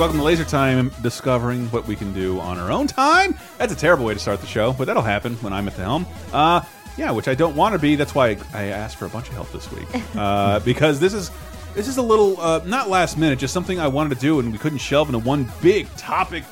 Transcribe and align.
Welcome 0.00 0.16
to 0.16 0.24
Laser 0.24 0.46
Time, 0.46 0.90
discovering 1.02 1.66
what 1.66 1.86
we 1.86 1.94
can 1.94 2.10
do 2.14 2.40
on 2.40 2.58
our 2.58 2.70
own 2.70 2.86
time. 2.86 3.34
That's 3.58 3.74
a 3.74 3.76
terrible 3.76 4.06
way 4.06 4.14
to 4.14 4.18
start 4.18 4.40
the 4.40 4.46
show, 4.46 4.72
but 4.72 4.86
that'll 4.86 5.02
happen 5.02 5.34
when 5.42 5.52
I'm 5.52 5.68
at 5.68 5.76
the 5.76 5.82
helm. 5.82 6.06
Uh, 6.32 6.62
yeah, 6.96 7.10
which 7.10 7.28
I 7.28 7.34
don't 7.34 7.54
want 7.54 7.74
to 7.74 7.78
be. 7.78 7.96
That's 7.96 8.14
why 8.14 8.38
I 8.54 8.68
asked 8.68 8.96
for 8.96 9.04
a 9.04 9.10
bunch 9.10 9.28
of 9.28 9.34
help 9.34 9.52
this 9.52 9.70
week, 9.70 9.86
uh, 10.16 10.60
because 10.60 11.00
this 11.00 11.12
is 11.12 11.30
this 11.74 11.86
is 11.86 11.98
a 11.98 12.02
little 12.02 12.40
uh, 12.40 12.62
not 12.64 12.88
last 12.88 13.18
minute, 13.18 13.38
just 13.38 13.52
something 13.52 13.78
I 13.78 13.88
wanted 13.88 14.14
to 14.14 14.20
do, 14.22 14.40
and 14.40 14.50
we 14.50 14.56
couldn't 14.56 14.78
shelve 14.78 15.10
into 15.10 15.18
one 15.18 15.52
big 15.60 15.86
topic, 15.96 16.44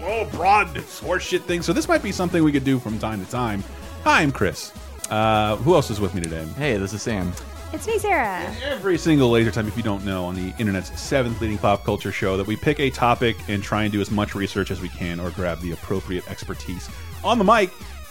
oh 0.00 0.26
broad 0.32 0.68
horseshit 0.68 1.42
thing. 1.42 1.60
So 1.60 1.74
this 1.74 1.88
might 1.88 2.02
be 2.02 2.12
something 2.12 2.42
we 2.42 2.50
could 2.50 2.64
do 2.64 2.78
from 2.78 2.98
time 2.98 3.22
to 3.22 3.30
time. 3.30 3.62
Hi, 4.04 4.22
I'm 4.22 4.32
Chris. 4.32 4.72
Uh, 5.10 5.56
who 5.56 5.74
else 5.74 5.90
is 5.90 6.00
with 6.00 6.14
me 6.14 6.22
today? 6.22 6.46
Hey, 6.56 6.78
this 6.78 6.94
is 6.94 7.02
Sam. 7.02 7.34
It's 7.72 7.86
me, 7.86 7.98
Sarah. 7.98 8.54
Every 8.64 8.96
single 8.96 9.30
laser 9.30 9.50
time, 9.50 9.66
if 9.66 9.76
you 9.76 9.82
don't 9.82 10.04
know, 10.04 10.24
on 10.24 10.34
the 10.34 10.54
internet's 10.58 10.98
seventh 10.98 11.40
leading 11.40 11.58
pop 11.58 11.84
culture 11.84 12.12
show, 12.12 12.36
that 12.36 12.46
we 12.46 12.56
pick 12.56 12.78
a 12.78 12.90
topic 12.90 13.36
and 13.48 13.62
try 13.62 13.82
and 13.82 13.92
do 13.92 14.00
as 14.00 14.10
much 14.10 14.34
research 14.34 14.70
as 14.70 14.80
we 14.80 14.88
can 14.88 15.18
or 15.18 15.30
grab 15.30 15.60
the 15.60 15.72
appropriate 15.72 16.28
expertise 16.30 16.88
on 17.24 17.38
the 17.38 17.44
mic. 17.44 17.70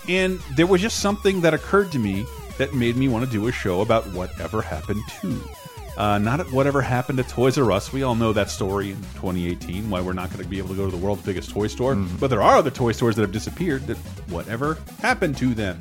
And 0.10 0.40
there 0.56 0.68
was 0.68 0.82
just 0.82 1.00
something 1.00 1.42
that 1.42 1.54
occurred 1.54 1.92
to 1.94 2.00
me 2.00 2.26
that 2.58 2.74
made 2.74 2.96
me 2.96 3.08
want 3.08 3.26
to 3.26 3.32
do 3.32 3.48
a 3.48 3.52
show 3.52 3.82
about 3.82 4.06
whatever 4.14 4.62
happened 4.62 5.02
to. 5.22 5.42
Uh, 5.98 6.18
not 6.18 6.42
at 6.42 6.52
whatever 6.52 6.82
happened 6.82 7.18
to 7.18 7.24
Toys 7.24 7.58
R 7.58 7.72
Us. 7.72 7.94
We 7.94 8.04
all 8.04 8.16
know 8.16 8.34
that 8.34 8.50
story 8.50 8.92
in 8.92 8.98
2018, 8.98 9.90
why 9.90 10.02
we're 10.02 10.14
not 10.14 10.30
going 10.30 10.44
to 10.44 10.50
be 10.50 10.58
able 10.58 10.70
to 10.70 10.76
go 10.76 10.86
to 10.86 10.92
the 10.92 11.02
world's 11.02 11.24
biggest 11.24 11.52
toy 11.52 11.68
store. 11.68 11.96
But 11.96 12.30
there 12.30 12.44
are 12.44 12.58
other 12.58 12.70
toy 12.70 12.92
stores 12.92 13.16
that 13.16 13.22
have 13.22 13.32
disappeared 13.32 13.88
that 13.88 13.98
whatever 14.30 14.78
happened 15.00 15.38
to 15.38 15.54
them. 15.54 15.80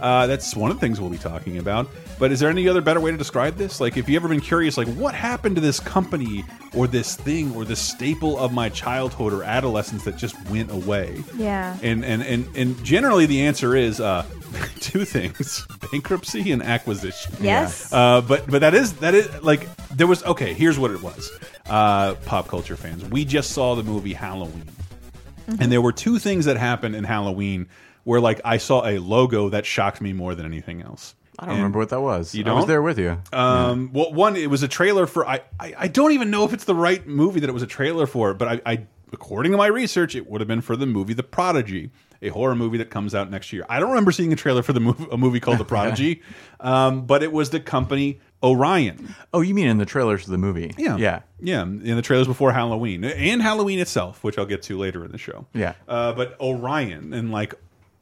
Uh, 0.00 0.26
that's 0.26 0.54
one 0.54 0.70
of 0.70 0.76
the 0.76 0.80
things 0.80 1.00
we'll 1.00 1.10
be 1.10 1.18
talking 1.18 1.58
about. 1.58 1.88
But 2.18 2.32
is 2.32 2.40
there 2.40 2.50
any 2.50 2.68
other 2.68 2.80
better 2.80 3.00
way 3.00 3.10
to 3.10 3.16
describe 3.16 3.56
this? 3.56 3.80
Like, 3.80 3.96
if 3.96 4.08
you've 4.08 4.22
ever 4.22 4.28
been 4.28 4.40
curious, 4.40 4.76
like, 4.76 4.88
what 4.94 5.14
happened 5.14 5.56
to 5.56 5.60
this 5.60 5.80
company 5.80 6.44
or 6.74 6.86
this 6.86 7.16
thing 7.16 7.54
or 7.54 7.64
this 7.64 7.80
staple 7.80 8.38
of 8.38 8.52
my 8.52 8.68
childhood 8.68 9.32
or 9.32 9.42
adolescence 9.42 10.04
that 10.04 10.16
just 10.16 10.40
went 10.48 10.70
away? 10.70 11.22
Yeah. 11.36 11.76
And 11.82 12.04
and 12.04 12.22
and 12.22 12.46
and 12.56 12.84
generally 12.84 13.26
the 13.26 13.42
answer 13.42 13.74
is 13.74 14.00
uh, 14.00 14.24
two 14.80 15.04
things: 15.04 15.66
bankruptcy 15.92 16.52
and 16.52 16.62
acquisition. 16.62 17.34
Yes. 17.40 17.92
Uh, 17.92 18.20
but 18.20 18.48
but 18.50 18.60
that 18.60 18.74
is 18.74 18.94
that 18.94 19.14
is 19.14 19.42
like 19.42 19.68
there 19.88 20.06
was 20.06 20.22
okay. 20.24 20.54
Here's 20.54 20.78
what 20.78 20.90
it 20.90 21.02
was. 21.02 21.30
Uh, 21.68 22.14
pop 22.26 22.46
culture 22.46 22.76
fans, 22.76 23.04
we 23.06 23.24
just 23.24 23.52
saw 23.52 23.74
the 23.74 23.82
movie 23.82 24.12
Halloween, 24.12 24.68
and 25.46 25.72
there 25.72 25.80
were 25.80 25.92
two 25.92 26.18
things 26.18 26.44
that 26.44 26.58
happened 26.58 26.94
in 26.94 27.04
Halloween 27.04 27.68
where 28.04 28.20
like 28.20 28.40
I 28.44 28.56
saw 28.58 28.86
a 28.86 28.98
logo 28.98 29.48
that 29.50 29.66
shocked 29.66 30.00
me 30.00 30.12
more 30.12 30.34
than 30.34 30.46
anything 30.46 30.82
else. 30.82 31.14
I 31.38 31.46
don't 31.46 31.50
And- 31.54 31.58
remember 31.62 31.78
what 31.80 31.88
that 31.88 32.00
was. 32.00 32.34
You 32.34 32.44
don't? 32.44 32.54
I 32.54 32.56
was 32.58 32.66
there 32.66 32.80
with 32.82 32.98
you. 32.98 33.20
Um, 33.32 33.90
well, 33.92 34.12
one, 34.12 34.36
it 34.36 34.48
was 34.48 34.62
a 34.62 34.68
trailer 34.68 35.06
for. 35.06 35.26
I, 35.26 35.40
I, 35.58 35.74
I 35.76 35.88
don't 35.88 36.12
even 36.12 36.30
know 36.30 36.44
if 36.44 36.52
it's 36.52 36.64
the 36.64 36.76
right 36.76 37.04
movie 37.06 37.40
that 37.40 37.50
it 37.50 37.52
was 37.52 37.62
a 37.62 37.66
trailer 37.66 38.06
for, 38.06 38.34
but 38.34 38.46
I, 38.46 38.60
I, 38.74 38.86
according 39.12 39.50
to 39.52 39.58
my 39.58 39.66
research, 39.66 40.14
it 40.14 40.30
would 40.30 40.40
have 40.40 40.46
been 40.48 40.60
for 40.60 40.76
the 40.76 40.86
movie 40.86 41.12
The 41.12 41.24
Prodigy, 41.24 41.90
a 42.22 42.28
horror 42.28 42.54
movie 42.54 42.78
that 42.78 42.88
comes 42.90 43.16
out 43.16 43.30
next 43.32 43.52
year. 43.52 43.66
I 43.68 43.80
don't 43.80 43.88
remember 43.88 44.12
seeing 44.12 44.32
a 44.32 44.36
trailer 44.36 44.62
for 44.62 44.72
the 44.72 44.78
movie, 44.80 45.06
a 45.10 45.16
movie 45.18 45.40
called 45.40 45.58
The 45.58 45.64
Prodigy, 45.64 46.22
um, 46.60 47.04
but 47.04 47.24
it 47.24 47.32
was 47.32 47.50
the 47.50 47.58
company 47.58 48.20
Orion. 48.40 49.14
oh, 49.32 49.40
you 49.40 49.54
mean 49.54 49.66
in 49.66 49.78
the 49.78 49.86
trailers 49.86 50.22
of 50.24 50.30
the 50.30 50.38
movie? 50.38 50.72
Yeah, 50.78 50.96
Yeah. 50.98 51.22
yeah. 51.40 51.62
In 51.62 51.96
the 51.96 52.02
trailers 52.02 52.28
before 52.28 52.52
Halloween 52.52 53.02
and 53.02 53.42
Halloween 53.42 53.80
itself, 53.80 54.22
which 54.22 54.38
I'll 54.38 54.46
get 54.46 54.62
to 54.64 54.78
later 54.78 55.04
in 55.04 55.10
the 55.10 55.18
show. 55.18 55.46
Yeah. 55.52 55.72
Uh, 55.88 56.12
but 56.12 56.38
Orion 56.40 57.12
and 57.12 57.32
like, 57.32 57.54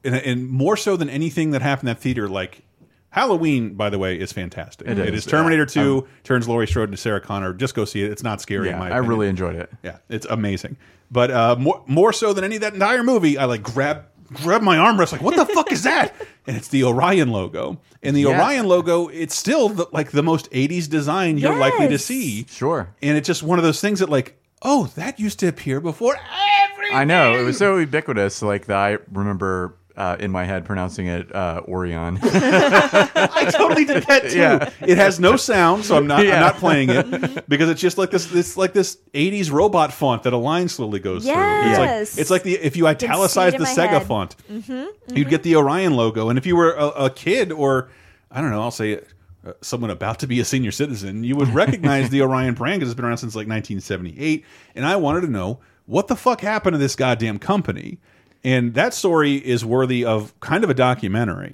and, 0.05 0.15
and 0.15 0.49
more 0.49 0.77
so 0.77 0.97
than 0.97 1.09
anything 1.09 1.51
that 1.53 1.63
happened 1.63 1.89
in 1.89 1.95
that 1.95 2.01
theater, 2.03 2.29
like. 2.29 2.63
Halloween, 3.11 3.75
by 3.75 3.91
the 3.91 3.99
way, 3.99 4.19
is 4.19 4.33
fantastic. 4.33 4.89
It 4.89 4.99
It 4.99 5.13
is. 5.13 5.27
is 5.27 5.31
Terminator 5.31 5.65
Uh, 5.65 5.67
2, 5.67 6.09
turns 6.25 6.49
Laurie 6.49 6.67
Strode 6.67 6.89
into 6.89 6.97
Sarah 6.97 7.21
Connor. 7.21 7.53
Just 7.53 7.75
go 7.75 7.85
see 7.85 8.03
it. 8.03 8.11
It's 8.11 8.23
not 8.23 8.41
scary 8.41 8.71
in 8.71 8.75
Yeah, 8.75 8.83
I 8.85 8.97
really 8.97 9.29
enjoyed 9.29 9.55
it. 9.55 9.71
Yeah, 9.83 9.99
it's 10.09 10.25
amazing. 10.31 10.79
But 11.11 11.31
uh, 11.31 11.57
more 11.59 11.83
more 11.87 12.15
so 12.15 12.33
than 12.33 12.43
any 12.43 12.55
of 12.55 12.63
that 12.63 12.73
entire 12.73 13.03
movie, 13.03 13.37
I 13.37 13.45
like 13.45 13.63
grab 13.63 14.07
grab 14.33 14.63
my 14.63 14.79
armrest, 14.79 15.13
like 15.13 15.21
what 15.21 15.37
the 15.37 15.45
fuck 15.45 15.71
is 15.73 15.83
that? 15.83 16.15
And 16.47 16.57
it's 16.57 16.69
the 16.69 16.85
Orion 16.85 17.29
logo. 17.31 17.79
And 18.03 18.17
the 18.17 18.23
Yeah. 18.23 18.29
Orion 18.41 18.67
logo, 18.67 19.09
it's 19.09 19.37
still 19.37 19.69
the, 19.69 19.87
like 19.93 20.11
the 20.13 20.23
most 20.23 20.51
'80s 20.51 20.89
design 20.89 21.37
you're 21.37 21.55
likely 21.55 21.89
to 21.89 21.99
see. 21.99 22.47
Sure. 22.49 22.89
And 23.03 23.19
it's 23.19 23.27
just 23.27 23.43
one 23.43 23.59
of 23.59 23.63
those 23.63 23.81
things 23.83 23.99
that 24.01 24.09
like, 24.09 24.41
oh, 24.63 24.87
that 24.97 25.21
used 25.21 25.39
to 25.41 25.49
appear 25.49 25.81
before 25.83 26.17
everything. 26.65 26.97
I 26.97 27.05
know. 27.05 27.39
It 27.39 27.45
was 27.45 27.59
so 27.59 27.77
ubiquitous, 27.77 28.41
like 28.41 28.67
that 28.69 28.77
I 28.79 28.97
remember 29.13 29.77
uh, 29.97 30.17
in 30.21 30.31
my 30.31 30.45
head 30.45 30.65
pronouncing 30.65 31.07
it 31.07 31.35
uh, 31.35 31.63
Orion. 31.69 32.19
I 32.23 33.51
totally 33.53 33.85
did 33.85 34.03
that 34.05 34.31
too. 34.31 34.39
Yeah. 34.39 34.71
It 34.81 34.97
has 34.99 35.21
no 35.21 35.37
sound, 35.37 35.85
so 35.85 35.97
I'm 35.97 36.07
not 36.07 36.25
Yeah. 36.25 36.35
I'm 36.37 36.41
not 36.41 36.57
playing 36.57 36.91
it 36.91 37.45
because 37.49 37.69
it's 37.69 37.81
just 37.81 37.99
like 37.99 38.11
this 38.11 38.33
it's 38.35 38.57
like 38.57 38.73
this 38.73 38.97
80s 39.15 39.51
robot 39.53 39.93
font 39.93 40.23
that 40.25 40.33
a 40.33 40.37
line 40.39 40.69
slowly 40.69 41.01
goes 41.01 41.25
through. 41.25 41.33
It's 41.35 41.79
like 41.79 41.89
Yes. 41.89 42.19
it's 42.19 42.31
like 42.31 42.43
the 42.43 42.55
if 42.55 42.77
you 42.77 42.87
italicize 42.87 43.53
the 43.53 43.59
Sega 43.65 43.89
head. 43.99 44.07
font, 44.07 44.37
you'd 45.13 45.29
get 45.29 45.43
the 45.43 45.57
Orion 45.57 45.95
logo. 45.95 46.29
And 46.29 46.39
if 46.39 46.47
you 46.47 46.57
were 46.57 46.73
a, 46.73 46.87
a 47.05 47.11
kid 47.11 47.53
or 47.53 47.91
I 48.31 48.41
don't 48.41 48.51
know, 48.51 48.63
I'll 48.63 48.71
say 48.71 49.01
uh, 49.47 49.53
someone 49.61 49.91
about 49.91 50.21
to 50.21 50.27
be 50.27 50.41
a 50.41 50.45
senior 50.45 50.71
citizen, 50.71 51.23
you 51.25 51.37
would 51.37 51.49
recognize 51.49 52.09
the 52.11 52.23
Orion 52.27 52.55
brand 52.55 52.81
because 52.81 52.91
it's 52.91 52.97
been 52.97 53.05
around 53.05 53.19
since 53.19 53.35
like 53.35 53.47
1978. 53.49 54.45
And 54.75 54.87
I 54.87 54.97
wanted 54.97 55.23
to 55.23 55.27
know 55.31 55.61
what 55.87 56.07
the 56.09 56.17
fuck 56.17 56.41
happened 56.41 56.75
to 56.75 56.79
this 56.79 56.95
goddamn 56.97 57.39
company. 57.39 57.99
And 58.45 58.75
that 58.75 58.93
story 58.93 59.37
is 59.37 59.65
worthy 59.65 60.05
of 60.05 60.39
kind 60.41 60.65
of 60.65 60.71
a 60.71 60.75
documentary. 60.75 61.53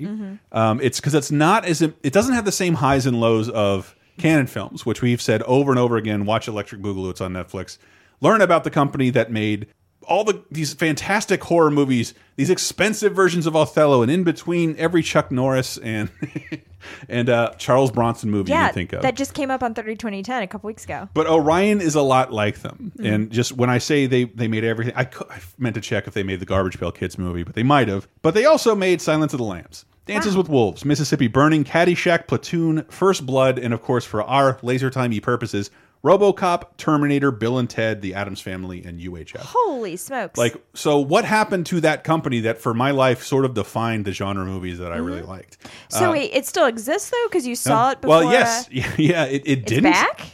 Um, 0.53 0.81
it's 0.81 1.00
because 1.00 1.15
it's 1.15 1.31
not 1.31 1.65
as 1.65 1.82
it 1.82 2.12
doesn't 2.12 2.34
have 2.34 2.44
the 2.44 2.53
same 2.53 2.75
highs 2.75 3.04
and 3.04 3.21
lows 3.21 3.50
of 3.50 3.94
Cannon 4.16 4.47
films, 4.47 4.87
which 4.87 5.03
we've 5.03 5.21
said 5.21 5.43
over 5.43 5.71
and 5.71 5.78
over 5.78 5.97
again. 5.97 6.25
Watch 6.25 6.49
Electric 6.49 6.81
Boogaloo; 6.81 7.10
it's 7.10 7.21
on 7.21 7.32
Netflix. 7.34 7.78
Learn 8.21 8.41
about 8.41 8.65
the 8.65 8.71
company 8.71 9.10
that 9.10 9.31
made 9.31 9.66
all 10.03 10.25
the 10.25 10.43
these 10.50 10.72
fantastic 10.72 11.44
horror 11.44 11.71
movies, 11.71 12.15
these 12.37 12.50
expensive 12.50 13.12
versions 13.15 13.47
of 13.47 13.55
Othello, 13.55 14.03
and 14.03 14.10
in 14.10 14.25
between 14.25 14.75
every 14.76 15.03
Chuck 15.03 15.31
Norris 15.31 15.76
and 15.78 16.10
and 17.08 17.28
uh, 17.28 17.50
Charles 17.58 17.90
Bronson 17.90 18.30
movie 18.30 18.50
you 18.52 18.58
Yeah, 18.58 18.66
can 18.68 18.74
think 18.74 18.92
of. 18.92 19.02
that 19.02 19.16
just 19.16 19.34
came 19.34 19.50
up 19.50 19.62
on 19.62 19.74
30 19.74 19.96
2010 19.96 20.42
a 20.42 20.46
couple 20.46 20.68
weeks 20.68 20.84
ago. 20.84 21.08
But 21.14 21.26
Orion 21.26 21.80
is 21.80 21.94
a 21.94 22.02
lot 22.02 22.32
like 22.32 22.60
them, 22.60 22.92
Mm. 22.98 23.14
and 23.14 23.30
just 23.30 23.52
when 23.52 23.70
I 23.70 23.78
say 23.78 24.06
they 24.06 24.24
they 24.24 24.48
made 24.48 24.64
everything, 24.64 24.94
I, 24.96 25.02
I 25.30 25.40
meant 25.58 25.74
to 25.74 25.80
check 25.80 26.06
if 26.06 26.14
they 26.14 26.22
made 26.22 26.40
the 26.40 26.46
Garbage 26.46 26.78
Pail 26.78 26.92
Kids 26.92 27.18
movie, 27.18 27.42
but 27.42 27.54
they 27.54 27.62
might 27.62 27.88
have. 27.88 28.08
But 28.22 28.34
they 28.34 28.44
also 28.44 28.74
made 28.74 29.00
Silence 29.00 29.32
of 29.32 29.38
the 29.38 29.44
Lambs, 29.44 29.84
Dances 30.06 30.36
with 30.36 30.48
Wolves, 30.48 30.84
Mississippi 30.84 31.26
Burning, 31.28 31.64
Caddyshack, 31.64 32.26
Platoon, 32.26 32.84
First 32.88 33.26
Blood, 33.26 33.58
and 33.58 33.74
of 33.74 33.82
course 33.82 34.04
for 34.04 34.22
our 34.22 34.58
laser 34.62 34.90
timey 34.90 35.20
purposes, 35.20 35.70
RoboCop, 36.04 36.76
Terminator, 36.76 37.31
Bill 37.31 37.59
and 37.59 37.69
Ted, 37.69 38.03
The 38.03 38.14
Addams 38.14 38.41
Family, 38.41 38.84
and 38.84 39.00
UHF. 39.00 39.41
Holy 39.41 39.97
smokes. 39.97 40.38
Like, 40.38 40.56
so 40.75 40.98
what 41.00 41.25
happened 41.25 41.66
to 41.66 41.81
that 41.81 42.04
company 42.04 42.41
that 42.41 42.59
for 42.60 42.72
my 42.72 42.92
life 42.92 43.22
sort 43.25 43.44
of 43.44 43.54
defined 43.54 44.04
the 44.04 44.12
genre 44.12 44.44
movies 44.44 44.78
that 44.78 44.92
I 44.92 44.97
really 44.97 45.22
liked? 45.22 45.58
so 45.88 46.12
wait, 46.12 46.31
it 46.32 46.47
still 46.47 46.66
exists 46.66 47.10
though 47.10 47.26
because 47.28 47.47
you 47.47 47.56
saw 47.56 47.91
it 47.91 48.00
before. 48.00 48.16
uh, 48.16 48.20
Well, 48.25 48.32
yes, 48.32 48.69
uh, 48.69 48.70
yeah, 48.97 49.25
it, 49.25 49.42
it 49.44 49.58
it's 49.58 49.62
didn't. 49.64 49.92
back. 49.92 50.26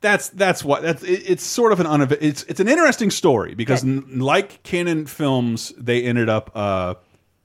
That's 0.00 0.28
that's 0.30 0.62
what 0.62 0.82
that's 0.82 1.02
it, 1.02 1.22
it's 1.30 1.42
sort 1.42 1.72
of 1.72 1.80
an 1.80 1.86
unev 1.86 2.12
it's 2.20 2.42
it's 2.42 2.60
an 2.60 2.68
interesting 2.68 3.10
story 3.10 3.54
because 3.54 3.82
n 3.84 4.18
like 4.18 4.62
Cannon 4.62 5.06
films 5.06 5.72
they 5.78 6.02
ended 6.04 6.28
up 6.28 6.50
uh 6.54 6.94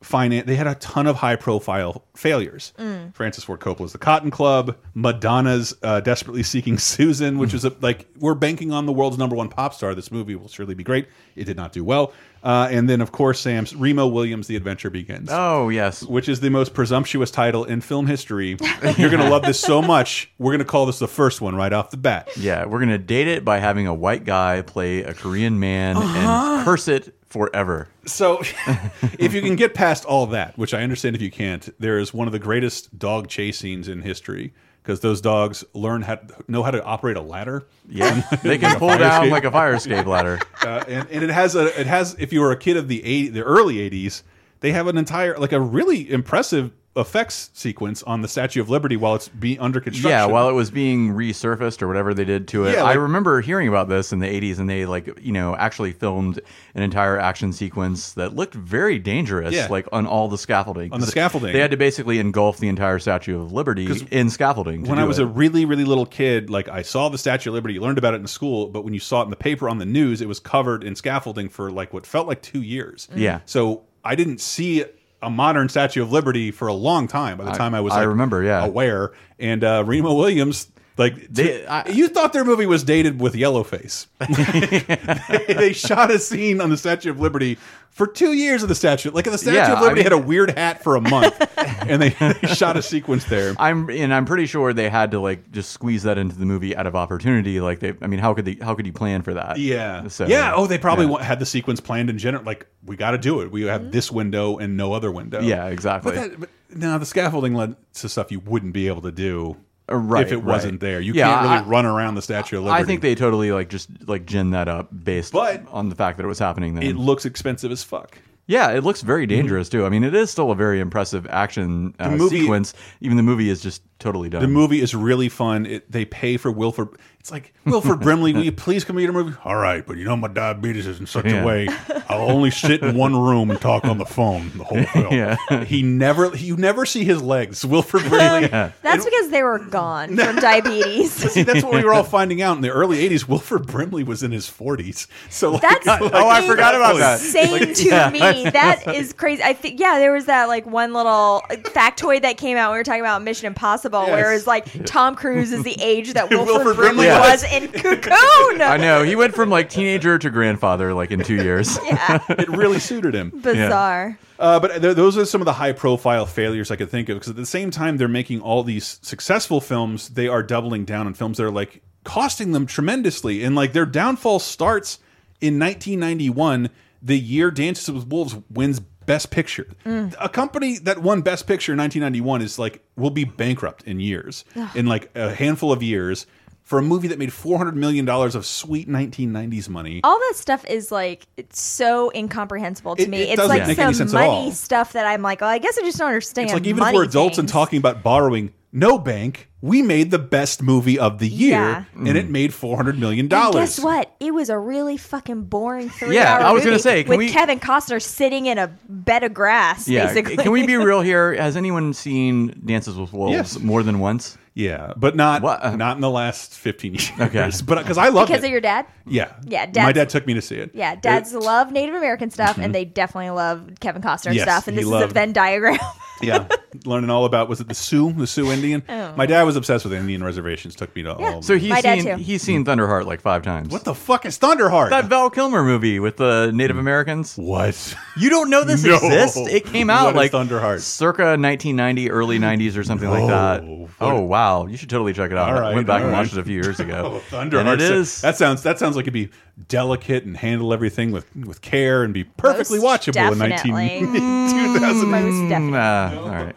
finan 0.03 0.45
they 0.45 0.55
had 0.55 0.67
a 0.67 0.75
ton 0.75 1.07
of 1.07 1.17
high 1.17 1.35
profile 1.35 2.05
failures. 2.15 2.73
Mm. 2.77 3.13
Francis 3.13 3.43
Ford 3.43 3.59
Coppola's 3.59 3.91
The 3.91 3.97
Cotton 3.97 4.31
Club, 4.31 4.77
Madonna's 4.93 5.75
uh, 5.83 5.99
Desperately 5.99 6.43
Seeking 6.43 6.77
Susan, 6.77 7.37
which 7.37 7.53
is 7.53 7.65
a, 7.65 7.73
like 7.81 8.07
we're 8.17 8.35
banking 8.35 8.71
on 8.71 8.85
the 8.85 8.93
world's 8.93 9.17
number 9.17 9.35
one 9.35 9.49
pop 9.49 9.73
star. 9.73 9.93
This 9.95 10.11
movie 10.11 10.35
will 10.35 10.47
surely 10.47 10.73
be 10.75 10.83
great. 10.83 11.07
It 11.35 11.45
did 11.45 11.57
not 11.57 11.71
do 11.73 11.83
well. 11.83 12.13
Uh, 12.41 12.69
and 12.71 12.89
then 12.89 13.01
of 13.01 13.11
course 13.11 13.41
Sam's 13.41 13.75
Remo 13.75 14.07
Williams 14.07 14.47
The 14.47 14.55
Adventure 14.55 14.89
Begins 14.89 15.27
Oh 15.29 15.67
yes. 15.67 16.03
which 16.03 16.29
is 16.29 16.39
the 16.39 16.49
most 16.49 16.73
presumptuous 16.73 17.31
title 17.31 17.65
in 17.65 17.81
film 17.81 18.07
history. 18.07 18.49
You're 18.97 19.09
going 19.09 19.21
to 19.21 19.29
love 19.29 19.41
this 19.43 19.59
so 19.59 19.81
much. 19.81 20.31
We're 20.37 20.51
going 20.51 20.59
to 20.59 20.65
call 20.65 20.85
this 20.85 20.99
the 20.99 21.07
first 21.09 21.41
one 21.41 21.55
right 21.55 21.73
off 21.73 21.91
the 21.91 21.97
bat. 21.97 22.29
Yeah, 22.37 22.63
we're 22.65 22.79
gonna 22.79 22.97
date 22.97 23.27
it 23.27 23.43
by 23.43 23.59
having 23.59 23.87
a 23.87 23.93
white 23.93 24.23
guy 24.23 24.61
play 24.61 25.03
a 25.03 25.13
Korean 25.13 25.59
man 25.59 25.97
Uh-huh. 25.97 26.55
and 26.57 26.63
curse 26.65 26.87
it 26.87 27.13
forever. 27.29 27.87
So, 28.05 28.41
if 29.19 29.33
you 29.33 29.41
can 29.41 29.55
get 29.55 29.73
past 29.73 30.05
all 30.05 30.25
that, 30.27 30.57
which 30.57 30.73
I 30.73 30.81
understand 30.81 31.15
if 31.15 31.21
you 31.21 31.31
can't, 31.31 31.69
there 31.79 31.99
is 31.99 32.13
one 32.13 32.27
of 32.27 32.31
the 32.33 32.39
greatest 32.39 32.97
dog 32.97 33.27
chase 33.27 33.59
scenes 33.59 33.87
in 33.87 34.01
history. 34.01 34.53
because 34.81 35.01
those 35.01 35.21
dogs 35.21 35.63
learn 35.73 36.01
how 36.01 36.17
know 36.47 36.63
how 36.63 36.71
to 36.71 36.83
operate 36.83 37.17
a 37.17 37.21
ladder. 37.21 37.67
Yeah, 37.87 38.21
they 38.43 38.57
can 38.57 38.77
pull 38.79 38.89
down 38.89 39.23
escape. 39.23 39.31
like 39.31 39.43
a 39.43 39.51
fire 39.51 39.73
escape 39.73 40.05
ladder. 40.05 40.39
uh, 40.65 40.83
and, 40.87 41.07
and 41.09 41.23
it 41.23 41.29
has 41.29 41.55
a 41.55 41.79
it 41.79 41.87
has 41.87 42.15
if 42.19 42.33
you 42.33 42.41
were 42.41 42.51
a 42.51 42.57
kid 42.57 42.77
of 42.77 42.87
the 42.87 43.03
eight 43.05 43.29
the 43.29 43.43
early 43.43 43.75
'80s, 43.75 44.23
they 44.61 44.71
have 44.71 44.87
an 44.87 44.97
entire 44.97 45.37
like 45.37 45.51
a 45.51 45.59
really 45.59 46.09
impressive 46.09 46.71
effects 46.95 47.51
sequence 47.53 48.01
on 48.03 48.21
the 48.21 48.27
Statue 48.27 48.59
of 48.59 48.69
Liberty 48.69 48.97
while 48.97 49.13
it's 49.15 49.27
being 49.29 49.59
under 49.59 49.79
construction. 49.79 50.09
Yeah, 50.09 50.25
while 50.25 50.49
it 50.49 50.53
was 50.53 50.71
being 50.71 51.11
resurfaced 51.11 51.81
or 51.81 51.87
whatever 51.87 52.13
they 52.13 52.25
did 52.25 52.47
to 52.49 52.65
it. 52.65 52.73
Yeah, 52.73 52.83
I 52.83 52.93
remember 52.93 53.41
hearing 53.41 53.67
about 53.67 53.89
this 53.89 54.11
in 54.11 54.19
the 54.19 54.25
80s 54.27 54.57
and 54.59 54.67
they 54.69 54.85
like, 54.85 55.19
you 55.21 55.31
know, 55.31 55.55
actually 55.55 55.91
filmed 55.93 56.41
an 56.73 56.81
entire 56.81 57.17
action 57.17 57.53
sequence 57.53 58.13
that 58.13 58.35
looked 58.35 58.55
very 58.55 58.97
dangerous 58.97 59.53
Yeah. 59.53 59.67
like 59.69 59.87
on 59.91 60.07
all 60.07 60.27
the 60.27 60.37
scaffolding. 60.37 60.91
On 60.91 60.99
the 60.99 61.05
scaffolding. 61.07 61.53
They 61.53 61.59
had 61.59 61.71
to 61.71 61.77
basically 61.77 62.19
engulf 62.19 62.57
the 62.57 62.67
entire 62.67 62.99
Statue 62.99 63.39
of 63.39 63.51
Liberty 63.53 63.87
in 64.11 64.29
scaffolding. 64.29 64.83
when 64.85 64.97
I 64.99 65.03
was 65.05 65.19
it. 65.19 65.23
a 65.23 65.27
really, 65.27 65.65
really 65.65 65.85
little 65.85 66.07
kid, 66.07 66.49
like 66.49 66.67
I 66.69 66.81
saw 66.81 67.07
the 67.09 67.19
Statue 67.19 67.51
of 67.51 67.53
Liberty, 67.53 67.75
you 67.75 67.81
learned 67.81 67.99
about 67.99 68.15
it 68.15 68.19
in 68.21 68.27
school, 68.27 68.67
but 68.67 68.83
when 68.83 68.93
you 68.95 68.99
saw 68.99 69.21
it 69.21 69.25
in 69.25 69.29
the 69.29 69.35
paper 69.35 69.69
on 69.69 69.77
the 69.77 69.85
news, 69.85 70.21
it 70.21 70.27
was 70.27 70.39
covered 70.39 70.83
in 70.83 70.95
scaffolding 70.95 71.49
for 71.49 71.71
like 71.71 71.93
what 71.93 72.05
felt 72.07 72.27
like 72.27 72.41
two 72.41 72.61
years. 72.63 73.07
Yeah. 73.15 73.41
So 73.45 73.83
I 74.03 74.15
didn't 74.15 74.41
see 74.41 74.83
a 75.21 75.29
modern 75.29 75.69
Statue 75.69 76.01
of 76.01 76.11
Liberty 76.11 76.51
for 76.51 76.67
a 76.67 76.73
long 76.73 77.07
time. 77.07 77.37
By 77.37 77.45
the 77.45 77.51
time 77.51 77.73
I 77.75 77.81
was, 77.81 77.93
I 77.93 77.99
like, 77.99 78.07
remember, 78.09 78.43
yeah. 78.43 78.65
aware. 78.65 79.11
And 79.37 79.63
uh, 79.63 79.83
Remo 79.85 80.13
Williams, 80.13 80.69
like 80.99 81.29
They- 81.29 81.59
t- 81.59 81.65
I- 81.65 81.87
you 81.87 82.09
thought 82.09 82.33
their 82.33 82.43
movie 82.43 82.65
was 82.65 82.83
dated 82.83 83.21
with 83.21 83.33
yellowface. 83.33 84.07
they, 85.47 85.53
they 85.53 85.73
shot 85.73 86.11
a 86.11 86.19
scene 86.19 86.59
on 86.59 86.69
the 86.69 86.75
Statue 86.75 87.09
of 87.09 87.21
Liberty 87.21 87.57
for 87.89 88.05
two 88.05 88.33
years 88.33 88.63
of 88.63 88.69
the 88.69 88.75
statue. 88.75 89.09
Like 89.09 89.23
the 89.23 89.37
Statue 89.37 89.55
Yeah, 89.55 89.73
of 89.73 89.81
Liberty 89.81 90.01
I 90.01 90.03
mean- 90.03 90.03
had 90.03 90.11
a 90.11 90.27
weird 90.27 90.57
hat 90.57 90.83
for 90.83 90.97
a 90.97 91.01
month, 91.01 91.35
and 91.57 92.01
they, 92.01 92.09
they 92.09 92.47
shot 92.49 92.75
a 92.75 92.81
sequence 92.81 93.23
there. 93.25 93.55
I'm 93.57 93.89
and 93.89 94.13
I'm 94.13 94.25
pretty 94.25 94.45
sure 94.45 94.73
they 94.73 94.89
had 94.89 95.11
to 95.11 95.21
like 95.21 95.49
just 95.51 95.71
squeeze 95.71 96.03
that 96.03 96.17
into 96.17 96.35
the 96.35 96.45
movie 96.45 96.75
out 96.75 96.85
of 96.85 96.97
opportunity. 96.97 97.61
Like 97.61 97.79
they, 97.79 97.93
I 98.01 98.07
mean, 98.07 98.19
how 98.19 98.33
could 98.33 98.43
they? 98.43 98.57
How 98.61 98.75
could 98.75 98.85
you 98.85 98.93
plan 98.93 99.21
for 99.21 99.33
that? 99.33 99.57
Yeah. 99.57 100.09
So, 100.09 100.27
yeah. 100.27 100.51
Oh, 100.53 100.67
they 100.67 100.77
probably 100.77 101.05
yeah. 101.07 101.23
had 101.23 101.39
the 101.39 101.45
sequence 101.45 101.79
planned 101.79 102.09
in 102.09 102.17
general. 102.17 102.43
Like, 102.43 102.67
we 102.85 102.97
got 102.97 103.11
to 103.11 103.17
do 103.17 103.39
it. 103.39 103.51
We 103.51 103.61
have 103.63 103.81
mm-hmm. 103.81 103.91
this 103.91 104.11
window 104.11 104.57
and 104.57 104.75
no 104.75 104.91
other 104.91 105.11
window. 105.13 105.39
Yeah, 105.39 105.67
exactly. 105.67 106.11
But, 106.11 106.21
that, 106.21 106.39
but 106.41 106.49
no, 106.75 106.99
the 106.99 107.05
scaffolding 107.05 107.53
led 107.53 107.77
to 107.95 108.09
stuff 108.09 108.31
you 108.31 108.41
wouldn't 108.41 108.73
be 108.73 108.87
able 108.87 109.01
to 109.01 109.11
do 109.11 109.55
right, 109.97 110.25
if 110.25 110.31
it 110.31 110.37
right. 110.37 110.45
wasn't 110.45 110.79
there. 110.79 110.99
You 111.01 111.13
Yeah, 111.13 111.29
can't 111.29 111.41
really 111.43 111.55
I- 111.57 111.63
run 111.63 111.85
around 111.85 112.15
the 112.15 112.21
Statue 112.21 112.57
of 112.57 112.63
Liberty. 112.65 112.81
I 112.81 112.85
think 112.85 113.01
they 113.01 113.15
totally 113.15 113.51
like 113.51 113.69
just 113.69 113.89
like 114.07 114.25
gin 114.25 114.51
that 114.51 114.67
up 114.67 114.89
based 115.03 115.33
But- 115.33 115.63
on 115.71 115.89
the 115.89 115.95
fact 115.95 116.17
that 116.17 116.23
it 116.23 116.27
was 116.27 116.39
happening 116.39 116.75
then. 116.75 116.83
It 116.83 116.95
looks 116.95 117.25
expensive 117.25 117.71
as 117.71 117.83
fuck. 117.83 118.17
Yeah, 118.47 118.71
it 118.71 118.83
looks 118.83 119.03
very 119.03 119.27
dangerous 119.27 119.69
too. 119.69 119.85
I 119.85 119.89
mean, 119.89 120.03
it 120.03 120.15
is 120.15 120.31
still 120.31 120.49
a 120.49 120.55
very 120.55 120.79
impressive 120.79 121.27
action 121.29 121.93
uh, 121.99 122.09
movie- 122.09 122.39
sequence. 122.39 122.73
Even 122.99 123.15
the 123.15 123.21
movie 123.21 123.47
is 123.47 123.61
just 123.61 123.83
totally 123.99 124.27
done. 124.27 124.41
The 124.41 124.47
movie 124.47 124.81
is 124.81 124.95
really 124.95 125.29
fun. 125.29 125.67
It, 125.67 125.91
they 125.91 126.03
pay 126.05 126.35
for 126.37 126.51
Wilford. 126.51 126.87
It's 127.29 127.31
like 127.31 127.53
Wilford 127.65 127.99
Brimley. 128.01 128.33
Will 128.33 128.43
you 128.45 128.51
please 128.51 128.83
come 128.83 128.95
to 128.95 129.01
your 129.01 129.13
movie? 129.13 129.35
All 129.45 129.55
right, 129.55 129.85
but 129.85 129.97
you 129.97 130.03
know 130.05 130.15
my 130.15 130.27
diabetes 130.27 130.87
is 130.87 130.99
in 130.99 131.05
such 131.05 131.25
Yeah. 131.25 131.43
a 131.43 131.45
way. 131.45 131.67
I'll 132.09 132.29
only 132.29 132.49
sit 132.51 132.81
in 132.81 132.95
one 132.95 133.15
room 133.15 133.51
and 133.51 133.61
talk 133.61 133.85
on 133.85 133.97
the 133.99 134.05
phone 134.05 134.51
the 134.57 134.63
whole 134.63 134.83
film. 134.93 135.13
Yeah. 135.13 135.63
He 135.65 135.83
never. 135.83 136.35
You 136.35 136.57
never 136.57 136.85
see 136.85 137.03
his 137.03 137.21
legs. 137.21 137.63
Wilford 137.65 138.01
Brimley. 138.09 138.51
Um, 138.51 138.73
that's 138.81 139.05
because 139.05 139.29
they 139.29 139.43
were 139.43 139.59
gone 139.59 140.15
from 140.17 140.35
diabetes. 140.39 141.11
See, 141.13 141.43
that's 141.43 141.63
what 141.63 141.73
we 141.73 141.83
were 141.83 141.93
all 141.93 142.03
finding 142.03 142.41
out 142.41 142.55
in 142.55 142.61
the 142.61 142.69
early 142.71 143.07
'80s. 143.07 143.27
Wilford 143.27 143.67
Brimley 143.67 144.03
was 144.03 144.23
in 144.23 144.31
his 144.31 144.49
40s. 144.49 145.07
So 145.29 145.51
like, 145.51 145.61
That's 145.61 145.85
like- 145.85 146.01
Oh, 146.01 146.27
I 146.27 146.45
forgot 146.47 146.73
about 146.75 146.97
that. 146.97 147.19
Insane 147.19 147.73
to 147.73 147.83
yeah. 147.83 148.09
me. 148.09 148.49
That 148.49 148.95
is 148.95 149.13
crazy. 149.13 149.43
I 149.43 149.53
think 149.53 149.79
yeah, 149.79 149.99
there 149.99 150.11
was 150.11 150.25
that 150.25 150.47
like 150.47 150.65
one 150.65 150.93
little 150.93 151.43
factoid 151.49 152.21
that 152.23 152.37
came 152.37 152.57
out. 152.57 152.71
We 152.71 152.77
were 152.77 152.83
talking 152.83 153.01
about 153.01 153.21
Mission 153.21 153.45
Impossible, 153.47 154.05
where 154.07 154.31
Yes. 154.31 154.39
it's 154.39 154.47
like 154.47 154.85
Tom 154.85 155.15
Cruise 155.15 155.51
is 155.51 155.63
the 155.63 155.79
age 155.81 156.13
that 156.13 156.29
Wilford, 156.29 156.47
Wilford 156.47 156.75
Brimley 156.75 157.05
Brimley 157.05 157.07
was 157.07 157.18
was. 157.31 157.43
in 157.43 157.67
Cocoon. 157.69 158.61
I 158.61 158.77
know 158.77 159.03
he 159.03 159.15
went 159.15 159.35
from 159.35 159.49
like 159.49 159.69
teenager 159.69 160.17
to 160.17 160.29
grandfather 160.29 160.93
like 160.93 161.11
in 161.11 161.23
two 161.23 161.35
years. 161.35 161.77
Yeah, 161.89 162.19
it 162.29 162.47
really 162.49 162.79
suited 162.79 163.13
him. 163.15 163.29
bizarre. 163.41 164.19
Uh, 164.37 164.59
but 164.59 164.81
th 164.81 164.95
those 164.95 165.17
are 165.17 165.25
some 165.25 165.41
of 165.41 165.45
the 165.45 165.53
high-profile 165.53 166.25
failures 166.25 166.71
I 166.71 166.75
could 166.75 166.89
think 166.89 167.09
of. 167.09 167.15
Because 167.15 167.29
at 167.29 167.35
the 167.35 167.45
same 167.45 167.71
time, 167.71 167.97
they're 167.97 168.07
making 168.07 168.41
all 168.41 168.63
these 168.63 168.99
successful 169.01 169.59
films. 169.59 170.09
They 170.09 170.27
are 170.27 170.43
doubling 170.43 170.85
down 170.85 171.07
on 171.07 171.13
films 171.13 171.37
that 171.37 171.45
are 171.45 171.51
like 171.51 171.81
costing 172.03 172.51
them 172.51 172.65
tremendously, 172.65 173.43
and 173.43 173.55
like 173.55 173.73
their 173.73 173.85
downfall 173.85 174.39
starts 174.39 174.99
in 175.41 175.59
1991, 175.59 176.69
the 177.01 177.17
year 177.17 177.49
Dances 177.51 177.89
with 177.91 178.07
Wolves 178.07 178.35
wins 178.49 178.79
Best 178.79 179.31
Picture. 179.31 179.67
A 179.85 180.29
company 180.29 180.77
that 180.79 180.99
won 180.99 181.21
Best 181.21 181.47
Picture 181.47 181.71
in 181.73 181.79
1991 181.79 182.41
is 182.43 182.59
like 182.59 182.83
will 182.95 183.09
be 183.09 183.23
bankrupt 183.23 183.83
in 183.83 183.99
years, 183.99 184.45
in 184.75 184.85
like 184.85 185.09
a 185.15 185.33
handful 185.33 185.71
of 185.71 185.81
years. 185.81 186.27
For 186.69 186.77
a 186.77 186.83
movie 186.83 187.07
that 187.07 187.17
made 187.17 187.33
four 187.33 187.57
hundred 187.57 187.75
million 187.75 188.05
dollars 188.05 188.35
of 188.35 188.45
sweet 188.45 188.87
1990s 188.87 189.69
money, 189.69 190.01
All 190.03 190.19
that 190.19 190.33
stuff 190.35 190.63
is 190.69 190.91
like 190.91 191.25
it's 191.35 191.59
so 191.59 192.11
incomprehensible 192.13 192.95
to 192.95 193.01
It- 193.01 193.09
me. 193.09 193.21
it 193.21 193.29
it's 193.29 193.37
doesn't 193.37 193.49
like 193.57 193.67
make 193.67 193.79
any 193.79 193.93
some 193.93 194.07
sense 194.09 194.13
at 194.13 194.21
all. 194.21 194.41
money 194.41 194.51
stuff 194.51 194.93
that 194.93 195.07
I'm 195.07 195.23
like, 195.23 195.41
oh, 195.41 195.47
I 195.47 195.57
guess 195.57 195.79
I 195.79 195.81
just 195.81 195.97
don't 195.97 196.09
understand. 196.09 196.45
It's 196.45 196.53
like 196.53 196.67
even 196.67 196.83
if 196.83 196.93
we're 196.93 197.05
adults 197.05 197.39
and 197.39 197.49
talking 197.49 197.79
about 197.79 198.03
borrowing, 198.03 198.53
no 198.71 198.99
bank, 198.99 199.49
we 199.61 199.81
made 199.81 200.11
the 200.11 200.19
best 200.19 200.61
movie 200.61 200.99
of 200.99 201.17
the 201.17 201.27
year, 201.27 201.57
Yeah. 201.57 201.83
and 201.95 202.15
it 202.15 202.27
mm. 202.27 202.29
made 202.29 202.53
four 202.53 202.77
hundred 202.77 202.99
million 202.99 203.21
And 203.21 203.29
dollars. 203.31 203.55
guess 203.55 203.79
what? 203.79 204.15
It 204.19 204.31
was 204.35 204.51
a 204.51 204.57
really 204.59 204.95
fucking 204.97 205.45
boring 205.45 205.89
three 205.89 206.13
Yeah, 206.17 206.35
hour 206.35 206.41
I 206.43 206.51
was 206.51 206.63
gonna 206.63 206.77
say, 206.77 207.01
can 207.03 207.09
with 207.09 207.17
we- 207.17 207.29
Kevin 207.31 207.59
Costner 207.59 207.99
sitting 207.99 208.45
in 208.45 208.59
a 208.59 208.67
bed 208.87 209.23
of 209.23 209.33
grass, 209.33 209.87
Yeah. 209.87 210.05
basically. 210.05 210.37
Can 210.37 210.51
we 210.51 210.67
be 210.67 210.75
real 210.77 211.01
here? 211.11 211.33
Has 211.33 211.57
anyone 211.57 211.93
seen 211.93 212.61
Dances 212.63 212.95
with 212.95 213.11
Wolves 213.11 213.33
Yes. 213.33 213.59
more 213.59 213.81
than 213.81 213.97
once? 213.97 214.37
Yeah, 214.59 214.93
but 214.97 215.15
not 215.15 215.41
What? 215.41 215.63
uh, 215.63 215.75
not 215.75 215.95
in 215.95 216.01
the 216.01 216.09
last 216.09 216.53
fifteen 216.53 216.93
years. 216.95 217.11
Okay. 217.19 217.49
but 217.65 217.77
because 217.79 217.97
I 217.97 218.09
love 218.09 218.27
because 218.27 218.43
it. 218.43 218.47
of 218.47 218.51
your 218.51 218.61
dad? 218.61 218.85
yeah, 219.07 219.31
Yeah, 219.45 219.69
My 219.75 219.91
dad 219.93 220.09
took 220.09 220.27
me 220.27 220.33
to 220.33 220.41
see 220.41 220.55
it. 220.57 220.71
Yeah, 220.73 220.95
dads 220.95 221.33
love 221.33 221.71
Native 221.71 221.95
American 221.95 222.29
stuff, 222.29 222.57
and 222.57 222.75
they 222.75 222.83
definitely 222.85 223.29
love 223.31 223.71
Kevin 223.79 224.01
Costner 224.01 224.29
Mm-hmm. 224.29 224.33
Yes, 224.33 224.43
stuff. 224.43 224.67
And 224.67 224.77
he 224.77 224.83
this 224.83 224.91
is 224.93 225.01
a 225.01 225.07
Venn 225.07 225.31
diagram. 225.33 225.79
yeah, 226.21 226.47
learning 226.85 227.09
all 227.09 227.23
about 227.25 227.47
was 227.47 227.61
it 227.61 227.67
the 227.69 227.73
Sioux, 227.73 228.11
the 228.11 228.27
Sioux 228.27 228.51
Indian? 228.51 228.83
Oh. 228.89 229.13
My 229.15 229.25
dad 229.25 229.43
was 229.43 229.55
obsessed 229.55 229.85
with 229.85 229.93
Indian 229.93 230.21
reservations. 230.23 230.75
Took 230.75 230.93
me 230.95 231.03
to 231.03 231.15
Yeah. 231.17 231.25
all. 231.35 231.41
So 231.41 231.57
he's 231.57 231.69
My 231.69 231.79
dad 231.81 232.01
seen 232.01 232.17
too. 232.17 232.21
he's 232.21 232.41
seen 232.41 232.65
Thunderheart 232.65 233.05
like 233.05 233.21
five 233.21 233.41
times. 233.43 233.69
what 233.69 233.85
the 233.85 233.95
fuck 233.95 234.25
is 234.25 234.37
Thunderheart? 234.37 234.89
that 234.89 235.05
Val 235.05 235.29
Kilmer 235.29 235.63
movie 235.63 235.99
with 235.99 236.17
the 236.17 236.51
Native 236.53 236.77
Americans? 236.77 237.37
what? 237.37 237.95
You 238.17 238.29
don't 238.29 238.49
know 238.49 238.63
this 238.65 238.83
No. 238.89 238.95
exists? 238.95 239.37
It 239.37 239.65
came 239.65 239.89
out 239.89 240.13
What 240.13 240.25
is 240.25 240.33
like 240.33 240.47
Thunderheart? 240.49 240.81
circa 240.81 241.37
1990, 241.37 242.11
early 242.11 242.37
90s 242.39 242.77
or 242.77 242.83
something 242.83 243.09
like 243.09 243.27
that. 243.27 243.63
Oh 244.01 244.19
wow, 244.21 244.48
you 244.69 244.77
should 244.77 244.89
totally 244.89 245.13
check 245.13 245.31
it 245.31 245.37
out. 245.37 245.49
All 245.57 245.65
I 245.65 245.73
went 245.73 245.87
back 245.87 245.99
all 246.01 246.07
and 246.07 246.11
right. 246.13 246.19
watched 246.19 246.33
it 246.33 246.39
a 246.39 246.43
few 246.43 246.55
years 246.55 246.79
ago. 246.79 247.21
Oh, 247.31 247.35
Thunderheart. 247.35 247.59
And 247.61 247.81
it 247.81 247.87
so- 247.87 247.93
is 247.93 248.21
That 248.21 248.35
sounds. 248.37 248.63
That 248.63 248.79
sounds 248.79 248.95
like 248.95 249.03
it'd 249.03 249.13
be 249.13 249.29
delicate 249.67 250.23
and 250.25 250.35
handle 250.37 250.73
everything 250.73 251.11
with 251.11 251.25
with 251.35 251.61
care 251.61 252.03
and 252.03 252.13
be 252.13 252.23
perfectly 252.23 252.79
Most 252.79 253.07
watchable 253.07 253.31
in 253.31 253.39
definitely. 253.39 254.01
19 254.01 254.13
2000. 254.13 255.09
Most 255.11 255.49
definitely. 255.49 255.77
uh, 255.79 256.21
all 256.21 256.29
right. 256.29 256.55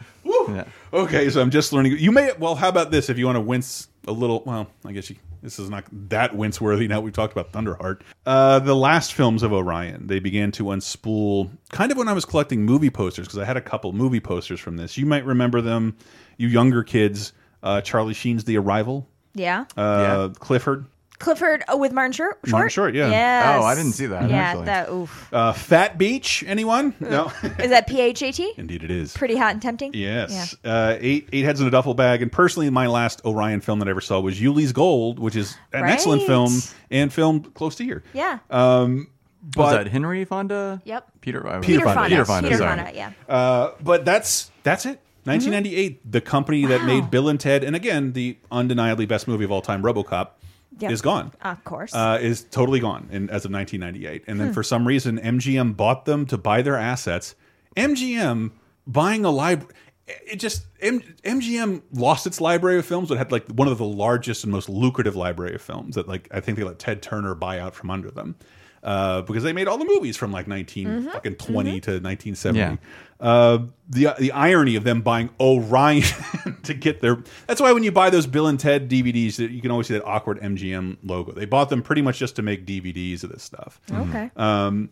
Yeah. 0.48 0.64
Okay, 0.92 1.30
so 1.30 1.40
I'm 1.40 1.50
just 1.50 1.72
learning. 1.72 1.96
You 1.98 2.10
may. 2.12 2.32
Well, 2.38 2.54
how 2.54 2.68
about 2.68 2.90
this? 2.90 3.08
If 3.08 3.18
you 3.18 3.26
want 3.26 3.36
to 3.36 3.40
wince 3.40 3.88
a 4.06 4.12
little, 4.12 4.42
well, 4.44 4.68
I 4.84 4.92
guess 4.92 5.08
you. 5.10 5.16
This 5.42 5.58
is 5.58 5.68
not 5.68 5.84
that 6.08 6.36
wince 6.36 6.60
worthy. 6.60 6.86
Now 6.86 7.00
we've 7.00 7.12
talked 7.12 7.32
about 7.36 7.50
Thunderheart. 7.52 8.02
Uh, 8.24 8.60
the 8.60 8.76
last 8.76 9.12
films 9.12 9.42
of 9.42 9.52
Orion, 9.52 10.06
they 10.06 10.20
began 10.20 10.52
to 10.52 10.64
unspool. 10.64 11.50
Kind 11.72 11.90
of 11.90 11.98
when 11.98 12.06
I 12.06 12.12
was 12.12 12.24
collecting 12.24 12.62
movie 12.64 12.90
posters, 12.90 13.26
because 13.26 13.38
I 13.38 13.44
had 13.44 13.56
a 13.56 13.60
couple 13.60 13.92
movie 13.92 14.20
posters 14.20 14.60
from 14.60 14.76
this. 14.76 14.96
You 14.96 15.04
might 15.04 15.24
remember 15.24 15.60
them, 15.60 15.96
you 16.36 16.46
younger 16.46 16.84
kids. 16.84 17.32
Uh, 17.62 17.80
Charlie 17.80 18.14
Sheen's 18.14 18.44
The 18.44 18.58
Arrival. 18.58 19.08
yeah. 19.34 19.64
Uh, 19.76 20.28
Clifford. 20.30 20.86
Clifford 21.18 21.62
oh, 21.68 21.76
with 21.76 21.92
Martin 21.92 22.10
Short. 22.10 22.40
Short? 22.44 22.50
Martin 22.50 22.68
Short, 22.70 22.94
yeah. 22.96 23.08
Yes. 23.08 23.56
Oh, 23.60 23.64
I 23.64 23.76
didn't 23.76 23.92
see 23.92 24.06
that, 24.06 24.28
Yeah, 24.28 24.36
actually. 24.36 24.64
that. 24.66 24.90
Oof. 24.90 25.32
Uh, 25.32 25.52
Phat 25.52 25.96
Beach. 25.96 26.42
Anyone? 26.44 26.96
No. 26.98 27.30
Is 27.60 27.70
that 27.70 27.86
P 27.86 28.00
H 28.00 28.22
A 28.22 28.32
T? 28.32 28.52
Indeed, 28.58 28.82
it 28.82 28.90
is. 28.90 29.16
Pretty 29.16 29.36
hot 29.36 29.52
and 29.52 29.62
tempting. 29.62 29.92
Yes. 29.94 30.56
Uh, 30.64 30.96
eight 30.98 31.28
eight 31.32 31.44
heads 31.44 31.60
in 31.60 31.68
a 31.68 31.70
duffel 31.70 31.94
bag. 31.94 32.22
And 32.22 32.32
personally, 32.32 32.68
my 32.70 32.88
last 32.88 33.24
Orion 33.24 33.60
film 33.60 33.78
that 33.78 33.86
I 33.86 33.92
ever 33.92 34.00
saw 34.00 34.18
was 34.18 34.40
Ulee's 34.40 34.72
Gold, 34.72 35.20
which 35.20 35.36
is 35.36 35.56
an 35.72 35.84
excellent 35.84 36.22
film 36.22 36.58
and 36.90 37.12
filmed 37.12 37.54
close 37.54 37.76
to 37.76 37.84
here. 37.84 38.02
Yeah. 38.12 38.40
Um, 38.50 39.08
Was 39.44 39.54
but 39.54 39.84
that 39.84 39.86
Henry 39.92 40.24
Fonda? 40.24 40.82
Yep. 40.84 41.08
Peter. 41.20 41.46
uh, 41.46 41.60
Peter 41.60 41.84
Fonda. 41.84 42.02
Peter 42.08 42.16
yes. 42.16 42.26
Fonda. 42.26 42.48
Peter 42.48 42.58
sorry. 42.58 42.76
Fonda. 42.78 42.92
Yeah. 42.96 43.12
uh, 43.28 43.70
but 43.80 44.04
that's 44.04 44.50
that's 44.64 44.86
it. 44.86 44.98
1998, 45.24 46.10
the 46.10 46.20
company 46.20 46.66
that 46.66 46.84
made 46.84 47.10
Bill 47.10 47.28
and 47.28 47.38
Ted, 47.38 47.62
and 47.64 47.76
again 47.76 48.12
the 48.12 48.36
undeniably 48.50 49.06
best 49.06 49.28
movie 49.28 49.44
of 49.44 49.52
all 49.52 49.62
time, 49.62 49.82
RoboCop, 49.82 50.30
Yep. 50.78 50.90
is 50.90 51.02
gone. 51.02 51.32
Of 51.42 51.62
course. 51.64 51.94
Uh, 51.94 52.18
is 52.20 52.44
totally 52.44 52.80
gone 52.80 53.08
in, 53.12 53.28
as 53.30 53.44
of 53.44 53.50
1998, 53.52 54.24
and 54.26 54.40
then 54.40 54.48
Hmm. 54.48 54.52
for 54.54 54.62
some 54.62 54.86
reason 54.88 55.18
MGM 55.18 55.74
bought 55.74 56.06
them 56.06 56.24
to 56.26 56.38
buy 56.38 56.62
their 56.62 56.76
assets. 56.76 57.34
MGM 57.76 58.52
buying 58.86 59.24
a 59.24 59.30
library. 59.30 59.74
it 60.08 60.36
just 60.40 60.66
M 60.80 61.00
MGM 61.24 61.82
lost 61.92 62.26
its 62.26 62.40
library 62.40 62.78
of 62.78 62.84
films, 62.84 63.08
but 63.08 63.18
had 63.18 63.30
like 63.30 63.46
one 63.48 63.68
of 63.68 63.78
the 63.78 63.84
largest 63.84 64.42
and 64.42 64.52
most 64.52 64.68
lucrative 64.68 65.14
library 65.14 65.54
of 65.54 65.62
films 65.62 65.94
that 65.94 66.08
like 66.08 66.26
I 66.32 66.40
think 66.40 66.58
they 66.58 66.64
let 66.64 66.78
Ted 66.80 67.02
Turner 67.02 67.34
buy 67.36 67.60
out 67.60 67.74
from 67.74 67.88
under 67.90 68.10
them. 68.10 68.34
Uh, 68.82 69.22
because 69.22 69.44
they 69.44 69.52
made 69.52 69.68
all 69.68 69.78
the 69.78 69.84
movies 69.84 70.16
from 70.16 70.32
like 70.32 70.48
19 70.48 70.86
Mm-hmm. 70.88 71.08
fucking 71.10 71.34
20 71.36 71.80
to 71.82 71.90
1970. 72.00 72.58
Yeah. 72.58 72.76
Uh, 73.20 73.66
the 73.88 74.12
the 74.18 74.32
irony 74.32 74.74
of 74.74 74.82
them 74.82 75.00
buying 75.02 75.30
Orion 75.38 76.02
to 76.64 76.74
get 76.74 77.00
their 77.00 77.22
that's 77.46 77.60
why 77.60 77.70
when 77.72 77.84
you 77.84 77.92
buy 77.92 78.10
those 78.10 78.26
Bill 78.26 78.48
and 78.48 78.58
Ted 78.58 78.90
DVDs 78.90 79.36
that 79.36 79.52
you 79.52 79.60
can 79.62 79.70
always 79.70 79.86
see 79.86 79.94
that 79.94 80.04
awkward 80.04 80.40
MGM 80.40 80.96
logo. 81.04 81.30
They 81.30 81.44
bought 81.44 81.68
them 81.68 81.82
pretty 81.82 82.02
much 82.02 82.18
just 82.18 82.34
to 82.36 82.42
make 82.42 82.66
DVDs 82.66 83.22
of 83.22 83.30
this 83.30 83.44
stuff. 83.44 83.80
Okay. 83.92 84.32
Um, 84.36 84.90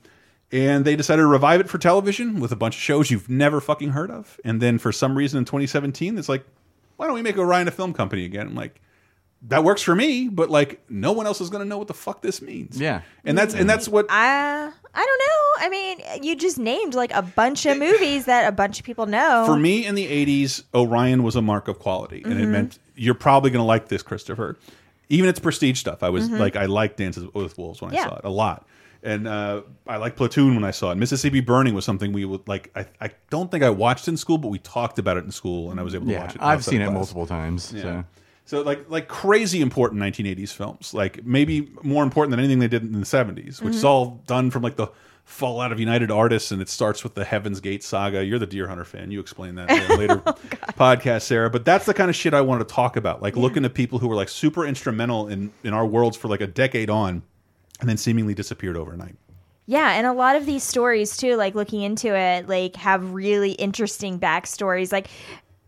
and 0.52 0.84
they 0.84 0.94
decided 0.94 1.22
to 1.22 1.26
revive 1.26 1.58
it 1.60 1.68
for 1.68 1.78
television 1.78 2.38
with 2.38 2.52
a 2.52 2.56
bunch 2.56 2.76
of 2.76 2.80
shows 2.82 3.10
you've 3.10 3.28
never 3.28 3.60
fucking 3.60 3.90
heard 3.90 4.10
of. 4.12 4.38
And 4.44 4.60
then 4.62 4.78
for 4.78 4.92
some 4.92 5.16
reason 5.18 5.38
in 5.38 5.44
2017, 5.44 6.16
it's 6.18 6.28
like, 6.28 6.44
why 6.96 7.06
don't 7.06 7.14
we 7.14 7.22
make 7.22 7.36
Orion 7.38 7.66
a 7.66 7.70
film 7.72 7.92
company 7.92 8.24
again? 8.24 8.46
I'm 8.48 8.54
like, 8.54 8.80
that 9.48 9.64
works 9.64 9.82
for 9.82 9.94
me, 9.94 10.28
but 10.28 10.50
like 10.50 10.80
no 10.90 11.12
one 11.12 11.26
else 11.26 11.40
is 11.40 11.48
going 11.50 11.62
to 11.62 11.68
know 11.68 11.78
what 11.78 11.88
the 11.88 11.94
fuck 11.94 12.20
this 12.22 12.42
means. 12.42 12.78
Yeah. 12.80 13.02
and 13.24 13.36
that's 13.38 13.54
and 13.54 13.68
that's 13.68 13.88
what 13.88 14.06
I 14.10 14.70
I 14.94 15.06
don't 15.06 15.18
know. 15.18 15.66
I 15.66 15.68
mean, 15.68 16.22
you 16.24 16.36
just 16.36 16.58
named 16.58 16.94
like 16.94 17.12
a 17.12 17.22
bunch 17.22 17.64
of 17.66 17.78
movies 17.78 18.24
that 18.26 18.46
a 18.48 18.52
bunch 18.52 18.78
of 18.80 18.84
people 18.86 19.06
know. 19.06 19.44
for 19.46 19.56
me 19.56 19.86
in 19.86 19.94
the 19.94 20.06
80s, 20.06 20.64
Orion 20.74 21.22
was 21.22 21.36
a 21.36 21.42
mark 21.42 21.68
of 21.68 21.78
quality, 21.78 22.22
and 22.24 22.40
it 22.40 22.46
meant 22.46 22.78
you're 22.96 23.14
probably 23.14 23.50
going 23.50 23.60
to 23.62 23.66
like 23.66 23.88
this, 23.88 24.02
Christopher. 24.02 24.58
Even 25.08 25.28
its 25.28 25.40
prestige 25.40 25.78
stuff, 25.78 26.02
I 26.02 26.08
was 26.10 26.30
like, 26.30 26.54
I 26.56 26.66
liked 26.66 26.96
Dances 26.98 27.26
with 27.34 27.58
Wolves 27.58 27.80
when 27.82 27.94
I 27.96 28.02
saw 28.04 28.16
it 28.16 28.24
a 28.24 28.30
lot. 28.30 28.66
And 29.02 29.26
uh, 29.26 29.62
I 29.86 29.96
liked 29.96 30.16
Platoon 30.16 30.54
when 30.54 30.62
I 30.64 30.70
saw 30.72 30.90
it. 30.90 30.96
Mississippi 30.96 31.40
Burning 31.40 31.72
was 31.74 31.84
something 31.86 32.12
we 32.12 32.24
would 32.26 32.46
like. 32.46 32.70
I, 32.76 32.84
I 33.00 33.10
don't 33.30 33.50
think 33.50 33.64
I 33.64 33.70
watched 33.70 34.06
in 34.08 34.16
school, 34.18 34.36
but 34.38 34.48
we 34.48 34.58
talked 34.58 34.98
about 34.98 35.16
it 35.16 35.24
in 35.24 35.30
school, 35.30 35.70
and 35.70 35.80
I 35.80 35.82
was 35.82 35.94
able 35.94 36.06
to 36.06 36.12
Yeah, 36.12 36.20
watch 36.20 36.34
it. 36.34 36.42
I've 36.42 36.62
seen 36.64 36.80
it 36.82 36.84
class. 36.84 36.94
multiple 36.94 37.26
times. 37.26 37.72
Yeah. 37.74 37.82
So. 37.82 38.04
So 38.50 38.62
like 38.62 38.90
like 38.90 39.06
crazy 39.06 39.60
important 39.60 40.02
1980s 40.02 40.52
films, 40.52 40.92
like 40.92 41.24
maybe 41.24 41.70
more 41.84 42.02
important 42.02 42.32
than 42.32 42.40
anything 42.40 42.58
they 42.58 42.66
did 42.66 42.82
in 42.82 42.90
the 42.90 43.06
70s, 43.06 43.62
which 43.62 43.76
is 43.76 43.76
mm-hmm. 43.76 43.86
all 43.86 44.22
done 44.26 44.50
from 44.50 44.64
like 44.64 44.74
the 44.74 44.88
fallout 45.24 45.70
of 45.70 45.78
United 45.78 46.10
Artists, 46.10 46.50
and 46.50 46.60
it 46.60 46.68
starts 46.68 47.04
with 47.04 47.14
the 47.14 47.24
Heaven's 47.24 47.60
Gate 47.60 47.84
saga. 47.84 48.24
You're 48.24 48.40
the 48.40 48.48
Deer 48.48 48.66
Hunter 48.66 48.84
fan. 48.84 49.12
You 49.12 49.20
explain 49.20 49.54
that 49.54 49.70
in 49.70 49.92
a 49.92 49.94
later 49.96 50.20
oh, 50.26 50.32
podcast, 50.70 51.22
Sarah. 51.22 51.48
But 51.48 51.64
that's 51.64 51.86
the 51.86 51.94
kind 51.94 52.10
of 52.10 52.16
shit 52.16 52.34
I 52.34 52.40
wanted 52.40 52.66
to 52.66 52.74
talk 52.74 52.96
about, 52.96 53.22
like 53.22 53.36
looking 53.36 53.64
at 53.64 53.72
people 53.72 54.00
who 54.00 54.08
were 54.08 54.16
like 54.16 54.28
super 54.28 54.66
instrumental 54.66 55.28
in 55.28 55.52
in 55.62 55.72
our 55.72 55.86
worlds 55.86 56.16
for 56.16 56.26
like 56.26 56.40
a 56.40 56.48
decade 56.48 56.90
on, 56.90 57.22
and 57.78 57.88
then 57.88 57.96
seemingly 57.96 58.34
disappeared 58.34 58.76
overnight. 58.76 59.14
Yeah, 59.66 59.92
and 59.92 60.08
a 60.08 60.12
lot 60.12 60.34
of 60.34 60.44
these 60.44 60.64
stories 60.64 61.16
too, 61.16 61.36
like 61.36 61.54
looking 61.54 61.82
into 61.82 62.16
it, 62.16 62.48
like 62.48 62.74
have 62.74 63.12
really 63.12 63.52
interesting 63.52 64.18
backstories. 64.18 64.90
Like 64.90 65.06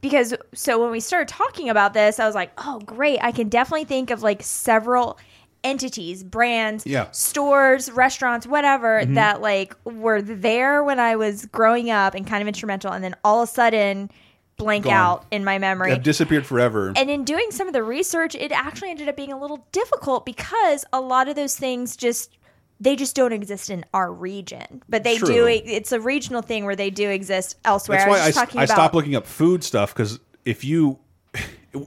because 0.02 0.34
so 0.52 0.78
when 0.82 0.90
we 0.90 1.00
started 1.00 1.28
talking 1.28 1.70
about 1.70 1.94
this, 1.94 2.20
I 2.20 2.26
was 2.26 2.34
like, 2.34 2.52
oh 2.58 2.80
great, 2.80 3.18
I 3.22 3.32
can 3.32 3.48
definitely 3.48 3.84
think 3.86 4.10
of 4.10 4.22
like 4.22 4.42
several 4.42 5.18
entities, 5.64 6.24
brands, 6.24 6.84
Yeah. 6.86 7.06
stores, 7.12 7.90
restaurants, 7.90 8.46
whatever 8.46 9.00
Mm-hmm. 9.00 9.14
that 9.14 9.40
like 9.40 9.74
were 9.84 10.20
there 10.20 10.82
when 10.84 10.98
I 11.00 11.16
was 11.16 11.46
growing 11.46 11.88
up 11.90 12.14
and 12.14 12.26
kind 12.26 12.42
of 12.42 12.48
instrumental, 12.48 12.92
and 12.92 13.02
then 13.02 13.14
all 13.24 13.42
of 13.42 13.48
a 13.48 13.52
sudden 13.52 14.10
blank 14.58 14.84
Gone. 14.84 14.92
out 14.92 15.24
in 15.30 15.44
my 15.44 15.58
memory. 15.58 15.90
Have 15.90 16.02
disappeared 16.02 16.44
forever. 16.46 16.92
And 16.94 17.10
in 17.10 17.24
doing 17.24 17.50
some 17.50 17.66
of 17.68 17.72
the 17.72 17.82
research, 17.82 18.34
it 18.34 18.52
actually 18.52 18.90
ended 18.90 19.08
up 19.08 19.16
being 19.16 19.32
a 19.32 19.38
little 19.40 19.66
difficult 19.72 20.26
because 20.26 20.84
a 20.92 21.00
lot 21.00 21.26
of 21.28 21.36
those 21.36 21.56
things 21.56 21.96
just 21.96 22.36
they 22.82 22.96
just 22.96 23.14
don't 23.14 23.32
exist 23.32 23.70
in 23.70 23.84
our 23.94 24.12
region. 24.12 24.82
But 24.88 25.04
they 25.04 25.16
True. 25.16 25.28
do 25.28 25.46
it's 25.46 25.92
a 25.92 26.00
regional 26.00 26.42
thing 26.42 26.64
where 26.64 26.76
they 26.76 26.90
do 26.90 27.08
exist 27.08 27.56
elsewhere. 27.64 27.98
That's 27.98 28.06
I 28.06 28.10
was 28.10 28.20
why 28.20 28.26
I, 28.26 28.30
talking 28.32 28.60
I 28.60 28.64
about 28.64 28.74
stopped 28.74 28.94
looking 28.94 29.14
up 29.14 29.26
food 29.26 29.62
stuff 29.62 29.94
because 29.94 30.18
if 30.44 30.64
you 30.64 30.98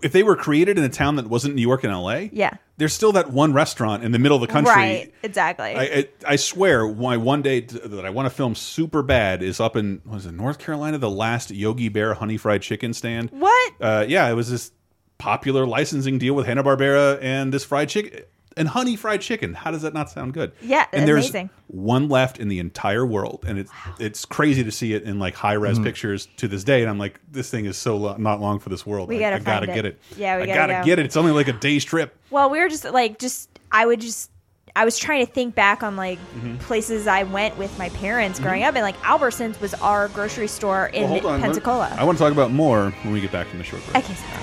if 0.01 0.13
they 0.13 0.23
were 0.23 0.35
created 0.35 0.77
in 0.79 0.83
a 0.83 0.89
town 0.89 1.17
that 1.17 1.27
wasn't 1.27 1.53
New 1.53 1.61
York 1.61 1.83
and 1.83 1.93
L.A., 1.93 2.31
Yeah. 2.33 2.55
there's 2.77 2.93
still 2.93 3.11
that 3.11 3.29
one 3.31 3.53
restaurant 3.53 4.03
in 4.03 4.11
the 4.13 4.17
middle 4.17 4.35
of 4.35 4.41
the 4.41 4.51
country. 4.51 4.73
Right, 4.73 5.13
exactly. 5.21 5.75
I, 5.75 5.83
I, 5.83 6.07
I 6.27 6.35
swear, 6.37 6.91
my 6.91 7.17
one 7.17 7.43
day 7.43 7.59
that 7.59 8.03
I 8.03 8.09
want 8.09 8.25
to 8.25 8.31
film 8.31 8.55
super 8.55 9.03
bad 9.03 9.43
is 9.43 9.59
up 9.59 9.75
in 9.75 10.01
was 10.05 10.25
it 10.25 10.31
North 10.31 10.57
Carolina? 10.57 10.97
The 10.97 11.09
last 11.09 11.51
Yogi 11.51 11.89
Bear 11.89 12.15
honey 12.15 12.37
fried 12.37 12.61
chicken 12.63 12.93
stand. 12.93 13.29
what? 13.31 13.73
Uh, 13.79 14.05
yeah, 14.07 14.27
it 14.29 14.33
was 14.33 14.49
this 14.49 14.71
popular 15.19 15.67
licensing 15.67 16.17
deal 16.17 16.33
with 16.33 16.45
Hanna 16.47 16.63
Barbera 16.63 17.19
and 17.21 17.53
this 17.53 17.63
fried 17.63 17.89
chicken 17.89 18.21
and 18.57 18.67
honey 18.69 18.95
fried 18.95 19.21
chicken. 19.21 19.53
How 19.53 19.71
does 19.71 19.81
that 19.81 19.93
not 19.93 20.09
sound 20.09 20.33
good? 20.33 20.53
Yeah, 20.61 20.85
and 20.93 21.07
there's 21.07 21.25
amazing. 21.29 21.49
one 21.67 22.07
left 22.09 22.39
in 22.39 22.47
the 22.47 22.59
entire 22.59 23.05
world, 23.05 23.43
and 23.47 23.57
it's 23.59 23.71
it's 23.99 24.25
crazy 24.25 24.63
to 24.63 24.71
see 24.71 24.93
it 24.93 25.03
in 25.03 25.19
like 25.19 25.35
high 25.35 25.55
Mm-hmm. 25.55 25.63
res 25.63 25.79
pictures 25.79 26.27
to 26.37 26.47
this 26.47 26.63
day. 26.63 26.81
And 26.81 26.89
I'm 26.89 26.97
like, 26.99 27.19
this 27.31 27.49
thing 27.49 27.65
is 27.65 27.77
so 27.77 27.97
lo 27.97 28.15
not 28.17 28.39
long 28.41 28.59
for 28.59 28.69
this 28.69 28.85
world. 28.85 29.09
We 29.09 29.17
I, 29.17 29.19
gotta 29.19 29.35
I 29.35 29.39
gotta 29.39 29.65
find 29.67 29.75
get 29.75 29.85
it. 29.85 29.99
it. 30.11 30.17
Yeah, 30.17 30.37
we 30.37 30.43
I 30.43 30.45
gotta 30.47 30.59
gotta 30.59 30.73
go. 30.73 30.85
get 30.85 30.99
it. 30.99 31.05
It's 31.05 31.17
only 31.17 31.31
like 31.31 31.47
a 31.47 31.53
day's 31.53 31.83
trip. 31.83 32.15
Well, 32.31 32.49
we 32.49 32.59
were 32.59 32.69
just 32.69 32.85
like 32.85 33.19
just 33.19 33.49
I 33.71 33.85
would 33.85 33.99
just 34.01 34.31
I 34.77 34.83
was 34.83 34.97
trying 34.97 35.25
to 35.25 35.31
think 35.31 35.55
back 35.55 35.83
on 35.83 35.95
like 35.95 36.19
Mm-hmm. 36.35 36.57
places 36.57 37.07
I 37.07 37.23
went 37.23 37.57
with 37.57 37.77
my 37.79 37.89
parents 37.89 38.39
growing 38.39 38.63
up, 38.63 38.75
and 38.75 38.83
like 38.83 38.97
Albertsons 39.01 39.59
was 39.61 39.73
our 39.75 40.07
grocery 40.09 40.47
store 40.47 40.87
in 40.87 41.03
Well, 41.03 41.11
hold 41.11 41.25
on. 41.25 41.41
Pensacola. 41.41 41.95
I 41.97 42.03
want 42.03 42.17
to 42.17 42.23
talk 42.23 42.31
about 42.33 42.51
more 42.51 42.91
when 43.03 43.13
we 43.13 43.21
get 43.21 43.31
back 43.31 43.47
from 43.47 43.59
the 43.59 43.63
short 43.65 43.83
break. 43.85 44.03
okay, 44.03 44.13
sorry. 44.13 44.41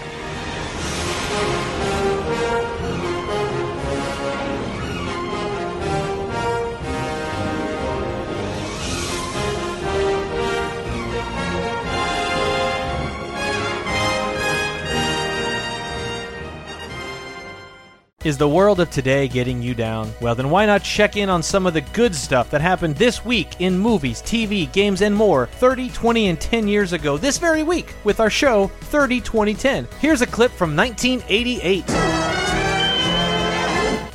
Is 18.25 18.39
the 18.39 18.49
world 18.49 18.79
of 18.79 18.89
today 18.89 19.27
getting 19.27 19.61
you 19.61 19.75
down? 19.75 20.13
Well, 20.21 20.37
then 20.37 20.49
why 20.49 20.65
not 20.65 20.85
check 20.85 21.17
in 21.17 21.29
on 21.29 21.43
some 21.43 21.67
of 21.67 21.75
the 21.75 21.81
good 21.81 22.15
stuff 22.15 22.51
that 22.51 22.61
happened 22.61 22.95
this 22.95 23.25
week 23.25 23.49
in 23.59 23.77
movies, 23.77 24.23
TV, 24.23 24.71
games, 24.73 25.03
and 25.03 25.13
more 25.13 25.47
30, 25.47 25.91
20, 25.91 26.29
and 26.29 26.41
10 26.41 26.69
years 26.69 26.93
ago 26.93 27.17
this 27.17 27.39
very 27.39 27.65
week 27.65 27.97
with 28.05 28.21
our 28.21 28.31
show 28.31 28.69
30, 28.83 29.21
20, 29.23 29.55
10. 29.55 29.89
Here's 29.99 30.23
a 30.23 30.27
clip 30.29 30.53
from 30.53 30.77
1988. 30.77 31.85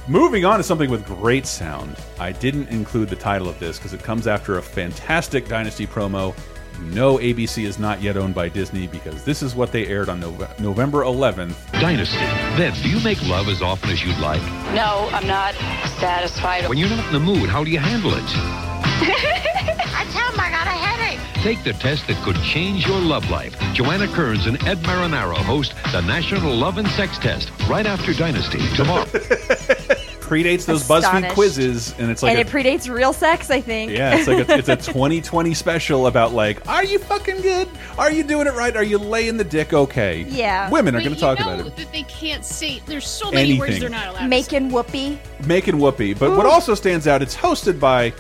Moving 0.08 0.46
on 0.46 0.60
to 0.60 0.64
something 0.64 0.90
with 0.90 1.06
great 1.06 1.46
sound. 1.46 1.98
I 2.18 2.32
didn't 2.32 2.70
include 2.70 3.10
the 3.10 3.18
title 3.18 3.50
of 3.50 3.60
this 3.60 3.78
because 3.78 3.94
it 3.94 4.04
comes 4.04 4.26
after 4.26 4.58
a 4.58 4.62
fantastic 4.62 5.50
Dynasty 5.50 5.86
promo. 5.86 6.34
You 6.80 6.86
know 6.94 7.18
ABC 7.18 7.64
is 7.66 7.80
not 7.80 8.02
yet 8.02 8.18
owned 8.18 8.36
by 8.36 8.50
Disney 8.50 8.86
because 8.86 9.24
this 9.24 9.42
is 9.42 9.56
what 9.56 9.72
they 9.72 9.88
aired 9.88 10.10
on 10.10 10.22
Nove 10.22 10.60
November 10.60 11.02
11th. 11.02 11.56
Dynasty. 11.74 12.18
Then, 12.18 12.74
do 12.84 12.90
you 12.90 13.04
make 13.04 13.22
love 13.28 13.48
as 13.48 13.64
often 13.64 13.90
as 13.90 14.04
you'd 14.04 14.18
like? 14.20 14.42
No, 14.76 15.10
I'm 15.12 15.26
not 15.26 15.56
satisfied. 16.00 16.68
When 16.70 16.78
you're 16.78 16.90
not 16.90 17.08
in 17.08 17.14
the 17.14 17.20
mood, 17.20 17.50
how 17.50 17.64
do 17.64 17.72
you 17.72 17.80
handle 17.80 18.14
it? 18.14 18.24
I 18.24 20.06
tell 20.12 20.32
him 20.32 20.40
I 20.40 20.50
got 20.52 20.68
a 20.68 20.72
headache. 20.72 21.20
Take 21.44 21.64
the 21.64 21.74
test 21.74 22.06
that 22.08 22.24
could 22.24 22.40
change 22.44 22.86
your 22.86 23.00
love 23.00 23.28
life. 23.32 23.56
Joanna 23.74 24.08
Kerns 24.08 24.46
and 24.46 24.62
Ed 24.68 24.78
Marinaro 24.80 25.38
host 25.38 25.74
the 25.92 26.02
National 26.02 26.54
Love 26.54 26.78
and 26.78 26.88
Sex 26.90 27.18
Test 27.18 27.52
right 27.68 27.88
after 27.88 28.14
Dynasty 28.14 28.60
tomorrow. 28.76 29.06
Predates 30.28 30.66
those 30.66 30.84
BuzzFeed 30.88 31.32
quizzes, 31.32 31.98
and 31.98 32.12
it's 32.12 32.22
like 32.22 32.38
and 32.38 32.40
a, 32.40 32.42
it 32.42 32.48
predates 32.48 32.94
real 32.94 33.14
sex, 33.14 33.50
I 33.50 33.62
think. 33.62 33.92
yeah, 33.92 34.18
it's 34.18 34.28
like 34.28 34.48
a, 34.48 34.58
it's 34.58 34.68
a 34.68 34.76
2020 34.94 35.54
special 35.54 36.08
about 36.08 36.34
like, 36.34 36.68
are 36.68 36.84
you 36.84 37.00
fucking 37.00 37.42
good? 37.42 37.70
Are 37.98 38.12
you 38.12 38.24
doing 38.24 38.46
it 38.48 38.54
right? 38.54 38.76
Are 38.76 38.84
you 38.84 38.98
laying 38.98 39.38
the 39.38 39.44
dick 39.44 39.74
okay? 39.74 40.24
Yeah. 40.24 40.70
women 40.70 40.96
are 40.96 41.00
going 41.00 41.14
to 41.14 41.20
talk 41.20 41.40
know 41.40 41.54
about 41.54 41.68
it. 41.68 41.76
that 41.78 41.92
they 41.92 42.04
can't 42.04 42.44
say. 42.44 42.82
There's 42.86 43.08
so 43.08 43.32
many 43.32 43.58
words 43.58 43.80
they're 43.80 43.90
not 43.90 44.08
allowed. 44.08 44.14
to 44.14 44.24
say. 44.24 44.28
Making 44.28 44.70
whoopee. 44.70 45.20
Making 45.46 45.78
whoopee. 45.80 46.14
But 46.14 46.36
what 46.36 46.46
also 46.46 46.76
stands 46.76 47.08
out, 47.08 47.22
it's 47.22 47.36
hosted 47.36 47.80
by 47.80 48.14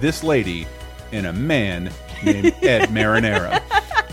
this 0.00 0.24
lady 0.24 0.66
and 1.12 1.26
a 1.26 1.32
man 1.32 1.92
named 2.24 2.46
Ed 2.62 2.88
Marinara. 2.88 3.62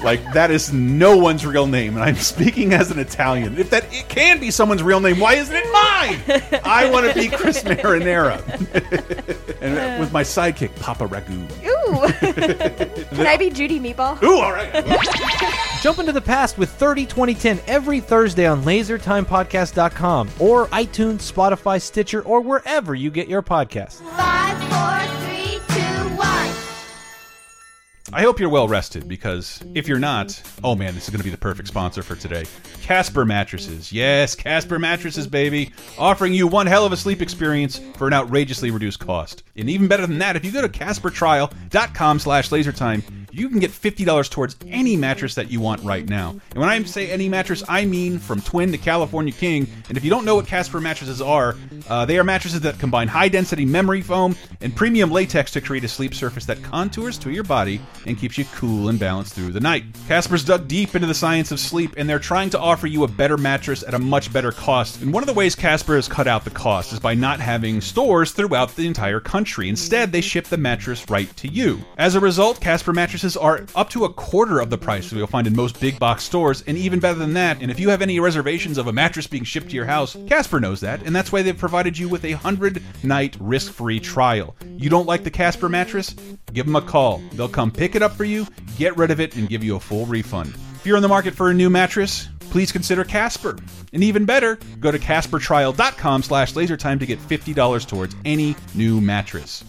Like 0.03 0.33
that 0.33 0.49
is 0.51 0.71
no 0.71 1.17
one's 1.17 1.45
real 1.45 1.67
name, 1.67 1.95
and 1.95 2.03
I'm 2.03 2.15
speaking 2.15 2.73
as 2.73 2.89
an 2.91 2.99
Italian. 2.99 3.57
If 3.57 3.69
that 3.71 3.85
it 3.93 4.07
can 4.07 4.39
be 4.39 4.49
someone's 4.51 4.81
real 4.81 4.99
name, 4.99 5.19
why 5.19 5.33
isn't 5.35 5.55
it 5.55 5.65
mine? 5.71 6.61
I 6.63 6.89
want 6.89 7.07
to 7.07 7.13
be 7.13 7.27
Chris 7.27 7.63
Marinara, 7.63 8.39
and 9.61 9.99
with 9.99 10.11
my 10.13 10.23
sidekick 10.23 10.75
Papa 10.79 11.07
Ragu. 11.07 11.43
Ooh. 11.65 11.89
Can 13.15 13.25
I 13.27 13.35
be 13.37 13.49
Judy 13.49 13.79
Meatball? 13.79 14.21
Ooh, 14.23 14.39
all 14.39 14.51
right. 14.51 14.71
Jump 15.81 15.99
into 15.99 16.11
the 16.11 16.21
past 16.21 16.57
with 16.57 16.69
30, 16.69 17.05
20, 17.05 17.33
10 17.33 17.59
every 17.67 17.99
Thursday 17.99 18.45
on 18.45 18.61
lasertimepodcast.com 18.63 20.29
or 20.39 20.67
iTunes, 20.67 21.31
Spotify, 21.31 21.81
Stitcher, 21.81 22.21
or 22.21 22.41
wherever 22.41 22.93
you 22.93 23.09
get 23.09 23.27
your 23.27 23.41
podcasts. 23.41 24.01
Five, 24.15 24.57
four, 24.69 24.69
three, 24.69 25.07
two, 25.07 25.13
one. 25.15 25.18
I 28.11 28.23
hope 28.23 28.39
you're 28.39 28.49
well 28.49 28.67
rested 28.67 29.07
because 29.07 29.63
if 29.75 29.87
you're 29.87 29.99
not, 29.99 30.41
oh 30.63 30.75
man, 30.75 30.95
this 30.95 31.03
is 31.03 31.09
going 31.11 31.19
to 31.19 31.23
be 31.23 31.29
the 31.29 31.37
perfect 31.37 31.67
sponsor 31.67 32.01
for 32.01 32.15
today. 32.15 32.45
Casper 32.81 33.23
Mattresses. 33.23 33.93
Yes, 33.93 34.33
Casper 34.33 34.79
Mattresses, 34.79 35.27
baby. 35.27 35.71
Offering 35.97 36.33
you 36.33 36.47
one 36.47 36.65
hell 36.65 36.85
of 36.85 36.91
a 36.91 36.97
sleep 36.97 37.21
experience 37.21 37.79
for 37.97 38.07
an 38.07 38.13
outrageously 38.13 38.71
reduced 38.71 38.99
cost. 38.99 39.43
And 39.55 39.69
even 39.69 39.87
better 39.87 40.07
than 40.07 40.17
that, 40.19 40.35
if 40.35 40.43
you 40.43 40.51
go 40.51 40.63
to 40.63 40.69
CasperTrial.com 40.69 42.19
slash 42.19 42.49
lasertime, 42.49 43.03
you 43.39 43.49
can 43.49 43.59
get 43.59 43.71
$50 43.71 44.29
towards 44.29 44.55
any 44.67 44.97
mattress 44.97 45.35
that 45.35 45.49
you 45.49 45.59
want 45.59 45.81
right 45.83 46.07
now. 46.07 46.31
And 46.51 46.59
when 46.59 46.69
I 46.69 46.83
say 46.83 47.09
any 47.09 47.29
mattress, 47.29 47.63
I 47.67 47.85
mean 47.85 48.19
from 48.19 48.41
twin 48.41 48.71
to 48.71 48.77
California 48.77 49.33
king. 49.33 49.67
And 49.87 49.97
if 49.97 50.03
you 50.03 50.09
don't 50.09 50.25
know 50.25 50.35
what 50.35 50.47
Casper 50.47 50.81
mattresses 50.81 51.21
are, 51.21 51.55
uh, 51.87 52.05
they 52.05 52.19
are 52.19 52.23
mattresses 52.23 52.61
that 52.61 52.79
combine 52.79 53.07
high 53.07 53.29
density 53.29 53.65
memory 53.65 54.01
foam 54.01 54.35
and 54.61 54.75
premium 54.75 55.11
latex 55.11 55.51
to 55.51 55.61
create 55.61 55.83
a 55.83 55.87
sleep 55.87 56.13
surface 56.13 56.45
that 56.45 56.61
contours 56.63 57.17
to 57.19 57.31
your 57.31 57.43
body 57.43 57.79
and 58.05 58.17
keeps 58.17 58.37
you 58.37 58.45
cool 58.55 58.89
and 58.89 58.99
balanced 58.99 59.33
through 59.33 59.51
the 59.51 59.59
night. 59.59 59.83
Casper's 60.07 60.43
dug 60.43 60.67
deep 60.67 60.95
into 60.95 61.07
the 61.07 61.13
science 61.13 61.51
of 61.51 61.59
sleep 61.59 61.93
and 61.97 62.09
they're 62.09 62.19
trying 62.19 62.49
to 62.49 62.59
offer 62.59 62.87
you 62.87 63.03
a 63.03 63.07
better 63.07 63.37
mattress 63.37 63.83
at 63.83 63.93
a 63.93 63.99
much 63.99 64.31
better 64.33 64.51
cost. 64.51 65.01
And 65.01 65.13
one 65.13 65.23
of 65.23 65.27
the 65.27 65.33
ways 65.33 65.55
Casper 65.55 65.95
has 65.95 66.07
cut 66.07 66.27
out 66.27 66.43
the 66.43 66.49
cost 66.49 66.93
is 66.93 66.99
by 66.99 67.13
not 67.13 67.39
having 67.39 67.81
stores 67.81 68.31
throughout 68.31 68.75
the 68.75 68.87
entire 68.87 69.19
country. 69.19 69.69
Instead, 69.69 70.11
they 70.11 70.21
ship 70.21 70.45
the 70.45 70.57
mattress 70.57 71.09
right 71.09 71.35
to 71.37 71.47
you. 71.47 71.79
As 71.97 72.15
a 72.15 72.19
result, 72.19 72.59
Casper 72.59 72.93
mattresses 72.93 73.28
are 73.37 73.65
up 73.75 73.89
to 73.91 74.05
a 74.05 74.13
quarter 74.13 74.59
of 74.59 74.69
the 74.69 74.77
price 74.77 75.09
that 75.09 75.17
you'll 75.17 75.27
find 75.27 75.47
in 75.47 75.55
most 75.55 75.79
big 75.79 75.99
box 75.99 76.23
stores, 76.23 76.63
and 76.67 76.77
even 76.77 76.99
better 76.99 77.17
than 77.17 77.33
that. 77.33 77.61
And 77.61 77.71
if 77.71 77.79
you 77.79 77.89
have 77.89 78.01
any 78.01 78.19
reservations 78.19 78.77
of 78.77 78.87
a 78.87 78.93
mattress 78.93 79.27
being 79.27 79.43
shipped 79.43 79.69
to 79.69 79.75
your 79.75 79.85
house, 79.85 80.17
Casper 80.27 80.59
knows 80.59 80.81
that, 80.81 81.03
and 81.03 81.15
that's 81.15 81.31
why 81.31 81.41
they've 81.41 81.57
provided 81.57 81.97
you 81.97 82.09
with 82.09 82.25
a 82.25 82.33
100 82.33 82.81
night 83.03 83.35
risk 83.39 83.73
free 83.73 83.99
trial. 83.99 84.55
You 84.77 84.89
don't 84.89 85.07
like 85.07 85.23
the 85.23 85.31
Casper 85.31 85.69
mattress? 85.69 86.15
Give 86.53 86.65
them 86.65 86.75
a 86.75 86.81
call. 86.81 87.21
They'll 87.33 87.49
come 87.49 87.71
pick 87.71 87.95
it 87.95 88.01
up 88.01 88.13
for 88.13 88.23
you, 88.23 88.47
get 88.77 88.97
rid 88.97 89.11
of 89.11 89.19
it, 89.19 89.35
and 89.35 89.49
give 89.49 89.63
you 89.63 89.75
a 89.75 89.79
full 89.79 90.05
refund. 90.05 90.53
If 90.75 90.85
you're 90.85 90.97
in 90.97 91.03
the 91.03 91.09
market 91.09 91.35
for 91.35 91.49
a 91.49 91.53
new 91.53 91.69
mattress, 91.69 92.27
please 92.39 92.71
consider 92.71 93.03
Casper. 93.03 93.57
And 93.93 94.03
even 94.03 94.25
better, 94.25 94.57
go 94.79 94.91
to 94.91 94.99
CasperTrial.com 94.99 96.23
slash 96.23 96.53
lasertime 96.53 96.99
to 96.99 97.05
get 97.05 97.19
$50 97.19 97.87
towards 97.87 98.15
any 98.25 98.55
new 98.75 99.01
mattress. 99.01 99.63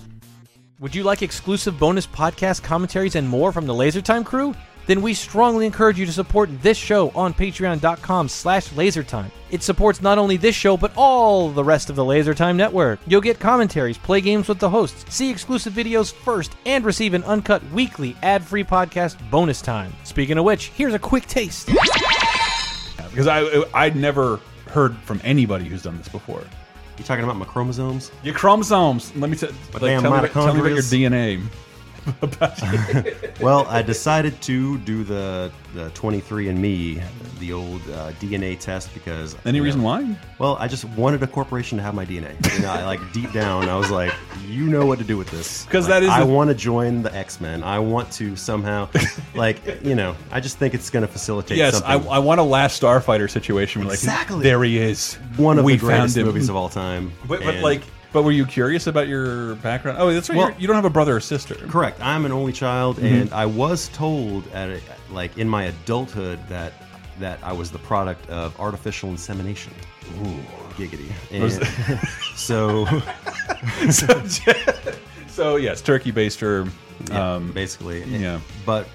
Would 0.81 0.95
you 0.95 1.03
like 1.03 1.21
exclusive 1.21 1.79
bonus 1.79 2.07
podcast 2.07 2.63
commentaries 2.63 3.15
and 3.15 3.29
more 3.29 3.53
from 3.53 3.67
the 3.67 3.75
LaserTime 3.75 4.25
crew? 4.25 4.55
Then 4.87 5.03
we 5.03 5.13
strongly 5.13 5.67
encourage 5.67 5.99
you 5.99 6.07
to 6.07 6.13
support 6.13 6.49
this 6.63 6.79
show 6.79 7.11
on 7.11 7.35
patreon.com 7.35 8.31
slash 8.31 8.71
lasertime. 8.71 9.31
It 9.51 9.63
supports 9.63 10.01
not 10.01 10.17
only 10.17 10.39
this 10.39 10.55
show, 10.55 10.79
but 10.79 10.93
all 10.97 11.51
the 11.51 11.63
rest 11.63 11.91
of 11.91 11.97
the 11.97 12.03
LaserTime 12.03 12.57
network. 12.57 12.99
You'll 13.07 13.21
get 13.21 13.39
commentaries, 13.39 13.99
play 13.99 14.23
games 14.23 14.49
with 14.49 14.59
the 14.59 14.71
hosts, 14.71 15.15
see 15.15 15.29
exclusive 15.29 15.75
videos 15.75 16.15
first, 16.15 16.57
and 16.65 16.83
receive 16.83 17.13
an 17.13 17.25
uncut 17.25 17.63
weekly 17.73 18.17
ad-free 18.23 18.65
podcast 18.65 19.19
bonus 19.31 19.61
time. 19.61 19.93
Speaking 20.05 20.39
of 20.39 20.47
which, 20.47 20.69
here's 20.69 20.95
a 20.95 20.99
quick 20.99 21.27
taste. 21.27 21.67
Because 23.11 23.27
I, 23.27 23.65
I'd 23.75 23.97
never 23.97 24.41
heard 24.69 24.97
from 25.01 25.21
anybody 25.25 25.67
who's 25.67 25.83
done 25.83 25.99
this 25.99 26.09
before. 26.09 26.43
You 27.01 27.07
talking 27.07 27.25
about 27.25 27.37
my 27.37 27.47
chromosomes? 27.47 28.13
Your 28.23 28.35
chromosomes. 28.35 29.17
Let 29.17 29.31
me 29.31 29.37
t- 29.39 29.47
like, 29.47 29.57
tell, 29.81 30.03
me 30.23 30.29
tell 30.29 30.53
me 30.53 30.61
about 30.61 30.73
your. 30.73 30.83
DNA. 30.83 31.43
well, 33.41 33.67
I 33.69 33.83
decided 33.83 34.41
to 34.43 34.79
do 34.79 35.05
the 35.05 35.51
the 35.75 35.89
23andMe, 35.91 37.01
the 37.39 37.53
old 37.53 37.81
uh, 37.91 38.11
DNA 38.13 38.59
test 38.59 38.93
because 38.93 39.37
Any 39.45 39.59
you 39.59 39.63
know, 39.63 39.65
reason 39.67 39.83
why? 39.83 40.17
Well, 40.39 40.57
I 40.59 40.67
just 40.67 40.85
wanted 40.85 41.23
a 41.23 41.29
corporation 41.29 41.79
to 41.79 41.85
have 41.85 41.95
my 41.95 42.05
DNA. 42.05 42.35
You 42.55 42.63
know, 42.63 42.71
I, 42.71 42.85
like 42.85 43.01
deep 43.13 43.33
down, 43.33 43.69
I 43.69 43.77
was 43.77 43.89
like, 43.91 44.13
you 44.49 44.67
know 44.67 44.85
what 44.85 44.99
to 44.99 45.05
do 45.05 45.17
with 45.17 45.31
this 45.31 45.65
'Cause 45.67 45.89
Like, 45.89 46.01
that 46.01 46.03
is 46.03 46.09
I 46.11 46.25
want 46.25 46.49
to 46.49 46.55
join 46.57 47.03
the 47.03 47.15
X 47.15 47.41
Men. 47.41 47.63
I 47.63 47.79
want 47.79 48.11
to 48.13 48.35
somehow, 48.35 48.89
like, 49.35 49.85
you 49.85 49.95
know, 49.95 50.17
I 50.33 50.41
just 50.41 50.59
think 50.59 50.75
it's 50.75 50.91
going 50.91 51.07
to 51.07 51.13
facilitate. 51.13 51.57
Yes, 51.57 51.77
I, 51.83 51.93
something. 51.93 52.11
I 52.11 52.19
want 52.19 52.41
a 52.41 52.45
Last 52.45 52.83
Starfighter 52.83 53.31
situation. 53.31 53.83
Where, 53.83 53.91
like, 53.91 53.99
Exactly. 53.99 54.43
There 54.43 54.63
he 54.65 54.79
is. 54.79 55.15
one 55.37 55.59
of 55.59 55.65
we 55.65 55.75
the 55.75 55.79
greatest 55.79 56.17
movies 56.17 56.49
of 56.49 56.57
all 56.57 56.69
time. 56.69 57.13
But, 57.29 57.45
but 57.45 57.57
like, 57.57 57.83
but 58.13 58.23
were 58.23 58.33
you 58.33 58.45
curious 58.47 58.87
about 58.87 59.09
your 59.09 59.55
background? 59.57 59.99
Oh, 60.01 60.13
that's 60.13 60.29
right. 60.29 60.37
Well- 60.39 60.55
you're, 60.59 60.67
don't 60.69 60.77
have 60.77 60.85
a 60.85 60.91
brother 60.91 61.17
or 61.17 61.21
sister. 61.21 61.55
Correct. 61.55 62.01
I'm 62.01 62.25
an 62.27 62.33
only 62.33 62.53
child, 62.53 62.97
Mm-hmm. 62.97 63.07
and 63.07 63.33
I 63.33 63.47
was 63.47 63.89
told 63.89 64.47
at 64.53 64.69
a, 64.71 64.81
like 65.11 65.37
in 65.39 65.49
my 65.49 65.65
adulthood 65.65 66.39
that 66.49 66.73
that 67.19 67.39
I 67.43 67.53
was 67.53 67.71
the 67.71 67.79
product 67.79 68.29
of 68.31 68.59
artificial 68.59 69.11
insemination. 69.11 69.75
Ooh, 70.23 70.39
giggity. 70.77 71.11
And 71.31 71.53
so, 72.37 72.87
so, 73.91 74.25
so 75.29 75.57
yes, 75.57 75.81
turkey 75.83 76.13
baster. 76.13 76.71
yeah, 77.11 77.35
Um, 77.35 77.53
basically, 77.53 78.05
yeah. 78.05 78.41
But 78.67 78.89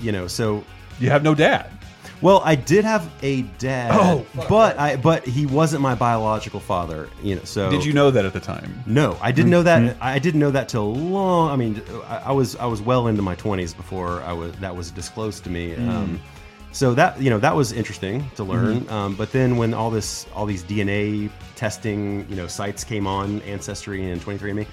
you 0.00 0.12
know, 0.12 0.26
so 0.26 0.64
you 1.00 1.10
have 1.10 1.22
no 1.22 1.34
dad. 1.34 1.70
Well, 2.20 2.42
I 2.44 2.54
did 2.54 2.84
have 2.84 3.10
a 3.22 3.42
dad. 3.42 3.90
Oh, 3.92 4.26
but 4.48 4.78
I 4.78 4.96
but 4.96 5.26
he 5.26 5.46
wasn't 5.46 5.82
my 5.82 5.94
biological 5.94 6.60
father. 6.60 7.08
You 7.22 7.36
know, 7.36 7.44
so 7.44 7.70
Did 7.70 7.84
you 7.84 7.92
know 7.92 8.10
that 8.10 8.24
at 8.24 8.32
the 8.32 8.40
time? 8.40 8.82
No, 8.86 9.16
I 9.20 9.32
didn't 9.32 9.50
know 9.50 9.62
that. 9.62 9.82
Mm-hmm. 9.82 9.98
I 10.02 10.18
didn't 10.18 10.40
know 10.40 10.50
that 10.50 10.68
till 10.68 10.94
long. 10.94 11.50
I 11.50 11.56
mean, 11.56 11.82
I, 12.06 12.16
I 12.26 12.32
was 12.32 12.56
I 12.56 12.66
was 12.66 12.80
well 12.82 13.06
into 13.06 13.22
my 13.22 13.34
twenties 13.34 13.74
before 13.74 14.22
I 14.22 14.32
was 14.32 14.52
that 14.56 14.74
was 14.74 14.90
disclosed 14.90 15.44
to 15.44 15.50
me. 15.50 15.74
Mm. 15.74 15.88
Um, 15.88 16.20
so 16.72 16.94
that 16.94 17.20
you 17.20 17.30
know 17.30 17.38
that 17.38 17.56
was 17.56 17.72
interesting 17.72 18.30
to 18.36 18.44
learn. 18.44 18.80
Mm-hmm. 18.80 18.92
Um, 18.92 19.14
but 19.14 19.32
then 19.32 19.56
when 19.56 19.72
all 19.74 19.90
this 19.90 20.26
all 20.34 20.46
these 20.46 20.62
DNA 20.64 21.30
testing 21.56 22.26
you 22.28 22.36
know 22.36 22.46
sites 22.46 22.84
came 22.84 23.06
on, 23.06 23.40
Ancestry 23.42 24.10
and 24.10 24.20
23andMe, 24.20 24.66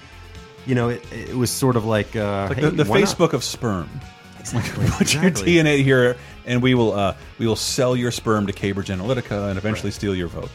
you 0.66 0.74
know 0.74 0.88
it, 0.90 1.04
it 1.12 1.34
was 1.36 1.50
sort 1.50 1.76
of 1.76 1.84
like, 1.84 2.14
uh, 2.14 2.46
Like 2.48 2.58
hey, 2.58 2.64
the, 2.64 2.70
the 2.70 2.84
why 2.84 3.00
not? 3.00 3.08
Facebook 3.08 3.32
of 3.32 3.42
sperm. 3.44 3.88
Exactly, 4.46 4.86
Put 4.90 5.12
your. 5.12 5.24
DNA 5.24 5.82
here, 5.82 6.16
and 6.46 6.62
we 6.62 6.74
will 6.74 6.92
uh, 6.92 7.14
we 7.38 7.46
will 7.46 7.56
sell 7.56 7.94
your 7.96 8.10
sperm 8.10 8.46
to 8.46 8.52
Cambridge 8.52 8.88
Analytica 8.88 9.48
and 9.50 9.58
eventually 9.58 9.90
steal 9.90 10.14
your 10.14 10.28
vote. 10.28 10.50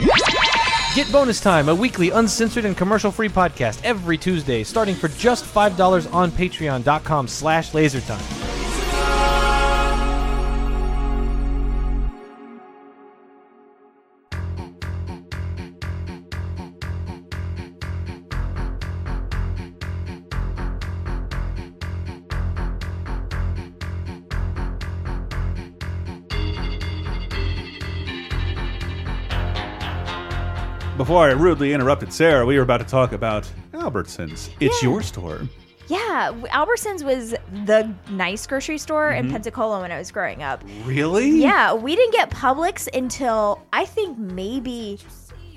Get 0.95 1.09
Bonus 1.09 1.39
Time, 1.39 1.69
a 1.69 1.75
weekly 1.75 2.09
uncensored 2.09 2.65
and 2.65 2.75
commercial-free 2.75 3.29
podcast 3.29 3.81
every 3.85 4.17
Tuesday, 4.17 4.61
starting 4.61 4.93
for 4.93 5.07
just 5.07 5.45
$5 5.45 6.13
on 6.13 6.31
patreon.com 6.31 7.29
slash 7.29 7.71
lasertime. 7.71 8.50
Before 31.11 31.27
I 31.27 31.33
rudely 31.33 31.73
interrupted 31.73 32.13
Sarah, 32.13 32.45
we 32.45 32.55
were 32.55 32.63
about 32.63 32.77
to 32.77 32.85
talk 32.85 33.11
about 33.11 33.45
Albertsons. 33.73 34.49
It's 34.61 34.81
Yeah. 34.81 34.89
your 34.91 35.01
store. 35.01 35.41
Yeah, 35.89 36.31
Albertsons 36.53 37.03
was 37.03 37.35
the 37.65 37.93
nice 38.09 38.47
grocery 38.47 38.77
store 38.77 39.11
Mm-hmm. 39.11 39.25
in 39.25 39.31
Pensacola 39.33 39.81
when 39.81 39.91
I 39.91 39.97
was 39.97 40.09
growing 40.09 40.41
up. 40.41 40.63
Really? 40.85 41.31
Yeah, 41.31 41.73
we 41.73 41.97
didn't 41.97 42.13
get 42.13 42.29
Publix 42.29 42.87
until 42.97 43.61
I 43.73 43.83
think 43.83 44.17
maybe 44.17 44.99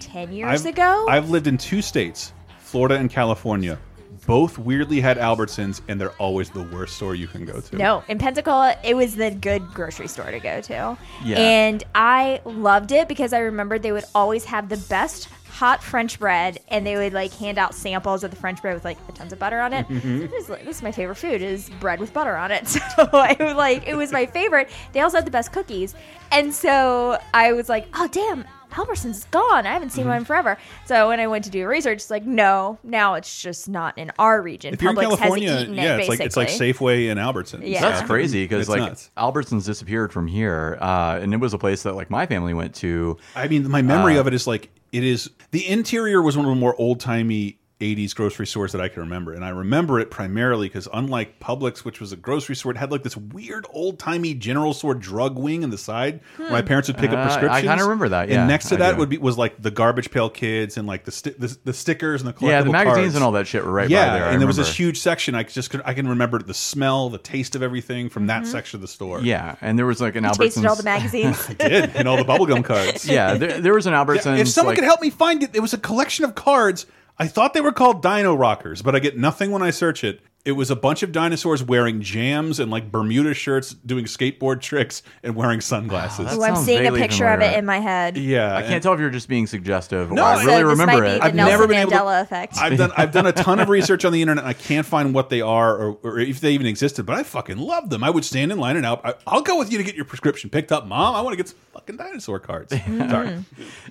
10 0.01 0.33
years 0.33 0.67
I've, 0.67 0.73
ago. 0.73 1.07
I've 1.09 1.31
lived 1.31 1.47
in 1.47 1.57
two 1.57 1.83
states, 1.83 2.33
Florida 2.59 2.97
and 2.97 3.09
California. 3.09 3.79
Both 4.27 4.59
weirdly 4.59 5.01
had 5.01 5.19
Albertsons, 5.19 5.83
and 5.87 6.01
they're 6.01 6.17
always 6.19 6.51
the 6.51 6.65
worst 6.65 6.97
store 6.97 7.15
you 7.15 7.29
can 7.29 7.45
go 7.45 7.61
to. 7.61 7.77
No, 7.77 8.03
in 8.09 8.19
Pensacola, 8.19 8.75
it 8.83 8.97
was 8.97 9.15
the 9.15 9.31
good 9.31 9.63
grocery 9.73 10.09
store 10.09 10.33
to 10.33 10.41
go 10.41 10.61
to. 10.63 10.99
Yeah. 11.23 11.37
And 11.39 11.85
I 11.95 12.41
loved 12.45 12.91
it 12.91 13.07
because 13.07 13.33
I 13.33 13.39
remembered 13.39 13.85
they 13.85 13.93
would 13.93 14.07
always 14.17 14.47
have 14.47 14.69
the 14.69 14.79
best 14.89 15.29
hot 15.55 15.81
French 15.85 16.19
bread 16.19 16.59
and 16.69 16.85
they 16.85 16.97
would 16.97 17.13
like 17.13 17.33
hand 17.33 17.59
out 17.59 17.75
samples 17.77 18.25
of 18.25 18.31
the 18.31 18.37
French 18.37 18.61
bread 18.61 18.75
with 18.75 18.85
like 18.85 18.99
tons 19.15 19.33
of 19.33 19.39
butter 19.39 19.61
on 19.61 19.73
it. 19.73 19.87
Mm-hmm. 19.87 20.27
This, 20.27 20.33
is, 20.33 20.47
this 20.49 20.77
is 20.79 20.83
my 20.83 20.91
favorite 20.91 21.15
food 21.15 21.41
is 21.43 21.71
bread 21.79 22.01
with 22.01 22.13
butter 22.13 22.37
on 22.37 22.51
it. 22.51 22.67
So 22.97 23.09
I 23.13 23.37
was 23.39 23.55
like, 23.55 23.87
it 23.87 23.95
was 23.95 24.11
my 24.13 24.27
favorite. 24.27 24.69
They 24.93 25.01
also 25.01 25.17
had 25.19 25.27
the 25.27 25.31
best 25.31 25.53
cookies. 25.53 25.95
And 26.33 26.53
so 26.53 27.19
I 27.33 27.53
was 27.53 27.69
like, 27.69 27.87
oh, 27.95 28.09
damn. 28.09 28.45
Albertsons 28.73 29.11
is 29.11 29.25
gone. 29.27 29.67
I 29.67 29.73
haven't 29.73 29.89
Mm-hmm. 29.91 29.97
seen 29.97 30.09
one 30.09 30.25
forever. 30.25 30.59
So 30.87 31.09
when 31.09 31.21
I 31.21 31.29
went 31.29 31.45
to 31.45 31.51
do 31.51 31.65
research, 31.69 31.99
it's 31.99 32.11
like, 32.11 32.25
no, 32.25 32.79
now 32.83 33.15
it's 33.15 33.41
just 33.41 33.69
not 33.69 33.97
in 33.97 34.11
our 34.19 34.43
region. 34.43 34.75
If 34.75 34.83
you're 34.83 34.91
in 34.91 34.97
California, 34.97 35.53
has 35.53 35.63
eaten 35.63 35.75
yeah, 35.77 35.95
it, 35.95 36.01
it's 36.01 36.09
like 36.09 36.21
it's 36.21 36.37
like. 36.37 36.49
Safeway 36.49 37.09
and 37.11 37.21
Albertsons. 37.21 37.69
Yeah. 37.69 37.81
That's 37.81 38.05
crazy 38.05 38.43
because 38.45 38.69
like 38.69 38.81
nuts. 38.81 39.11
Albertsons 39.17 39.65
disappeared 39.65 40.13
from 40.13 40.27
here, 40.27 40.77
uh, 40.81 41.21
and 41.23 41.33
it 41.33 41.37
was 41.39 41.55
a 41.55 41.59
place 41.59 41.85
that 41.85 41.95
like 41.95 42.11
my 42.11 42.27
family 42.27 42.53
went 42.55 42.75
to. 42.77 43.17
I 43.37 43.47
mean, 43.47 43.71
my 43.71 43.79
Uh, 43.79 43.83
memory 43.83 44.17
of 44.17 44.27
it 44.27 44.35
is 44.35 44.47
like 44.49 44.71
it 44.95 45.03
is. 45.03 45.29
The 45.51 45.69
interior 45.69 46.23
was 46.23 46.37
one 46.37 46.47
of 46.47 46.51
the 46.51 46.61
more 46.61 46.77
old 46.79 47.01
timey. 47.01 47.59
80s 47.81 48.15
grocery 48.15 48.47
stores 48.47 48.71
that 48.73 48.81
I 48.81 48.89
can 48.89 49.01
remember. 49.03 49.33
And 49.35 49.45
I 49.45 49.49
remember 49.49 49.99
it 49.99 50.11
primarily 50.11 50.69
because, 50.69 50.89
unlike 50.93 51.41
Publix, 51.41 51.79
which 51.85 52.01
was 52.01 52.13
a 52.13 52.17
grocery 52.17 52.55
store, 52.55 52.71
it 52.71 52.79
had 52.79 52.93
like 52.93 53.03
this 53.03 53.17
weird 53.17 53.67
old 53.71 53.99
timey 53.99 54.33
general 54.33 54.73
store 54.73 54.95
drug 54.95 55.37
wing 55.37 55.63
in 55.65 55.71
the 55.71 55.77
side 55.77 56.21
where 56.37 56.51
my 56.51 56.63
parents 56.63 56.89
would 56.89 56.97
pick 56.99 57.11
Uh, 57.11 57.15
up 57.15 57.19
I 57.19 57.25
prescriptions. 57.25 57.69
kinda 57.69 57.83
remember 57.85 58.09
that, 58.11 58.29
yeah, 58.29 58.39
and 58.41 58.49
next 58.49 58.69
to 58.69 58.77
I 58.77 58.79
that 58.79 58.93
do. 58.93 58.99
would 58.99 59.09
be 59.09 59.19
was 59.19 59.37
like 59.37 59.61
the 59.61 59.73
Garbage 59.73 60.11
Pail 60.13 60.31
Kids 60.31 60.77
and 60.77 60.87
like 60.87 61.05
the 61.05 61.11
sti 61.11 61.33
the, 61.37 61.59
the 61.65 61.73
stickers 61.73 62.23
and 62.23 62.29
the 62.29 62.33
collectible 62.33 62.49
Yeah, 62.49 62.63
the 62.63 62.71
magazines 62.71 62.97
cards. 62.99 63.15
and 63.17 63.25
all 63.25 63.33
that 63.33 63.47
shit 63.49 63.65
were 63.65 63.73
right 63.73 63.91
yeah, 63.91 64.07
by 64.11 64.15
there. 64.19 64.29
I 64.29 64.33
and 64.33 64.41
there 64.41 64.47
was 64.47 64.57
this 64.57 64.75
huge 64.75 65.01
section. 65.01 65.35
I 65.35 65.43
just 65.43 65.71
could 65.71 65.83
I 65.85 65.95
can 65.95 66.07
remember 66.09 66.39
the 66.39 66.55
smell, 66.55 67.11
the 67.11 67.19
taste 67.19 67.57
of 67.57 67.63
everything 67.63 68.09
from 68.09 68.29
that 68.29 68.47
section 68.47 68.77
of 68.79 68.83
the 68.83 68.89
store. 68.89 69.21
Yeah, 69.21 69.57
and 69.61 69.77
there 69.77 69.87
was 69.87 70.01
like 70.01 70.15
an 70.15 70.23
Albertsons. 70.25 70.39
tasted 70.39 70.67
all 70.67 70.77
the 70.77 70.85
magazines. 70.85 71.45
did 71.59 71.91
and 71.97 72.07
all 72.09 72.17
the 72.17 72.25
bubblegum 72.25 72.65
cards. 72.65 73.05
yeah, 73.07 73.35
there, 73.35 73.61
there 73.61 73.75
was 73.75 73.87
an 73.89 73.95
Albertsons. 73.95 74.39
If 74.39 74.49
someone 74.49 74.73
like- 74.75 74.79
could 74.79 74.85
help 74.87 75.01
me 75.03 75.11
find 75.11 75.43
it, 75.43 75.51
it 75.55 75.61
was 75.61 75.75
a 75.75 75.79
collection 75.79 76.25
of 76.25 76.35
cards. 76.37 76.87
I 77.19 77.29
thought 77.29 77.55
they 77.55 77.61
were 77.61 77.73
called 77.73 78.03
Dino 78.03 78.35
Rockers, 78.35 78.83
but 78.83 78.95
I 78.95 78.99
get 78.99 79.17
nothing 79.17 79.51
when 79.51 79.63
I 79.63 79.71
search 79.71 80.03
it. 80.03 80.21
It 80.45 80.53
was 80.53 80.71
a 80.71 80.77
bunch 80.77 81.03
of 81.03 81.11
dinosaurs 81.11 81.63
wearing 81.63 82.03
jams 82.03 82.61
and 82.61 82.71
like 82.71 82.93
Bermuda 82.93 83.33
shirts, 83.33 83.73
doing 83.75 84.05
skateboard 84.05 84.61
tricks, 84.61 85.03
and 85.23 85.35
wearing 85.35 85.61
sunglasses. 85.63 86.27
That 86.27 86.37
Ooh, 86.39 86.43
I'm 86.43 86.57
seeing 86.57 86.81
a 86.81 86.83
vaguely 86.91 87.01
picture 87.01 87.27
of 87.29 87.41
it 87.41 87.57
in 87.59 87.65
my 87.65 87.79
head. 87.79 88.17
yeah, 88.19 88.55
I 88.55 88.63
can't 88.63 88.83
tell 88.83 88.93
if 88.93 89.01
you're 89.01 89.09
just 89.11 89.29
being 89.29 89.47
suggestive. 89.47 90.11
No, 90.13 90.23
or 90.23 90.25
I 90.27 90.33
I- 90.33 90.35
really 90.35 90.47
So 90.47 90.53
this 90.53 90.65
remember 90.79 90.93
might 90.93 91.01
be 91.01 91.07
it. 91.07 91.19
the 91.21 91.25
I've 91.25 91.35
Nelson 91.35 91.53
never 91.53 91.67
been 91.69 91.79
able 91.79 91.91
to- 91.93 91.97
Mandela 91.97 92.23
effect. 92.23 92.57
I've 92.61 92.77
done 92.77 92.93
I've 92.97 93.13
done 93.13 93.27
a 93.27 93.33
ton 93.33 93.59
of 93.59 93.69
research 93.71 94.05
on 94.05 94.13
the 94.13 94.21
internet. 94.21 94.45
and 94.45 94.49
I 94.49 94.53
can't 94.53 94.87
find 94.87 95.15
what 95.15 95.31
they 95.31 95.41
are 95.41 95.77
or, 95.79 95.99
or 96.03 96.19
if 96.19 96.41
they 96.41 96.53
even 96.53 96.67
existed, 96.67 97.07
but 97.07 97.17
I 97.17 97.23
fucking 97.23 97.57
love 97.57 97.89
them. 97.89 98.05
I 98.05 98.11
would 98.11 98.25
stand 98.27 98.53
in 98.53 98.59
line 98.59 98.77
and 98.77 98.85
out. 98.85 99.01
I, 99.05 99.15
I'll 99.27 99.41
go 99.43 99.59
with 99.59 99.73
you 99.73 99.79
to 99.79 99.85
get 99.85 99.95
your 99.95 100.05
prescription 100.05 100.51
picked 100.51 100.73
up, 100.73 100.87
mom. 100.87 101.15
I 101.15 101.23
want 101.23 101.33
to 101.33 101.37
get 101.39 101.49
some 101.49 101.59
fucking 101.73 101.97
dinosaur 101.97 102.39
cards. 102.39 102.75
Sorry, 102.87 103.43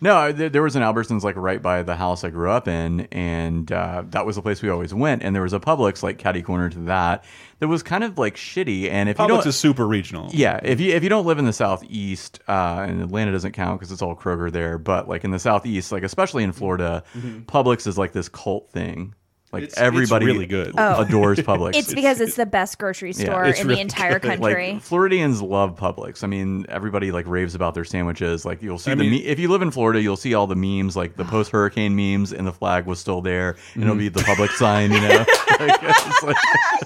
No, 0.01 0.31
there, 0.31 0.49
there 0.49 0.61
was 0.61 0.75
an 0.75 0.83
Albertsons 0.83 1.23
like 1.23 1.35
right 1.35 1.61
by 1.63 1.81
the 1.81 1.95
house 1.95 2.23
I 2.23 2.29
grew 2.29 2.51
up 2.51 2.67
in, 2.67 3.01
and 3.11 3.71
uh, 3.71 4.03
that 4.11 4.25
was 4.25 4.35
the 4.35 4.41
place 4.43 4.61
we 4.61 4.69
always 4.69 4.93
went. 4.93 5.23
And 5.23 5.33
there 5.35 5.41
was 5.41 5.53
a 5.53 5.59
Publix 5.59 6.03
like 6.03 6.19
catty 6.19 6.42
corner 6.43 6.69
to 6.69 6.79
that 6.79 7.23
that 7.59 7.67
was 7.67 7.81
kind 7.81 8.03
of 8.03 8.17
like 8.17 8.35
shitty. 8.35 8.89
And 8.89 9.07
if 9.07 9.17
you 9.17 9.25
Publix 9.25 9.27
don't, 9.27 9.47
is 9.47 9.55
super 9.55 9.87
regional. 9.87 10.29
yeah, 10.33 10.59
if 10.63 10.81
you 10.81 10.93
if 10.93 11.01
you 11.01 11.09
don't 11.09 11.25
live 11.25 11.39
in 11.39 11.45
the 11.45 11.53
southeast, 11.53 12.39
uh, 12.47 12.85
and 12.87 13.01
Atlanta 13.01 13.31
doesn't 13.31 13.53
count 13.53 13.79
because 13.79 13.91
it's 13.91 14.01
all 14.01 14.15
Kroger 14.15 14.51
there, 14.51 14.77
but 14.77 15.07
like 15.07 15.23
in 15.23 15.31
the 15.31 15.39
southeast, 15.39 15.91
like 15.91 16.03
especially 16.03 16.43
in 16.43 16.51
Florida, 16.51 17.03
Publix 17.45 17.87
is 17.87 17.97
like 17.97 18.11
this 18.11 18.27
cult 18.27 18.69
thing. 18.71 19.15
Like 19.53 19.63
It's- 19.63 19.73
it's 19.73 19.81
everybody 19.81 20.25
really 20.25 20.45
good. 20.47 20.73
Oh. 20.77 21.01
adores 21.07 21.37
Publix. 21.39 21.75
It's 21.75 21.93
because 21.93 22.19
it's 22.19 22.35
the 22.35 22.45
best 22.45 22.79
grocery 22.79 23.13
store 23.13 23.45
it's 23.45 23.59
in 23.61 23.67
really 23.67 23.75
the 23.75 23.81
entire 23.87 24.19
good. 24.19 24.39
country. 24.39 24.73
Like 24.73 24.81
Floridians 24.81 25.41
love 25.41 25.75
Publix. 25.77 26.23
I 26.23 26.27
mean, 26.27 26.65
everybody 26.69 27.11
like 27.11 27.27
raves 27.27 27.53
about 27.55 27.73
their 27.75 27.85
sandwiches. 27.85 28.45
Like 28.45 28.61
you'll 28.61 28.79
see 28.79 28.91
I 28.91 28.95
the 28.95 29.03
mean- 29.03 29.11
me- 29.11 29.25
if 29.25 29.39
you 29.39 29.47
live 29.49 29.61
in 29.61 29.71
Florida, 29.71 30.01
you'll 30.01 30.17
see 30.17 30.33
all 30.33 30.47
the 30.47 30.55
memes, 30.55 30.95
like 30.95 31.15
the 31.15 31.25
post 31.25 31.51
hurricane 31.51 31.95
memes, 31.95 32.33
and 32.33 32.45
the 32.47 32.51
flag 32.53 32.85
was 32.85 32.99
still 32.99 33.21
there, 33.21 33.55
and 33.75 33.83
it'll 33.83 33.93
mm-hmm. 33.95 33.99
be 33.99 34.09
the 34.09 34.21
Publix 34.21 34.49
sign. 34.57 34.91
You 34.91 34.99
know, 35.01 35.07
like, 35.59 35.79
it's 35.83 36.23
like- 36.23 36.37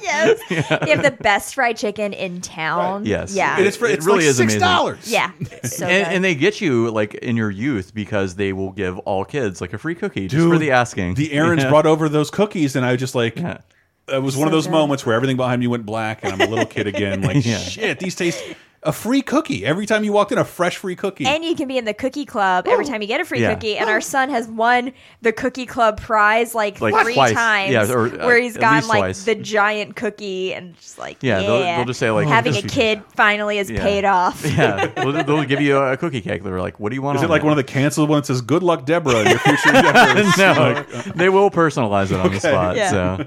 yes. 0.01 0.39
They 0.49 0.89
have 0.91 1.03
the 1.03 1.17
best 1.21 1.55
fried 1.55 1.77
chicken 1.77 2.13
in 2.13 2.41
town. 2.41 3.05
Yes. 3.05 3.33
Yeah. 3.33 3.57
And 3.57 3.65
it's, 3.65 3.77
for, 3.77 3.85
It 3.87 4.03
really 4.03 4.19
like 4.19 4.25
is 4.27 4.37
six 4.37 4.53
amazing. 4.53 4.59
dollars. 4.59 5.11
yeah. 5.11 5.31
So 5.63 5.85
and, 5.85 6.05
good. 6.05 6.13
and 6.15 6.23
they 6.23 6.35
get 6.35 6.59
you 6.61 6.89
like 6.91 7.13
in 7.15 7.35
your 7.37 7.49
youth 7.51 7.93
because 7.93 8.35
they 8.35 8.53
will 8.53 8.71
give 8.71 8.97
all 8.99 9.23
kids 9.25 9.61
like 9.61 9.73
a 9.73 9.77
free 9.77 9.95
cookie 9.95 10.27
just 10.27 10.45
for 10.47 10.57
the 10.57 10.71
asking. 10.71 11.15
The 11.15 11.31
errands 11.33 11.63
Yeah. 11.63 11.69
brought 11.69 11.85
over 11.85 12.09
those 12.09 12.29
cookies, 12.31 12.56
and 12.75 12.85
I 12.85 12.91
was 12.91 12.99
just 12.99 13.15
like, 13.15 13.37
Yeah. 13.37 13.59
it 14.07 14.21
was 14.21 14.35
one 14.37 14.47
of 14.47 14.51
those 14.51 14.65
good. 14.67 14.71
moments 14.73 15.05
where 15.05 15.15
everything 15.15 15.37
behind 15.37 15.59
me 15.59 15.67
went 15.67 15.85
black, 15.85 16.19
and 16.23 16.33
I'm 16.33 16.41
a 16.41 16.47
little 16.49 16.65
kid 16.65 16.87
again. 16.87 17.21
Like, 17.27 17.45
Yeah. 17.45 17.57
shit, 17.59 17.99
these 17.99 18.15
taste 18.15 18.43
a 18.83 18.93
free 18.93 19.21
cookie 19.21 19.65
every 19.65 19.85
time 19.85 20.03
you 20.03 20.13
walked 20.13 20.31
in, 20.31 20.37
a 20.37 20.45
fresh 20.45 20.77
free 20.77 20.95
cookie. 20.95 21.25
and 21.25 21.43
you 21.43 21.55
can 21.55 21.67
be 21.67 21.77
in 21.77 21.85
the 21.85 21.93
cookie 21.93 22.25
club 22.25 22.67
every 22.67 22.85
time 22.85 23.01
you 23.01 23.07
get 23.07 23.19
a 23.19 23.25
free 23.25 23.41
Yeah. 23.41 23.53
cookie. 23.55 23.75
And 23.77 23.89
our 23.89 23.99
son 23.99 24.29
has 24.29 24.47
won 24.47 24.93
the 25.21 25.33
cookie 25.33 25.65
club 25.65 25.99
prize 25.99 26.53
like, 26.55 26.79
Like 26.79 26.93
three 27.03 27.15
twice. 27.15 27.33
times, 27.33 27.71
Yeah, 27.73 27.91
or, 27.91 28.05
uh, 28.05 28.25
where 28.25 28.39
he's 28.39 28.55
at 28.55 28.61
gotten 28.61 28.77
least 28.77 28.89
like 28.89 28.99
twice. 28.99 29.23
the 29.25 29.35
giant 29.35 29.95
cookie 29.95 30.53
and 30.53 30.75
just 30.77 30.99
like 30.99 31.17
Yeah, 31.21 31.39
yeah, 31.39 31.47
they'll- 31.47 31.59
they'll 31.63 31.85
just 31.85 31.99
say, 31.99 32.11
like, 32.11 32.27
having 32.27 32.53
just- 32.53 32.65
a 32.65 32.69
kid 32.69 33.01
finally 33.15 33.57
is 33.57 33.69
Yeah. 33.69 33.81
paid 33.81 34.05
off. 34.05 34.45
yeah, 34.45 34.85
they'll, 34.95 35.11
they'll 35.23 35.43
give 35.43 35.59
you 35.59 35.75
a 35.77 35.97
cookie 35.97 36.21
cake. 36.21 36.43
They're 36.43 36.61
like, 36.61 36.79
"What 36.79 36.89
do 36.89 36.95
you 36.95 37.01
want?" 37.01 37.17
is 37.17 37.23
it 37.23 37.25
on 37.25 37.31
like 37.31 37.43
one 37.43 37.51
of 37.51 37.57
the 37.57 37.63
canceled 37.63 38.09
ones 38.09 38.27
that 38.27 38.33
says 38.35 38.41
"Good 38.41 38.61
luck, 38.63 38.85
Deborah"? 38.85 39.21
in 39.21 39.27
Your 39.29 39.39
future 39.39 39.69
endeavors? 39.75 40.37
no, 40.37 40.83
they 41.15 41.29
will 41.29 41.49
personalize 41.49 42.11
it 42.11 42.19
on 42.19 42.31
the 42.31 42.39
spot. 42.39 42.75
Yeah. 42.75 42.89
So 42.91 43.25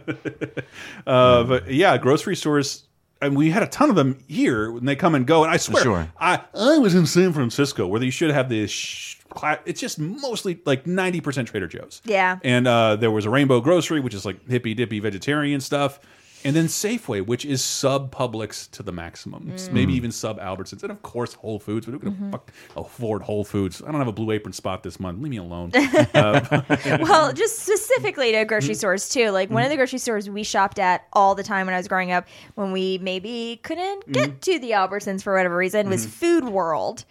Uh, 1.07 1.43
but 1.45 1.71
yeah, 1.71 1.99
grocery 1.99 2.37
stores. 2.37 2.85
And 3.23 3.37
we 3.37 3.51
had 3.51 3.63
a 3.63 3.67
ton 3.67 3.91
of 3.91 3.97
them 3.97 4.19
here, 4.29 4.77
and 4.77 4.89
they 4.89 4.97
come 4.97 5.15
and 5.15 5.27
go. 5.27 5.43
And 5.45 5.53
I 5.53 5.59
swear, 5.59 5.83
Sure. 5.83 6.13
I 6.19 6.43
I 6.55 6.79
was 6.79 6.95
in 6.95 7.07
San 7.07 7.33
Francisco 7.33 7.87
where 7.87 8.03
you 8.03 8.11
should 8.11 8.31
have 8.31 8.49
this. 8.49 8.71
Sh 8.71 9.17
it's 9.65 9.81
just 9.81 9.99
mostly 9.99 10.61
like 10.65 10.87
ninety 10.87 11.21
percent 11.21 11.47
Trader 11.49 11.69
Joe's. 11.69 12.03
Yeah. 12.05 12.39
And 12.43 12.67
uh, 12.67 12.97
there 12.97 13.11
was 13.13 13.27
a 13.27 13.31
Rainbow 13.31 13.61
Grocery, 13.61 14.01
which 14.01 14.15
is 14.15 14.25
like 14.25 14.49
hippy 14.49 14.75
dippy 14.75 14.99
vegetarian 14.99 15.61
stuff, 15.61 16.01
and 16.45 16.57
then 16.57 16.67
Safeway, 16.67 17.25
which 17.25 17.45
is 17.45 17.63
sub 17.63 18.15
Publix 18.15 18.71
to 18.73 18.83
the 18.83 18.93
maximum, 18.93 19.53
Mm. 19.53 19.73
maybe 19.73 19.93
even 19.95 20.11
sub 20.13 20.39
Albertsons, 20.41 20.83
and 20.83 20.91
of 20.93 21.03
course 21.03 21.35
Whole 21.35 21.59
Foods. 21.59 21.87
But 21.87 21.93
who 21.93 21.99
can 21.99 22.13
Mm-hmm. 22.13 22.31
fuck 22.33 22.51
afford 22.77 23.23
Whole 23.23 23.45
Foods? 23.45 23.83
I 23.83 23.87
don't 23.91 24.01
have 24.01 24.09
a 24.09 24.13
Blue 24.13 24.31
Apron 24.31 24.53
spot 24.53 24.83
this 24.83 24.99
month. 25.01 25.21
Leave 25.23 25.31
me 25.31 25.37
alone. 25.39 25.71
well, 26.15 27.33
just 27.33 27.59
specifically 27.61 28.33
to 28.33 28.45
grocery 28.45 28.71
Mm-hmm. 28.71 28.79
stores 28.79 29.09
too. 29.09 29.31
Like 29.31 29.51
one 29.51 29.65
of 29.65 29.71
the 29.71 29.77
grocery 29.77 29.99
stores 29.99 30.29
we 30.31 30.43
shopped 30.43 30.79
at 30.79 31.07
all 31.13 31.35
the 31.35 31.43
time 31.43 31.67
when 31.67 31.75
I 31.75 31.79
was 31.79 31.89
growing 31.89 32.13
up, 32.13 32.27
when 32.55 32.73
we 32.73 32.99
maybe 32.99 33.61
couldn't 33.63 34.01
Mm-hmm. 34.03 34.13
get 34.13 34.43
to 34.43 34.59
the 34.59 34.71
Albertsons 34.73 35.23
for 35.23 35.35
whatever 35.35 35.57
reason, 35.57 35.89
was 35.89 36.07
Food 36.07 36.45
World. 36.45 37.05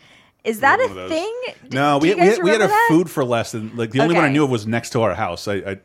Is 0.46 0.62
that 0.62 0.80
a 0.80 0.88
thing? 1.10 1.36
No, 1.72 1.98
we, 1.98 2.14
we, 2.16 2.22
had, 2.22 2.42
we 2.44 2.50
had 2.50 2.62
a 2.62 2.68
that? 2.68 2.88
food 2.90 3.10
for 3.10 3.26
less 3.26 3.52
than 3.52 3.76
like 3.76 3.92
the 3.92 4.00
only 4.00 4.16
one 4.16 4.24
I 4.24 4.30
knew 4.30 4.46
of 4.46 4.50
was 4.50 4.66
next 4.66 4.92
to 4.92 5.02
our 5.02 5.14
house. 5.14 5.48
I, 5.50 5.56
I 5.56 5.78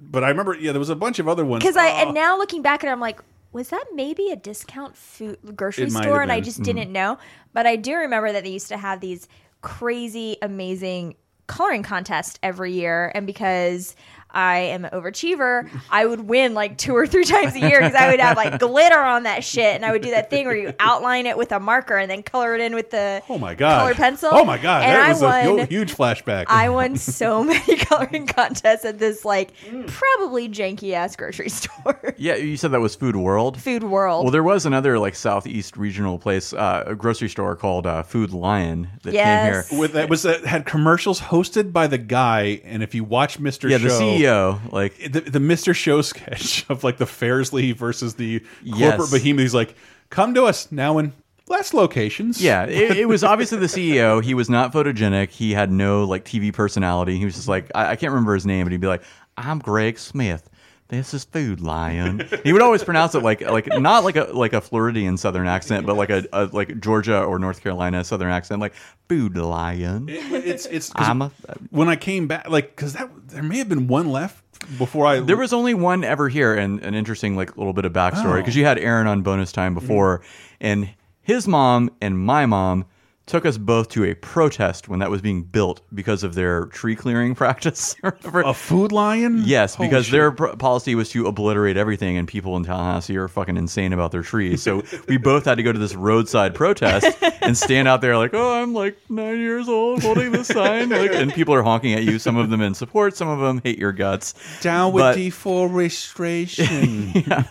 but 0.00 0.24
I 0.24 0.28
remember 0.28 0.54
yeah, 0.54 0.72
there 0.72 0.78
was 0.78 0.90
a 0.90 0.96
bunch 0.96 1.18
of 1.18 1.28
other 1.28 1.44
ones. 1.44 1.62
because 1.62 1.76
I 1.76 1.88
and 1.88 2.14
now 2.14 2.36
looking 2.38 2.62
back 2.62 2.82
at 2.84 2.88
it, 2.88 2.92
I'm 2.92 3.00
like, 3.00 3.20
was 3.52 3.68
that 3.70 3.84
maybe 3.94 4.30
a 4.30 4.36
discount 4.36 4.96
food 4.96 5.38
grocery 5.56 5.84
It 5.84 5.92
might 5.92 6.02
store? 6.02 6.14
have 6.14 6.22
And 6.22 6.32
I 6.32 6.36
been. 6.36 6.44
just 6.44 6.58
Mm-hmm. 6.62 6.76
didn't 6.78 6.92
know. 6.92 7.18
But 7.52 7.66
I 7.66 7.76
do 7.76 7.94
remember 7.96 8.32
that 8.32 8.44
they 8.44 8.50
used 8.50 8.68
to 8.68 8.76
have 8.76 9.00
these 9.00 9.28
crazy, 9.62 10.36
amazing 10.42 11.16
coloring 11.46 11.82
contests 11.82 12.38
every 12.42 12.72
year, 12.72 13.12
and 13.14 13.26
because 13.26 13.94
I 14.36 14.58
am 14.58 14.84
an 14.84 14.90
overachiever, 14.92 15.68
I 15.90 16.04
would 16.04 16.20
win 16.20 16.52
like 16.52 16.76
two 16.76 16.94
or 16.94 17.06
three 17.06 17.24
times 17.34 17.54
a 17.54 17.60
year 17.60 17.80
because 17.80 17.94
I 17.94 18.10
would 18.10 18.20
have 18.20 18.36
like 18.36 18.58
glitter 18.60 18.98
on 19.00 19.22
that 19.22 19.42
shit, 19.42 19.74
and 19.74 19.84
I 19.84 19.92
would 19.92 20.02
do 20.02 20.10
that 20.10 20.28
thing 20.28 20.44
where 20.46 20.54
you 20.56 20.74
outline 20.78 21.24
it 21.26 21.38
with 21.38 21.52
a 21.52 21.58
marker 21.60 21.96
and 21.96 22.10
then 22.10 22.22
color 22.22 22.54
it 22.54 22.60
in 22.60 22.74
with 22.74 22.90
the 22.90 23.22
oh 23.30 23.38
my 23.38 23.54
god, 23.54 23.80
color 23.80 23.94
pencil. 23.94 24.28
Oh 24.32 24.44
my 24.44 24.58
god, 24.58 24.82
and 24.84 24.92
that 24.92 25.06
I 25.06 25.08
was 25.08 25.22
a 25.22 25.24
won, 25.24 25.58
hu- 25.60 25.64
huge 25.66 25.94
flashback. 25.94 26.44
I 26.48 26.68
won 26.68 26.96
so 26.96 27.42
many 27.50 27.76
coloring 27.76 28.26
contests 28.26 28.84
at 28.84 28.98
this 28.98 29.24
like 29.24 29.52
probably 29.86 30.48
janky 30.48 30.92
ass 30.92 31.16
grocery 31.16 31.48
store. 31.50 32.14
yeah, 32.18 32.36
you 32.36 32.56
said 32.56 32.72
that 32.72 32.80
was 32.80 32.94
Food 32.94 33.16
World. 33.16 33.60
Food 33.60 33.84
World. 33.84 34.24
Well, 34.24 34.32
there 34.32 34.42
was 34.42 34.66
another 34.66 34.98
like 34.98 35.14
southeast 35.14 35.76
regional 35.76 36.18
place, 36.18 36.52
uh, 36.52 36.84
a 36.86 36.94
grocery 36.94 37.28
store 37.28 37.56
called 37.56 37.86
uh, 37.86 38.02
Food 38.02 38.32
Lion 38.32 38.88
that 39.02 39.14
Yes. 39.14 39.68
came 39.68 39.78
here. 39.78 39.80
with 39.80 39.92
that 39.94 40.08
was 40.10 40.22
that 40.24 40.44
had 40.44 40.66
commercials 40.66 41.20
hosted 41.20 41.72
by 41.72 41.86
the 41.86 41.98
guy, 41.98 42.60
and 42.64 42.82
if 42.82 42.94
you 42.94 43.04
watch 43.04 43.40
Mr. 43.40 43.70
Yeah, 43.70 43.78
Show, 43.78 43.84
the 43.84 43.88
CEO, 43.88 44.25
like 44.72 44.96
the, 45.12 45.20
the 45.20 45.38
Mr. 45.38 45.74
Show 45.74 46.02
sketch 46.02 46.64
of 46.68 46.84
like 46.84 46.98
the 46.98 47.04
Fairsley 47.04 47.74
versus 47.74 48.14
the 48.14 48.40
corporate 48.40 48.80
Yes. 49.00 49.10
behemoth. 49.12 49.42
He's 49.42 49.54
like, 49.54 49.74
"Come 50.10 50.34
to 50.34 50.44
us 50.44 50.70
now 50.72 50.98
in 50.98 51.12
less 51.48 51.72
locations." 51.74 52.42
Yeah, 52.42 52.64
it, 52.64 52.96
it 52.98 53.08
was 53.08 53.22
obviously 53.24 53.58
the 53.58 53.66
CEO. 53.66 54.22
He 54.22 54.34
was 54.34 54.48
not 54.50 54.72
photogenic. 54.72 55.30
He 55.30 55.52
had 55.52 55.70
no 55.70 56.04
like 56.04 56.24
TV 56.24 56.52
personality. 56.52 57.18
He 57.18 57.24
was 57.24 57.34
just 57.34 57.48
like 57.48 57.70
I, 57.74 57.90
I 57.92 57.96
can't 57.96 58.12
remember 58.12 58.34
his 58.34 58.46
name, 58.46 58.64
but 58.64 58.72
he'd 58.72 58.80
be 58.80 58.86
like, 58.86 59.02
"I'm 59.36 59.58
Greg 59.58 59.98
Smith. 59.98 60.48
This 60.88 61.12
is 61.14 61.24
Food 61.24 61.60
Lion." 61.60 62.28
he 62.44 62.52
would 62.52 62.62
always 62.62 62.84
pronounce 62.84 63.14
it 63.14 63.22
like 63.22 63.40
like 63.40 63.66
not 63.66 64.04
like 64.04 64.16
a 64.16 64.24
like 64.32 64.52
a 64.52 64.60
Floridian 64.60 65.16
Southern 65.16 65.46
accent, 65.46 65.86
but 65.86 65.96
like 65.96 66.10
a, 66.10 66.24
a 66.32 66.44
like 66.52 66.80
Georgia 66.80 67.20
or 67.22 67.38
North 67.38 67.60
Carolina 67.62 68.04
Southern 68.04 68.30
accent, 68.30 68.60
like 68.60 68.74
Food 69.08 69.36
Lion. 69.36 70.08
It- 70.08 70.44
it's 70.46 70.66
it's 70.66 70.92
I'm 70.94 71.22
a, 71.22 71.32
when 71.70 71.88
I 71.88 71.96
came 71.96 72.26
back, 72.28 72.48
like 72.48 72.74
because 72.76 72.92
that 72.92 73.10
there 73.28 73.42
may 73.42 73.58
have 73.58 73.68
been 73.68 73.88
one 73.88 74.10
left 74.10 74.42
before 74.78 75.06
I. 75.06 75.20
There 75.20 75.36
was 75.36 75.52
only 75.52 75.74
one 75.74 76.04
ever 76.04 76.28
here, 76.28 76.54
and 76.54 76.80
an 76.82 76.94
interesting 76.94 77.36
like 77.36 77.56
little 77.56 77.72
bit 77.72 77.84
of 77.84 77.92
backstory 77.92 78.34
Oh. 78.34 78.36
because 78.36 78.54
you 78.56 78.64
had 78.64 78.78
Aaron 78.78 79.06
on 79.06 79.22
bonus 79.22 79.50
time 79.52 79.74
before, 79.74 80.22
and 80.60 80.88
his 81.20 81.48
mom 81.48 81.90
and 82.00 82.18
my 82.18 82.46
mom 82.46 82.84
took 83.26 83.44
us 83.44 83.58
both 83.58 83.88
to 83.88 84.04
a 84.04 84.14
protest 84.14 84.88
when 84.88 85.00
that 85.00 85.10
was 85.10 85.20
being 85.20 85.42
built 85.42 85.80
because 85.92 86.22
of 86.22 86.34
their 86.34 86.66
tree 86.66 86.94
clearing 86.94 87.34
practice. 87.42 87.96
a 88.02 88.54
food 88.54 88.92
lion. 88.92 89.42
Yes, 89.44 89.74
Holy 89.74 89.88
because 89.88 90.06
shit. 90.06 90.12
their 90.12 90.30
pr- 90.30 90.54
policy 90.56 90.94
was 90.94 91.08
to 91.10 91.26
obliterate 91.26 91.76
everything, 91.76 92.16
and 92.16 92.28
people 92.28 92.56
in 92.56 92.62
Tallahassee 92.62 93.16
are 93.16 93.26
fucking 93.26 93.56
insane 93.56 93.92
about 93.92 94.12
their 94.12 94.22
trees. 94.22 94.62
So 94.62 94.84
we 95.08 95.16
both 95.18 95.44
had 95.44 95.56
to 95.56 95.64
go 95.64 95.72
to 95.72 95.78
this 95.78 95.94
roadside 95.96 96.54
protest 96.54 97.06
and 97.42 97.58
stand 97.58 97.88
out 97.88 98.00
there 98.00 98.16
like, 98.16 98.32
"Oh, 98.32 98.62
I'm 98.62 98.72
like 98.74 98.96
nine 99.10 99.38
years 99.38 99.68
old, 99.68 100.02
holding 100.02 100.30
this 100.30 100.46
sign," 100.48 100.90
like, 100.90 101.12
and 101.12 101.32
people 101.34 101.52
are 101.54 101.62
honking 101.62 101.94
at 101.94 102.04
you. 102.04 102.20
Some 102.20 102.36
of 102.36 102.48
them 102.50 102.60
in 102.60 102.74
support, 102.74 103.16
some 103.16 103.28
of 103.28 103.40
them 103.40 103.60
hate 103.64 103.78
your 103.78 103.92
guts. 103.92 104.34
down 104.60 104.92
with 104.92 105.02
But- 105.02 105.16
deforestation. 105.16 107.10
yeah. 107.26 107.44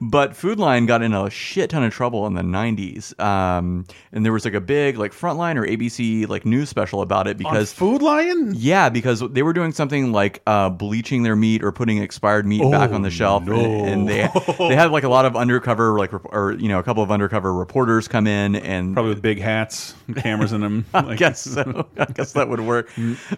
But 0.00 0.36
Food 0.36 0.58
Lion 0.58 0.86
got 0.86 1.02
in 1.02 1.12
a 1.14 1.30
shit 1.30 1.70
ton 1.70 1.82
of 1.84 1.92
trouble 1.92 2.26
in 2.26 2.34
the 2.34 2.42
90s. 2.42 3.18
Um, 3.20 3.86
and 4.12 4.24
there 4.24 4.32
was 4.32 4.44
like 4.44 4.54
a 4.54 4.60
big 4.60 4.98
like 4.98 5.12
Frontline 5.22 5.56
or 5.56 5.64
ABC 5.66 6.28
like 6.28 6.44
news 6.44 6.68
special 6.68 7.00
about 7.00 7.26
it 7.28 7.32
On 7.32 7.36
because 7.38 7.72
food 7.72 8.02
lion. 8.02 8.52
yeah, 8.56 8.88
because 8.88 9.20
they 9.30 9.42
were 9.42 9.52
doing 9.52 9.70
something 9.72 10.10
like 10.12 10.42
uh, 10.46 10.68
bleaching 10.68 11.22
their 11.22 11.36
meat 11.36 11.62
or 11.62 11.70
putting 11.72 11.98
expired 12.02 12.44
meat 12.46 12.60
back 12.70 12.90
Oh, 12.90 12.94
on 12.96 13.02
the 13.02 13.10
shelf, 13.10 13.44
no. 13.44 13.54
and, 13.54 13.88
and 13.88 14.08
they 14.08 14.28
they 14.58 14.74
had 14.74 14.90
like 14.90 15.04
a 15.04 15.08
lot 15.08 15.24
of 15.24 15.36
undercover 15.36 15.96
like 15.98 16.12
or 16.12 16.52
you 16.58 16.68
know 16.68 16.78
a 16.78 16.82
couple 16.82 17.02
of 17.02 17.10
undercover 17.12 17.54
reporters 17.54 18.08
come 18.08 18.26
in 18.26 18.56
and 18.56 18.94
Probably 18.94 19.10
with 19.10 19.22
big 19.22 19.38
hats, 19.40 19.94
cameras 20.16 20.52
in 20.52 20.60
them. 20.60 20.84
I 20.94 21.14
guess 21.14 21.40
so. 21.42 21.86
I 21.96 22.06
guess 22.06 22.32
that 22.32 22.48
would 22.48 22.60
work. 22.60 22.90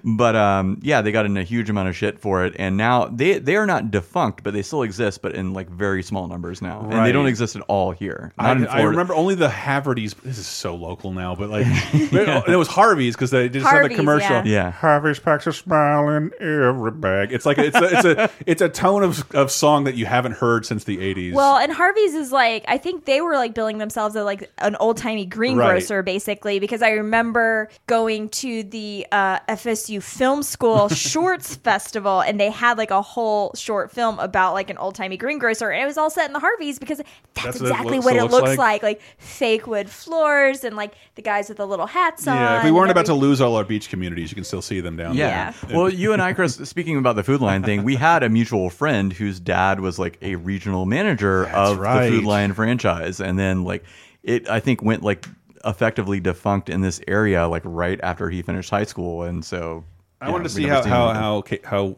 But 0.03 0.37
um, 0.37 0.79
yeah, 0.83 1.03
they 1.03 1.13
got 1.13 1.27
in 1.27 1.37
a 1.37 1.43
huge 1.45 1.69
amount 1.69 1.89
of 1.91 1.97
shit 1.97 2.19
for 2.19 2.45
it, 2.47 2.55
and 2.59 2.77
now 2.79 3.07
they 3.07 3.39
they 3.39 3.57
are 3.57 3.67
not 3.67 3.91
defunct, 3.91 4.43
but 4.43 4.55
they 4.55 4.63
still 4.63 4.83
exist, 4.83 5.21
but 5.23 5.35
in 5.35 5.53
like 5.53 5.69
very 5.69 6.03
small 6.03 6.27
numbers 6.29 6.63
now, 6.63 6.89
and 6.91 7.05
they 7.05 7.13
don't 7.13 7.27
exist 7.27 7.57
at 7.57 7.63
all 7.69 7.91
here. 7.91 8.33
I, 8.39 8.53
I 8.65 8.83
remember 8.83 9.15
only 9.15 9.35
the 9.35 9.49
Havertys. 9.49 10.15
This 10.23 10.39
is 10.39 10.47
so 10.47 10.75
local 10.75 11.13
now, 11.13 11.35
but 11.35 11.51
like 11.51 11.67
and 11.93 12.49
it 12.49 12.57
was 12.57 12.69
Harvey's 12.69 13.15
because 13.15 13.31
they 13.31 13.49
just 13.49 13.67
had 13.67 13.91
the 13.91 13.95
commercial. 13.95 14.31
yeah. 14.31 14.45
Yeah. 14.45 14.71
Harvey's 14.71 15.19
packs 15.19 15.47
a 15.47 15.53
smile 15.53 16.09
in 16.11 16.33
every 16.41 16.91
bag. 16.93 17.33
It's 17.33 17.45
like 17.47 17.59
it's 17.59 17.77
a, 17.77 17.85
it's 17.85 18.05
a 18.05 18.31
it's 18.47 18.63
a 18.63 18.69
tone 18.69 19.03
of 19.03 19.29
of 19.35 19.51
song 19.51 19.85
that 19.85 19.95
you 19.97 20.07
haven't 20.07 20.33
heard 20.33 20.65
since 20.67 20.85
the 20.85 20.99
'80s. 20.99 21.35
Well, 21.35 21.57
and 21.57 21.73
Harvey's 21.73 22.15
is 22.15 22.33
like 22.33 22.65
I 22.69 22.79
think 22.79 23.05
they 23.05 23.21
were 23.21 23.35
like 23.35 23.55
billing 23.55 23.79
themselves 23.79 24.17
as 24.17 24.25
like 24.25 24.51
an 24.59 24.77
old 24.81 24.97
timey 24.97 25.27
greengrocer 25.27 26.03
basically 26.03 26.59
because 26.61 26.83
I 26.83 26.91
remember 26.91 27.69
going 27.87 28.29
to 28.31 28.63
the 28.63 29.07
uh, 29.13 29.41
FSU 29.49 30.03
Film 30.03 30.43
School 30.43 30.89
Shorts 30.91 31.57
Festival 31.57 32.21
and 32.21 32.39
they 32.39 32.51
had 32.51 32.79
like 32.79 32.91
a 32.91 33.03
whole 33.03 33.53
short 33.55 33.91
film 33.91 34.19
about 34.19 34.55
like 34.55 34.71
an 34.71 34.79
old 34.79 34.95
timey 34.95 35.17
greengrocer 35.17 35.71
and 35.71 35.83
it 35.83 35.87
was 35.87 35.99
all 35.99 36.11
set 36.11 36.27
in 36.29 36.33
the 36.33 36.41
Harveys 36.41 36.79
because 36.79 36.99
that's, 37.35 37.45
That's 37.45 37.61
what 37.61 37.67
it 37.67 37.71
exactly 37.71 37.97
looks- 37.99 38.05
what 38.05 38.17
it 38.17 38.23
looks 38.23 38.33
looks 38.33 38.49
like? 38.59 38.59
like. 38.59 38.83
like 38.83 39.03
fake 39.19 39.67
wood 39.67 39.89
floors 39.91 40.65
and 40.65 40.77
like 40.77 40.95
the 41.15 41.23
guys 41.23 41.49
with 41.49 41.59
the 41.59 41.64
little 41.67 41.87
hats 41.87 42.27
on. 42.27 42.37
yeah, 42.37 42.59
if 42.59 42.65
we 42.65 42.71
weren't 42.71 42.91
about 42.91 43.07
to 43.07 43.15
lose 43.15 43.41
all 43.41 43.57
our 43.57 43.65
beach 43.65 43.89
communities, 43.89 44.31
you 44.31 44.35
can 44.35 44.45
still 44.45 44.63
see 44.63 44.81
them 44.81 44.97
down 44.97 45.15
Yeah. 45.15 45.53
there. 45.67 45.77
Well, 45.77 45.89
you 45.89 46.13
and 46.13 46.21
I, 46.23 46.33
Chris, 46.33 46.55
speaking 46.65 46.97
about 46.97 47.17
the 47.17 47.23
Food 47.23 47.41
Lion 47.41 47.63
thing, 47.63 47.83
we 47.85 47.97
had 47.97 48.23
a 48.23 48.29
mutual 48.29 48.71
friend 48.71 49.13
whose 49.13 49.41
dad 49.41 49.81
was 49.81 49.99
like 49.99 50.19
a 50.23 50.37
regional 50.37 50.87
manager 50.87 51.45
That's 51.45 51.71
of 51.73 51.79
right. 51.79 52.09
the 52.11 52.17
Food 52.17 52.25
Lion 52.25 52.55
franchise, 52.55 53.21
and 53.21 53.39
then 53.39 53.65
like 53.65 53.85
it, 54.23 54.49
I 54.49 54.61
think 54.61 54.83
went 54.83 55.03
like 55.03 55.27
effectively 55.65 56.21
defunct 56.21 56.69
in 56.69 56.81
this 56.83 57.01
area 57.09 57.49
like 57.49 57.63
right 57.65 57.99
after 58.03 58.29
he 58.31 58.43
finished 58.43 58.71
high 58.71 58.85
school, 58.85 59.23
and 59.23 59.45
so 59.45 59.85
I 60.21 60.27
yeah, 60.27 60.33
wanted 60.33 60.45
to 60.45 60.51
see 60.51 60.65
how 60.65 60.83
how, 60.83 61.13
how 61.13 61.43
how 61.65 61.97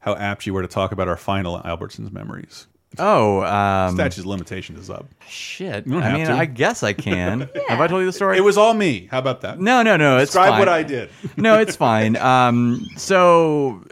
how 0.00 0.14
apt 0.14 0.46
you 0.46 0.54
were 0.54 0.62
to 0.62 0.68
talk 0.68 0.92
about 0.92 1.08
our 1.08 1.16
final 1.16 1.58
Albertsons 1.60 2.12
memories. 2.12 2.66
Oh, 2.98 3.42
um, 3.42 3.94
Statute 3.94 4.20
of 4.20 4.26
limitations 4.26 4.80
is 4.80 4.90
up. 4.90 5.06
shit. 5.28 5.86
You 5.86 5.92
don't 5.92 6.02
I 6.02 6.08
have 6.08 6.18
mean, 6.18 6.26
to. 6.28 6.32
I 6.34 6.46
guess 6.46 6.82
I 6.82 6.92
can. 6.94 7.48
Have 7.68 7.80
I 7.80 7.86
told 7.86 8.00
you 8.00 8.06
the 8.06 8.12
story? 8.12 8.38
It 8.38 8.40
was 8.40 8.56
all 8.56 8.72
me. 8.74 9.08
How 9.10 9.18
about 9.18 9.42
that? 9.42 9.60
no, 9.60 9.82
no, 9.82 9.96
no. 9.96 10.18
It's 10.18 10.30
Describe 10.32 10.50
fine. 10.50 10.58
what 10.58 10.68
I 10.68 10.82
did. 10.82 11.10
no, 11.36 11.58
it's 11.58 11.76
fine. 11.76 12.16
Um, 12.16 12.86
so 12.96 13.84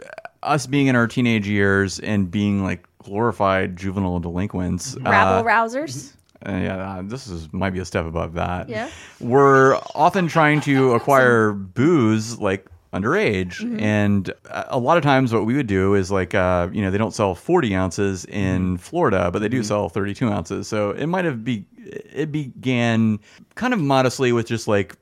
us 0.43 0.65
being 0.67 0.87
in 0.87 0.95
our 0.95 1.07
teenage 1.07 1.47
years 1.47 1.99
and 1.99 2.29
being 2.31 2.63
like 2.63 2.87
glorified 3.03 3.77
juvenile 3.77 4.19
delinquents, 4.19 4.97
rabble 4.99 5.47
uh, 5.47 5.51
rousers. 5.51 6.13
Uh, 6.45 6.51
yeah, 6.51 6.77
uh, 6.77 7.01
this 7.03 7.27
is 7.27 7.51
might 7.53 7.71
be 7.71 7.79
a 7.79 7.85
step 7.85 8.05
above 8.05 8.33
that. 8.33 8.67
Yeah. 8.69 8.89
we're 9.19 9.75
often 9.95 10.27
trying 10.27 10.61
to 10.61 10.93
acquire 10.93 11.51
booze 11.53 12.39
like 12.39 12.67
underage, 13.01 13.61
Mm-hmm. 13.61 13.79
and 13.79 14.29
a 14.49 14.75
a 14.75 14.79
lot 14.79 14.97
of 14.97 15.03
times 15.03 15.33
what 15.33 15.45
we 15.45 15.55
would 15.55 15.67
do 15.67 15.93
is 15.95 16.11
like, 16.11 16.33
uh, 16.35 16.67
you 16.71 16.81
know, 16.81 16.91
they 16.91 16.97
don't 16.97 17.13
sell 17.13 17.35
forty 17.35 17.75
ounces 17.75 18.25
in 18.25 18.77
Florida, 18.77 19.29
but 19.31 19.39
they 19.39 19.49
do 19.49 19.63
sell 19.63 19.89
thirty-two 19.89 20.27
ounces. 20.29 20.67
So 20.67 20.91
it 20.91 21.07
might 21.07 21.25
have 21.25 21.43
be 21.43 21.65
it 21.77 22.31
began 22.31 23.19
kind 23.55 23.73
of 23.73 23.79
modestly 23.79 24.31
with 24.31 24.47
just 24.47 24.67
like 24.67 24.95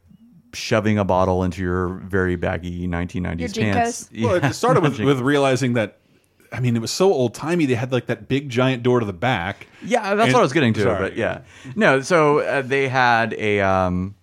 shoving 0.53 0.97
a 0.97 1.03
bottle 1.03 1.43
into 1.43 1.61
your 1.61 1.95
very 2.05 2.35
baggy 2.37 2.87
1990s 2.87 3.55
Your 3.57 3.73
pants. 3.73 4.03
JNCOs? 4.09 4.23
Well, 4.23 4.35
it 4.35 4.53
started 4.53 4.83
with, 4.83 4.99
with 5.11 5.19
realizing 5.19 5.73
that. 5.73 5.97
I 6.53 6.61
mean, 6.61 6.75
it 6.77 6.79
was 6.79 6.91
so 6.91 7.11
old 7.11 7.33
timey. 7.33 7.65
They 7.65 7.73
had 7.75 7.91
like 7.91 8.05
that 8.05 8.29
big 8.29 8.47
giant 8.49 8.81
door 8.83 9.01
to 9.01 9.05
the 9.05 9.11
back. 9.11 9.67
Yeah, 9.83 10.15
that's 10.15 10.27
And- 10.27 10.33
what 10.33 10.39
I 10.39 10.43
was 10.43 10.53
getting 10.53 10.73
to. 10.75 10.81
sorry. 10.83 11.09
But 11.09 11.17
yeah, 11.17 11.41
no. 11.75 11.99
So 11.99 12.39
uh, 12.39 12.61
they 12.61 12.87
had 12.87 13.33
a, 13.33 13.59
um, 13.59 14.15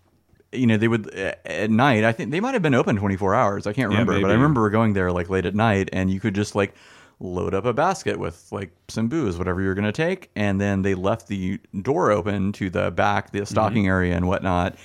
you 0.53 0.67
know, 0.67 0.77
they 0.77 0.89
would 0.89 1.09
at 1.15 1.71
night. 1.71 2.05
I 2.05 2.13
think 2.13 2.31
they 2.31 2.41
might 2.41 2.55
have 2.55 2.63
been 2.63 2.75
open 2.75 2.97
twenty 2.97 3.17
four 3.17 3.35
hours. 3.35 3.67
I 3.67 3.73
can't 3.73 3.91
Yeah, 3.91 3.99
remember, 3.99 4.21
but 4.21 4.31
I 4.31 4.35
remember 4.35 4.69
going 4.71 4.93
there 4.93 5.11
like 5.13 5.29
late 5.31 5.47
at 5.47 5.55
night, 5.55 5.89
and 5.93 6.11
you 6.11 6.21
could 6.21 6.35
just 6.35 6.55
like 6.55 6.75
load 7.21 7.55
up 7.55 7.65
a 7.65 7.73
basket 7.73 8.19
with 8.19 8.49
like 8.51 8.73
some 8.89 9.09
booze, 9.09 9.39
whatever 9.39 9.61
you're 9.63 9.75
going 9.75 9.85
to 9.85 9.93
take, 9.93 10.31
and 10.35 10.61
then 10.61 10.83
they 10.83 10.95
left 10.95 11.29
the 11.29 11.59
door 11.83 12.11
open 12.11 12.53
to 12.53 12.69
the 12.71 12.91
back, 12.91 13.31
the 13.31 13.47
stocking 13.47 13.85
Mm-hmm. 13.85 13.89
area, 13.89 14.17
and 14.17 14.27
whatnot. 14.29 14.77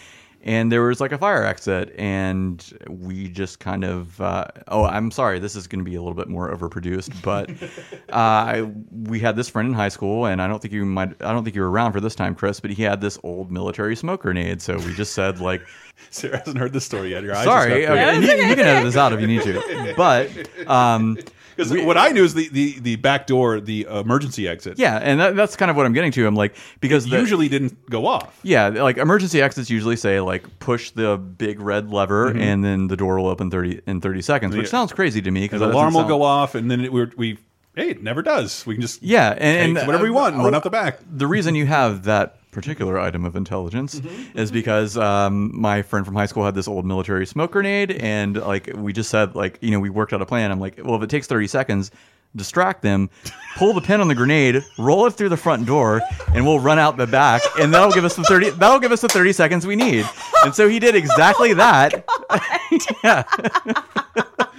And 0.47 0.71
there 0.71 0.81
was 0.81 1.01
like 1.01 1.11
a 1.11 1.17
fire 1.17 1.43
exit, 1.43 1.93
and 1.97 2.63
we 2.89 3.27
just 3.27 3.59
kind 3.59 3.83
of. 3.83 4.19
Uh, 4.21 4.47
oh, 4.69 4.85
I'm 4.85 5.11
sorry, 5.11 5.39
this 5.39 5.57
is 5.57 5.67
going 5.67 5.83
to 5.83 5.89
be 5.89 5.95
a 5.95 6.01
little 6.01 6.15
bit 6.15 6.29
more 6.29 6.55
overproduced, 6.55 7.21
but 7.21 7.51
uh, 8.09 8.15
I, 8.15 8.61
we 8.91 9.19
had 9.19 9.35
this 9.35 9.49
friend 9.49 9.67
in 9.67 9.73
high 9.73 9.89
school, 9.89 10.25
and 10.25 10.41
I 10.41 10.47
don't 10.47 10.61
think 10.61 10.73
you 10.73 10.85
might. 10.85 11.21
I 11.21 11.33
don't 11.33 11.43
think 11.43 11.55
you 11.55 11.61
were 11.61 11.69
around 11.69 11.91
for 11.91 11.99
this 11.99 12.15
time, 12.15 12.33
Chris, 12.33 12.61
but 12.61 12.71
he 12.71 12.81
had 12.81 13.01
this 13.01 13.19
old 13.23 13.51
military 13.51 13.95
smoke 13.97 14.21
grenade. 14.21 14.61
So 14.61 14.77
we 14.77 14.93
just 14.93 15.13
said 15.13 15.41
like, 15.41 15.61
Sarah 16.11 16.37
hasn't 16.37 16.57
heard 16.57 16.71
this 16.71 16.85
story 16.85 17.11
yet. 17.11 17.23
Your 17.23 17.35
"Sorry, 17.35 17.85
okay, 17.85 18.15
you, 18.15 18.21
you 18.21 18.55
can 18.55 18.65
edit 18.65 18.85
this 18.85 18.95
out 18.95 19.11
if 19.11 19.19
you 19.19 19.27
need 19.27 19.41
to." 19.43 19.93
But 19.97 20.29
um, 20.67 21.17
Because 21.57 21.73
what 21.73 21.97
I 21.97 22.09
knew 22.09 22.23
is 22.23 22.33
the, 22.35 22.47
the, 22.49 22.79
the 22.79 22.95
back 22.97 23.25
door, 23.27 23.59
the 23.59 23.87
emergency 23.89 24.47
exit. 24.47 24.77
yeah, 24.77 24.97
and 24.97 25.19
that, 25.19 25.35
that's 25.35 25.55
kind 25.55 25.71
of 25.71 25.75
what 25.75 25.85
I'm 25.85 25.93
getting 25.93 26.11
to. 26.13 26.27
I'm 26.27 26.35
like 26.35 26.55
because 26.79 27.05
the, 27.09 27.19
usually 27.19 27.49
didn't 27.49 27.89
go 27.89 28.05
off. 28.05 28.39
Yeah, 28.43 28.67
like 28.67 28.97
emergency 28.97 29.41
exits 29.41 29.69
usually 29.69 29.95
say 29.95 30.19
like 30.21 30.59
push 30.59 30.91
the 30.91 31.17
big 31.17 31.59
red 31.59 31.91
lever 31.91 32.27
and 32.27 32.63
then 32.63 32.87
the 32.87 32.95
door 32.95 33.19
will 33.19 33.27
open 33.27 33.49
30 33.49 33.81
in 33.87 34.01
30 34.01 34.21
seconds, 34.21 34.55
which 34.55 34.67
Yeah. 34.67 34.71
sounds 34.71 34.93
crazy 34.93 35.21
to 35.21 35.31
me 35.31 35.41
because 35.41 35.59
The 35.59 35.71
alarm 35.71 35.93
will 35.95 36.07
go 36.07 36.21
off, 36.21 36.55
and 36.55 36.69
then 36.69 36.85
it, 36.85 36.93
we're, 36.93 37.11
we 37.17 37.39
hey, 37.75 37.89
it 37.91 38.03
never 38.03 38.21
does. 38.21 38.65
We 38.65 38.75
can 38.75 38.81
just 38.81 39.01
Yeah, 39.01 39.31
and, 39.37 39.77
and 39.77 39.87
whatever 39.87 40.03
we 40.03 40.09
uh, 40.09 40.13
want 40.13 40.35
and 40.35 40.43
run 40.43 40.53
oh, 40.53 40.57
out 40.57 40.63
the 40.63 40.69
back. 40.69 40.99
The 41.11 41.27
reason 41.27 41.55
you 41.55 41.65
have 41.65 42.03
that 42.03 42.37
particular 42.57 42.97
item 42.97 43.23
of 43.23 43.35
intelligence 43.35 44.01
is 44.33 44.49
because 44.49 44.97
um, 44.97 45.51
my 45.53 45.83
friend 45.83 46.03
from 46.07 46.15
high 46.15 46.25
school 46.25 46.43
had 46.43 46.55
this 46.55 46.67
old 46.67 46.87
military 46.87 47.23
smoke 47.27 47.51
grenade, 47.51 47.91
and 47.91 48.35
like 48.35 48.71
we 48.75 48.91
just 48.91 49.11
said, 49.11 49.35
like 49.35 49.59
you 49.61 49.69
know, 49.69 49.79
we 49.79 49.91
worked 49.91 50.11
out 50.11 50.23
a 50.23 50.25
plan. 50.25 50.51
I'm 50.51 50.59
like, 50.59 50.79
well, 50.83 50.95
if 50.95 51.03
it 51.03 51.09
takes 51.11 51.27
30 51.27 51.45
seconds, 51.45 51.91
distract 52.35 52.81
them, 52.81 53.11
pull 53.57 53.73
the 53.73 53.81
pin 53.81 54.01
on 54.01 54.07
the 54.07 54.15
grenade, 54.15 54.63
roll 54.79 55.05
it 55.05 55.11
through 55.11 55.29
the 55.29 55.37
front 55.37 55.67
door, 55.67 56.01
and 56.33 56.47
we'll 56.47 56.59
run 56.59 56.79
out 56.79 56.97
the 56.97 57.05
back, 57.05 57.43
and 57.59 57.71
that'll 57.71 57.91
give 57.91 58.05
us 58.05 58.15
the 58.15 58.23
30. 58.23 58.49
That'll 58.51 58.79
give 58.79 58.91
us 58.91 59.01
the 59.01 59.07
30 59.07 59.33
seconds 59.33 59.67
we 59.67 59.75
need. 59.75 60.03
And 60.43 60.55
so 60.55 60.67
he 60.67 60.79
did 60.79 60.95
exactly 60.95 61.53
that. 61.53 62.05
yeah. 63.03 63.23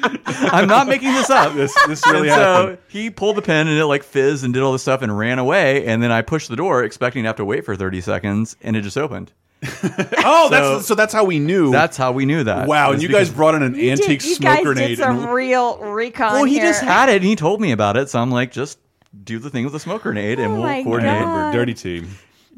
I'm 0.03 0.69
not 0.69 0.87
making 0.87 1.13
this 1.13 1.31
up. 1.31 1.55
This 1.55 1.75
this 1.87 2.07
really 2.07 2.29
and 2.29 2.37
so 2.37 2.43
happened. 2.43 2.79
he 2.89 3.11
pulled 3.11 3.37
the 3.37 3.43
pin 3.43 3.69
and 3.69 3.79
it 3.79 3.87
like 3.87 4.03
fizzed 4.03 4.45
and 4.45 4.55
did 4.55 4.63
all 4.63 4.73
this 4.73 4.83
stuff 4.83 5.03
and 5.03 5.17
ran 5.17 5.39
away. 5.39 5.87
And 5.87 6.03
then 6.03 6.13
I 6.13 6.23
pushed 6.23 6.49
the 6.49 6.57
door, 6.57 6.85
expecting 6.85 7.25
to 7.25 7.29
have 7.29 7.37
to 7.37 7.45
wait 7.45 7.65
for 7.65 7.75
30 7.77 8.01
seconds, 8.01 8.57
and 8.63 8.77
it 8.77 8.83
just 8.83 8.97
opened. 8.99 9.33
Oh, 10.31 10.49
so- 10.49 10.49
that's 10.51 10.87
so 10.87 10.95
that's 10.95 11.13
how 11.13 11.25
we 11.25 11.39
knew. 11.39 11.71
That's 11.73 11.97
how 11.97 12.13
we 12.13 12.25
knew 12.27 12.45
that. 12.45 12.69
wow, 12.69 12.93
and 12.93 13.03
you 13.03 13.09
guys 13.09 13.31
brought 13.31 13.55
in 13.55 13.63
an 13.63 13.75
You 13.75 13.83
did- 13.97 14.01
antique 14.01 14.25
you 14.25 14.35
smoke 14.35 14.57
guys 14.57 14.65
grenade. 14.65 14.89
did 14.91 14.99
some 14.99 15.21
and- 15.25 15.33
real 15.33 15.79
recon. 15.79 16.33
Well, 16.35 16.45
he 16.45 16.55
here. 16.55 16.63
just 16.65 16.83
had 16.83 17.09
it 17.09 17.17
and 17.17 17.25
he 17.25 17.35
told 17.37 17.61
me 17.61 17.73
about 17.73 17.97
it. 17.97 18.09
So 18.11 18.21
I'm 18.21 18.31
like, 18.31 18.53
just 18.53 18.79
do 19.25 19.39
the 19.39 19.51
thing 19.51 19.65
with 19.65 19.73
the 19.73 19.81
smoke 19.81 20.03
grenade 20.03 20.39
and 20.39 20.53
Oh 20.53 20.61
we'll 20.63 20.85
coordinate. 20.85 21.23
God. 21.23 21.35
We're 21.35 21.49
a 21.51 21.53
dirty 21.53 21.75
team. 21.75 22.09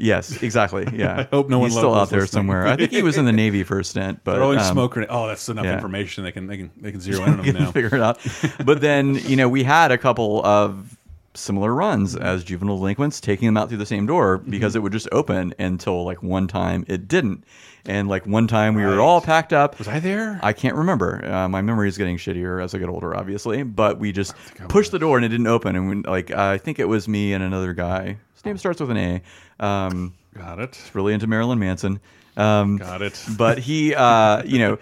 Yes, 0.01 0.43
exactly. 0.43 0.87
Yeah. 0.95 1.21
I 1.21 1.23
hope 1.35 1.49
no 1.49 1.59
one 1.59 1.71
He's 1.71 1.77
still 1.79 1.95
out 1.95 2.09
there 2.11 2.21
listening. 2.21 2.41
somewhere. 2.41 2.67
I 2.67 2.77
think 2.77 2.91
he 2.91 3.03
was 3.03 3.17
in 3.19 3.25
the 3.27 3.33
Navy 3.33 3.63
for 3.65 3.79
a 3.79 3.85
stint, 3.85 4.21
but 4.25 4.37
Throwing 4.37 4.59
um, 4.59 4.65
smoke 4.65 4.93
grenade. 4.93 5.09
Oh, 5.11 5.27
that's 5.29 5.49
enough 5.49 5.65
yeah. 5.67 5.75
information. 5.75 6.25
They 6.25 6.33
can 6.33 6.47
they 6.47 6.57
can 6.57 6.71
they 6.79 6.91
can 6.91 7.01
zero 7.01 7.25
in 7.25 7.39
on 7.41 7.43
them 7.47 7.55
now. 7.57 7.71
figure 7.71 7.95
it 7.95 8.01
out. 8.03 8.19
But 8.65 8.81
then, 8.81 9.15
you 9.15 9.37
know, 9.37 9.49
we 9.49 9.63
had 9.63 9.93
a 9.93 9.99
couple 9.99 10.45
of 10.45 10.97
similar 11.35 11.73
runs 11.73 12.17
as 12.17 12.43
juvenile 12.43 12.77
delinquents, 12.79 13.21
taking 13.21 13.47
them 13.47 13.57
out 13.57 13.69
through 13.69 13.79
the 13.79 13.87
same 13.87 14.05
door 14.07 14.39
Mm-hmm. 14.39 14.51
because 14.51 14.75
it 14.75 14.81
would 14.83 14.93
just 14.93 15.09
open 15.13 15.55
until 15.59 16.05
like 16.05 16.23
one 16.23 16.49
time 16.49 16.85
it 16.89 17.07
didn't. 17.07 17.45
And 17.87 18.09
like 18.09 18.27
one 18.27 18.47
time 18.47 18.75
we 18.75 18.85
were 18.85 19.01
all 19.01 19.21
packed 19.23 19.53
up. 19.55 19.79
Was 19.79 19.89
I 19.89 20.01
there? 20.01 20.39
I 20.43 20.53
can't 20.53 20.77
remember. 20.77 21.25
Uh, 21.25 21.49
my 21.49 21.63
memory 21.63 21.89
is 21.89 21.97
getting 21.97 22.19
shittier 22.19 22.63
as 22.63 22.75
I 22.75 22.79
get 22.79 22.89
older, 22.91 23.17
obviously. 23.17 23.63
But 23.63 23.99
we 23.99 24.13
just 24.13 24.35
pushed 24.69 24.91
the 24.93 24.99
door 24.99 25.17
and 25.17 25.25
it 25.25 25.31
didn't 25.31 25.47
open. 25.47 25.77
And 25.77 25.89
we, 25.89 25.95
like 26.03 26.31
I 26.31 26.59
think 26.59 26.79
it 26.79 26.87
was 26.89 27.09
me 27.09 27.33
and 27.33 27.43
another 27.43 27.73
guy. 27.73 28.19
His 28.35 28.45
name 28.45 28.59
starts 28.59 28.81
with 28.81 28.91
an 28.91 28.97
A. 28.99 29.23
Um, 29.61 30.15
Got 30.35 30.59
it. 30.59 30.91
really 30.95 31.13
into 31.13 31.27
Marilyn 31.27 31.59
Manson. 31.59 32.01
Um, 32.37 32.77
Got 32.79 33.03
it. 33.03 33.25
but 33.39 33.59
he, 33.59 33.95
uh, 33.95 34.43
you 34.45 34.59
know, 34.59 34.79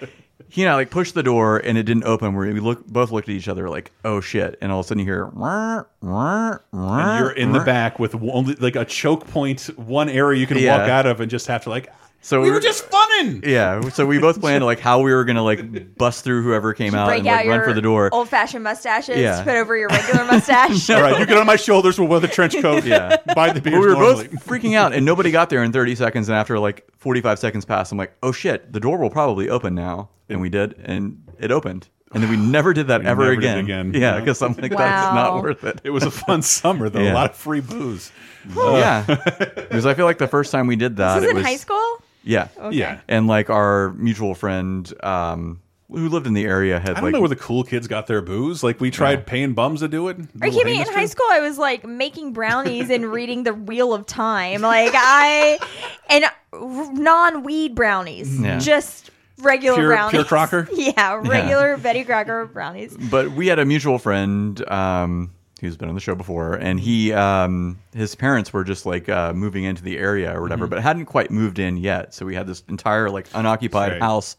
he 0.48 0.62
and 0.62 0.70
I 0.70 0.74
like 0.76 0.90
pushed 0.90 1.14
the 1.14 1.22
door 1.22 1.58
and 1.58 1.76
it 1.76 1.82
didn't 1.82 2.04
open. 2.04 2.34
We 2.34 2.58
look, 2.60 2.86
both 2.86 3.10
looked 3.10 3.28
at 3.28 3.34
each 3.34 3.48
other 3.48 3.68
like, 3.68 3.90
"Oh 4.04 4.20
shit!" 4.20 4.56
And 4.62 4.70
all 4.72 4.80
of 4.80 4.86
a 4.86 4.88
sudden 4.88 5.00
you 5.00 5.04
hear, 5.04 5.26
"Wah, 5.26 5.82
wah, 6.00 6.58
wah, 6.72 6.98
And 6.98 7.18
you're 7.18 7.32
in 7.32 7.52
the 7.52 7.60
back 7.60 7.98
with 7.98 8.14
only 8.14 8.54
like 8.54 8.76
a 8.76 8.84
choke 8.84 9.26
point, 9.28 9.62
one 9.76 10.08
area 10.08 10.40
you 10.40 10.46
can 10.46 10.56
Yeah. 10.58 10.78
walk 10.78 10.88
out 10.88 11.06
of, 11.06 11.20
and 11.20 11.30
just 11.30 11.46
have 11.48 11.64
to 11.64 11.70
like. 11.70 11.92
So 12.20 12.40
we 12.40 12.48
we 12.48 12.54
were 12.54 12.60
just 12.60 12.84
funning. 12.84 13.42
yeah. 13.46 13.80
So 13.90 14.04
we 14.04 14.18
both 14.18 14.40
planned 14.40 14.64
like 14.64 14.80
how 14.80 15.00
we 15.00 15.12
were 15.14 15.24
gonna 15.24 15.42
like 15.44 15.96
bust 15.96 16.24
through 16.24 16.42
whoever 16.42 16.74
came 16.74 16.94
out 16.94 17.06
break 17.06 17.20
and 17.20 17.28
out 17.28 17.36
like 17.36 17.44
your 17.46 17.56
run 17.58 17.64
for 17.64 17.72
the 17.72 17.80
door. 17.80 18.10
old 18.12 18.28
fashioned 18.28 18.64
mustaches, 18.64 19.16
Yeah. 19.18 19.42
put 19.44 19.54
over 19.54 19.76
your 19.76 19.88
regular 19.88 20.24
mustache. 20.24 20.90
All 20.90 21.00
right, 21.00 21.18
you 21.18 21.26
get 21.26 21.38
on 21.38 21.46
my 21.46 21.56
shoulders. 21.56 21.98
We'll 21.98 22.08
wear 22.08 22.20
the 22.20 22.28
trench 22.28 22.60
coat. 22.60 22.84
Yeah. 22.88 23.16
buy 23.34 23.52
the 23.52 23.60
But 23.60 23.72
we 23.72 23.78
were 23.78 23.90
normally. 23.90 24.28
both 24.28 24.46
freaking 24.46 24.74
out, 24.76 24.92
and 24.92 25.06
nobody 25.06 25.30
got 25.30 25.48
there 25.48 25.62
in 25.62 25.72
30 25.72 25.94
seconds. 25.94 26.28
And 26.28 26.36
after 26.36 26.58
like 26.58 26.86
45 26.98 27.38
seconds 27.38 27.64
passed, 27.64 27.92
I'm 27.92 27.98
like, 27.98 28.14
"Oh 28.22 28.32
shit, 28.32 28.72
the 28.72 28.80
door 28.80 28.98
will 28.98 29.10
probably 29.10 29.48
open 29.48 29.74
now." 29.74 30.10
And 30.28 30.40
we 30.40 30.48
did, 30.48 30.74
and 30.84 31.22
it 31.38 31.50
opened. 31.52 31.88
And 32.12 32.22
then 32.22 32.30
we 32.30 32.36
never 32.50 32.72
did 32.74 32.88
that 32.88 33.02
We 33.02 33.06
ever 33.06 33.22
never 33.22 33.34
did 33.36 33.44
again. 33.58 33.58
again. 33.90 33.94
Yeah, 33.94 34.12
No. 34.14 34.20
because 34.20 34.42
I'm 34.42 34.54
like, 34.54 34.72
Wow. 34.72 34.78
that's 34.78 35.14
not 35.14 35.42
worth 35.42 35.62
it. 35.64 35.80
It 35.84 35.90
was 35.90 36.02
a 36.02 36.10
fun 36.10 36.42
summer 36.58 36.88
though. 36.88 37.00
Yeah. 37.00 37.12
A 37.12 37.14
lot 37.14 37.30
of 37.30 37.36
free 37.36 37.60
booze. 37.60 38.10
yeah, 38.56 39.04
because 39.06 39.86
I 39.86 39.94
feel 39.94 40.04
like 40.06 40.18
the 40.18 40.26
first 40.28 40.50
time 40.50 40.66
we 40.66 40.76
did 40.76 40.96
that, 40.96 41.14
this 41.20 41.24
is 41.24 41.28
it 41.28 41.30
in 41.30 41.36
was 41.36 41.46
high 41.46 41.56
school. 41.56 42.02
Yeah, 42.28 42.48
Yeah. 42.70 43.00
and 43.08 43.26
like 43.26 43.50
our 43.50 43.90
mutual 43.94 44.34
friend, 44.34 44.92
um, 45.02 45.60
who 45.90 46.08
lived 46.10 46.26
in 46.26 46.34
the 46.34 46.44
area 46.44 46.78
had 46.78 46.90
I 46.90 46.94
don't 46.96 47.04
like 47.04 47.12
know 47.14 47.20
where 47.20 47.30
the 47.30 47.36
cool 47.36 47.64
kids 47.64 47.88
got 47.88 48.06
their 48.06 48.20
booze. 48.20 48.62
Like 48.62 48.78
we 48.78 48.90
tried 48.90 49.26
paying 49.26 49.54
bums 49.54 49.80
to 49.80 49.88
do 49.88 50.08
it. 50.08 50.18
Are 50.42 50.46
you 50.46 50.52
kidding 50.58 50.74
me? 50.74 50.80
In 50.82 50.86
high 50.86 51.06
school, 51.06 51.24
I 51.30 51.40
was 51.40 51.56
like 51.56 51.86
making 51.86 52.34
brownies 52.34 52.90
and 52.90 53.06
reading 53.10 53.44
the 53.44 53.54
Wheel 53.54 53.94
of 53.94 54.04
Time. 54.04 54.60
Like 54.60 54.92
I, 54.94 55.58
and 56.10 56.24
non 56.52 57.42
weed 57.42 57.74
brownies, 57.74 58.38
Yeah. 58.38 58.58
just 58.58 59.10
regular 59.38 59.78
Pure- 59.78 59.88
brownies. 59.88 60.10
pure 60.12 60.24
Crocker? 60.24 60.68
yeah, 60.74 61.14
regular 61.24 61.78
Betty 61.78 62.04
Crocker 62.04 62.44
brownies. 62.46 62.94
but 63.10 63.30
we 63.32 63.46
had 63.46 63.58
a 63.58 63.64
mutual 63.64 63.98
friend 63.98 64.62
um, 64.70 65.30
who's 65.60 65.76
been 65.76 65.88
on 65.88 65.94
the 65.94 66.00
show 66.00 66.14
before, 66.14 66.54
and 66.54 66.78
he 66.80 67.12
um, 67.12 67.78
his 67.94 68.14
parents 68.14 68.52
were 68.52 68.64
just 68.64 68.86
like 68.86 69.08
uh, 69.08 69.32
moving 69.32 69.64
into 69.64 69.82
the 69.82 69.98
area 69.98 70.36
or 70.36 70.42
whatever, 70.42 70.66
Mm-hmm. 70.66 70.74
but 70.76 70.82
hadn't 70.82 71.06
quite 71.06 71.30
moved 71.30 71.58
in 71.58 71.76
yet. 71.76 72.14
So 72.14 72.24
we 72.26 72.34
had 72.34 72.46
this 72.46 72.62
entire 72.68 73.10
like 73.10 73.26
unoccupied 73.34 73.92
Right. 73.92 74.02
house 74.02 74.36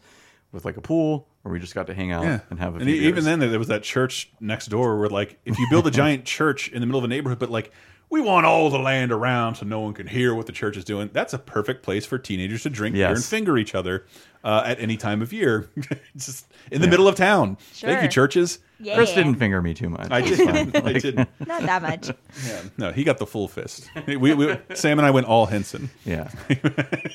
with 0.51 0.65
like 0.65 0.77
a 0.77 0.81
pool 0.81 1.27
where 1.43 1.53
we 1.53 1.59
just 1.59 1.75
got 1.75 1.87
to 1.87 1.93
hang 1.93 2.11
out 2.11 2.23
Yeah, 2.23 2.39
and 2.49 2.59
have 2.59 2.73
a 2.75 2.77
and 2.79 2.85
few 2.85 2.95
even 2.95 3.13
beers. 3.15 3.25
then 3.25 3.39
there 3.39 3.57
was 3.59 3.67
that 3.69 3.83
church 3.83 4.31
next 4.39 4.67
door 4.67 4.99
where 4.99 5.09
like 5.09 5.39
if 5.45 5.57
you 5.57 5.67
build 5.69 5.87
a 5.87 5.91
giant 6.01 6.25
church 6.25 6.69
in 6.69 6.79
the 6.81 6.85
middle 6.85 6.99
of 6.99 7.05
a 7.05 7.07
neighborhood, 7.07 7.39
but 7.39 7.49
like 7.49 7.71
we 8.09 8.19
want 8.21 8.43
all 8.45 8.71
the 8.71 8.79
land 8.79 9.11
around 9.11 9.53
so 9.55 9.65
no 9.67 9.79
one 9.81 9.93
can 9.93 10.07
hear 10.07 10.33
what 10.33 10.47
the 10.47 10.51
church 10.51 10.75
is 10.75 10.83
doing. 10.83 11.11
That's 11.13 11.33
a 11.33 11.37
perfect 11.37 11.83
place 11.83 12.05
for 12.07 12.17
teenagers 12.17 12.63
to 12.63 12.69
drink 12.71 12.95
beer 12.95 13.07
and 13.09 13.23
finger 13.23 13.55
each 13.57 13.75
other 13.75 14.05
uh, 14.43 14.63
at 14.65 14.79
any 14.79 14.97
time 14.97 15.21
of 15.21 15.31
year, 15.31 15.69
just 16.17 16.47
in 16.71 16.81
the 16.81 16.87
middle 16.87 17.07
of 17.07 17.13
town. 17.15 17.57
Thank 17.73 18.01
you, 18.01 18.07
churches. 18.07 18.57
Yeah, 18.81 18.95
Chris 18.95 19.13
didn't 19.13 19.35
finger 19.35 19.61
me 19.61 19.73
too 19.73 19.89
much. 19.89 20.07
I 20.09 20.19
It 20.19 20.37
did. 20.37 20.73
fine. 20.73 20.85
I 20.87 20.93
did. 20.93 21.15
not 21.47 21.61
that 21.63 21.81
much. 21.81 22.09
Yeah, 22.47 22.61
no, 22.77 22.91
he 22.93 23.03
got 23.03 23.17
the 23.17 23.25
full 23.27 23.47
fist. 23.49 23.89
We, 24.07 24.15
we, 24.33 24.57
Sam 24.73 24.99
and 24.99 25.05
I 25.05 25.11
went 25.11 25.27
all 25.27 25.45
Henson. 25.47 25.89
Yeah, 26.05 26.31
we 26.49 26.55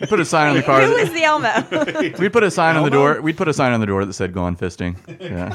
put 0.07 0.21
a 0.21 0.25
sign 0.27 0.51
on 0.51 0.57
the 0.57 0.63
car. 0.63 0.83
Who 0.83 0.93
was 0.95 1.11
the 1.13 1.23
Elmo? 1.25 2.19
We'd 2.19 2.33
put 2.35 2.43
a 2.43 2.51
sign 2.51 2.77
on 2.77 2.85
the 2.85 2.91
door. 2.91 3.21
We'd 3.23 3.37
put 3.39 3.49
a 3.49 3.55
sign 3.55 3.73
on 3.73 3.81
the 3.81 3.87
door 3.87 4.05
that 4.05 4.13
said 4.13 4.35
"Go 4.35 4.43
on 4.43 4.57
fisting." 4.57 4.97
Yeah. 5.21 5.55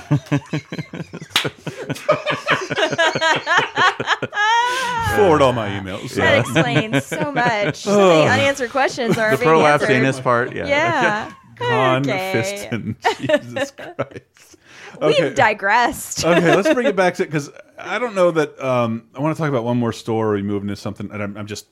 Forward 5.15 5.41
all 5.41 5.53
my 5.53 5.69
emails. 5.69 6.13
that 6.15 6.39
explains 6.39 7.05
so 7.05 7.31
much. 7.31 7.77
So 7.77 8.09
many 8.25 8.29
unanswered 8.41 8.71
questions 8.71 9.17
are 9.17 9.31
the 9.31 9.37
being 9.37 9.49
prolapse 9.49 9.83
answered. 9.83 9.95
anus 9.95 10.19
part. 10.19 10.55
Yeah. 10.55 10.67
Yeah. 10.67 11.33
Con 11.55 12.01
Okay. 12.09 12.33
fisting. 12.35 12.95
Jesus 13.19 13.71
Christ. 13.71 14.57
We've 15.02 15.36
digressed. 15.36 16.25
okay, 16.25 16.56
let's 16.56 16.73
bring 16.73 16.88
it 16.88 16.95
back 16.95 17.15
to 17.15 17.23
it 17.23 17.28
because 17.28 17.49
I 17.78 17.99
don't 17.99 18.15
know 18.15 18.32
that 18.32 18.60
um, 18.63 19.08
I 19.15 19.19
want 19.19 19.36
to 19.36 19.41
talk 19.41 19.49
about 19.49 19.63
one 19.63 19.78
more 19.78 19.93
story, 19.93 20.41
move 20.41 20.62
into 20.63 20.75
something 20.75 21.08
that 21.10 21.21
I'm, 21.21 21.38
I'm 21.38 21.47
just 21.47 21.67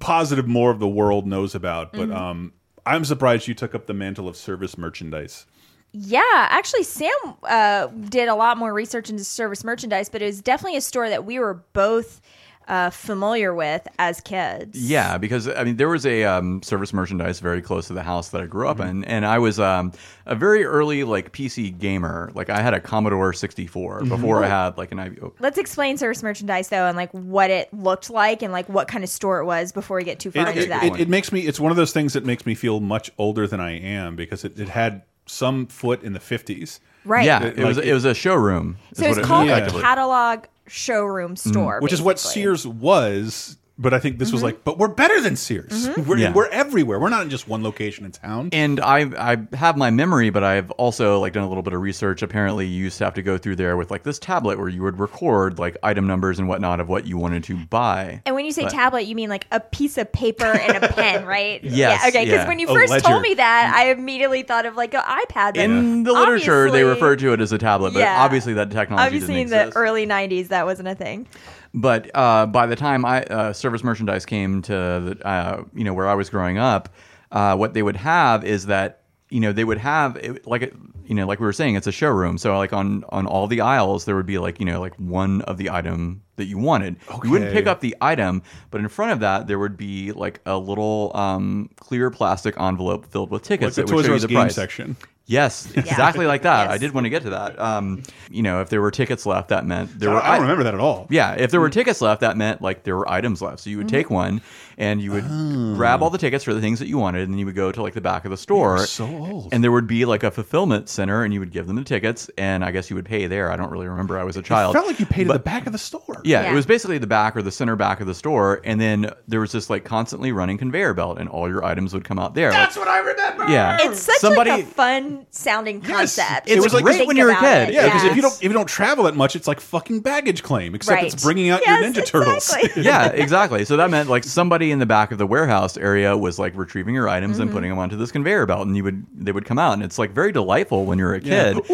positive 0.00 0.46
more 0.46 0.70
of 0.70 0.78
the 0.78 0.88
world 0.88 1.26
knows 1.26 1.54
about. 1.54 1.92
But 1.92 2.08
Mm-hmm. 2.08 2.16
um, 2.16 2.52
I'm 2.84 3.04
surprised 3.04 3.46
you 3.46 3.54
took 3.54 3.74
up 3.76 3.86
the 3.86 3.94
mantle 3.94 4.26
of 4.28 4.36
service 4.36 4.76
merchandise. 4.76 5.46
Yeah, 5.92 6.22
actually, 6.34 6.82
Sam 6.84 7.10
uh, 7.44 7.86
did 7.86 8.28
a 8.28 8.34
lot 8.34 8.56
more 8.58 8.72
research 8.72 9.08
into 9.10 9.24
service 9.24 9.62
merchandise, 9.62 10.08
but 10.08 10.22
it 10.22 10.26
was 10.26 10.40
definitely 10.40 10.78
a 10.78 10.80
store 10.80 11.08
that 11.08 11.24
we 11.24 11.38
were 11.38 11.54
both 11.74 12.20
uh, 12.68 12.90
familiar 12.90 13.54
with 13.54 13.86
as 13.98 14.20
kids. 14.20 14.78
Yeah, 14.78 15.18
because 15.18 15.48
I 15.48 15.64
mean, 15.64 15.76
there 15.76 15.88
was 15.88 16.06
a 16.06 16.24
um, 16.24 16.62
service 16.62 16.92
merchandise 16.92 17.40
very 17.40 17.60
close 17.62 17.86
to 17.88 17.92
the 17.92 18.02
house 18.02 18.28
that 18.30 18.40
I 18.40 18.46
grew 18.46 18.66
Mm-hmm. 18.66 18.80
up 18.80 18.86
in, 18.88 19.04
and 19.04 19.26
I 19.26 19.38
was 19.38 19.58
um, 19.60 19.92
a 20.26 20.34
very 20.34 20.64
early 20.64 21.04
like 21.04 21.32
PC 21.32 21.76
gamer. 21.78 22.30
Like 22.34 22.48
I 22.50 22.62
had 22.62 22.74
a 22.74 22.80
Commodore 22.80 23.32
64 23.32 24.00
Mm-hmm. 24.00 24.08
before 24.08 24.44
I 24.44 24.48
had 24.48 24.78
like 24.78 24.92
an 24.92 24.98
IB. 25.00 25.18
oh, 25.22 25.32
Let's 25.40 25.58
explain 25.58 25.96
service 25.96 26.22
merchandise 26.22 26.68
though, 26.68 26.86
and 26.86 26.96
like 26.96 27.10
what 27.12 27.50
it 27.50 27.72
looked 27.74 28.10
like, 28.10 28.42
and 28.42 28.52
like 28.52 28.68
what 28.68 28.88
kind 28.88 29.02
of 29.04 29.10
store 29.10 29.40
it 29.40 29.44
was 29.44 29.72
before 29.72 29.96
we 29.96 30.04
get 30.04 30.20
too 30.20 30.30
far 30.30 30.44
It, 30.46 30.48
into 30.50 30.62
it, 30.62 30.68
that. 30.68 30.84
it, 30.84 31.00
it 31.00 31.08
makes 31.08 31.32
me. 31.32 31.40
It's 31.40 31.58
one 31.60 31.70
of 31.70 31.76
those 31.76 31.92
things 31.92 32.12
that 32.12 32.24
makes 32.24 32.46
me 32.46 32.54
feel 32.54 32.80
much 32.80 33.10
older 33.18 33.46
than 33.46 33.60
I 33.60 33.78
am 33.78 34.16
because 34.16 34.44
it, 34.44 34.58
it 34.58 34.68
had 34.68 35.02
some 35.26 35.66
foot 35.66 36.02
in 36.02 36.12
the 36.14 36.18
50s. 36.18 36.80
right. 37.04 37.24
Yeah, 37.24 37.44
It- 37.44 37.58
it, 37.58 37.64
was 37.64 37.76
like- 37.76 37.86
it 37.86 37.94
was 37.94 38.04
a 38.04 38.12
showroom. 38.14 38.76
is 38.90 38.98
So 38.98 39.06
it's 39.06 39.18
it- 39.18 39.24
called 39.24 39.46
yeah. 39.48 39.58
a 39.58 39.70
catalog 39.70 40.44
showroom 40.72 41.34
mm, 41.34 41.38
store, 41.38 41.80
which 41.80 41.92
is 41.92 42.02
what. 42.02 42.18
Sears 42.18 42.66
was. 42.66 43.58
But 43.82 43.92
I 43.92 43.98
think 43.98 44.18
this 44.18 44.28
Mm-hmm. 44.28 44.34
was 44.36 44.42
like, 44.44 44.64
but 44.64 44.78
we're 44.78 44.88
better 44.88 45.20
than 45.20 45.34
Sears. 45.36 45.88
We're, 46.06 46.16
Yeah. 46.16 46.32
we're 46.32 46.48
everywhere. 46.48 46.98
We're 47.00 47.08
not 47.10 47.22
in 47.22 47.30
just 47.30 47.48
one 47.48 47.62
location 47.62 48.04
in 48.04 48.12
town. 48.12 48.48
And 48.52 48.78
I 48.80 49.00
I 49.32 49.56
have 49.56 49.76
my 49.76 49.90
memory, 49.90 50.30
but 50.30 50.44
I've 50.44 50.70
also 50.72 51.18
like 51.20 51.32
done 51.32 51.42
a 51.42 51.48
little 51.48 51.62
bit 51.64 51.72
of 51.74 51.80
research. 51.82 52.22
Apparently, 52.22 52.66
you 52.66 52.84
used 52.84 52.98
to 52.98 53.04
have 53.04 53.14
to 53.14 53.22
go 53.22 53.36
through 53.36 53.56
there 53.56 53.76
with 53.76 53.90
like 53.90 54.04
this 54.04 54.18
tablet 54.18 54.58
where 54.58 54.68
you 54.68 54.82
would 54.82 54.98
record 55.00 55.58
like 55.58 55.76
item 55.82 56.06
numbers 56.06 56.38
and 56.38 56.48
whatnot 56.48 56.78
of 56.80 56.88
what 56.88 57.06
you 57.06 57.18
wanted 57.18 57.42
to 57.44 57.56
buy. 57.56 58.22
And 58.24 58.34
when 58.36 58.44
you 58.44 58.52
say 58.52 58.62
But- 58.62 58.72
tablet, 58.72 59.02
you 59.02 59.14
mean 59.16 59.28
like 59.28 59.46
a 59.50 59.58
piece 59.60 59.98
of 59.98 60.10
paper 60.12 60.44
and 60.46 60.82
a 60.84 60.88
pen, 60.92 61.26
right? 61.26 61.62
Yes, 61.64 62.00
Yeah. 62.02 62.08
Okay. 62.08 62.24
Because 62.24 62.40
yeah. 62.42 62.48
when 62.48 62.58
you 62.60 62.68
first 62.68 63.04
told 63.04 63.20
me 63.22 63.34
that, 63.34 63.72
I 63.74 63.90
immediately 63.90 64.42
thought 64.44 64.64
of 64.66 64.76
like 64.76 64.94
an 64.94 65.02
iPad. 65.02 65.54
but 65.54 65.58
In 65.58 66.04
the 66.04 66.12
literature, 66.12 66.70
they 66.70 66.84
refer 66.84 67.16
to 67.16 67.32
it 67.32 67.40
as 67.40 67.50
a 67.52 67.58
tablet, 67.58 67.92
but 67.94 68.00
Yeah. 68.00 68.22
obviously 68.22 68.52
that 68.54 68.70
technology 68.70 69.06
Obviously, 69.06 69.34
in 69.40 69.48
didn't 69.48 69.50
the 69.50 69.60
exist. 69.62 69.76
early 69.76 70.06
'90s, 70.06 70.48
that 70.48 70.66
wasn't 70.66 70.86
a 70.88 70.94
thing. 70.94 71.26
But 71.74 72.10
uh, 72.14 72.46
by 72.46 72.66
the 72.66 72.76
time 72.76 73.04
I 73.04 73.22
uh, 73.24 73.52
service 73.52 73.82
merchandise 73.82 74.26
came 74.26 74.62
to 74.62 74.72
the, 74.72 75.26
uh, 75.26 75.64
you 75.74 75.84
know 75.84 75.94
where 75.94 76.08
I 76.08 76.14
was 76.14 76.28
growing 76.28 76.58
up, 76.58 76.90
uh, 77.30 77.56
what 77.56 77.74
they 77.74 77.82
would 77.82 77.96
have 77.96 78.44
is 78.44 78.66
that 78.66 79.02
you 79.30 79.40
know 79.40 79.52
they 79.52 79.64
would 79.64 79.78
have 79.78 80.16
it, 80.16 80.46
like 80.46 80.74
you 81.06 81.14
know 81.14 81.26
like 81.26 81.40
we 81.40 81.46
were 81.46 81.52
saying 81.52 81.76
it's 81.76 81.86
a 81.86 81.92
showroom. 81.92 82.36
So 82.36 82.56
like 82.58 82.74
on 82.74 83.04
on 83.08 83.26
all 83.26 83.46
the 83.46 83.62
aisles 83.62 84.04
there 84.04 84.14
would 84.16 84.26
be 84.26 84.38
like 84.38 84.60
you 84.60 84.66
know 84.66 84.80
like 84.80 84.94
one 84.96 85.40
of 85.42 85.56
the 85.56 85.70
item 85.70 86.22
that 86.36 86.44
you 86.44 86.58
wanted. 86.58 86.96
You 87.24 87.30
wouldn't 87.30 87.52
pick 87.52 87.66
up 87.66 87.80
the 87.80 87.96
item, 88.02 88.42
but 88.70 88.80
in 88.82 88.88
front 88.88 89.12
of 89.12 89.20
that 89.20 89.46
there 89.46 89.58
would 89.58 89.78
be 89.78 90.12
like 90.12 90.40
a 90.44 90.58
little 90.58 91.10
um, 91.14 91.70
clear 91.76 92.10
plastic 92.10 92.60
envelope 92.60 93.06
filled 93.06 93.30
with 93.30 93.42
like 93.42 93.48
tickets 93.48 93.76
the 93.76 93.82
that 93.82 93.94
would 93.94 94.04
Toys 94.04 94.06
show 94.06 94.12
R 94.12 94.16
you 94.16 94.16
Us 94.16 94.22
the 94.22 94.28
game 94.28 94.36
price. 94.40 94.54
section. 94.54 94.96
Yes, 95.32 95.72
exactly 95.74 96.26
like 96.26 96.42
that. 96.42 96.70
I 96.70 96.76
did 96.76 96.92
want 96.92 97.06
to 97.06 97.10
get 97.10 97.22
to 97.22 97.30
that. 97.30 97.58
Um, 97.58 98.02
you 98.30 98.42
know, 98.42 98.60
if 98.60 98.68
there 98.68 98.82
were 98.82 98.90
tickets 98.90 99.24
left, 99.24 99.48
that 99.48 99.64
meant 99.64 99.98
there 99.98 100.10
I, 100.10 100.14
were. 100.14 100.22
I 100.22 100.32
don't 100.32 100.42
remember 100.42 100.64
that 100.64 100.74
at 100.74 100.80
all. 100.80 101.06
Yeah, 101.08 101.34
if 101.34 101.50
there 101.50 101.60
were 101.60 101.70
tickets 101.70 102.02
left, 102.02 102.20
that 102.20 102.36
meant 102.36 102.60
like 102.60 102.82
there 102.84 102.96
were 102.96 103.08
items 103.10 103.40
left. 103.40 103.60
So 103.60 103.70
you 103.70 103.78
would 103.78 103.88
take 103.88 104.10
one 104.10 104.42
and 104.78 105.00
you 105.00 105.12
would 105.12 105.24
oh. 105.28 105.74
grab 105.74 106.02
all 106.02 106.10
the 106.10 106.18
tickets 106.18 106.44
for 106.44 106.54
the 106.54 106.60
things 106.60 106.78
that 106.78 106.88
you 106.88 106.98
wanted, 106.98 107.22
and 107.22 107.32
then 107.32 107.38
you 107.38 107.46
would 107.46 107.54
go 107.54 107.72
to 107.72 107.82
like 107.82 107.94
the 107.94 108.00
back 108.00 108.24
of 108.24 108.30
the 108.30 108.36
store. 108.36 108.78
so 108.86 109.06
old. 109.06 109.52
And 109.52 109.62
there 109.62 109.72
would 109.72 109.86
be 109.86 110.04
like 110.04 110.22
a 110.22 110.30
fulfillment 110.30 110.88
center, 110.88 111.24
and 111.24 111.32
you 111.32 111.40
would 111.40 111.52
give 111.52 111.66
them 111.66 111.76
the 111.76 111.84
tickets, 111.84 112.30
and 112.38 112.64
I 112.64 112.70
guess 112.70 112.90
you 112.90 112.96
would 112.96 113.04
pay 113.06 113.26
there. 113.26 113.50
I 113.50 113.56
don't 113.56 113.70
really 113.70 113.88
remember. 113.88 114.18
I 114.18 114.24
was 114.24 114.36
a 114.36 114.42
child. 114.42 114.74
It 114.74 114.78
child. 114.78 114.84
felt 114.84 114.86
like 114.86 115.00
you 115.00 115.06
paid 115.06 115.28
at 115.28 115.32
the 115.32 115.38
back 115.38 115.66
of 115.66 115.72
the 115.72 115.78
store. 115.78 116.20
Yeah, 116.24 116.42
Yeah. 116.42 116.52
it 116.52 116.54
was 116.54 116.66
basically 116.66 116.98
the 116.98 117.06
back 117.06 117.36
or 117.36 117.42
the 117.42 117.52
center 117.52 117.76
back 117.76 118.00
of 118.00 118.06
the 118.06 118.14
store, 118.14 118.60
and 118.64 118.80
then 118.80 119.10
there 119.28 119.40
was 119.40 119.52
this 119.52 119.68
like 119.70 119.84
constantly 119.84 120.32
running 120.32 120.58
conveyor 120.58 120.94
belt, 120.94 121.18
and 121.18 121.28
all 121.28 121.48
your 121.48 121.64
items 121.64 121.94
would 121.94 122.04
come 122.04 122.18
out 122.18 122.34
there. 122.34 122.50
That's 122.50 122.76
what 122.76 122.88
I 122.88 122.98
remember. 122.98 123.48
yeah, 123.48 123.78
It's 123.80 124.00
such 124.00 124.16
somebody. 124.18 124.50
like 124.50 124.64
a 124.64 124.66
fun 124.66 125.26
sounding 125.30 125.80
concept. 125.80 126.48
It 126.48 126.60
was 126.60 126.72
like- 126.74 126.84
great 126.84 127.06
when 127.06 127.16
you 127.16 127.24
were 127.24 127.30
a 127.30 127.36
kid. 127.40 127.68
it. 127.70 127.74
Yeah, 127.74 127.84
because 127.86 128.04
if 128.04 128.16
you 128.16 128.22
don't 128.22 128.34
if 128.34 128.42
you 128.44 128.52
don't 128.52 128.68
travel 128.68 129.04
that 129.04 129.16
much, 129.16 129.36
it's 129.36 129.48
like 129.48 129.60
fucking 129.60 130.00
baggage 130.00 130.42
claim. 130.42 130.74
Except 130.74 130.96
Right. 130.96 131.12
it's 131.12 131.22
bringing 131.22 131.50
out 131.50 131.60
Yes, 131.66 131.82
your 131.82 132.04
Ninja 132.04 132.06
Turtles. 132.06 132.54
yeah, 132.76 133.08
exactly. 133.08 133.64
So 133.64 133.76
that 133.76 133.90
meant 133.90 134.08
like 134.08 134.24
somebody 134.24 134.61
in 134.70 134.78
the 134.78 134.86
back 134.86 135.10
of 135.12 135.18
the 135.18 135.26
warehouse 135.26 135.76
area 135.76 136.16
was 136.16 136.38
like 136.38 136.56
retrieving 136.56 136.94
your 136.94 137.08
items 137.08 137.38
and 137.38 137.50
putting 137.50 137.70
them 137.70 137.78
onto 137.78 137.96
this 137.96 138.12
conveyor 138.12 138.46
belt, 138.46 138.66
and 138.66 138.76
you 138.76 138.84
would 138.84 139.04
they 139.14 139.32
would 139.32 139.44
come 139.44 139.58
out, 139.58 139.72
and 139.72 139.82
it's 139.82 139.98
like 139.98 140.12
very 140.12 140.32
delightful 140.32 140.84
when 140.84 140.98
you're 140.98 141.14
a 141.14 141.20
Yeah. 141.20 141.54
kid. 141.54 141.64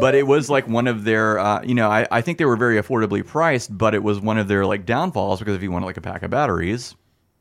But 0.00 0.14
it 0.14 0.24
was 0.24 0.48
like 0.48 0.68
one 0.68 0.86
of 0.86 1.02
their, 1.02 1.40
uh, 1.40 1.62
you 1.64 1.74
know, 1.74 1.90
I, 1.90 2.06
I 2.12 2.20
think 2.20 2.38
they 2.38 2.44
were 2.44 2.54
very 2.56 2.80
affordably 2.80 3.26
priced, 3.26 3.76
but 3.76 3.92
it 3.92 4.04
was 4.04 4.20
one 4.20 4.38
of 4.38 4.46
their 4.46 4.64
like 4.64 4.86
downfalls 4.86 5.40
because 5.40 5.56
if 5.56 5.62
you 5.64 5.72
wanted 5.72 5.86
like 5.86 5.96
a 5.96 6.00
pack 6.00 6.22
of 6.22 6.30
batteries, 6.30 6.94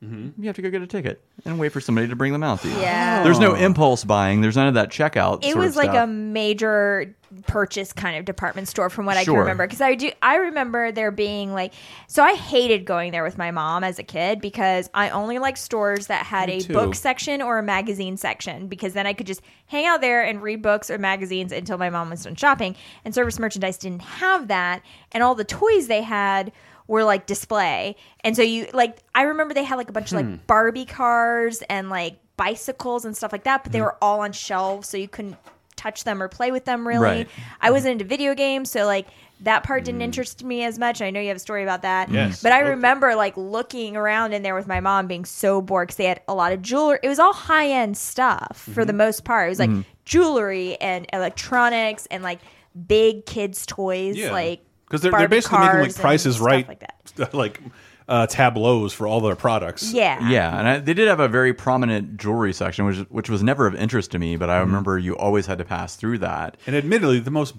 Mm-hmm. 0.03 0.41
you 0.41 0.47
have 0.47 0.55
to 0.55 0.61
go 0.61 0.69
get 0.69 0.81
a 0.81 0.87
ticket 0.87 1.21
and 1.43 1.59
wait 1.59 1.73
for 1.73 1.81
somebody 1.81 2.07
to 2.07 2.15
bring 2.15 2.31
them 2.31 2.41
out 2.41 2.61
to 2.61 2.69
you. 2.69 2.79
Yeah. 2.79 3.21
There's 3.23 3.39
no 3.39 3.53
impulse 3.53 4.05
buying. 4.05 4.39
There's 4.39 4.55
none 4.55 4.69
of 4.69 4.75
that 4.75 4.89
checkout. 4.91 5.43
it 5.43 5.57
was 5.57 5.75
like 5.75 5.89
stuff. 5.89 6.05
a 6.05 6.07
major 6.07 7.13
purchase 7.45 7.93
kind 7.93 8.17
of 8.17 8.25
department 8.25 8.67
store 8.67 8.89
from 8.89 9.05
what 9.05 9.15
I 9.17 9.23
can 9.23 9.33
remember 9.35 9.67
because 9.67 9.81
I 9.81 9.93
do 9.93 10.09
I 10.21 10.37
remember 10.37 10.91
there 10.91 11.11
being 11.11 11.53
like 11.53 11.73
so 12.07 12.23
I 12.23 12.33
hated 12.33 12.85
going 12.85 13.11
there 13.11 13.23
with 13.23 13.37
my 13.37 13.51
mom 13.51 13.83
as 13.83 13.99
a 13.99 14.03
kid 14.03 14.41
because 14.41 14.89
I 14.95 15.11
only 15.11 15.37
liked 15.37 15.59
stores 15.59 16.07
that 16.07 16.25
had 16.25 16.49
Me 16.49 16.57
a 16.57 16.61
too. 16.61 16.73
book 16.73 16.95
section 16.95 17.43
or 17.43 17.59
a 17.59 17.63
magazine 17.63 18.17
section 18.17 18.67
because 18.67 18.93
then 18.93 19.05
I 19.05 19.13
could 19.13 19.27
just 19.27 19.41
hang 19.67 19.85
out 19.85 20.01
there 20.01 20.23
and 20.23 20.41
read 20.41 20.63
books 20.63 20.89
or 20.89 20.97
magazines 20.97 21.51
until 21.51 21.77
my 21.77 21.91
mom 21.91 22.09
was 22.09 22.23
done 22.23 22.33
shopping 22.35 22.75
and 23.05 23.13
service 23.13 23.37
merchandise 23.37 23.77
didn't 23.77 24.01
have 24.01 24.47
that 24.47 24.81
and 25.11 25.21
all 25.21 25.35
the 25.35 25.43
toys 25.43 25.85
they 25.87 26.01
had 26.01 26.51
were 26.89 27.03
like 27.05 27.25
display 27.25 27.95
and 28.25 28.35
so 28.35 28.41
you 28.41 28.67
like 28.73 28.97
I 29.15 29.21
remember 29.23 29.53
they 29.53 29.63
had 29.63 29.75
like 29.77 29.89
a 29.89 29.93
bunch 29.93 30.11
of 30.11 30.19
Hmm. 30.19 30.31
like 30.31 30.47
Barbie 30.47 30.85
cars 30.85 31.61
and 31.69 31.89
like 31.89 32.17
bicycles 32.35 33.05
and 33.05 33.15
stuff 33.15 33.31
like 33.31 33.43
that 33.45 33.63
but 33.63 33.71
they 33.71 33.77
Hmm. 33.79 33.85
were 33.85 33.97
all 34.01 34.19
on 34.21 34.31
shelves 34.33 34.89
so 34.89 34.97
you 34.97 35.07
couldn't 35.07 35.37
touch 35.75 36.03
them 36.03 36.21
or 36.21 36.27
play 36.27 36.51
with 36.51 36.65
them 36.65 36.85
really. 36.85 36.99
Right. 37.01 37.29
I 37.61 37.71
wasn't 37.71 37.93
into 37.93 38.03
video 38.05 38.35
games, 38.35 38.69
so 38.69 38.85
like 38.85 39.07
that 39.41 39.63
part 39.63 39.85
didn't 39.85 40.01
interest 40.01 40.43
me 40.43 40.65
as 40.65 40.77
much. 40.77 41.01
I 41.01 41.09
know 41.09 41.21
you 41.21 41.29
have 41.29 41.37
a 41.37 41.39
story 41.39 41.63
about 41.63 41.83
that. 41.83 42.09
Yes. 42.11 42.43
But 42.43 42.51
I 42.51 42.59
remember 42.59 43.15
like 43.15 43.37
looking 43.37 43.95
around 43.95 44.33
in 44.33 44.41
there 44.43 44.55
with 44.55 44.67
my 44.67 44.81
mom 44.81 45.07
being 45.07 45.23
so 45.23 45.61
bored 45.61 45.87
because 45.87 45.95
they 45.95 46.03
had 46.03 46.19
a 46.27 46.33
lot 46.33 46.51
of 46.51 46.61
jewelry. 46.61 46.99
It 47.01 47.07
was 47.07 47.17
all 47.19 47.31
high 47.31 47.69
end 47.69 47.95
stuff 47.97 48.67
for 48.73 48.83
the 48.83 48.91
most 48.91 49.23
part. 49.23 49.45
It 49.47 49.49
was 49.51 49.59
like 49.59 49.69
jewelry 50.03 50.75
and 50.81 51.05
electronics 51.13 52.07
and 52.11 52.23
like 52.23 52.39
big 52.87 53.25
kids' 53.25 53.65
toys, 53.65 54.17
Yeah. 54.17 54.31
like 54.33 54.59
because 54.89 55.01
they're, 55.01 55.11
they're 55.11 55.29
basically 55.29 55.59
making 55.59 55.79
like 55.81 55.95
prices 55.95 56.39
right, 56.39 56.67
like 56.67 56.79
that. 56.79 57.33
like 57.33 57.61
uh, 58.09 58.25
tableaus 58.25 58.91
for 58.91 59.05
all 59.07 59.21
their 59.21 59.35
products. 59.35 59.93
Yeah. 59.93 60.29
Yeah, 60.29 60.57
and 60.57 60.67
I, 60.67 60.79
they 60.79 60.95
did 60.95 61.07
have 61.07 61.19
a 61.19 61.27
very 61.27 61.53
prominent 61.53 62.17
jewelry 62.17 62.53
section, 62.53 62.85
which 62.85 62.97
which 63.09 63.29
was 63.29 63.43
never 63.43 63.67
of 63.67 63.75
interest 63.75 64.11
to 64.11 64.19
me. 64.19 64.35
But. 64.35 64.49
I 64.49 64.59
remember 64.59 64.97
you 64.97 65.15
always 65.15 65.45
had 65.45 65.59
to 65.59 65.65
pass 65.65 65.95
through 65.95 66.17
that. 66.19 66.57
And 66.65 66.75
admittedly, 66.75 67.19
the 67.19 67.29
most 67.29 67.53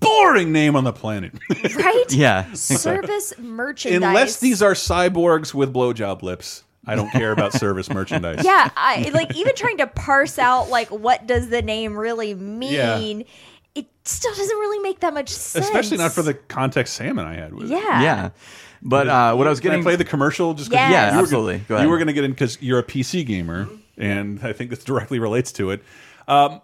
boring 0.00 0.52
name 0.52 0.74
on 0.76 0.84
the 0.84 0.92
planet. 0.92 1.32
Right? 1.76 2.04
Yeah, 2.10 2.52
Service 2.52 3.32
merchandise. 3.38 4.02
Unless 4.02 4.40
these 4.40 4.62
are 4.62 4.74
cyborgs 4.74 5.54
with 5.54 5.72
blowjob 5.72 6.22
lips, 6.22 6.64
I 6.86 6.94
don't 6.94 7.10
care 7.10 7.32
about 7.32 7.52
service 7.58 7.88
merchandise. 7.90 8.44
Yeah, 8.44 8.70
I 8.76 9.10
like 9.14 9.34
even 9.36 9.54
trying 9.54 9.78
to 9.78 9.86
parse 9.86 10.38
out 10.38 10.68
like 10.68 10.88
what 10.88 11.26
does 11.26 11.48
the 11.48 11.62
name 11.62 11.96
really 11.96 12.34
mean. 12.34 13.24
It 13.74 13.86
still 14.04 14.32
doesn't 14.34 14.56
really 14.58 14.78
make 14.80 15.00
that 15.00 15.12
much 15.14 15.28
sense. 15.30 15.64
Especially 15.66 15.96
not 15.96 16.12
for 16.12 16.22
the 16.22 16.34
context 16.34 16.94
salmon 16.94 17.26
I 17.26 17.34
had 17.34 17.52
with 17.54 17.70
it. 17.70 17.74
Yeah. 17.74 18.02
yeah. 18.02 18.30
But 18.82 19.08
uh, 19.08 19.34
what 19.34 19.46
I 19.46 19.50
was 19.50 19.60
Can 19.60 19.70
getting 19.70 19.80
I 19.80 19.82
play 19.82 19.96
the 19.96 20.04
commercial? 20.04 20.54
Just 20.54 20.70
'cause 20.70 20.76
Yes. 20.76 20.90
Yeah, 20.92 21.14
you 21.14 21.20
absolutely. 21.20 21.54
gonna- 21.54 21.64
Go 21.68 21.74
ahead. 21.76 21.84
You 21.86 21.90
were 21.90 21.96
going 21.98 22.06
to 22.08 22.12
get 22.12 22.24
in 22.24 22.30
because 22.32 22.60
you're 22.60 22.78
a 22.78 22.82
PC 22.84 23.24
gamer, 23.26 23.68
and 23.96 24.40
I 24.42 24.52
think 24.52 24.70
this 24.70 24.84
directly 24.84 25.18
relates 25.18 25.50
to 25.52 25.70
it. 25.70 25.82
Um, 26.28 26.60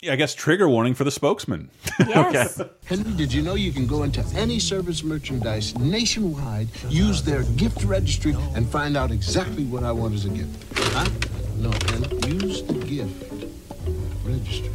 yeah, 0.00 0.12
I 0.12 0.16
guess 0.16 0.34
trigger 0.34 0.68
warning 0.68 0.94
for 0.94 1.04
the 1.04 1.10
spokesman. 1.10 1.70
Yes. 2.08 2.60
Henry, 2.86 3.12
did 3.12 3.32
you 3.32 3.42
know 3.42 3.54
you 3.54 3.72
can 3.72 3.86
go 3.86 4.02
into 4.02 4.24
any 4.36 4.58
service 4.58 5.02
merchandise 5.02 5.76
nationwide, 5.78 6.68
use 6.88 7.22
their 7.22 7.42
gift 7.42 7.82
registry, 7.84 8.36
and 8.54 8.68
find 8.68 8.96
out 8.96 9.10
exactly 9.10 9.64
what 9.64 9.82
I 9.82 9.92
want 9.92 10.14
as 10.14 10.24
a 10.26 10.28
gift? 10.30 10.50
Huh? 10.78 11.06
No, 11.56 11.70
Henry, 11.88 12.46
use 12.46 12.62
the 12.62 12.74
gift 12.74 13.32
registry. 14.24 14.70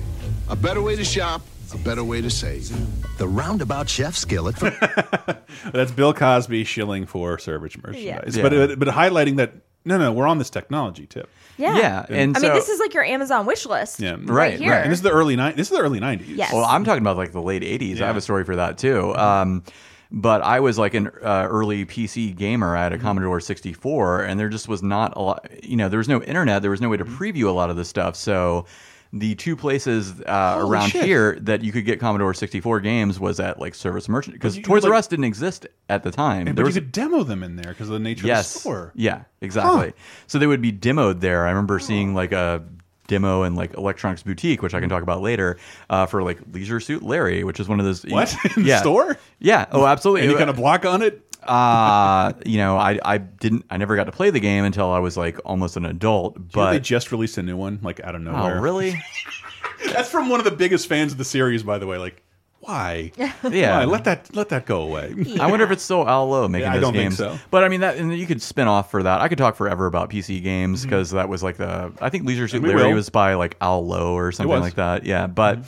A 0.49 0.55
better 0.55 0.81
way 0.81 0.95
to 0.95 1.03
shop, 1.03 1.41
a 1.73 1.77
better 1.77 2.03
way 2.03 2.21
to 2.21 2.29
save. 2.29 2.69
The 3.17 3.27
roundabout 3.27 3.89
chef 3.89 4.15
skillet. 4.15 4.55
That's 5.73 5.91
Bill 5.91 6.13
Cosby 6.13 6.63
shilling 6.63 7.05
for 7.05 7.37
service 7.37 7.75
merchandise, 7.77 8.35
Yeah. 8.37 8.41
but 8.43 8.53
uh, 8.53 8.75
but 8.75 8.87
highlighting 8.89 9.37
that 9.37 9.53
no, 9.85 9.97
no, 9.97 10.11
we're 10.11 10.27
on 10.27 10.37
this 10.37 10.49
technology 10.49 11.05
tip. 11.07 11.29
Yeah. 11.57 11.77
Yeah, 11.77 12.05
and 12.09 12.35
I 12.37 12.39
mean, 12.41 12.53
this 12.53 12.69
is 12.69 12.79
like 12.79 12.93
your 12.93 13.03
Amazon 13.03 13.45
wish 13.45 13.65
list. 13.65 13.99
Yeah, 13.99 14.11
Right, 14.13 14.29
Right, 14.29 14.59
here. 14.59 14.71
right. 14.71 14.81
And 14.83 14.91
this 14.91 14.99
is 14.99 15.03
the 15.03 15.11
early 15.11 15.35
ni- 15.35 15.51
This 15.53 15.71
is 15.71 15.77
the 15.77 15.83
early 15.83 15.99
nineties. 15.99 16.29
Yes. 16.29 16.53
Well, 16.53 16.65
I'm 16.65 16.83
talking 16.83 17.01
about 17.01 17.17
like 17.17 17.31
the 17.31 17.41
late 17.41 17.63
'80s. 17.63 18.01
I 18.01 18.07
have 18.07 18.17
a 18.17 18.21
story 18.21 18.43
for 18.43 18.55
that 18.57 18.77
too. 18.77 19.15
Um, 19.15 19.63
but 20.11 20.41
I 20.41 20.59
was 20.59 20.77
like 20.79 20.95
an 20.95 21.07
uh, 21.23 21.47
early 21.49 21.85
PC 21.85 22.35
gamer. 22.35 22.75
I 22.75 22.83
had 22.83 22.93
a 22.93 22.95
Mm-hmm. 22.97 23.05
Commodore 23.05 23.39
64, 23.39 24.23
and 24.23 24.39
there 24.39 24.49
just 24.49 24.67
was 24.67 24.81
not 24.83 25.15
a 25.15 25.21
lot. 25.21 25.47
You 25.63 25.75
know, 25.77 25.87
there 25.89 25.99
was 25.99 26.09
no 26.09 26.21
internet. 26.23 26.61
There 26.61 26.71
was 26.71 26.81
no 26.81 26.89
way 26.89 26.97
to 26.97 27.05
Mm-hmm. 27.05 27.23
preview 27.23 27.45
a 27.47 27.51
lot 27.51 27.69
of 27.69 27.75
this 27.75 27.87
stuff. 27.89 28.15
So. 28.15 28.65
The 29.11 29.33
two 29.33 29.55
places 29.55 30.21
uh, 30.21 30.55
around 30.59 30.89
shit. 30.89 31.03
here 31.03 31.37
that 31.41 31.63
you 31.63 31.71
could 31.71 31.83
get 31.83 31.99
Commodore 31.99 32.33
64 32.33 32.79
games 32.81 33.19
was 33.19 33.39
at 33.39 33.59
like 33.59 33.73
service 33.73 34.07
merchant 34.07 34.35
because 34.35 34.59
Toys 34.59 34.85
R 34.85 34.93
Us 34.93 35.07
didn't 35.07 35.25
exist 35.25 35.65
at 35.89 36.03
the 36.03 36.11
time. 36.11 36.47
And, 36.47 36.55
There 36.55 36.63
but 36.63 36.69
was 36.69 36.75
you 36.75 36.81
could 36.81 36.91
demo 36.91 37.23
them 37.23 37.41
in 37.41 37.55
there 37.55 37.71
because 37.71 37.87
of 37.89 37.93
the 37.93 37.99
nature 37.99 38.27
yes, 38.27 38.49
of 38.49 38.53
the 38.53 38.59
store. 38.59 38.91
yeah, 38.95 39.23
exactly. 39.41 39.93
So 40.27 40.37
they 40.37 40.45
would 40.45 40.61
be 40.61 40.71
demoed 40.71 41.21
there. 41.21 41.47
I 41.47 41.49
remember 41.49 41.79
seeing 41.79 42.13
like 42.13 42.31
a 42.31 42.63
demo 43.07 43.43
in 43.43 43.55
like 43.55 43.73
Electronics 43.73 44.21
Boutique, 44.21 44.61
which 44.61 44.75
I 44.75 44.79
can 44.79 44.89
talk 44.89 45.01
about 45.01 45.21
later, 45.21 45.57
uh, 45.89 46.05
for 46.05 46.21
like 46.21 46.37
Leisure 46.53 46.79
Suit 46.79 47.01
Larry, 47.01 47.43
which 47.43 47.59
is 47.59 47.67
one 47.67 47.79
of 47.79 47.85
those. 47.87 48.03
What 48.03 48.33
in 48.55 48.63
the 48.63 48.69
yeah. 48.69 48.79
store? 48.79 49.17
Yeah. 49.39 49.65
Oh, 49.71 49.87
absolutely. 49.87 50.27
Any 50.27 50.35
kind 50.37 50.51
of 50.51 50.55
block 50.55 50.85
on 50.85 51.01
it? 51.01 51.25
Uh, 51.43 52.33
you 52.45 52.57
know, 52.57 52.77
I 52.77 52.99
I 53.03 53.17
didn't 53.17 53.65
I 53.69 53.77
never 53.77 53.95
got 53.95 54.05
to 54.05 54.11
play 54.11 54.29
the 54.29 54.39
game 54.39 54.63
until 54.65 54.89
I 54.91 54.99
was 54.99 55.17
like 55.17 55.39
almost 55.45 55.77
an 55.77 55.85
adult. 55.85 56.35
You 56.35 56.41
know 56.41 56.47
But 56.53 56.71
they 56.71 56.79
just 56.79 57.11
released 57.11 57.37
a 57.37 57.43
new 57.43 57.57
one, 57.57 57.79
like 57.81 57.99
out 58.01 58.15
of 58.15 58.21
nowhere. 58.21 58.39
oh, 58.39 58.47
nowhere. 58.47 58.61
really? 58.61 59.01
That's 59.93 60.09
from 60.09 60.29
one 60.29 60.39
of 60.39 60.43
the 60.45 60.51
biggest 60.51 60.87
fans 60.87 61.11
of 61.13 61.17
the 61.17 61.25
series, 61.25 61.63
by 61.63 61.77
the 61.77 61.87
way. 61.87 61.97
Like, 61.97 62.21
why? 62.59 63.11
Yeah. 63.17 63.77
Why? 63.79 63.85
Let 63.85 64.03
that 64.03 64.35
let 64.35 64.49
that 64.49 64.65
go 64.65 64.81
away. 64.81 65.15
I 65.39 65.49
wonder 65.49 65.63
if 65.65 65.71
it's 65.71 65.83
still 65.83 66.07
Al 66.07 66.27
Lowe 66.29 66.47
making 66.49 66.65
Yeah, 66.65 66.71
I 66.71 66.75
those 66.75 66.81
don't 66.81 66.93
think 66.93 67.03
games. 67.11 67.17
so. 67.17 67.39
But 67.49 67.63
I 67.63 67.69
mean 67.69 67.79
that, 67.81 67.95
and 67.97 68.13
you 68.17 68.27
could 68.27 68.41
spin 68.41 68.67
off 68.67 68.91
for 68.91 69.01
that. 69.03 69.21
I 69.21 69.29
could 69.29 69.37
talk 69.37 69.55
forever 69.55 69.85
about 69.85 70.09
PC 70.09 70.43
games 70.43 70.81
Mm-hmm. 70.81 70.89
because 70.89 71.11
that 71.11 71.29
was 71.29 71.41
like 71.41 71.55
the. 71.57 71.93
I 72.01 72.09
think 72.09 72.25
Leisure 72.25 72.47
Suit 72.49 72.61
Larry 72.63 72.87
will. 72.89 72.93
was 72.95 73.09
by 73.09 73.35
like 73.35 73.55
Al 73.61 73.85
Lowe 73.87 74.13
or 74.13 74.31
something. 74.33 74.59
Like 74.59 74.75
that. 74.75 75.05
Yeah, 75.05 75.27
but. 75.27 75.59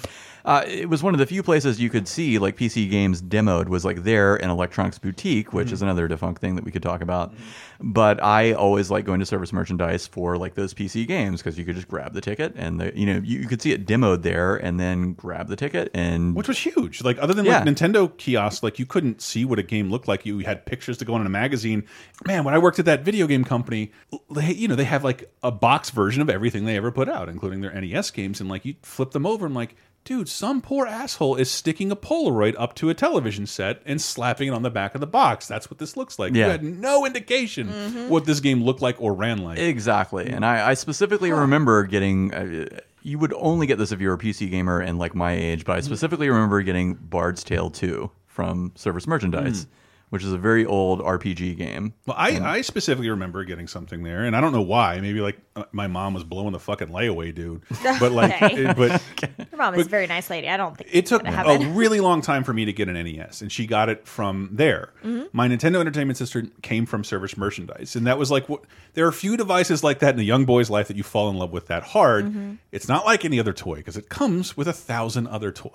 Uh, 0.43 0.63
it 0.67 0.89
was 0.89 1.03
one 1.03 1.13
of 1.13 1.19
the 1.19 1.25
few 1.25 1.43
places 1.43 1.79
you 1.79 1.89
could 1.89 2.07
see 2.07 2.39
like 2.39 2.57
PC 2.57 2.89
games 2.89 3.21
demoed 3.21 3.67
was 3.67 3.85
like 3.85 4.03
there 4.03 4.35
in 4.35 4.49
Electronics 4.49 4.97
Boutique, 4.99 5.53
which 5.53 5.67
Mm-hmm. 5.67 5.73
is 5.75 5.81
another 5.81 6.07
defunct 6.07 6.41
thing 6.41 6.55
that 6.55 6.63
we 6.63 6.71
could 6.71 6.81
talk 6.83 7.01
about. 7.01 7.33
But 7.79 8.21
I 8.23 8.53
always 8.53 8.91
like 8.91 9.05
going 9.05 9.19
to 9.19 9.25
service 9.25 9.51
merchandise 9.53 10.05
for 10.07 10.37
like 10.37 10.53
those 10.55 10.73
PC 10.73 11.07
games 11.07 11.41
because 11.41 11.57
you 11.57 11.65
could 11.65 11.75
just 11.75 11.87
grab 11.87 12.13
the 12.13 12.21
ticket 12.21 12.53
and 12.55 12.79
the 12.79 12.97
you 12.97 13.05
know 13.05 13.21
you, 13.23 13.39
you 13.39 13.47
could 13.47 13.61
see 13.61 13.71
it 13.71 13.85
demoed 13.87 14.21
there 14.23 14.55
and 14.55 14.79
then 14.79 15.13
grab 15.13 15.47
the 15.47 15.55
ticket 15.55 15.89
and 15.93 16.35
Which 16.35 16.47
was 16.47 16.57
huge. 16.59 17.03
Like 17.03 17.17
other 17.19 17.33
than 17.33 17.45
Yeah. 17.45 17.59
like 17.63 17.67
Nintendo 17.67 18.15
kiosks, 18.17 18.63
like 18.63 18.77
you 18.79 18.85
couldn't 18.85 19.21
see 19.21 19.45
what 19.45 19.57
a 19.59 19.63
game 19.63 19.89
looked 19.89 20.07
like. 20.07 20.25
You 20.25 20.39
had 20.39 20.65
pictures 20.65 20.97
to 20.99 21.05
go 21.05 21.15
in 21.15 21.25
a 21.25 21.29
magazine. 21.29 21.83
Man, 22.27 22.43
when 22.43 22.53
I 22.53 22.57
worked 22.57 22.77
at 22.79 22.85
that 22.85 23.03
video 23.03 23.25
game 23.27 23.43
company, 23.43 23.91
they, 24.29 24.53
you 24.53 24.67
know, 24.67 24.75
they 24.75 24.83
have 24.85 25.03
like 25.03 25.31
a 25.43 25.51
box 25.51 25.89
version 25.89 26.21
of 26.21 26.29
everything 26.29 26.65
they 26.65 26.77
ever 26.77 26.91
put 26.91 27.09
out, 27.09 27.29
including 27.29 27.61
their 27.61 27.73
NES 27.79 28.11
games. 28.11 28.39
And 28.41 28.49
like 28.49 28.65
you 28.65 28.75
flip 28.83 29.11
them 29.11 29.25
over 29.25 29.45
and 29.45 29.55
like, 29.55 29.75
dude, 30.03 30.27
some 30.27 30.61
poor 30.61 30.85
asshole 30.85 31.35
is 31.35 31.49
sticking 31.49 31.91
a 31.91 31.95
Polaroid 31.95 32.55
up 32.57 32.75
to 32.75 32.89
a 32.89 32.93
television 32.93 33.45
set 33.45 33.81
and 33.85 34.01
slapping 34.01 34.47
it 34.47 34.51
on 34.51 34.63
the 34.63 34.69
back 34.69 34.95
of 34.95 35.01
the 35.01 35.07
box. 35.07 35.47
That's 35.47 35.69
what 35.69 35.79
this 35.79 35.95
looks 35.95 36.19
like. 36.19 36.33
You 36.33 36.43
had 36.43 36.63
no 36.63 37.05
indication 37.05 37.67
mm-hmm. 37.67 38.09
what 38.09 38.25
this 38.25 38.39
game 38.39 38.63
looked 38.63 38.81
like 38.81 38.99
or 39.01 39.13
ran 39.13 39.39
like. 39.39 39.59
Exactly. 39.59 40.27
And 40.27 40.45
I, 40.45 40.71
I 40.71 40.73
specifically 40.73 41.31
remember 41.31 41.83
getting. 41.83 42.33
Uh, 42.33 42.79
you 43.03 43.17
would 43.17 43.33
only 43.33 43.65
get 43.65 43.79
this 43.79 43.91
if 43.91 43.99
you 43.99 44.09
were 44.09 44.13
a 44.13 44.19
PC 44.19 44.49
gamer 44.51 44.79
and 44.79 44.99
like 44.99 45.15
my 45.15 45.31
age, 45.31 45.65
but 45.65 45.73
I 45.73 45.79
mm-hmm. 45.79 45.87
specifically 45.87 46.29
remember 46.29 46.61
getting 46.61 46.93
Bard's 46.93 47.43
Tale 47.43 47.71
2 47.71 48.11
from 48.27 48.71
Service 48.75 49.07
Merchandise, 49.07 49.65
mm. 49.65 49.69
Which 50.11 50.23
is 50.23 50.31
a 50.31 50.37
very 50.37 50.65
old 50.65 51.01
RPG 51.01 51.57
game. 51.57 51.93
Well, 52.05 52.15
I, 52.17 52.39
I 52.39 52.61
specifically 52.61 53.09
remember 53.09 53.43
getting 53.43 53.67
something 53.67 54.03
there, 54.03 54.23
and 54.23 54.35
I 54.35 54.39
don't 54.41 54.53
know 54.53 54.61
why. 54.61 55.01
Maybe 55.01 55.19
like 55.19 55.39
uh, 55.55 55.63
my 55.71 55.87
mom 55.87 56.13
was 56.13 56.23
blowing 56.23 56.51
the 56.53 56.59
fucking 56.59 56.89
layaway, 56.89 57.33
dude. 57.33 57.63
But 57.99 58.11
like, 58.11 58.41
Okay. 58.41 58.65
it- 58.65 58.77
but 58.77 59.01
Your 59.51 59.57
mom 59.57 59.75
is 59.75 59.87
a 59.87 59.89
very 59.89 60.07
nice 60.07 60.29
lady. 60.29 60.47
I 60.47 60.55
don't 60.57 60.77
think 60.77 60.89
it 60.93 61.05
took 61.07 61.25
a 61.25 61.57
really 61.73 61.99
long 61.99 62.21
time 62.21 62.43
for 62.43 62.53
me 62.53 62.65
to 62.65 62.73
get 62.73 62.87
an 62.87 62.93
NES, 62.93 63.41
and 63.41 63.51
she 63.51 63.65
got 63.67 63.89
it 63.89 64.07
from 64.07 64.49
there. 64.53 64.93
Mm-hmm. 65.03 65.23
My 65.33 65.47
Nintendo 65.47 65.79
Entertainment 65.79 66.17
System 66.17 66.51
came 66.61 66.85
from 66.85 67.03
Service 67.03 67.35
Merchandise, 67.37 67.95
and 67.95 68.05
that 68.07 68.17
was 68.19 68.29
like 68.31 68.47
what. 68.47 68.61
There 68.93 69.05
are 69.05 69.09
a 69.09 69.13
few 69.13 69.37
devices 69.37 69.83
like 69.83 69.99
that 69.99 70.13
in 70.15 70.19
a 70.19 70.23
young 70.23 70.43
boy's 70.45 70.69
life 70.69 70.87
that 70.89 70.97
you 70.97 71.03
fall 71.03 71.29
in 71.29 71.37
love 71.37 71.51
with 71.51 71.67
that 71.67 71.83
hard. 71.83 72.25
Mm-hmm. 72.25 72.55
It's 72.73 72.87
not 72.89 73.05
like 73.05 73.23
any 73.23 73.39
other 73.39 73.53
toy 73.53 73.75
because 73.75 73.95
it 73.95 74.09
comes 74.09 74.57
with 74.57 74.67
a 74.67 74.73
thousand 74.73 75.27
other 75.27 75.51
toys, 75.63 75.71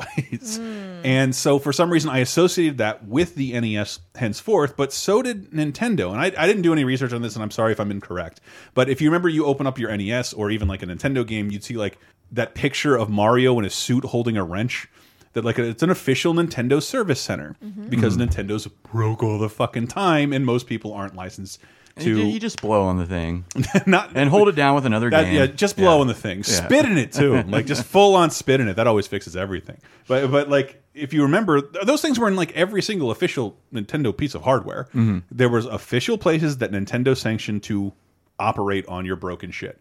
Mm. 0.58 1.00
and 1.04 1.34
so 1.34 1.58
for 1.58 1.72
some 1.72 1.90
reason 1.90 2.10
I 2.10 2.18
associated 2.18 2.78
that 2.78 3.06
with 3.06 3.34
the 3.36 3.58
NES 3.58 4.00
henceforth. 4.26 4.76
But 4.76 4.92
so 4.92 5.22
did 5.22 5.50
Nintendo, 5.52 6.10
and 6.12 6.20
I, 6.20 6.26
I 6.42 6.46
didn't 6.46 6.62
do 6.62 6.72
any 6.72 6.84
research 6.84 7.12
on 7.12 7.22
this, 7.22 7.34
and 7.36 7.42
I'm 7.42 7.50
sorry 7.50 7.72
if 7.72 7.80
I'm 7.80 7.90
incorrect. 7.90 8.40
But 8.74 8.88
if 8.88 9.00
you 9.00 9.08
remember, 9.08 9.28
you 9.28 9.44
open 9.46 9.66
up 9.66 9.78
your 9.78 9.96
NES 9.96 10.32
or 10.32 10.50
even 10.50 10.68
like 10.68 10.82
a 10.82 10.86
Nintendo 10.86 11.26
game, 11.26 11.50
you'd 11.50 11.64
see 11.64 11.74
like 11.76 11.98
that 12.32 12.54
picture 12.54 12.96
of 12.96 13.08
Mario 13.08 13.58
in 13.58 13.64
a 13.64 13.70
suit 13.70 14.04
holding 14.04 14.36
a 14.36 14.44
wrench 14.44 14.88
that 15.34 15.44
like 15.44 15.58
it's 15.58 15.82
an 15.82 15.90
official 15.90 16.32
Nintendo 16.34 16.82
service 16.82 17.20
center 17.20 17.54
Mm-hmm. 17.64 17.88
because 17.88 18.16
Nintendo's 18.16 18.66
broke 18.66 19.22
all 19.22 19.38
the 19.38 19.48
fucking 19.50 19.86
time 19.88 20.32
and 20.32 20.44
most 20.46 20.66
people 20.66 20.92
aren't 20.94 21.14
licensed 21.14 21.60
You, 21.60 21.66
to 21.98 22.28
you 22.28 22.38
just 22.38 22.60
blow 22.60 22.82
on 22.82 22.98
the 22.98 23.06
thing 23.06 23.44
not 23.86 24.10
and 24.14 24.28
hold 24.28 24.48
it 24.48 24.54
down 24.54 24.74
with 24.74 24.84
another 24.84 25.08
that, 25.08 25.24
game. 25.24 25.34
yeah, 25.34 25.46
just 25.46 25.76
blow 25.76 26.00
on 26.00 26.06
the 26.06 26.14
thing, 26.14 26.42
spit 26.42 26.84
in 26.84 26.98
it 26.98 27.12
too, 27.12 27.42
like 27.48 27.66
just 27.66 27.84
full 27.84 28.14
on 28.14 28.30
spit 28.30 28.60
in 28.60 28.68
it. 28.68 28.74
That 28.74 28.86
always 28.86 29.06
fixes 29.06 29.34
everything. 29.34 29.78
But 30.06 30.30
but 30.30 30.48
like 30.50 30.82
if 30.94 31.12
you 31.14 31.22
remember, 31.22 31.60
those 31.60 32.02
things 32.02 32.18
were 32.18 32.28
in 32.28 32.36
like 32.36 32.52
every 32.52 32.82
single 32.82 33.10
official 33.10 33.56
Nintendo 33.72 34.16
piece 34.16 34.34
of 34.34 34.42
hardware. 34.42 34.84
Mm-hmm. 34.94 35.18
There 35.30 35.48
was 35.48 35.64
official 35.66 36.18
places 36.18 36.58
that 36.58 36.70
Nintendo 36.70 37.16
sanctioned 37.16 37.62
to 37.64 37.92
operate 38.38 38.86
on 38.86 39.06
your 39.06 39.16
broken 39.16 39.50
shit, 39.50 39.80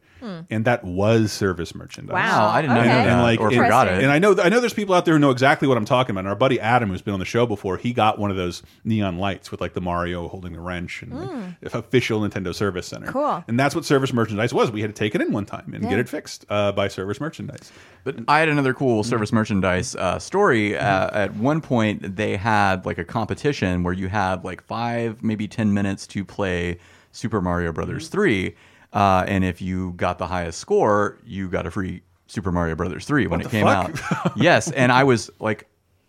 and 0.49 0.65
that 0.65 0.83
was 0.83 1.31
service 1.31 1.73
merchandise. 1.75 2.13
Wow. 2.13 2.47
I 2.49 2.61
didn't 2.61 2.75
know 2.75 2.83
that 2.83 3.07
And, 3.07 3.21
like, 3.21 3.39
or 3.39 3.51
it- 3.51 3.55
forgot 3.55 3.87
it. 3.87 4.01
And 4.03 4.11
I 4.11 4.19
know 4.19 4.35
I 4.41 4.49
know 4.49 4.59
there's 4.59 4.73
people 4.73 4.95
out 4.95 5.05
there 5.05 5.13
who 5.15 5.19
know 5.19 5.31
exactly 5.31 5.67
what 5.67 5.77
I'm 5.77 5.85
talking 5.85 6.11
about. 6.11 6.21
And 6.21 6.27
our 6.29 6.35
buddy 6.35 6.59
Adam, 6.59 6.89
who's 6.89 7.01
been 7.01 7.13
on 7.13 7.19
the 7.19 7.25
show 7.25 7.45
before, 7.45 7.77
he 7.77 7.93
got 7.93 8.19
one 8.19 8.31
of 8.31 8.37
those 8.37 8.63
neon 8.83 9.17
lights 9.17 9.51
with 9.51 9.61
like 9.61 9.73
the 9.73 9.81
Mario 9.81 10.27
holding 10.27 10.53
the 10.53 10.59
wrench 10.59 11.01
and 11.01 11.13
like, 11.61 11.73
official 11.73 12.21
Nintendo 12.21 12.53
Service 12.53 12.87
Center. 12.87 13.07
Cool. 13.11 13.43
And 13.47 13.59
that's 13.59 13.75
what 13.75 13.85
service 13.85 14.13
merchandise 14.13 14.53
was. 14.53 14.71
We 14.71 14.81
had 14.81 14.89
to 14.89 14.97
take 14.99 15.15
it 15.15 15.21
in 15.21 15.31
one 15.31 15.45
time 15.45 15.73
and 15.73 15.87
get 15.87 15.99
it 15.99 16.09
fixed 16.09 16.45
uh, 16.49 16.71
by 16.71 16.87
service 16.87 17.19
merchandise. 17.19 17.71
But 18.03 18.17
I 18.27 18.39
had 18.39 18.49
another 18.49 18.73
cool 18.73 19.03
service 19.03 19.31
merchandise 19.33 19.95
uh, 19.95 20.19
story. 20.19 20.77
Uh, 20.77 21.09
at 21.11 21.35
one 21.35 21.59
point, 21.61 22.15
they 22.15 22.37
had 22.37 22.85
like 22.85 22.97
a 22.97 23.05
competition 23.05 23.83
where 23.83 23.93
you 23.93 24.07
had 24.07 24.43
like 24.43 24.61
five, 24.63 25.23
maybe 25.23 25.47
10 25.47 25.73
minutes 25.73 26.05
to 26.07 26.23
play 26.23 26.77
Super 27.11 27.41
Mario 27.41 27.71
Brothers 27.71 28.07
3. 28.09 28.53
Uh, 28.95 29.25
and 29.27 29.43
if 29.43 29.61
you 29.61 29.91
got 29.97 30.17
the 30.17 30.25
highest 30.27 30.57
score, 30.57 31.17
you 31.25 31.49
got 31.49 31.67
a 31.67 31.71
free 31.71 32.01
Super 32.27 32.51
Mario 32.51 32.75
Brothers 32.75 33.05
3 33.05 33.27
when 33.27 33.41
it 33.41 33.49
came 33.49 33.65
fuck? 33.65 34.25
out. 34.25 34.31
yes. 34.37 34.71
And 34.71 34.91
I 34.91 35.03
was 35.03 35.29
like 35.39 35.67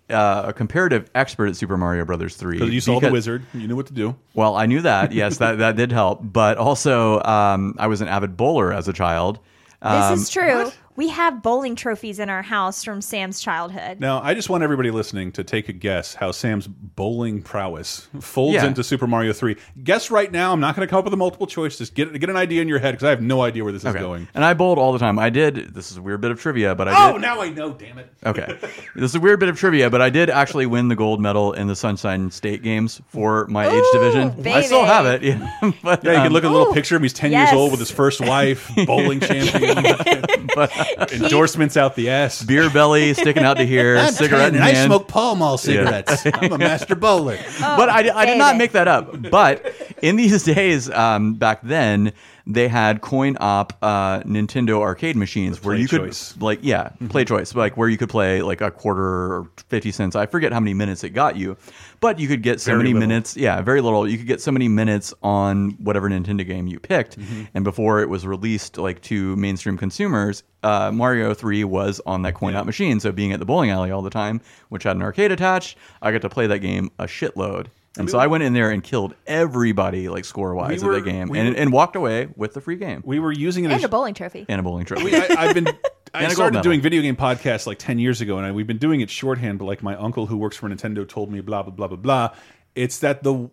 uh, 0.08 0.44
a 0.46 0.52
comparative 0.52 1.10
expert 1.14 1.48
at 1.48 1.56
Super 1.56 1.76
Mario 1.76 2.04
Brothers 2.04 2.36
3. 2.36 2.58
Because 2.58 2.72
you 2.72 2.80
saw 2.80 3.00
the 3.00 3.10
wizard, 3.10 3.44
you 3.52 3.66
knew 3.66 3.74
what 3.76 3.86
to 3.88 3.92
do. 3.92 4.14
Well, 4.34 4.54
I 4.54 4.66
knew 4.66 4.80
that. 4.82 5.10
Yes, 5.12 5.38
that, 5.38 5.58
that 5.58 5.74
did 5.76 5.90
help. 5.90 6.20
But 6.22 6.58
also, 6.58 7.20
um, 7.22 7.74
I 7.78 7.88
was 7.88 8.00
an 8.00 8.08
avid 8.08 8.36
bowler 8.36 8.72
as 8.72 8.86
a 8.86 8.92
child. 8.92 9.40
This 9.82 9.92
Um, 9.92 10.14
is 10.14 10.30
true. 10.30 10.70
We 10.96 11.08
have 11.10 11.42
bowling 11.42 11.76
trophies 11.76 12.18
in 12.18 12.30
our 12.30 12.42
house 12.42 12.82
from 12.82 13.02
Sam's 13.02 13.40
childhood. 13.40 14.00
Now, 14.00 14.22
I 14.22 14.32
just 14.32 14.48
want 14.48 14.62
everybody 14.62 14.90
listening 14.90 15.30
to 15.32 15.44
take 15.44 15.68
a 15.68 15.72
guess 15.74 16.14
how 16.14 16.30
Sam's 16.32 16.66
bowling 16.66 17.42
prowess 17.42 18.08
folds 18.20 18.54
Yeah. 18.54 18.64
into 18.66 18.82
Super 18.82 19.06
Mario 19.06 19.32
3. 19.34 19.56
Guess 19.84 20.10
right 20.10 20.32
now. 20.32 20.52
I'm 20.52 20.60
not 20.60 20.74
going 20.74 20.86
to 20.86 20.90
come 20.90 20.98
up 21.00 21.04
with 21.04 21.12
a 21.12 21.18
multiple 21.18 21.46
choice. 21.46 21.76
Just 21.76 21.94
get 21.94 22.18
get 22.18 22.30
an 22.30 22.36
idea 22.36 22.62
in 22.62 22.68
your 22.68 22.78
head 22.78 22.92
because 22.92 23.04
I 23.04 23.10
have 23.10 23.20
no 23.20 23.42
idea 23.42 23.62
where 23.62 23.72
this 23.74 23.84
is 23.84 23.92
going. 23.92 24.26
And 24.34 24.42
I 24.44 24.54
bowled 24.54 24.78
all 24.78 24.92
the 24.94 24.98
time. 24.98 25.18
I 25.18 25.28
did. 25.28 25.74
This 25.74 25.90
is 25.90 25.98
a 25.98 26.02
weird 26.02 26.20
bit 26.22 26.30
of 26.30 26.40
trivia, 26.40 26.74
but 26.74 26.88
I 26.88 27.10
Oh, 27.10 27.12
did. 27.12 27.20
now 27.22 27.40
I 27.42 27.50
know. 27.50 27.72
Damn 27.74 27.98
it. 27.98 28.10
Okay. 28.24 28.56
this 28.94 29.10
is 29.10 29.14
a 29.14 29.20
weird 29.20 29.38
bit 29.38 29.50
of 29.50 29.58
trivia, 29.58 29.90
but 29.90 30.00
I 30.00 30.08
did 30.08 30.30
actually 30.30 30.64
win 30.66 30.88
the 30.88 30.96
gold 30.96 31.20
medal 31.20 31.52
in 31.52 31.66
the 31.66 31.76
Sunshine 31.76 32.30
State 32.30 32.62
Games 32.62 33.02
for 33.08 33.46
my 33.48 33.68
age 33.68 33.84
division. 33.92 34.32
I 34.46 34.62
still 34.62 34.84
have 34.84 35.04
it. 35.06 35.22
Yeah. 35.26 35.72
but, 35.82 36.04
Yeah, 36.04 36.12
you 36.12 36.16
can 36.18 36.26
um, 36.28 36.32
look 36.32 36.44
at 36.44 36.50
a 36.50 36.52
little 36.54 36.68
Ooh, 36.70 36.74
picture 36.74 36.94
of 36.96 37.00
him. 37.00 37.04
He's 37.04 37.12
10 37.12 37.32
yes. 37.32 37.50
years 37.50 37.58
old 37.58 37.70
with 37.72 37.80
his 37.80 37.90
first 37.90 38.20
wife, 38.20 38.70
bowling 38.86 39.20
champion, 39.20 39.76
endorsements 41.12 41.76
out 41.76 41.94
the 41.96 42.10
ass. 42.10 42.42
beer 42.42 42.70
belly 42.70 43.14
sticking 43.14 43.42
out 43.44 43.56
to 43.56 43.66
here, 43.66 44.06
cigarette 44.12 44.54
in 44.54 44.62
I 44.62 44.72
smoke 44.86 45.08
Pall 45.08 45.36
Mall 45.36 45.58
cigarettes. 45.58 46.24
I'm 46.34 46.52
a 46.52 46.58
master 46.70 46.94
bowler. 46.94 47.38
but 47.60 47.88
I, 47.88 48.10
I 48.14 48.26
did 48.26 48.38
not 48.38 48.56
make 48.56 48.72
that 48.72 48.88
up. 48.88 49.30
But 49.30 49.74
in 50.02 50.16
these 50.16 50.42
days, 50.44 50.90
um, 50.90 51.34
back 51.34 51.60
then, 51.62 52.12
they 52.46 52.68
had 52.68 53.00
coin 53.00 53.36
op 53.40 53.72
uh, 53.82 54.20
Nintendo 54.20 54.80
arcade 54.80 55.16
machines 55.16 55.62
where 55.62 55.74
you 55.74 55.88
could 55.88 56.00
choice. 56.00 56.32
Mm-hmm. 56.32 56.44
like 56.44 56.58
yeah 56.62 56.90
PlayChoice 57.04 57.54
like 57.56 57.76
where 57.76 57.88
you 57.88 57.98
could 57.98 58.08
play 58.08 58.40
like 58.40 58.60
a 58.60 58.70
quarter 58.70 59.02
or 59.02 59.48
fifty 59.68 59.90
cents. 59.90 60.14
I 60.14 60.26
forget 60.26 60.52
how 60.52 60.60
many 60.60 60.74
minutes 60.74 61.02
it 61.02 61.10
got 61.10 61.36
you, 61.36 61.56
but 62.00 62.18
you 62.18 62.28
could 62.28 62.42
get 62.42 62.60
so 62.60 62.70
Very 62.72 62.78
many 62.78 62.92
little. 62.94 63.08
minutes. 63.08 63.36
Yeah, 63.36 63.60
very 63.62 63.80
little. 63.80 64.08
You 64.08 64.16
could 64.18 64.26
get 64.26 64.40
so 64.40 64.50
many 64.52 64.68
minutes 64.68 65.12
on 65.22 65.70
whatever 65.72 66.08
Nintendo 66.10 66.46
game 66.46 66.66
you 66.66 66.78
picked. 66.80 67.18
Mm-hmm. 67.18 67.42
And 67.54 67.64
before 67.64 68.00
it 68.00 68.08
was 68.08 68.26
released 68.26 68.78
like 68.78 69.00
to 69.02 69.34
mainstream 69.36 69.76
consumers, 69.78 70.42
uh, 70.62 70.90
Mario 70.92 71.34
Three 71.34 71.64
was 71.64 72.00
on 72.06 72.22
that 72.22 72.34
coin 72.34 72.54
op 72.56 72.66
machine. 72.66 73.00
So 73.00 73.12
being 73.12 73.32
at 73.32 73.38
the 73.40 73.46
bowling 73.46 73.70
alley 73.70 73.90
all 73.90 74.02
the 74.02 74.10
time, 74.10 74.40
which 74.68 74.82
had 74.82 74.96
an 74.96 75.02
arcade 75.02 75.32
attached, 75.32 75.76
I 76.02 76.12
got 76.12 76.22
to 76.22 76.28
play 76.28 76.46
that 76.46 76.58
game 76.58 76.90
a 76.98 77.04
shitload. 77.04 77.66
And 77.98 78.10
so 78.10 78.18
I 78.18 78.26
went 78.26 78.42
in 78.42 78.52
there 78.52 78.70
and 78.70 78.84
killed 78.84 79.14
everybody, 79.26 80.10
like 80.10 80.26
score 80.26 80.54
wise, 80.54 80.84
We 80.84 80.88
of 80.98 81.02
the 81.02 81.10
game, 81.10 81.28
we 81.28 81.38
and, 81.38 81.48
were- 81.48 81.54
and 81.56 81.72
walked 81.72 81.96
away 81.96 82.28
with 82.36 82.52
the 82.52 82.60
free 82.60 82.76
game 82.76 83.02
We 83.06 83.20
were 83.20 83.32
using 83.32 83.64
it 83.64 83.68
And 83.68 83.74
as 83.76 83.84
a 83.84 83.88
bowling 83.88 84.12
trophy. 84.12 84.44
and 84.50 84.60
a 84.60 84.62
bowling 84.62 84.84
trophy. 84.84 85.14
I, 85.14 85.26
I've 85.38 85.54
been. 85.54 85.66
And 86.18 86.26
I 86.26 86.34
started 86.34 86.62
doing 86.62 86.80
video 86.80 87.02
game 87.02 87.16
podcasts 87.16 87.66
like 87.66 87.78
ten 87.78 87.98
years 87.98 88.20
ago, 88.20 88.36
and 88.38 88.46
I, 88.46 88.52
we've 88.52 88.66
been 88.66 88.78
doing 88.78 89.00
it 89.00 89.10
shorthand. 89.10 89.58
But 89.58 89.66
like 89.66 89.82
my 89.82 89.96
uncle 89.96 90.26
who 90.26 90.36
works 90.36 90.56
for 90.56 90.68
Nintendo 90.68 91.08
told 91.08 91.30
me, 91.30 91.40
blah 91.40 91.62
blah 91.62 91.72
blah 91.72 91.88
blah 91.88 91.96
blah. 91.96 92.34
It's 92.74 92.98
that 93.00 93.22
the 93.22 93.50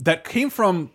that 0.00 0.24
came 0.24 0.50
from 0.50 0.90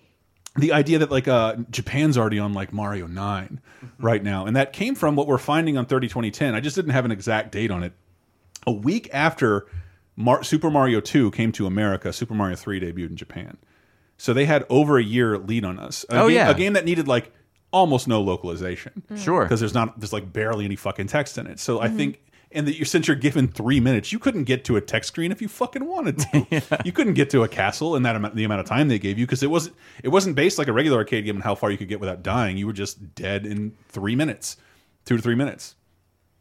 the 0.55 0.73
idea 0.73 0.99
that 0.99 1.11
like 1.11 1.27
uh, 1.27 1.55
Japan's 1.69 2.17
already 2.17 2.39
on 2.39 2.53
like 2.53 2.73
Mario 2.73 3.07
9 3.07 3.61
right 3.99 4.23
now, 4.23 4.45
and 4.45 4.55
that 4.55 4.73
came 4.73 4.95
from 4.95 5.15
what 5.15 5.27
we're 5.27 5.37
finding 5.37 5.77
on 5.77 5.85
30 5.85 6.07
2010. 6.07 6.55
I 6.55 6.59
just 6.59 6.75
didn't 6.75 6.91
have 6.91 7.05
an 7.05 7.11
exact 7.11 7.51
date 7.51 7.71
on 7.71 7.83
it. 7.83 7.93
A 8.67 8.71
week 8.71 9.09
after 9.13 9.67
Mar 10.17 10.43
Super 10.43 10.69
Mario 10.69 10.99
2 10.99 11.31
came 11.31 11.51
to 11.53 11.65
America, 11.65 12.11
Super 12.11 12.33
Mario 12.33 12.55
3 12.57 12.79
debuted 12.81 13.09
in 13.11 13.15
Japan. 13.15 13.57
So 14.17 14.33
they 14.33 14.45
had 14.45 14.65
over 14.69 14.97
a 14.97 15.03
year 15.03 15.37
lead 15.37 15.63
on 15.63 15.79
us. 15.79 16.05
A 16.09 16.19
Oh, 16.23 16.27
game, 16.27 16.35
yeah. 16.35 16.49
a 16.49 16.53
game 16.53 16.73
that 16.73 16.83
needed 16.83 17.07
like 17.07 17.31
almost 17.71 18.07
no 18.07 18.21
localization 18.21 19.03
Sure. 19.15 19.43
because 19.43 19.59
there's 19.59 19.73
not 19.73 19.99
there's 19.99 20.13
like 20.13 20.31
barely 20.33 20.65
any 20.65 20.75
fucking 20.75 21.07
text 21.07 21.37
in 21.37 21.47
it. 21.47 21.59
So 21.59 21.79
I 21.81 21.87
think 21.89 22.21
and 22.51 22.67
that 22.67 22.79
you 22.79 22.85
since 22.85 23.07
you're 23.07 23.15
given 23.15 23.47
three 23.47 23.79
minutes, 23.79 24.11
you 24.11 24.17
couldn't 24.17 24.45
get 24.45 24.65
to 24.65 24.75
a 24.75 24.81
text 24.81 25.09
screen 25.09 25.31
if 25.31 25.39
you 25.39 25.47
fucking 25.47 25.85
wanted 25.85 26.17
to. 26.19 26.79
You 26.85 26.91
couldn't 26.91 27.13
get 27.13 27.29
to 27.31 27.43
a 27.43 27.47
castle 27.47 27.95
in 27.95 28.01
that 28.03 28.15
amount 28.15 28.35
the 28.35 28.43
amount 28.43 28.61
of 28.61 28.65
time 28.65 28.87
they 28.87 28.97
gave 28.97 29.19
you 29.19 29.25
because 29.25 29.43
it 29.43 29.51
wasn't 29.51 29.75
it 30.03 30.09
wasn't 30.09 30.35
based 30.35 30.57
like 30.57 30.67
a 30.67 30.73
regular 30.73 30.97
arcade 30.97 31.25
game 31.25 31.35
on 31.35 31.41
how 31.41 31.53
far 31.53 31.69
you 31.69 31.77
could 31.77 31.89
get 31.89 31.99
without 31.99 32.23
dying. 32.23 32.57
You 32.57 32.65
were 32.65 32.73
just 32.73 33.13
dead 33.13 33.45
in 33.45 33.73
three 33.89 34.15
minutes, 34.15 34.57
two 35.05 35.15
to 35.15 35.21
three 35.21 35.35
minutes. 35.35 35.75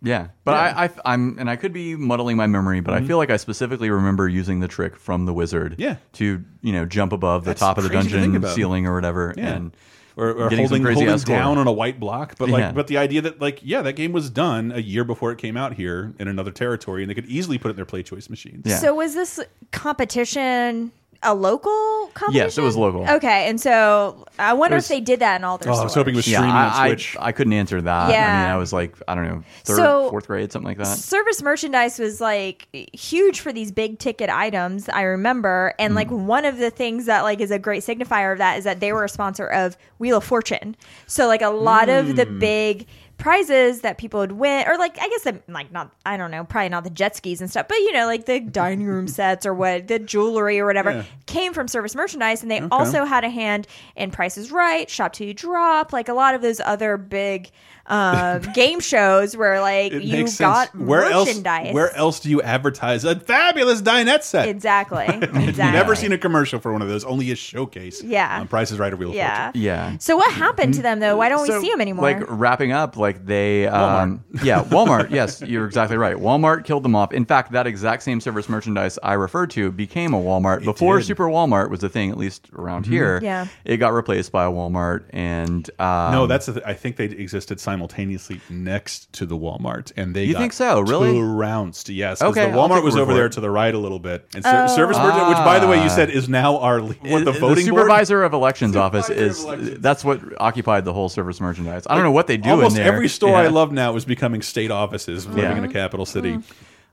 Yeah, 0.01 0.29
but 0.45 0.55
I, 0.55 0.85
I, 0.85 0.91
I'm, 1.13 1.41
and 1.41 1.51
I 1.51 1.57
could 1.57 1.73
be 1.73 1.97
muddling 1.97 2.37
my 2.37 2.47
memory, 2.47 2.79
but 2.81 2.95
I 2.95 3.03
feel 3.03 3.17
like 3.17 3.31
I 3.31 3.37
specifically 3.37 3.91
remember 3.91 4.29
using 4.29 4.61
the 4.61 4.69
trick 4.69 4.95
from 4.95 5.27
the 5.27 5.35
wizard. 5.35 5.73
Mm-hmm. 5.73 5.83
Yeah. 5.83 5.97
To 6.15 6.45
you 6.63 6.73
know 6.73 6.87
jump 6.87 7.13
above 7.13 7.45
the 7.45 7.51
That's 7.51 7.59
top 7.61 7.79
of 7.79 7.85
the 7.85 7.91
crazy 7.91 8.11
to 8.11 8.21
think 8.21 8.33
dungeon 8.35 8.51
ceiling 8.55 8.87
or 8.87 8.95
whatever, 8.95 9.35
Yeah. 9.37 9.55
and 9.55 9.77
Or, 10.19 10.31
or 10.31 10.51
holding, 10.51 10.83
holding 10.83 11.09
ass 11.09 11.23
score. 11.23 11.37
down 11.37 11.59
on 11.59 11.69
a 11.69 11.73
white 11.73 12.01
block, 12.01 12.35
but 12.39 12.49
like, 12.49 12.61
Yeah. 12.61 12.73
but 12.73 12.89
the 12.89 12.99
idea 12.99 13.21
that 13.23 13.41
like, 13.41 13.61
yeah, 13.63 13.83
that 13.83 13.93
game 13.93 14.11
was 14.11 14.31
done 14.31 14.73
a 14.73 14.81
year 14.81 15.05
before 15.05 15.31
it 15.31 15.39
came 15.39 15.57
out 15.57 15.75
here 15.75 16.13
in 16.19 16.27
another 16.27 16.51
territory, 16.51 17.05
and 17.05 17.09
they 17.09 17.15
could 17.15 17.27
easily 17.27 17.57
put 17.57 17.69
it 17.69 17.71
in 17.71 17.77
their 17.77 17.87
PlayChoice 17.87 18.29
machines. 18.29 18.65
Yeah. 18.67 18.79
So 18.79 18.97
was 18.97 19.15
this 19.15 19.39
competition 19.71 20.91
a 21.23 21.35
local 21.35 22.11
competition? 22.15 22.33
Yes, 22.47 22.59
it 22.59 22.63
was 22.63 22.77
local. 22.77 23.09
Okay, 23.09 23.49
and 23.49 23.61
so 23.61 24.25
I 24.39 24.53
wonder 24.53 24.77
was- 24.77 24.85
if 24.85 24.89
they 24.89 25.01
did 25.01 25.21
that 25.21 25.37
in 25.41 25.45
all 25.45 25.59
their 25.59 25.73
Oh, 25.73 25.77
I 25.77 25.83
was 25.85 25.95
hoping 25.95 26.15
it 26.15 26.17
was 26.17 26.29
yeah, 26.29 26.39
streaming 26.39 26.55
on 26.57 26.71
I, 26.73 26.89
Switch. 26.89 27.17
I, 27.19 27.27
I 27.27 27.33
couldn't 27.33 27.53
answer 27.55 27.81
that. 27.83 28.09
I 28.09 28.13
Yeah. 28.13 28.43
mean, 28.43 28.51
I 28.51 28.57
was 28.57 28.73
like, 28.73 28.95
I 29.09 29.15
don't 29.17 29.25
know, 29.27 29.43
third, 29.65 29.77
So- 29.77 30.11
fourth 30.11 30.27
grade, 30.29 30.53
something 30.53 30.69
like 30.69 30.79
that. 30.79 30.87
Service 30.87 31.43
merchandise 31.43 31.99
was 31.99 32.21
like 32.21 32.69
huge 32.93 33.41
for 33.41 33.53
these 33.53 33.73
big 33.73 33.99
ticket 33.99 34.31
items. 34.31 34.89
I 34.89 35.03
remember, 35.03 35.75
and 35.79 35.95
like 35.95 36.09
Mm. 36.09 36.25
one 36.27 36.45
of 36.45 36.59
the 36.59 36.71
things 36.71 37.07
that 37.07 37.23
like 37.23 37.41
is 37.41 37.51
a 37.51 37.59
great 37.59 37.83
signifier 37.83 38.33
of 38.33 38.39
that 38.39 38.59
is 38.59 38.65
that 38.65 38.81
they 38.81 38.93
were 38.93 39.05
a 39.05 39.09
sponsor 39.09 39.47
of 39.49 39.77
Wheel 39.99 40.19
of 40.19 40.25
Fortune. 40.25 40.77
So 41.07 41.27
like 41.27 41.43
a 41.43 41.49
lot 41.51 41.89
of 41.89 42.15
the 42.17 42.27
Mm. 42.27 42.39
big 42.39 42.87
prizes 43.19 43.81
that 43.83 43.99
people 43.99 44.21
would 44.21 44.33
win, 44.33 44.67
or 44.69 44.79
like 44.79 44.97
I 45.01 45.09
guess 45.09 45.23
the, 45.25 45.41
like 45.49 45.71
not 45.73 45.93
I 46.07 46.17
don't 46.17 46.31
know, 46.31 46.45
probably 46.45 46.69
not 46.71 46.85
the 46.85 46.91
jet 46.91 47.17
skis 47.17 47.41
and 47.41 47.51
stuff, 47.51 47.67
but 47.69 47.77
you 47.79 47.93
know 47.93 48.07
like 48.07 48.25
the 48.27 48.41
dining 48.41 48.87
room 48.87 49.09
sets 49.19 49.45
or 49.45 49.53
what 49.53 49.89
the 49.89 49.99
jewelry 49.99 50.59
or 50.61 50.67
whatever 50.67 50.93
Yeah. 50.93 51.05
came 51.27 51.53
from 51.53 51.69
service 51.69 51.95
merchandise, 51.95 52.43
and 52.43 52.51
they 52.51 52.61
also 52.71 53.05
had 53.05 53.25
a 53.25 53.31
hand 53.31 53.67
in 53.97 54.11
Prices 54.11 54.51
Right, 54.51 54.89
Shop 54.89 55.13
Till 55.13 55.27
You 55.27 55.35
Drop, 55.35 55.93
like 55.93 56.09
a 56.09 56.15
lot 56.15 56.35
of 56.35 56.43
those 56.43 56.61
other 56.61 56.97
big. 56.97 57.51
Um, 57.89 58.43
game 58.55 58.81
shows 58.81 59.37
where 59.37 59.61
like 59.61 59.93
It 59.93 60.03
you 60.03 60.19
makes 60.19 60.39
got 60.39 60.71
sense. 60.73 60.83
Where 60.85 61.05
else? 61.05 61.29
merchandise. 61.29 61.75
Where 61.75 61.95
else 61.97 62.21
do 62.21 62.31
you 62.31 62.43
advertise 62.43 63.05
a 63.05 63.19
fabulous 63.19 63.81
dinette 63.83 64.23
set? 64.23 64.49
Exactly. 64.49 65.07
exactly. 65.07 65.45
You've 65.47 65.57
never 65.59 65.95
seen 65.95 66.13
a 66.13 66.19
commercial 66.19 66.61
for 66.61 66.73
one 66.73 66.83
of 66.83 66.89
those. 66.89 67.05
Only 67.05 67.31
a 67.31 67.37
showcase. 67.37 68.03
Yeah. 68.03 68.41
On 68.41 68.49
Price 68.49 68.71
is 68.71 68.79
Right 68.79 68.93
or 68.93 68.97
Wheel 68.97 69.11
of 69.11 69.15
Yeah. 69.15 69.45
Fortune. 69.47 69.63
yeah. 69.63 69.97
So 69.99 70.17
what 70.17 70.33
happened 70.33 70.75
to 70.75 70.83
them 70.83 71.01
though? 71.01 71.17
Why 71.17 71.29
don't 71.29 71.47
So, 71.47 71.59
we 71.61 71.65
see 71.67 71.71
them 71.71 71.81
anymore? 71.81 72.03
Like 72.03 72.23
wrapping 72.29 72.73
up, 72.73 72.97
like 72.97 73.25
they, 73.25 73.67
um, 73.67 74.25
yeah, 74.43 74.63
Walmart. 74.65 75.11
yes, 75.11 75.41
you're 75.41 75.67
exactly 75.67 75.97
right. 75.97 76.17
Walmart 76.17 76.65
killed 76.65 76.83
them 76.83 76.95
off. 76.95 77.13
In 77.13 77.25
fact, 77.25 77.53
that 77.53 77.67
exact 77.67 78.03
same 78.03 78.21
service 78.21 78.49
merchandise 78.49 78.99
I 79.03 79.15
referred 79.15 79.51
to 79.51 79.73
became 79.73 80.13
a 80.15 80.21
Walmart 80.21 80.65
before 80.65 80.99
did. 80.99 81.07
Super 81.07 81.27
Walmart 81.27 81.71
was 81.71 81.83
a 81.83 81.89
thing, 81.89 82.11
at 82.11 82.19
least 82.19 82.49
around 82.55 82.87
here. 82.87 83.21
Yeah. 83.23 83.47
it 83.65 83.79
got 83.79 83.93
replaced 83.95 84.31
by 84.33 84.45
a 84.45 84.51
Walmart, 84.51 85.05
and 85.11 85.69
um, 85.81 86.13
No, 86.13 86.27
that's 86.27 86.47
the 86.47 86.53
th 86.55 86.65
I 86.67 86.75
think 86.75 86.97
they 86.97 87.05
existed 87.07 87.59
simultaneously 87.79 88.41
next 88.51 89.13
to 89.15 89.25
the 89.27 89.37
Walmart, 89.37 89.93
and 89.97 90.15
they 90.15 90.25
You 90.25 90.33
got 90.33 90.41
think 90.41 90.53
so? 90.53 90.81
Really? 90.81 91.13
trounced. 91.19 91.89
Yes. 91.89 92.21
Okay, 92.21 92.51
the 92.51 92.57
Walmart 92.57 92.83
was 92.83 92.97
over 92.97 93.15
there 93.15 93.29
to 93.29 93.41
the 93.41 93.51
right 93.51 93.73
a 93.75 93.79
little 93.79 94.01
bit, 94.01 94.27
and 94.35 94.45
ser- 94.45 94.69
service 94.69 94.97
merchant, 94.99 95.29
which 95.29 95.39
by 95.39 95.59
the 95.61 95.67
way, 95.69 95.83
you 95.83 95.89
said 95.89 96.11
is 96.11 96.29
now 96.29 96.59
our 96.59 96.81
le- 96.83 96.95
what 96.95 97.25
the 97.25 97.33
voting 97.33 97.41
board. 97.67 97.81
supervisor 97.83 98.23
of 98.25 98.33
elections 98.33 98.75
office 98.77 99.09
is 99.11 99.45
of 99.45 99.55
elections. 99.55 99.81
that's 99.81 100.05
what 100.05 100.21
occupied 100.41 100.85
the 100.85 100.93
whole 100.93 101.09
service 101.09 101.41
merchandise. 101.41 101.87
I 101.89 101.95
don't 101.95 102.05
know 102.05 102.11
what 102.11 102.27
they 102.27 102.37
do 102.37 102.51
Almost 102.51 102.77
in 102.77 102.83
there. 102.83 102.93
every 102.93 103.09
store 103.09 103.37
I 103.37 103.47
love 103.47 103.71
now 103.73 103.95
is 103.97 104.05
becoming 104.05 104.43
state 104.43 104.71
offices 104.71 105.27
living 105.27 105.43
Yeah. 105.45 105.57
in 105.59 105.65
a 105.65 105.73
capital 105.73 106.05
city. 106.07 106.39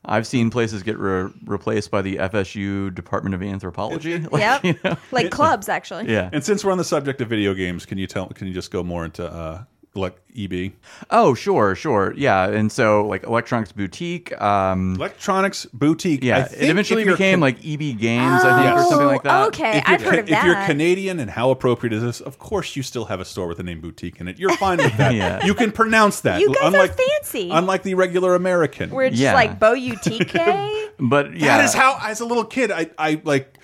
I've 0.08 0.28
seen 0.28 0.52
places 0.52 0.84
get 0.84 1.00
re- 1.00 1.32
replaced 1.46 1.90
by 1.90 2.04
the 2.04 2.18
FSU 2.18 2.94
Department 2.94 3.34
of 3.34 3.42
Anthropology. 3.42 4.20
Like, 4.32 4.40
yep. 4.40 4.64
you 4.64 4.76
know? 4.84 4.98
Like 5.12 5.32
clubs 5.32 5.68
actually. 5.68 6.12
Yeah. 6.12 6.30
And 6.32 6.44
since 6.44 6.64
we're 6.64 6.72
on 6.72 6.78
the 6.78 6.84
subject 6.84 7.22
of 7.22 7.28
video 7.30 7.56
games, 7.56 7.88
can 7.88 7.98
you 7.98 8.06
tell? 8.06 8.28
Can 8.28 8.46
you 8.46 8.54
just 8.54 8.70
go 8.70 8.84
more 8.84 9.04
into 9.04 9.26
uh, 9.26 9.64
like 9.96 10.16
EB? 10.38 10.74
Oh, 11.10 11.34
sure, 11.34 11.76
sure. 11.76 12.14
Yeah. 12.18 12.50
And 12.50 12.72
so, 12.72 13.06
like, 13.08 13.24
Electronics 13.24 13.72
Boutique. 13.72 14.40
Um, 14.42 14.96
Electronics 14.96 15.66
boutique. 15.74 16.24
I 16.24 16.28
yeah. 16.28 16.44
think 16.44 16.62
It 16.64 16.70
eventually 16.70 17.04
became 17.06 17.36
Can- 17.36 17.40
like 17.40 17.58
EB 17.66 17.98
Games, 17.98 18.44
I 18.44 18.64
think, 18.64 18.78
or 18.78 18.84
something 18.90 19.08
like 19.08 19.24
that. 19.24 19.44
Oh, 19.44 19.48
Okay, 19.48 19.78
If 19.80 19.88
you're, 19.88 19.94
I've 19.96 20.02
heard 20.04 20.20
of 20.20 20.30
if 20.30 20.44
you're. 20.44 20.66
Canadian 20.66 21.20
and 21.20 21.30
how 21.32 21.52
appropriate 21.52 21.94
is 21.94 22.02
this? 22.04 22.20
Of 22.22 22.38
course, 22.40 22.76
you 22.76 22.84
still 22.84 23.06
have 23.06 23.20
a 23.20 23.26
store 23.26 23.48
with 23.48 23.58
the 23.58 23.64
name 23.64 23.80
boutique 23.82 24.20
in 24.20 24.28
it. 24.28 24.38
You're 24.40 24.56
fine 24.58 24.78
with 24.78 24.96
that. 24.98 25.14
Yeah. 25.16 25.46
You 25.46 25.54
can 25.54 25.72
pronounce 25.72 26.22
that. 26.22 26.42
You 26.42 26.54
guys 26.54 26.74
are 26.74 26.88
fancy. 26.88 27.50
Unlike 27.52 27.84
the 27.84 27.94
regular 27.96 28.36
American. 28.36 28.90
We're 28.90 29.10
just 29.10 29.22
Yeah. 29.22 29.34
like 29.34 29.60
Bo 29.60 29.74
UTK. 29.76 30.90
But 31.00 31.36
yeah. 31.36 31.58
That 31.58 31.66
is 31.66 31.74
how, 31.74 31.98
as 32.02 32.20
a 32.22 32.26
little 32.26 32.46
kid, 32.46 32.72
I, 32.72 32.90
I 32.98 33.22
like, 33.24 33.58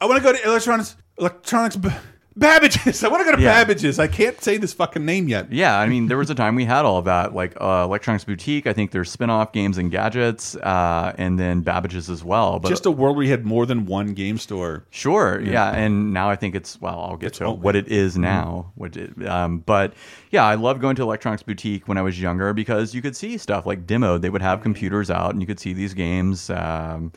I 0.00 0.06
want 0.06 0.18
to 0.18 0.22
go 0.22 0.32
to 0.32 0.44
electronics, 0.46 0.96
electronics, 1.18 1.76
B- 1.76 1.88
Babbage's. 2.36 3.02
I 3.04 3.08
want 3.08 3.20
to 3.24 3.30
go 3.30 3.36
to 3.36 3.42
Yeah. 3.42 3.64
Babbage's. 3.64 3.98
I 3.98 4.06
can't 4.08 4.38
say 4.42 4.58
this 4.58 4.72
fucking 4.74 5.04
name 5.06 5.26
yet. 5.26 5.50
Yeah, 5.50 5.78
I 5.78 5.88
mean, 5.88 6.06
there 6.08 6.18
was 6.18 6.28
a 6.28 6.34
time 6.34 6.54
we 6.54 6.66
had 6.66 6.84
all 6.84 6.98
of 6.98 7.06
that, 7.06 7.34
like 7.34 7.54
uh, 7.60 7.82
Electronics 7.84 8.24
Boutique. 8.24 8.66
I 8.66 8.74
think 8.74 8.90
there's 8.90 9.10
spin-off 9.10 9.52
games 9.52 9.78
and 9.78 9.90
gadgets, 9.90 10.54
uh, 10.56 11.14
and 11.16 11.38
then 11.38 11.62
Babbage's 11.62 12.10
as 12.10 12.22
well. 12.22 12.58
But 12.58 12.68
Just 12.68 12.84
a 12.84 12.90
world 12.90 13.16
where 13.16 13.24
you 13.24 13.30
had 13.30 13.46
more 13.46 13.64
than 13.64 13.86
one 13.86 14.12
game 14.12 14.36
store. 14.36 14.84
Sure, 14.90 15.40
yeah. 15.40 15.70
and 15.72 16.12
now 16.12 16.28
I 16.28 16.36
think 16.36 16.54
it's 16.54 16.78
well, 16.80 17.00
I'll 17.00 17.16
get 17.16 17.28
It's 17.28 17.38
to 17.38 17.46
open. 17.46 17.62
what 17.62 17.74
it 17.74 17.88
is 17.88 18.18
now. 18.18 18.70
What 18.74 18.96
it, 18.96 19.26
um, 19.26 19.60
but 19.60 19.94
yeah, 20.30 20.44
I 20.44 20.56
loved 20.56 20.82
going 20.82 20.96
to 20.96 21.02
Electronics 21.02 21.42
Boutique 21.42 21.88
when 21.88 21.96
I 21.96 22.02
was 22.02 22.20
younger 22.20 22.52
because 22.52 22.94
you 22.94 23.00
could 23.00 23.16
see 23.16 23.38
stuff 23.38 23.64
like 23.64 23.86
demo. 23.86 24.18
They 24.18 24.28
would 24.30 24.42
have 24.42 24.60
computers 24.60 25.10
out, 25.10 25.30
and 25.30 25.40
you 25.40 25.46
could 25.46 25.58
see 25.58 25.72
these 25.72 25.94
games. 25.94 26.50
Um, 26.50 27.12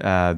uh, 0.00 0.34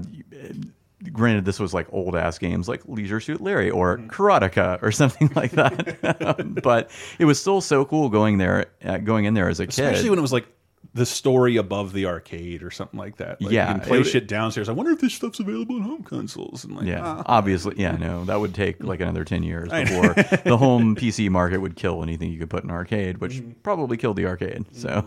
granted, 1.11 1.45
this 1.45 1.59
was 1.59 1.75
like 1.75 1.87
old 1.93 2.15
ass 2.15 2.39
games 2.39 2.69
like 2.69 2.83
Leisure 2.87 3.21
Suit 3.21 3.41
Larry 3.41 3.71
or 3.71 3.99
Karateka 3.99 4.83
or 4.83 4.93
something 4.93 5.31
like 5.35 5.53
that. 5.53 6.61
but 6.63 6.91
it 7.19 7.25
was 7.25 7.41
still 7.41 7.61
so 7.61 7.85
cool 7.85 8.09
going 8.09 8.39
there, 8.39 8.67
uh, 8.85 8.99
going 8.99 9.25
in 9.25 9.35
there 9.35 9.49
as 9.49 9.61
a 9.61 9.67
kid. 9.67 9.85
Especially 9.85 10.11
when 10.11 10.19
it 10.19 10.23
was 10.23 10.33
like 10.33 10.47
the 10.95 11.07
story 11.07 11.57
above 11.57 11.93
the 11.95 12.05
arcade 12.05 12.63
or 12.63 12.71
something 12.71 12.99
like 12.99 13.17
that. 13.17 13.41
Like, 13.41 13.51
Yeah, 13.53 13.73
you 13.73 13.81
can 13.81 13.89
play 13.89 14.01
it- 14.01 14.05
shit 14.05 14.29
downstairs. 14.29 14.69
I 14.69 14.73
wonder 14.73 14.93
if 14.93 15.01
this 15.01 15.15
stuff's 15.15 15.41
available 15.41 15.77
on 15.77 15.83
home 15.83 16.03
consoles. 16.03 16.65
And 16.65 16.77
like, 16.77 16.87
Yeah, 16.87 17.01
ah. 17.03 17.23
obviously, 17.27 17.77
yeah, 17.79 17.93
no, 17.97 18.25
that 18.27 18.39
would 18.41 18.55
take 18.55 18.83
like 18.85 19.01
another 19.01 19.25
ten 19.25 19.43
years 19.43 19.71
before 19.71 20.13
the 20.45 20.57
home 20.59 20.95
PC 20.95 21.31
market 21.31 21.59
would 21.59 21.77
kill 21.77 22.03
anything 22.03 22.31
you 22.31 22.39
could 22.39 22.51
put 22.51 22.65
in 22.65 22.71
arcade, 22.71 23.19
which 23.19 23.33
Mm-hmm. 23.35 23.51
probably 23.63 23.97
killed 23.97 24.17
the 24.17 24.27
arcade. 24.27 24.67
So, 24.73 25.05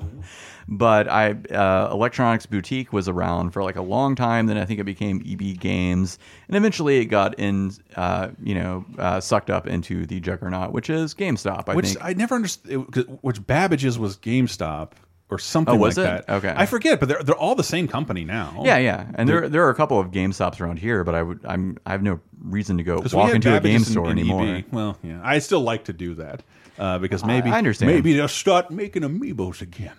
but 0.68 1.08
I 1.08 1.32
uh, 1.52 1.90
Electronics 1.92 2.48
Boutique 2.48 2.92
was 2.92 3.08
around 3.08 3.52
for 3.52 3.62
like 3.64 3.76
a 3.76 3.82
long 3.84 4.16
time. 4.16 4.48
Then 4.48 4.58
I 4.58 4.66
think 4.66 4.80
it 4.80 4.86
became 4.86 5.22
EB 5.24 5.60
Games, 5.60 6.18
and 6.48 6.58
eventually 6.58 6.98
it 6.98 7.06
got 7.06 7.38
in, 7.38 7.72
uh, 7.96 8.30
you 8.42 8.56
know, 8.56 8.86
uh, 8.98 9.20
sucked 9.20 9.52
up 9.52 9.68
into 9.68 10.08
the 10.08 10.20
juggernaut, 10.20 10.72
which 10.72 10.90
is 10.90 11.14
GameStop. 11.14 11.70
I 11.70 11.76
which 11.76 11.90
think. 11.90 12.00
I 12.04 12.14
never 12.14 12.34
understood. 12.34 13.20
Which 13.22 13.46
Babbage's 13.46 14.00
was 14.00 14.18
GameStop 14.18 14.94
or 15.30 15.40
something 15.40 15.74
Oh, 15.74 15.78
was 15.78 15.98
like 15.98 16.20
it? 16.20 16.28
that. 16.28 16.34
Okay. 16.36 16.54
I 16.56 16.66
forget, 16.66 17.00
but 17.00 17.10
they're 17.10 17.24
they're 17.24 17.36
all 17.36 17.56
the 17.56 17.64
same 17.64 17.88
company 17.88 18.24
now. 18.26 18.62
yeah, 18.64 18.78
yeah, 18.78 19.08
and 19.16 19.28
They're- 19.28 19.42
there 19.42 19.50
there 19.50 19.64
are 19.66 19.70
a 19.72 19.76
couple 19.76 20.00
of 20.00 20.12
GameStops 20.12 20.60
around 20.62 20.78
here, 20.80 21.04
but 21.04 21.16
I 21.16 21.24
would 21.24 21.40
I'm 21.46 21.78
I 21.86 21.92
have 21.92 22.04
no 22.04 22.20
reason 22.44 22.78
to 22.78 22.84
go 22.84 23.02
walk 23.14 23.34
into 23.34 23.56
a 23.56 23.60
game 23.60 23.80
store 23.84 24.10
anymore. 24.10 24.46
EB. 24.46 24.66
Well, 24.72 24.98
yeah, 25.04 25.20
I 25.24 25.40
still 25.40 25.62
like 25.62 25.86
to 25.86 25.94
do 25.94 26.14
that 26.16 26.44
uh, 26.78 27.00
because 27.00 27.26
maybe 27.26 27.50
I 27.50 27.58
understand. 27.58 27.92
Maybe 27.92 28.14
they'll 28.14 28.28
start 28.28 28.70
making 28.70 29.02
amiibos 29.02 29.62
again. 29.64 29.94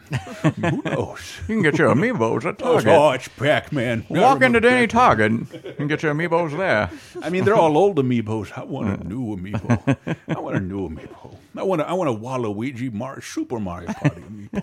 Who 0.71 0.83
knows? 0.83 1.21
You 1.49 1.55
can 1.57 1.63
get 1.63 1.79
your 1.79 1.93
amiibos 1.93 2.45
at 2.45 2.59
Target. 2.59 2.87
oh, 2.93 3.11
it's 3.11 3.27
Pac-Man. 3.29 4.07
Walk 4.11 4.43
into 4.43 4.63
any 4.71 4.87
Target 4.87 5.33
and 5.79 5.89
get 5.89 6.05
your 6.05 6.15
amiibos 6.15 6.57
there. 6.57 6.89
I 7.23 7.31
mean, 7.31 7.45
they're 7.45 7.57
all 7.57 7.77
old 7.77 7.97
amiibos. 7.97 8.57
I 8.57 8.63
want 8.63 9.01
a 9.01 9.05
new 9.09 9.35
amiibo. 9.37 9.97
I 10.29 10.39
want 10.39 10.57
a 10.57 10.61
new 10.61 10.89
amiibo. 10.89 11.36
I 11.59 11.63
want 11.63 11.81
a, 11.81 11.89
I 11.89 11.93
want 11.93 12.11
a 12.11 12.13
Waluigi 12.13 12.93
Mar 12.93 13.21
Super 13.21 13.59
Mario 13.59 13.93
Party. 13.93 14.23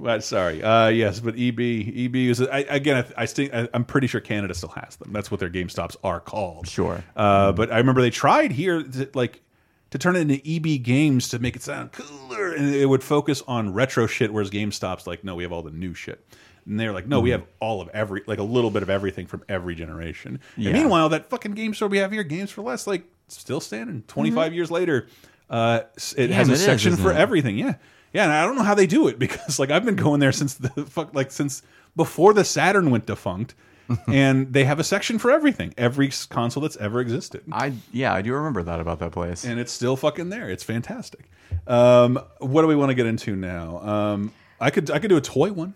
Well, 0.00 0.20
sorry. 0.20 0.62
Uh, 0.62 0.88
yes, 0.88 1.20
but 1.20 1.34
EB 1.36 1.60
EB 1.60 2.16
is 2.16 2.40
I, 2.40 2.60
again. 2.60 3.04
I, 3.16 3.22
I 3.22 3.26
think 3.26 3.52
I, 3.52 3.68
I'm 3.74 3.84
pretty 3.84 4.06
sure 4.06 4.20
Canada 4.20 4.54
still 4.54 4.70
has 4.70 4.96
them. 4.96 5.12
That's 5.12 5.30
what 5.30 5.40
their 5.40 5.50
GameStops 5.50 5.96
are 6.02 6.20
called. 6.20 6.68
Sure. 6.68 7.04
Uh, 7.14 7.52
but 7.52 7.70
I 7.70 7.78
remember 7.78 8.00
they 8.00 8.10
tried 8.10 8.52
here, 8.52 8.82
to, 8.82 9.10
like 9.12 9.42
to 9.90 9.98
turn 9.98 10.16
it 10.16 10.20
into 10.20 10.40
EB 10.46 10.82
Games 10.82 11.28
to 11.30 11.38
make 11.38 11.56
it 11.56 11.62
sound 11.62 11.92
cooler, 11.92 12.52
and 12.52 12.74
it 12.74 12.86
would 12.86 13.04
focus 13.04 13.42
on 13.46 13.74
retro 13.74 14.06
shit. 14.06 14.32
Whereas 14.32 14.50
GameStop's 14.50 15.06
like, 15.06 15.22
no, 15.22 15.34
we 15.34 15.42
have 15.42 15.52
all 15.52 15.62
the 15.62 15.70
new 15.70 15.92
shit. 15.92 16.24
And 16.66 16.78
they're 16.78 16.92
like, 16.92 17.06
no, 17.06 17.20
we 17.20 17.30
have 17.30 17.44
all 17.58 17.80
of 17.80 17.88
every, 17.88 18.22
like 18.26 18.38
a 18.38 18.44
little 18.44 18.70
bit 18.70 18.82
of 18.82 18.90
everything 18.90 19.26
from 19.26 19.42
every 19.48 19.74
generation. 19.74 20.40
Yeah. 20.56 20.70
And 20.70 20.78
meanwhile, 20.78 21.08
that 21.08 21.28
fucking 21.28 21.52
game 21.52 21.74
store 21.74 21.88
we 21.88 21.98
have 21.98 22.12
here, 22.12 22.22
Games 22.22 22.50
for 22.50 22.62
Less, 22.62 22.86
like 22.86 23.04
still 23.28 23.60
standing. 23.60 24.02
25 24.06 24.54
years 24.54 24.70
later, 24.70 25.08
uh, 25.50 25.80
it 26.16 26.28
Damn, 26.28 26.30
has 26.32 26.48
a 26.48 26.52
it 26.52 26.54
is, 26.54 26.64
section 26.64 26.92
isn't 26.92 27.04
for 27.04 27.10
it? 27.10 27.16
everything. 27.16 27.58
Yeah, 27.58 27.74
yeah. 28.12 28.24
And 28.24 28.32
I 28.32 28.46
don't 28.46 28.56
know 28.56 28.62
how 28.62 28.74
they 28.74 28.86
do 28.86 29.08
it 29.08 29.18
because 29.24 29.58
like 29.58 29.70
I've 29.70 29.84
been 29.84 29.96
going 29.96 30.20
there 30.20 30.32
since 30.32 30.54
the 30.54 30.68
fuck, 30.86 31.14
like 31.14 31.30
since 31.30 31.62
before 31.96 32.32
the 32.32 32.44
Saturn 32.44 32.90
went 32.90 33.06
defunct. 33.06 33.54
and 34.06 34.52
they 34.52 34.62
have 34.62 34.78
a 34.78 34.84
section 34.84 35.18
for 35.18 35.32
everything, 35.32 35.74
every 35.76 36.10
console 36.28 36.62
that's 36.62 36.76
ever 36.76 37.00
existed. 37.00 37.42
I 37.50 37.72
yeah, 37.90 38.14
I 38.14 38.22
do 38.22 38.32
remember 38.32 38.62
that 38.62 38.78
about 38.78 39.00
that 39.00 39.10
place. 39.10 39.44
and 39.44 39.58
it's 39.58 39.72
still 39.72 39.96
fucking 39.96 40.28
there. 40.30 40.48
It's 40.48 40.62
fantastic. 40.62 41.28
Um, 41.66 42.20
what 42.38 42.62
do 42.62 42.68
we 42.68 42.76
want 42.76 42.90
to 42.90 42.94
get 42.94 43.06
into 43.06 43.34
now? 43.34 43.78
Um, 43.80 44.32
I 44.60 44.70
could 44.70 44.92
I 44.92 45.00
could 45.00 45.08
do 45.08 45.16
a 45.16 45.20
toy 45.20 45.50
one. 45.50 45.74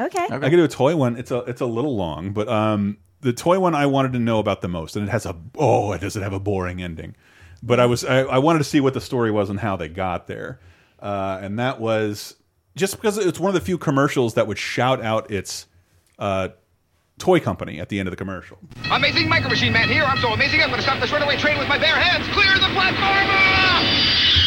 Okay. 0.00 0.24
I 0.30 0.38
could 0.38 0.52
do 0.52 0.64
a 0.64 0.68
toy 0.68 0.96
one. 0.96 1.16
It's 1.18 1.30
a 1.30 1.40
it's 1.40 1.60
a 1.60 1.66
little 1.66 1.94
long, 1.94 2.30
but 2.32 2.48
um, 2.48 2.96
the 3.20 3.34
toy 3.34 3.60
one 3.60 3.74
I 3.74 3.84
wanted 3.84 4.14
to 4.14 4.18
know 4.18 4.38
about 4.38 4.62
the 4.62 4.68
most, 4.68 4.96
and 4.96 5.06
it 5.06 5.10
has 5.10 5.26
a 5.26 5.36
oh, 5.58 5.92
it 5.92 6.00
doesn't 6.00 6.22
have 6.22 6.32
a 6.32 6.40
boring 6.40 6.80
ending, 6.82 7.14
but 7.62 7.80
I 7.80 7.86
was 7.86 8.04
I, 8.04 8.20
I 8.22 8.38
wanted 8.38 8.58
to 8.58 8.64
see 8.64 8.80
what 8.80 8.94
the 8.94 9.00
story 9.00 9.30
was 9.30 9.50
and 9.50 9.60
how 9.60 9.76
they 9.76 9.88
got 9.88 10.26
there, 10.26 10.60
uh, 11.00 11.38
and 11.40 11.58
that 11.58 11.80
was 11.80 12.36
just 12.76 12.96
because 12.96 13.18
it's 13.18 13.38
one 13.38 13.48
of 13.48 13.54
the 13.54 13.64
few 13.64 13.78
commercials 13.78 14.34
that 14.34 14.46
would 14.46 14.58
shout 14.58 15.02
out 15.02 15.30
its 15.30 15.66
uh, 16.18 16.48
toy 17.18 17.38
company 17.40 17.78
at 17.80 17.88
the 17.88 17.98
end 17.98 18.08
of 18.08 18.12
the 18.12 18.16
commercial. 18.16 18.58
Amazing 18.90 19.28
Micro 19.28 19.48
Machine 19.48 19.72
Man 19.72 19.88
here. 19.88 20.04
I'm 20.04 20.18
so 20.18 20.32
amazing, 20.32 20.60
I'm 20.60 20.68
going 20.68 20.80
to 20.80 20.86
stop 20.86 21.00
this 21.00 21.12
runaway 21.12 21.36
train 21.36 21.58
with 21.58 21.68
my 21.68 21.78
bare 21.78 21.96
hands. 21.96 22.26
Clear 22.34 22.52
the 22.54 22.72
platform! 22.74 23.26
Ah! 23.30 24.01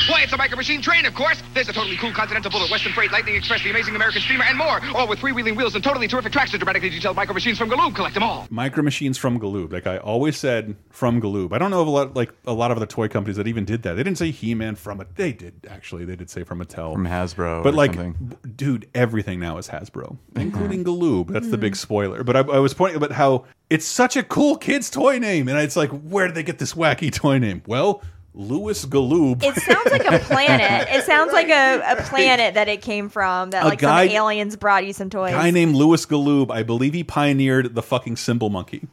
Why, 0.07 0.21
it's 0.21 0.33
a 0.33 0.37
Micro 0.37 0.55
Machine 0.55 0.81
train, 0.81 1.05
of 1.05 1.15
course. 1.15 1.41
There's 1.55 1.67
a 1.67 1.73
totally 1.73 1.97
cool 1.97 2.11
Continental 2.11 2.51
Bullet, 2.51 2.69
Western 2.69 2.93
Freight, 2.93 3.11
Lightning 3.11 3.35
Express, 3.35 3.63
the 3.63 3.71
Amazing 3.71 3.95
American 3.95 4.21
Steamer, 4.21 4.43
and 4.43 4.55
more. 4.55 4.79
All 4.93 5.07
with 5.07 5.17
freewheeling 5.17 5.57
wheels 5.57 5.73
and 5.73 5.83
totally 5.83 6.07
terrific 6.07 6.31
tracks 6.31 6.51
to 6.51 6.59
dramatically 6.59 6.91
detailed 6.91 7.15
Micro 7.15 7.33
Machines 7.33 7.57
from 7.57 7.71
Galoob. 7.71 7.95
Collect 7.95 8.13
them 8.13 8.21
all. 8.21 8.45
Micro 8.51 8.83
Machines 8.83 9.17
from 9.17 9.39
Galoob. 9.39 9.73
Like 9.73 9.87
I 9.87 9.97
always 9.97 10.37
said, 10.37 10.75
from 10.91 11.19
Galoob. 11.19 11.53
I 11.53 11.57
don't 11.57 11.71
know 11.71 11.81
of 11.81 11.87
a 11.87 11.91
lot 11.91 12.15
like 12.15 12.31
a 12.45 12.53
lot 12.53 12.69
of 12.69 12.77
other 12.77 12.85
toy 12.85 13.07
companies 13.07 13.37
that 13.37 13.47
even 13.47 13.65
did 13.65 13.81
that. 13.81 13.95
They 13.95 14.03
didn't 14.03 14.19
say 14.19 14.29
He-Man 14.29 14.75
from 14.75 15.01
it. 15.01 15.15
They 15.15 15.33
did 15.33 15.65
actually. 15.69 16.05
They 16.05 16.15
did 16.15 16.29
say 16.29 16.43
from 16.43 16.63
Mattel, 16.63 16.93
From 16.93 17.07
Hasbro 17.07 17.63
But 17.63 17.73
or 17.73 17.77
like, 17.77 17.95
something. 17.95 18.37
dude, 18.55 18.87
everything 18.93 19.39
now 19.39 19.57
is 19.57 19.69
Hasbro, 19.69 20.17
including 20.35 20.83
Galoob. 20.83 21.29
That's 21.29 21.49
the 21.49 21.57
hmm. 21.57 21.61
big 21.61 21.75
spoiler. 21.75 22.23
But 22.23 22.35
I, 22.35 22.39
I 22.41 22.59
was 22.59 22.75
pointing 22.75 22.97
about 22.97 23.13
how 23.13 23.45
it's 23.71 23.85
such 23.85 24.15
a 24.15 24.21
cool 24.21 24.55
kids 24.55 24.91
toy 24.91 25.17
name, 25.17 25.47
and 25.47 25.57
it's 25.57 25.75
like, 25.75 25.89
where 25.89 26.27
did 26.27 26.35
they 26.35 26.43
get 26.43 26.59
this 26.59 26.73
wacky 26.73 27.11
toy 27.11 27.39
name? 27.39 27.63
Well, 27.65 28.03
Louis 28.37 28.85
Galoob. 28.85 29.43
It 29.43 29.55
sounds 29.55 29.85
like 29.91 30.05
a 30.05 30.19
planet. 30.19 30.87
It 30.91 31.03
sounds 31.05 31.31
like 31.31 31.47
a, 31.49 31.81
a 31.93 32.03
planet 32.03 32.53
that 32.55 32.67
it 32.67 32.81
came 32.81 33.07
from. 33.09 33.51
That 33.51 33.63
A 33.63 33.69
like 33.69 33.79
guy- 33.79 34.07
some 34.07 34.15
aliens 34.15 34.55
brought 34.57 34.85
you 34.85 34.93
some 34.93 35.09
toys. 35.09 35.31
guy 35.31 35.51
named 35.51 35.75
Louis 35.75 36.05
Galoob. 36.05 36.51
I 36.51 36.61
believe 36.63 36.93
he 36.93 37.03
pioneered 37.03 37.75
the 37.75 37.81
fucking 37.81 38.17
cymbal 38.17 38.49
monkey. 38.49 38.87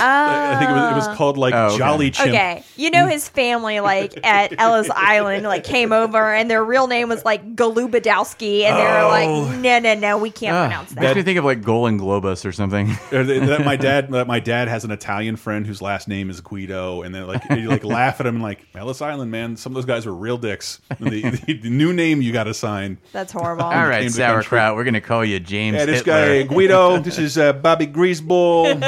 I 0.00 0.56
think 0.58 0.70
it 0.70 0.74
was, 0.74 0.92
it 1.06 1.08
was 1.08 1.16
called 1.16 1.36
like 1.38 1.54
Oh, 1.54 1.66
okay. 1.68 1.78
Jolly 1.78 2.10
Chimp. 2.10 2.28
Okay, 2.30 2.64
you 2.76 2.90
know 2.90 3.06
his 3.06 3.28
family 3.28 3.80
like 3.80 4.18
at 4.24 4.52
Ellis 4.58 4.88
Island 4.90 5.44
like 5.44 5.64
came 5.64 5.92
over 5.92 6.34
and 6.34 6.50
their 6.50 6.64
real 6.64 6.86
name 6.86 7.08
was 7.08 7.24
like 7.24 7.54
Galubadowski 7.56 8.62
and 8.62 8.76
they 8.76 8.82
were 8.82 9.00
Oh. 9.00 9.08
like, 9.08 9.58
no, 9.60 9.78
no, 9.78 9.94
no, 9.94 10.18
we 10.18 10.30
can't 10.30 10.54
Ah, 10.56 10.66
pronounce 10.66 10.90
that. 10.92 11.00
makes 11.02 11.16
me 11.16 11.22
think 11.22 11.38
of 11.38 11.44
like 11.44 11.62
Golan 11.62 11.98
Globus 11.98 12.44
or 12.44 12.52
something. 12.52 12.88
Or 13.12 13.24
th- 13.24 13.42
that 13.48 13.64
my 13.64 13.76
dad 13.76 14.10
that 14.12 14.26
my 14.26 14.40
dad 14.40 14.68
has 14.68 14.84
an 14.84 14.90
Italian 14.90 15.36
friend 15.36 15.66
whose 15.66 15.80
last 15.82 16.08
name 16.08 16.30
is 16.30 16.40
Guido, 16.40 17.02
and 17.02 17.14
then 17.14 17.26
like 17.26 17.42
you 17.50 17.68
like 17.68 17.84
laugh 17.84 18.20
at 18.20 18.26
him 18.26 18.36
and 18.36 18.42
like 18.42 18.66
Ellis 18.74 19.02
Island, 19.02 19.30
man. 19.30 19.56
Some 19.56 19.72
of 19.72 19.74
those 19.74 19.84
guys 19.84 20.06
were 20.06 20.14
real 20.14 20.38
dicks. 20.38 20.80
The, 20.98 21.20
the, 21.46 21.52
the 21.54 21.70
new 21.70 21.92
name 21.92 22.22
you 22.22 22.32
got 22.32 22.44
to 22.44 22.54
sign. 22.54 22.98
That's 23.12 23.32
horrible. 23.32 23.64
All 23.64 23.70
right, 23.86 24.02
came 24.02 24.10
to 24.10 24.16
the 24.16 24.22
sauerkraut. 24.22 24.76
We're 24.76 24.84
gonna 24.84 25.00
call 25.00 25.24
you 25.24 25.40
James. 25.40 25.76
Yeah, 25.76 25.84
this 25.86 25.98
Hitler. 26.04 26.44
guy 26.44 26.54
Guido. 26.54 26.98
This 27.00 27.18
is 27.18 27.38
uh, 27.38 27.52
Bobby 27.54 27.86
Greaseball, 27.86 28.80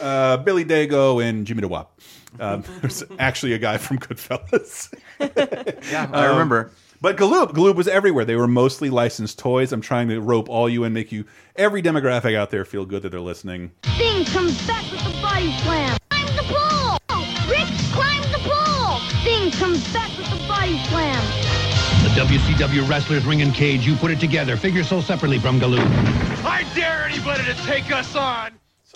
uh, 0.00 0.38
Billy 0.38 0.64
Dago, 0.64 1.22
and 1.22 1.46
Jimmy 1.46 1.62
DeWap. 1.62 1.86
Um, 2.38 2.64
there's 2.80 3.02
actually 3.18 3.52
a 3.54 3.58
guy 3.58 3.78
from 3.78 3.98
Goodfellas. 3.98 4.92
Yeah, 5.90 6.08
I 6.12 6.26
remember. 6.26 6.70
But 7.02 7.16
Galoob, 7.16 7.52
Galoob 7.52 7.74
was 7.76 7.88
everywhere. 7.88 8.24
They 8.24 8.36
were 8.36 8.46
mostly 8.48 8.88
licensed 8.90 9.38
toys. 9.38 9.72
I'm 9.72 9.80
trying 9.80 10.08
to 10.08 10.20
rope 10.20 10.48
all 10.48 10.68
you 10.68 10.84
in, 10.84 10.92
make 10.92 11.12
you 11.12 11.24
every 11.56 11.82
demographic 11.82 12.34
out 12.34 12.50
there 12.50 12.64
feel 12.64 12.84
good 12.86 13.02
that 13.02 13.10
they're 13.10 13.20
listening. 13.20 13.72
Thing 13.98 14.24
comes 14.26 14.66
back 14.66 14.90
with 14.90 15.02
the 15.04 15.10
body 15.20 15.52
slam. 15.62 15.98
Climb 16.10 16.36
the 16.36 16.42
pole. 16.44 16.98
Rick 17.48 17.68
climbs 17.92 18.30
the 18.32 18.38
pole. 18.42 18.98
Thing 19.24 19.50
comes 19.52 19.92
back 19.92 20.16
with 20.16 20.30
the 20.30 20.46
body 20.46 20.78
slam. 20.84 21.22
The 22.02 22.08
WCW 22.20 22.88
wrestlers 22.88 23.24
ring 23.26 23.42
and 23.42 23.54
cage, 23.54 23.86
you 23.86 23.94
put 23.96 24.10
it 24.10 24.20
together. 24.20 24.56
Figure 24.56 24.84
so 24.84 25.00
separately 25.00 25.38
from 25.38 25.60
Galoob. 25.60 25.86
I 26.44 26.64
dare 26.74 27.04
anybody 27.04 27.44
to 27.44 27.54
take 27.64 27.90
us 27.92 28.14
on. 28.16 28.52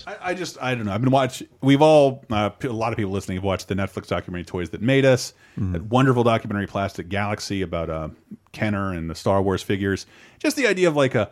I, 0.06 0.16
I 0.30 0.34
just 0.34 0.56
I 0.60 0.74
don't 0.74 0.86
know. 0.86 0.92
I've 0.92 1.00
been 1.00 1.10
watching. 1.10 1.48
We've 1.60 1.82
all 1.82 2.24
uh, 2.30 2.50
a 2.62 2.68
lot 2.68 2.92
of 2.92 2.96
people 2.96 3.12
listening 3.12 3.36
have 3.36 3.44
watched 3.44 3.68
the 3.68 3.74
Netflix 3.74 4.06
documentary 4.08 4.44
"Toys 4.44 4.70
That 4.70 4.82
Made 4.82 5.04
Us." 5.04 5.32
That 5.56 5.84
wonderful 5.84 6.24
documentary 6.24 6.66
"Plastic 6.66 7.08
Galaxy" 7.08 7.62
about 7.62 7.88
uh, 7.90 8.08
Kenner 8.52 8.92
and 8.92 9.08
the 9.08 9.14
Star 9.14 9.40
Wars 9.42 9.62
figures. 9.62 10.06
Just 10.38 10.56
the 10.56 10.66
idea 10.66 10.88
of 10.88 10.96
like 10.96 11.14
a 11.14 11.30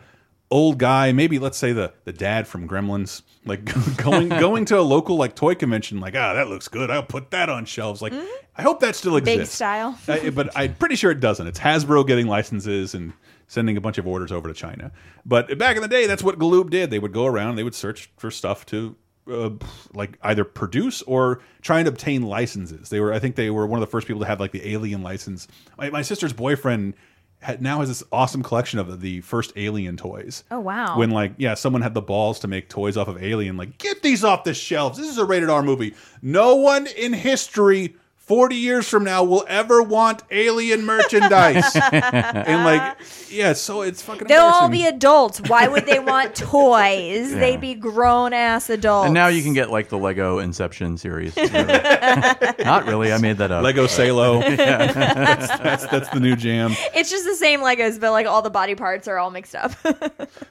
old 0.51 0.77
guy, 0.79 1.13
maybe 1.13 1.39
let's 1.39 1.57
say 1.59 1.73
the 1.73 1.93
the 2.05 2.13
dad 2.13 2.47
from 2.47 2.69
Gremlins, 2.69 3.23
like 3.45 3.65
going 3.97 4.29
going 4.47 4.65
to 4.67 4.79
a 4.79 4.83
local 4.83 5.17
like 5.17 5.35
toy 5.35 5.55
convention, 5.55 5.99
like 6.01 6.15
ah 6.17 6.35
that 6.35 6.49
looks 6.49 6.69
good. 6.69 6.91
I'll 6.91 7.03
put 7.03 7.31
that 7.33 7.49
on 7.49 7.65
shelves. 7.65 8.01
Like 8.03 8.13
I 8.57 8.63
hope 8.63 8.81
that 8.81 8.95
still 8.97 9.17
exists. 9.17 9.39
Big 9.41 9.47
style. 9.49 9.99
I- 10.09 10.31
but 10.31 10.51
I'm 10.57 10.75
pretty 10.75 10.95
sure 10.97 11.11
it 11.11 11.21
doesn't. 11.21 11.47
It's 11.47 11.59
Hasbro 11.59 12.07
getting 12.07 12.27
licenses 12.29 12.95
and 12.95 13.13
sending 13.53 13.77
a 13.77 13.81
bunch 13.83 13.99
of 13.99 14.07
orders 14.07 14.33
over 14.33 14.49
to 14.49 14.55
China. 14.55 14.91
But 15.27 15.59
back 15.59 15.77
in 15.77 15.83
the 15.83 15.89
day, 15.89 16.07
that's 16.07 16.23
what 16.23 16.39
Galoob 16.39 16.71
did. 16.71 16.91
They 16.91 16.99
would 16.99 17.13
go 17.13 17.27
around, 17.27 17.57
they 17.57 17.63
would 17.63 17.75
search 17.75 18.11
for 18.17 18.31
stuff 18.31 18.65
to 18.67 18.97
uh, 19.31 19.51
like 19.93 20.19
either 20.23 20.43
produce 20.43 21.03
or 21.03 21.41
try 21.61 21.79
and 21.79 21.87
obtain 21.87 22.23
licenses. 22.23 22.89
They 22.89 22.99
were, 22.99 23.13
I 23.13 23.19
think, 23.19 23.37
they 23.37 23.51
were 23.51 23.67
one 23.67 23.81
of 23.81 23.87
the 23.87 23.91
first 23.91 24.07
people 24.07 24.21
to 24.21 24.27
have 24.27 24.41
like 24.41 24.53
the 24.53 24.67
Alien 24.71 25.03
license. 25.03 25.49
My, 25.77 25.91
my 25.91 26.03
sister's 26.03 26.33
boyfriend. 26.33 26.95
Had, 27.41 27.61
now 27.61 27.81
has 27.81 27.89
this 27.89 28.05
awesome 28.13 28.45
collection 28.45 28.79
of 28.79 29.01
the 29.01 29.21
first 29.21 29.53
Alien 29.57 29.97
toys. 29.97 30.45
Oh, 30.53 30.61
wow. 30.61 30.97
When 30.97 31.11
like 31.11 31.33
yeah, 31.39 31.55
someone 31.55 31.83
had 31.83 31.93
the 31.93 32.01
balls 32.01 32.39
to 32.41 32.49
make 32.49 32.69
toys 32.69 32.97
off 32.97 33.09
of 33.09 33.21
Alien. 33.21 33.57
Like 33.57 33.79
get 33.79 34.01
these 34.01 34.23
off 34.23 34.45
the 34.45 34.55
shelves. 34.55 34.97
This 34.97 35.09
is 35.09 35.19
a 35.19 35.25
rated 35.25 35.51
R 35.51 35.61
movie. 35.61 35.95
No 36.23 36.55
one 36.55 36.87
in 36.87 37.13
history 37.13 37.97
40 38.23 38.55
years 38.55 38.89
from 38.89 39.03
now 39.03 39.25
will 39.25 39.45
ever 39.49 39.83
want 39.83 40.23
alien 40.31 40.87
merchandise. 40.87 41.75
and 41.93 42.65
like, 42.65 42.97
yeah, 43.29 43.53
so 43.53 43.83
it's 43.83 44.01
fucking 44.01 44.29
They'll 44.29 44.43
all 44.43 44.69
be 44.69 44.87
adults. 44.87 45.41
Why 45.49 45.67
would 45.67 45.87
they 45.87 45.99
want 45.99 46.37
toys? 46.37 47.35
They'd 47.35 47.61
be 47.61 47.75
grown 47.75 48.33
ass 48.33 48.71
adults. 48.71 49.07
And 49.07 49.15
now 49.15 49.27
you 49.27 49.43
can 49.43 49.55
get 49.55 49.71
like 49.71 49.89
the 49.89 49.99
Lego 49.99 50.39
Inception 50.39 50.97
series. 50.99 51.37
Not 51.37 52.87
really. 52.87 53.13
I 53.13 53.19
made 53.19 53.39
that 53.39 53.51
up. 53.51 53.65
Lego 53.65 53.89
Salo. 53.89 54.41
that's, 54.41 55.49
that's 55.49 55.87
that's 55.89 56.09
the 56.11 56.21
new 56.21 56.37
jam. 56.37 56.73
It's 56.95 57.11
just 57.11 57.25
the 57.25 57.35
same 57.35 57.61
Legos, 57.61 57.99
but 57.99 58.13
like 58.13 58.27
all 58.27 58.41
the 58.43 58.51
body 58.51 58.77
parts 58.77 59.09
are 59.09 59.19
all 59.19 59.31
mixed 59.31 59.57
up. 59.57 59.73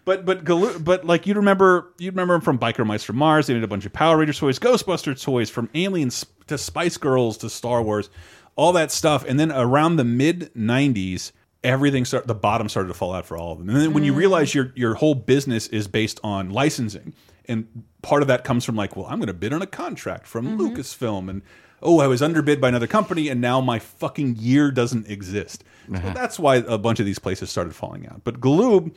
But 0.04 0.26
but 0.26 0.44
but 0.84 1.06
like 1.06 1.26
you 1.26 1.36
remember 1.36 1.88
you 1.98 2.12
remember 2.12 2.42
from 2.42 2.60
Biker 2.60 2.86
Mice 2.86 3.04
from 3.04 3.16
Mars. 3.16 3.48
They 3.48 3.54
made 3.54 3.64
a 3.64 3.68
bunch 3.68 3.86
of 3.86 3.94
Power 3.94 4.18
Rangers 4.18 4.40
toys, 4.40 4.60
Ghostbusters 4.60 5.24
toys, 5.24 5.50
from 5.50 5.70
Aliens 5.74 6.26
to 6.48 6.58
Spice 6.58 6.98
Girls 6.98 7.38
to 7.38 7.50
Star 7.50 7.82
Wars, 7.82 8.10
all 8.56 8.74
that 8.74 8.92
stuff. 8.92 9.26
And 9.28 9.40
then 9.40 9.52
around 9.52 9.96
the 9.96 10.04
mid 10.04 10.54
'90s, 10.56 11.32
everything 11.64 12.06
started. 12.06 12.28
The 12.28 12.36
bottom 12.36 12.70
started 12.70 12.88
to 12.90 12.94
fall 12.94 13.14
out 13.14 13.26
for 13.26 13.38
all 13.38 13.54
of 13.54 13.60
them. 13.60 13.70
And 13.70 13.78
then 13.78 13.94
when 13.94 14.04
you 14.04 14.14
mm. 14.14 14.18
realize 14.18 14.54
your 14.54 14.72
your 14.76 14.96
whole 14.96 15.16
business 15.16 15.68
is 15.68 15.88
based 15.88 16.20
on 16.24 16.50
licensing, 16.50 17.14
and 17.46 17.84
part 18.02 18.22
of 18.22 18.28
that 18.28 18.44
comes 18.44 18.66
from 18.66 18.76
like, 18.76 18.96
well, 18.96 19.06
I'm 19.06 19.20
going 19.20 19.28
to 19.28 19.34
bid 19.34 19.54
on 19.54 19.62
a 19.62 19.68
contract 19.68 20.28
from 20.28 20.46
mm-hmm. 20.46 20.62
Lucasfilm, 20.62 21.30
and 21.30 21.42
oh, 21.82 22.00
I 22.00 22.08
was 22.08 22.22
underbid 22.22 22.62
by 22.62 22.70
another 22.70 22.88
company, 22.88 23.30
and 23.30 23.42
now 23.42 23.60
my 23.62 23.80
fucking 23.80 24.36
year 24.38 24.72
doesn't 24.72 25.08
exist. 25.08 25.64
So 25.88 25.96
uh-huh. 25.96 26.14
that's 26.14 26.38
why 26.38 26.58
a 26.58 26.78
bunch 26.78 27.00
of 27.00 27.06
these 27.06 27.20
places 27.20 27.50
started 27.50 27.76
falling 27.76 28.08
out. 28.08 28.22
But 28.24 28.40
Galoob 28.40 28.94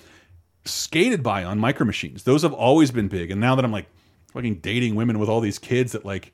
skated 0.65 1.23
by 1.23 1.45
on 1.45 1.59
micro 1.59 1.87
machines. 1.87 2.25
Those 2.25 2.43
have 2.43 2.53
always 2.53 2.91
been 2.91 3.09
big. 3.09 3.31
And 3.31 3.41
now 3.41 3.55
that 3.55 3.65
I'm 3.65 3.73
like 3.73 3.87
fucking 4.33 4.57
dating 4.57 4.95
women 4.95 5.19
with 5.19 5.29
all 5.29 5.41
these 5.41 5.59
kids 5.59 5.93
that 5.93 6.05
like, 6.05 6.33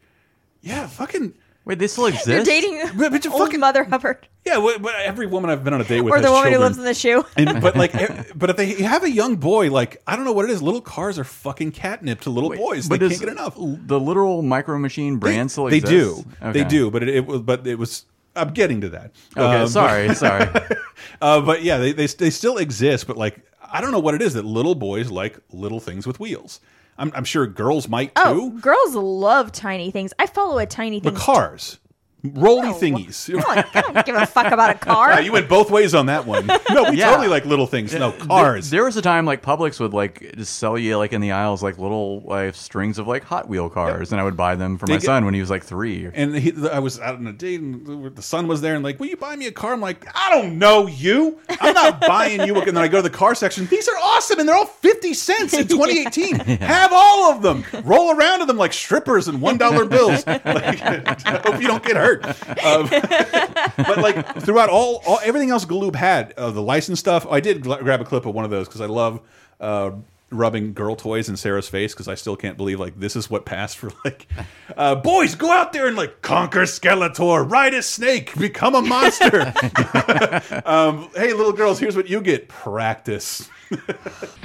yeah, 0.62 0.86
fucking. 0.86 1.34
Wait, 1.66 1.78
they 1.78 1.86
still 1.88 2.06
exist? 2.06 2.26
You're 2.28 2.42
dating 2.42 2.80
But, 2.96 3.12
but 3.12 3.26
old 3.30 3.38
fucking 3.42 3.60
Mother 3.60 3.84
Hubbard, 3.84 4.26
yeah. 4.46 4.58
But 4.58 4.80
but 4.80 4.94
every 4.96 5.26
woman 5.26 5.50
I've 5.50 5.62
been 5.62 5.74
on 5.74 5.80
a 5.80 5.84
date 5.84 6.00
with, 6.00 6.12
or 6.12 6.20
the 6.20 6.30
woman 6.32 6.52
who 6.52 6.58
lives 6.58 6.78
in 6.78 6.84
the 6.84 6.94
shoe. 6.94 7.24
And, 7.36 7.60
but 7.60 7.76
like, 7.76 7.92
but 8.36 8.50
if 8.50 8.56
they 8.56 8.82
have 8.82 9.04
a 9.04 9.10
young 9.10 9.36
boy, 9.36 9.70
like 9.70 10.02
I 10.06 10.16
don't 10.16 10.24
know 10.24 10.32
what 10.32 10.46
it 10.46 10.50
is. 10.50 10.62
Little 10.62 10.80
cars 10.80 11.18
are 11.18 11.24
fucking 11.24 11.72
catnip 11.72 12.22
to 12.22 12.30
little 12.30 12.50
boys. 12.50 12.88
They 12.88 12.96
But 12.98 13.08
can't 13.10 13.20
get 13.20 13.28
enough. 13.28 13.56
The 13.56 14.00
literal 14.00 14.40
Micro 14.42 14.78
Machine 14.78 15.18
brand 15.18 15.50
still 15.50 15.66
exists. 15.66 15.90
They 15.90 15.96
exists? 15.98 16.24
do. 16.40 16.52
They 16.52 16.64
do. 16.64 16.90
But 16.90 17.02
it, 17.02 17.08
it 17.10 17.26
was. 17.26 17.40
But 17.42 17.66
it 17.66 17.78
was. 17.78 18.06
I'm 18.34 18.52
getting 18.52 18.80
to 18.80 18.88
that. 18.90 19.12
Okay, 19.36 19.62
Um, 19.62 19.68
sorry, 19.68 20.06
but- 20.08 20.16
sorry. 20.16 20.48
uh, 21.20 21.40
but 21.42 21.62
yeah, 21.62 21.76
they, 21.78 21.92
they 21.92 22.06
they 22.06 22.30
still 22.30 22.56
exist. 22.56 23.06
But 23.06 23.16
like, 23.18 23.38
I 23.70 23.80
don't 23.80 23.92
know 23.92 23.98
what 23.98 24.14
it 24.14 24.22
is 24.22 24.34
that 24.34 24.44
little 24.44 24.74
boys 24.74 25.10
like 25.10 25.38
little 25.52 25.80
things 25.80 26.06
with 26.06 26.18
wheels. 26.20 26.60
I'm, 27.00 27.10
I'm 27.14 27.24
sure 27.24 27.46
girls 27.46 27.88
might 27.88 28.12
oh, 28.16 28.34
too. 28.34 28.40
Oh, 28.40 28.60
girls 28.60 28.94
love 28.94 29.52
tiny 29.52 29.90
things. 29.90 30.12
I 30.18 30.26
follow 30.26 30.58
a 30.58 30.66
tiny 30.66 31.00
thing. 31.00 31.14
But 31.14 31.18
thing. 31.20 31.79
Cars, 32.22 32.36
rolly 32.36 32.68
thingies. 32.68 33.28
I 33.74 33.80
don't 33.80 34.06
give 34.06 34.14
a 34.16 34.26
fuck 34.26 34.52
about 34.52 34.70
a 34.70 34.74
car. 34.78 35.10
Yeah, 35.10 35.20
you 35.20 35.32
went 35.32 35.48
both 35.48 35.70
ways 35.70 35.94
on 35.94 36.06
that 36.06 36.26
one. 36.26 36.46
No, 36.70 36.90
we 36.90 36.98
Yeah. 36.98 37.10
totally 37.10 37.28
like 37.28 37.44
little 37.46 37.66
things. 37.66 37.92
No, 37.94 38.12
cars. 38.12 38.70
There, 38.70 38.78
there 38.78 38.84
was 38.84 38.96
a 38.96 39.02
time 39.02 39.24
like 39.26 39.42
Publix 39.42 39.80
would 39.80 39.92
like 39.92 40.34
just 40.36 40.56
sell 40.56 40.78
you 40.78 40.96
like 40.98 41.12
in 41.12 41.20
the 41.20 41.32
aisles 41.32 41.62
like 41.62 41.78
little 41.78 42.20
like 42.20 42.54
strings 42.54 42.98
of 42.98 43.08
like 43.08 43.24
Hot 43.24 43.48
Wheel 43.48 43.68
cars, 43.68 44.12
and 44.12 44.20
I 44.20 44.24
would 44.24 44.36
buy 44.36 44.54
them 44.54 44.78
for 44.78 44.86
They 44.86 44.92
my 44.94 44.98
get- 44.98 45.06
son 45.06 45.24
when 45.24 45.34
he 45.34 45.40
was 45.40 45.50
like 45.50 45.64
three. 45.64 46.08
and 46.14 46.34
he, 46.36 46.52
I 46.70 46.78
was 46.78 47.00
out 47.00 47.16
on 47.16 47.26
a 47.26 47.32
date, 47.32 47.60
and 47.60 48.14
the 48.14 48.22
son 48.22 48.46
was 48.46 48.60
there, 48.60 48.74
and 48.74 48.84
like, 48.84 49.00
"Will 49.00 49.06
you 49.08 49.16
buy 49.16 49.34
me 49.36 49.46
a 49.46 49.52
car?" 49.52 49.72
I'm 49.72 49.80
like, 49.80 50.06
"I 50.14 50.30
don't 50.30 50.58
know 50.58 50.86
you. 50.86 51.38
I'm 51.60 51.74
not 51.74 52.00
buying 52.06 52.46
you." 52.46 52.54
And 52.56 52.76
then 52.76 52.84
I 52.84 52.88
go 52.88 52.98
to 52.98 53.02
the 53.02 53.10
car 53.10 53.34
section. 53.34 53.66
These 53.66 53.88
are 53.88 53.96
awesome, 54.02 54.38
and 54.38 54.48
they're 54.48 54.56
all 54.56 54.66
fifty 54.66 55.14
cents 55.14 55.54
in 55.54 55.66
2018. 55.66 56.36
Have 56.60 56.92
all 56.92 57.32
of 57.32 57.42
them. 57.42 57.64
Roll 57.84 58.16
around 58.16 58.42
in 58.42 58.46
them 58.46 58.56
like 58.58 58.72
strippers 58.72 59.26
and 59.28 59.40
one 59.42 59.58
dollar 59.58 59.84
bills. 59.86 60.24
Like, 60.26 60.46
I 60.46 61.42
hope 61.44 61.60
you 61.60 61.66
don't 61.68 61.82
get 61.84 61.96
hurt. 61.96 62.09
Um, 62.14 62.88
but 63.76 63.98
like 63.98 64.42
throughout 64.42 64.68
all, 64.68 65.02
all 65.06 65.20
everything 65.22 65.50
else 65.50 65.64
Galoob 65.64 65.94
had, 65.94 66.32
uh, 66.36 66.50
the 66.50 66.62
license 66.62 67.00
stuff. 67.00 67.26
I 67.30 67.40
did 67.40 67.62
grab 67.62 68.00
a 68.00 68.04
clip 68.04 68.26
of 68.26 68.34
one 68.34 68.44
of 68.44 68.50
those 68.50 68.68
because 68.68 68.80
I 68.80 68.86
love. 68.86 69.20
Uh, 69.58 69.92
rubbing 70.32 70.72
girl 70.72 70.94
toys 70.94 71.28
in 71.28 71.36
Sarah's 71.36 71.68
face 71.68 71.92
because 71.92 72.06
I 72.08 72.14
still 72.14 72.36
can't 72.36 72.56
believe 72.56 72.78
like 72.78 72.98
this 72.98 73.16
is 73.16 73.28
what 73.28 73.44
passed 73.44 73.78
for 73.78 73.90
like 74.04 74.28
uh, 74.76 74.94
boys 74.94 75.34
go 75.34 75.50
out 75.50 75.72
there 75.72 75.88
and 75.88 75.96
like 75.96 76.22
conquer 76.22 76.62
Skeletor, 76.62 77.50
ride 77.50 77.74
a 77.74 77.82
snake, 77.82 78.38
become 78.38 78.74
a 78.74 78.82
monster. 78.82 79.40
um, 80.64 81.10
hey, 81.14 81.32
little 81.32 81.52
girls, 81.52 81.78
here's 81.80 81.96
what 81.96 82.08
you 82.08 82.20
get: 82.20 82.48
practice. 82.48 83.48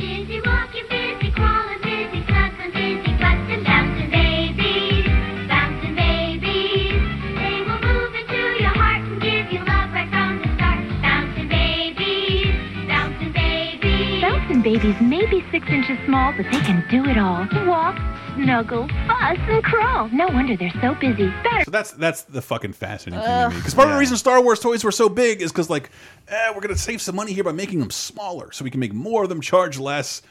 babies. 14.66 14.96
May 15.00 15.26
be 15.28 15.46
six 15.52 15.66
inches 15.70 15.98
small, 16.06 16.34
but 16.36 16.44
they 16.52 16.60
can 16.60 16.84
do 16.90 17.06
it 17.10 17.18
all. 17.18 17.48
Walk, 17.68 17.96
snuggle, 18.36 18.88
fuss, 19.08 19.38
and 19.48 19.64
crawl. 19.64 20.10
No 20.10 20.28
wonder 20.28 20.58
they're 20.58 20.74
so 20.82 20.96
busy. 20.96 21.30
Better. 21.44 21.64
So 21.66 21.72
that's 21.72 21.92
that's 21.92 22.24
the 22.24 22.42
fucking 22.42 22.74
fascinating 22.74 23.24
thing 23.24 23.50
to 23.50 23.50
me. 23.52 23.56
Because 23.58 23.74
part 23.76 23.88
of 23.88 23.94
the 23.94 24.00
reason 24.00 24.18
Star 24.18 24.42
Wars 24.42 24.60
toys 24.60 24.84
were 24.84 24.92
so 24.92 25.08
big 25.08 25.42
is 25.42 25.52
because 25.52 25.70
like, 25.70 25.90
eh, 26.28 26.52
we're 26.54 26.62
gonna 26.62 26.76
save 26.76 27.02
some 27.02 27.16
money 27.16 27.32
here 27.32 27.44
by 27.44 27.52
making 27.54 27.80
them 27.80 27.92
smaller, 27.92 28.52
so 28.52 28.64
we 28.66 28.72
can 28.72 28.80
make 28.80 28.94
more 28.94 29.24
of 29.24 29.30
them, 29.30 29.40
charge 29.40 29.78
less. 29.80 30.22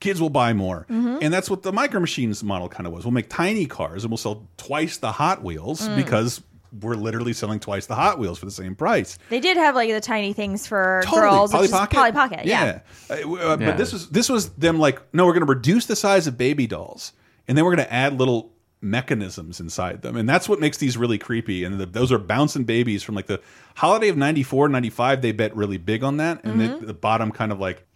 Kids 0.00 0.20
will 0.20 0.30
buy 0.30 0.52
more, 0.52 0.84
and 0.88 1.32
that's 1.32 1.48
what 1.48 1.62
the 1.62 1.72
Micro 1.72 2.00
Machines 2.00 2.42
model 2.42 2.68
kind 2.68 2.88
of 2.88 2.92
was. 2.92 3.04
We'll 3.04 3.12
make 3.12 3.28
tiny 3.28 3.66
cars 3.66 4.02
and 4.02 4.10
we'll 4.10 4.16
sell 4.18 4.48
twice 4.56 4.96
the 4.96 5.12
Hot 5.12 5.44
Wheels 5.44 5.86
Mm. 5.86 5.94
because 5.94 6.42
we're 6.80 6.94
literally 6.94 7.32
selling 7.32 7.60
twice 7.60 7.86
the 7.86 7.94
Hot 7.94 8.18
Wheels 8.18 8.38
for 8.38 8.46
the 8.46 8.50
same 8.52 8.74
price. 8.74 9.18
They 9.28 9.40
did 9.40 9.56
have 9.56 9.74
like 9.74 9.90
the 9.90 10.00
tiny 10.00 10.32
things 10.32 10.66
for 10.66 11.02
Totally. 11.04 11.22
girls. 11.22 11.52
Polly 11.52 11.68
Pocket? 11.68 11.96
Polly 11.96 12.12
Pocket. 12.12 12.46
Yeah. 12.46 12.80
Uh, 13.10 13.14
uh, 13.14 13.56
Yeah. 13.60 13.66
But 13.66 13.76
this 13.78 13.92
was 13.92 14.08
this 14.08 14.28
was 14.28 14.50
them 14.50 14.78
like, 14.78 15.00
no, 15.14 15.26
we're 15.26 15.32
going 15.34 15.46
to 15.46 15.52
reduce 15.52 15.86
the 15.86 15.96
size 15.96 16.26
of 16.26 16.38
baby 16.38 16.66
dolls, 16.66 17.12
and 17.46 17.56
then 17.58 17.64
we're 17.64 17.74
going 17.76 17.86
to 17.86 17.92
add 17.92 18.18
little 18.18 18.52
mechanisms 18.84 19.60
inside 19.60 20.02
them, 20.02 20.16
and 20.16 20.28
that's 20.28 20.48
what 20.48 20.58
makes 20.60 20.76
these 20.78 20.96
really 20.96 21.18
creepy. 21.18 21.62
And 21.64 21.78
the, 21.78 21.86
those 21.86 22.10
are 22.10 22.18
bouncing 22.18 22.64
babies 22.64 23.02
from 23.02 23.14
like 23.14 23.26
the 23.26 23.40
holiday 23.76 24.08
of 24.08 24.16
94, 24.16 24.68
95, 24.70 25.22
They 25.22 25.30
bet 25.32 25.54
really 25.56 25.78
big 25.78 26.02
on 26.02 26.16
that, 26.16 26.42
and 26.44 26.60
the, 26.60 26.86
the 26.86 26.94
bottom 26.94 27.30
kind 27.32 27.52
of 27.52 27.60
like. 27.60 27.86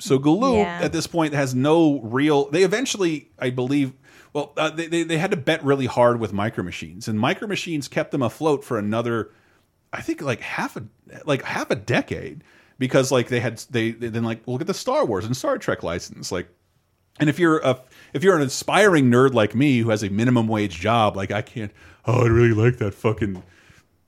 So 0.00 0.18
Galoo 0.18 0.56
Yeah. 0.56 0.80
at 0.82 0.92
this 0.92 1.06
point 1.06 1.32
has 1.34 1.54
no 1.54 2.00
real. 2.00 2.50
They 2.50 2.64
eventually, 2.64 3.30
I 3.38 3.50
believe, 3.50 3.92
well, 4.32 4.52
uh, 4.56 4.70
they, 4.70 4.86
they 4.86 5.02
they 5.02 5.18
had 5.18 5.30
to 5.30 5.36
bet 5.36 5.62
really 5.64 5.86
hard 5.86 6.20
with 6.20 6.32
Micro 6.32 6.64
Machines, 6.64 7.08
and 7.08 7.18
Micro 7.18 7.46
Machines 7.46 7.88
kept 7.88 8.10
them 8.10 8.22
afloat 8.22 8.64
for 8.64 8.78
another 8.78 9.30
I 9.92 10.00
think 10.00 10.22
like 10.22 10.40
half 10.40 10.76
a 10.76 10.84
like 11.26 11.42
half 11.42 11.70
a 11.70 11.76
decade 11.76 12.42
because 12.78 13.12
like 13.12 13.28
they 13.28 13.40
had 13.40 13.58
they, 13.70 13.90
they 13.90 14.08
then 14.08 14.24
like 14.24 14.46
look 14.48 14.60
at 14.60 14.66
the 14.66 14.74
Star 14.74 15.04
Wars 15.04 15.24
and 15.24 15.36
Star 15.36 15.58
Trek 15.58 15.82
license 15.82 16.32
like 16.32 16.48
and 17.20 17.28
if 17.28 17.38
you're 17.38 17.58
a 17.58 17.78
if 18.14 18.24
you're 18.24 18.36
an 18.36 18.42
aspiring 18.42 19.10
nerd 19.10 19.34
like 19.34 19.54
me 19.54 19.80
who 19.80 19.90
has 19.90 20.02
a 20.02 20.08
minimum 20.08 20.48
wage 20.48 20.80
job 20.80 21.14
like 21.14 21.30
I 21.30 21.42
can't 21.42 21.72
oh 22.06 22.24
I'd 22.24 22.30
really 22.30 22.54
like 22.54 22.78
that 22.78 22.94
fucking 22.94 23.42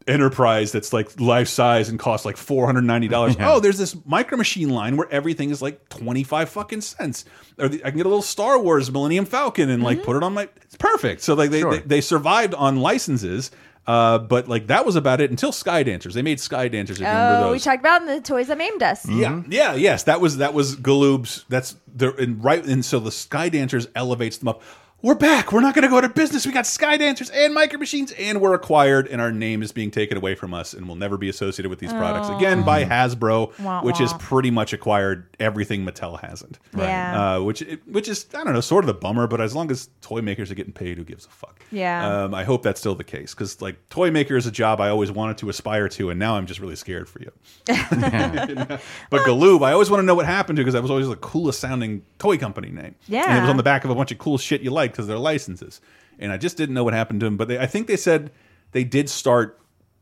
enterprise 0.06 0.70
that's 0.72 0.92
like 0.92 1.18
life 1.20 1.48
size 1.48 1.88
and 1.88 1.98
costs 1.98 2.24
like 2.26 2.36
four 2.36 2.66
hundred 2.66 2.82
ninety 2.82 3.08
dollars. 3.08 3.36
Oh, 3.40 3.60
there's 3.60 3.78
this 3.78 3.96
micro 4.04 4.36
machine 4.38 4.70
line 4.70 4.96
where 4.96 5.10
everything 5.10 5.50
is 5.50 5.60
like 5.62 5.88
twenty 5.88 6.24
five 6.24 6.48
fucking 6.48 6.80
cents. 6.82 7.24
Or 7.58 7.68
the, 7.68 7.84
I 7.84 7.88
can 7.90 7.96
get 7.98 8.06
a 8.06 8.08
little 8.08 8.22
Star 8.22 8.58
Wars 8.58 8.90
Millennium 8.90 9.24
Falcon 9.24 9.70
and 9.70 9.82
like 9.82 10.02
put 10.02 10.16
it 10.16 10.22
on 10.22 10.34
my. 10.34 10.48
It's 10.62 10.76
perfect. 10.76 11.22
So 11.22 11.34
like 11.34 11.50
they 11.50 11.60
Sure. 11.60 11.72
they, 11.76 11.78
they 11.80 12.00
survived 12.00 12.54
on 12.54 12.76
licenses. 12.80 13.50
Uh, 13.86 14.16
but 14.18 14.48
like 14.48 14.68
that 14.68 14.86
was 14.86 14.96
about 14.96 15.20
it 15.20 15.30
until 15.30 15.52
Sky 15.52 15.82
Dancers. 15.82 16.14
They 16.14 16.22
made 16.22 16.40
Sky 16.40 16.68
Dancers. 16.68 16.96
If 16.96 17.02
you 17.02 17.06
remember 17.06 17.48
Oh, 17.48 17.52
we 17.52 17.58
talked 17.58 17.80
about 17.80 18.00
in 18.00 18.06
the 18.08 18.20
toys 18.20 18.46
that 18.48 18.56
maimed 18.56 18.82
us. 18.82 19.06
Yeah, 19.06 19.42
yeah, 19.46 19.74
yes. 19.74 20.04
That 20.04 20.22
was 20.22 20.38
that 20.38 20.54
was 20.54 20.76
Galoob's. 20.76 21.44
That's 21.50 21.76
the 21.94 22.14
and 22.14 22.42
right 22.42 22.64
and 22.64 22.82
so 22.82 22.98
the 22.98 23.12
Sky 23.12 23.50
Dancers 23.50 23.86
elevates 23.94 24.38
them 24.38 24.48
up. 24.48 24.62
We're 25.04 25.14
back. 25.14 25.52
We're 25.52 25.60
not 25.60 25.74
going 25.74 25.82
to 25.82 25.90
go 25.90 25.98
out 25.98 26.04
of 26.04 26.14
business. 26.14 26.46
We 26.46 26.52
got 26.52 26.66
Sky 26.66 26.96
Dancers 26.96 27.28
and 27.28 27.52
Micro 27.52 27.78
Machines, 27.78 28.10
and 28.12 28.40
we're 28.40 28.54
acquired, 28.54 29.06
and 29.06 29.20
our 29.20 29.30
name 29.30 29.62
is 29.62 29.70
being 29.70 29.90
taken 29.90 30.16
away 30.16 30.34
from 30.34 30.54
us, 30.54 30.72
and 30.72 30.86
we'll 30.86 30.96
never 30.96 31.18
be 31.18 31.28
associated 31.28 31.68
with 31.68 31.78
these 31.78 31.92
products 31.92 32.30
again 32.30 32.62
by 32.62 32.84
Hasbro, 32.86 33.58
Wah, 33.60 33.82
which 33.82 33.98
has 33.98 34.12
wah. 34.12 34.18
pretty 34.18 34.50
much 34.50 34.72
acquired 34.72 35.26
everything 35.38 35.84
Mattel 35.84 36.18
hasn't. 36.18 36.58
Yeah. 36.74 37.34
Uh, 37.34 37.42
which 37.42 37.62
which 37.84 38.08
is 38.08 38.24
I 38.32 38.44
don't 38.44 38.54
know, 38.54 38.62
sort 38.62 38.82
of 38.82 38.86
the 38.86 38.94
bummer, 38.94 39.26
but 39.26 39.42
as 39.42 39.54
long 39.54 39.70
as 39.70 39.90
toy 40.00 40.22
makers 40.22 40.50
are 40.50 40.54
getting 40.54 40.72
paid, 40.72 40.96
who 40.96 41.04
gives 41.04 41.26
a 41.26 41.28
fuck? 41.28 41.62
Yeah. 41.70 42.24
Um, 42.24 42.34
I 42.34 42.44
hope 42.44 42.62
that's 42.62 42.80
still 42.80 42.94
the 42.94 43.04
case 43.04 43.34
because 43.34 43.60
like 43.60 43.86
toy 43.90 44.10
maker 44.10 44.38
is 44.38 44.46
a 44.46 44.50
job 44.50 44.80
I 44.80 44.88
always 44.88 45.10
wanted 45.10 45.36
to 45.36 45.50
aspire 45.50 45.86
to, 45.90 46.08
and 46.08 46.18
now 46.18 46.36
I'm 46.36 46.46
just 46.46 46.60
really 46.60 46.76
scared 46.76 47.10
for 47.10 47.20
you. 47.20 47.30
But 49.10 49.20
Galoob, 49.26 49.62
I 49.66 49.72
always 49.72 49.90
want 49.90 50.00
to 50.00 50.06
know 50.06 50.14
what 50.14 50.24
happened 50.24 50.56
to 50.56 50.62
because 50.62 50.72
that 50.72 50.80
was 50.80 50.90
always 50.90 51.08
the 51.08 51.16
coolest 51.16 51.60
sounding 51.60 52.06
toy 52.18 52.38
company 52.38 52.70
name. 52.70 52.94
Yeah. 53.06 53.28
and 53.28 53.36
it 53.36 53.40
was 53.42 53.50
on 53.50 53.58
the 53.58 53.62
back 53.62 53.84
of 53.84 53.90
a 53.90 53.94
bunch 53.94 54.10
of 54.10 54.16
cool 54.16 54.38
shit 54.38 54.62
you 54.62 54.70
liked 54.70 54.93
because 54.94 55.06
they're 55.08 55.18
licenses. 55.18 55.80
And 56.18 56.30
I 56.32 56.36
just 56.36 56.56
didn't 56.56 56.74
know 56.74 56.84
what 56.84 56.94
happened 56.94 57.20
to 57.20 57.26
them. 57.26 57.36
But 57.36 57.48
they, 57.48 57.58
I 57.58 57.66
think 57.66 57.88
they 57.88 57.96
said 57.96 58.30
they 58.72 58.84
did 58.84 59.10
start 59.10 59.60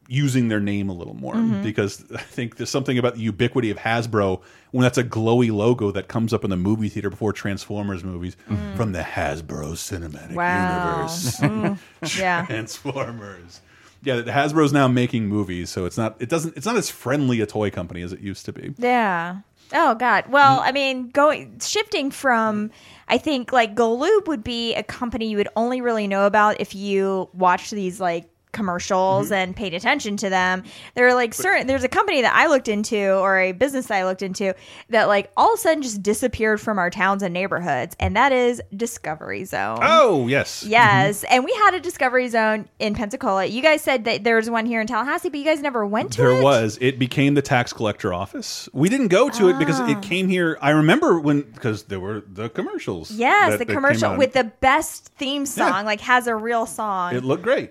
using 0.09 0.49
their 0.49 0.61
name 0.61 0.91
a 0.91 0.93
little 0.93 1.15
more 1.15 1.35
Mm-hmm. 1.35 1.63
because 1.63 2.05
I 2.15 2.21
think 2.21 2.57
there's 2.57 2.69
something 2.69 2.99
about 2.99 3.15
the 3.15 3.21
ubiquity 3.21 3.71
of 3.71 3.79
Hasbro 3.79 4.43
when 4.73 4.83
that's 4.83 4.99
a 4.99 5.05
glowy 5.05 5.51
logo 5.51 5.91
that 5.93 6.09
comes 6.09 6.35
up 6.35 6.45
in 6.45 6.51
the 6.51 6.57
movie 6.57 6.89
theater 6.91 7.09
before 7.09 7.33
Transformers 7.33 8.05
movies 8.05 8.37
from 8.77 8.93
the 8.93 9.01
Hasbro 9.01 9.73
Cinematic 9.73 10.35
Wow. 10.35 10.97
Universe. 10.97 11.41
Mm, 11.41 11.79
yeah. 12.19 12.45
Transformers. 12.47 13.61
Yeah, 14.05 14.17
that 14.17 14.27
Hasbro's 14.27 14.73
now 14.73 14.89
making 14.89 15.27
movies, 15.29 15.71
so 15.71 15.85
it's 15.85 15.97
not 15.97 16.17
it 16.21 16.29
doesn't 16.29 16.57
it's 16.57 16.67
not 16.67 16.77
as 16.77 16.91
friendly 16.91 17.41
a 17.41 17.47
toy 17.47 17.71
company 17.71 18.03
as 18.03 18.13
it 18.13 18.19
used 18.21 18.45
to 18.47 18.53
be. 18.53 18.75
Yeah. 18.77 19.39
Oh 19.75 19.95
God. 19.95 20.27
Well, 20.29 20.61
Mm. 20.61 20.67
I 20.67 20.73
mean, 20.73 21.09
going 21.11 21.59
shifting 21.61 22.11
from, 22.11 22.71
I 23.09 23.19
think 23.19 23.53
like 23.53 23.75
Galoob 23.75 24.27
would 24.29 24.45
be 24.45 24.75
a 24.75 24.83
company 24.83 25.31
you 25.31 25.37
would 25.37 25.49
only 25.57 25.81
really 25.81 26.07
know 26.07 26.27
about 26.27 26.61
if 26.61 26.75
you 26.75 27.29
watched 27.33 27.71
these 27.71 28.01
like 28.01 28.29
commercials 28.53 29.27
Mm-hmm. 29.27 29.33
and 29.35 29.57
paid 29.57 29.75
attention 29.75 30.17
to 30.19 30.29
them. 30.31 30.63
There 30.95 31.07
are 31.09 31.15
like 31.15 31.35
certain. 31.35 31.67
There's 31.67 31.85
a 31.85 31.89
company 31.89 32.23
that 32.23 32.35
I 32.35 32.47
looked 32.47 32.69
into 32.69 33.13
or 33.19 33.39
a 33.39 33.53
business 33.53 33.87
that 33.87 33.97
I 33.99 34.05
looked 34.05 34.23
into 34.23 34.55
that 34.91 35.09
like 35.09 35.31
all 35.37 35.55
of 35.55 35.59
a 35.59 35.61
sudden 35.61 35.83
just 35.83 36.03
disappeared 36.03 36.61
from 36.61 36.79
our 36.79 36.91
towns 36.91 37.23
and 37.23 37.33
neighborhoods, 37.33 37.97
and 37.99 38.15
that 38.17 38.33
is 38.33 38.61
Discovery 38.77 39.45
Zone. 39.45 39.79
Oh 39.83 40.29
yes, 40.29 40.65
Yes, 40.65 41.25
and 41.25 41.45
we 41.45 41.53
had 41.65 41.75
a 41.75 41.81
Discovery 41.81 42.29
Zone 42.29 42.69
in 42.79 42.95
Pensacola. 42.95 43.45
You 43.47 43.63
guys 43.63 43.83
said 43.83 44.05
that 44.05 44.25
there 44.25 44.37
was 44.37 44.49
one 44.51 44.67
here 44.67 44.81
in 44.81 44.87
Tallahassee, 44.87 45.29
but 45.29 45.39
you 45.39 45.45
guys 45.45 45.61
never 45.63 45.87
went 45.87 46.13
to 46.13 46.19
There 46.23 46.31
it. 46.31 46.35
There 46.35 46.43
was. 46.43 46.79
It 46.81 46.99
became 46.99 47.35
the 47.35 47.43
tax 47.43 47.73
collector 47.73 48.13
office. 48.13 48.69
We 48.73 48.89
didn't 48.89 49.09
go 49.09 49.29
to 49.31 49.49
it 49.49 49.59
because 49.59 49.81
Ah. 49.81 49.89
it 49.91 50.03
came 50.03 50.29
here. 50.29 50.59
I 50.61 50.71
remember 50.71 51.19
when 51.21 51.43
because 51.43 51.85
there 51.85 52.01
were 52.01 52.23
the 52.31 52.49
commercials. 52.51 53.11
Yes, 53.11 53.51
that- 53.53 53.59
the 53.61 53.65
that 53.67 53.73
commercial 53.73 54.17
with 54.17 54.33
the 54.33 54.45
best 54.45 55.07
theme 55.17 55.47
song, 55.47 55.85
like 55.85 56.01
has 56.03 56.27
a 56.27 56.35
real 56.35 56.67
song. 56.67 57.15
It 57.15 57.25
looked 57.25 57.43
great. 57.43 57.71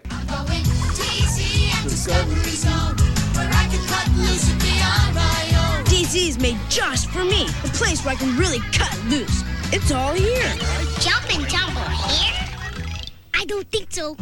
DC's 5.86 6.40
made 6.40 6.58
just 6.70 7.10
for 7.10 7.24
me. 7.24 7.46
The 7.64 7.72
place 7.74 8.04
where 8.04 8.14
I 8.14 8.18
can 8.18 8.36
really 8.38 8.60
cut 8.72 8.98
loose. 9.06 9.44
It's 9.74 9.92
all 9.92 10.14
here. 10.14 10.54
Jump 11.00 11.36
and 11.36 11.48
tumble 11.50 11.82
here? 11.82 12.48
I 13.34 13.46
don't 13.46 13.70
think 13.72 13.92
so. 13.92 14.16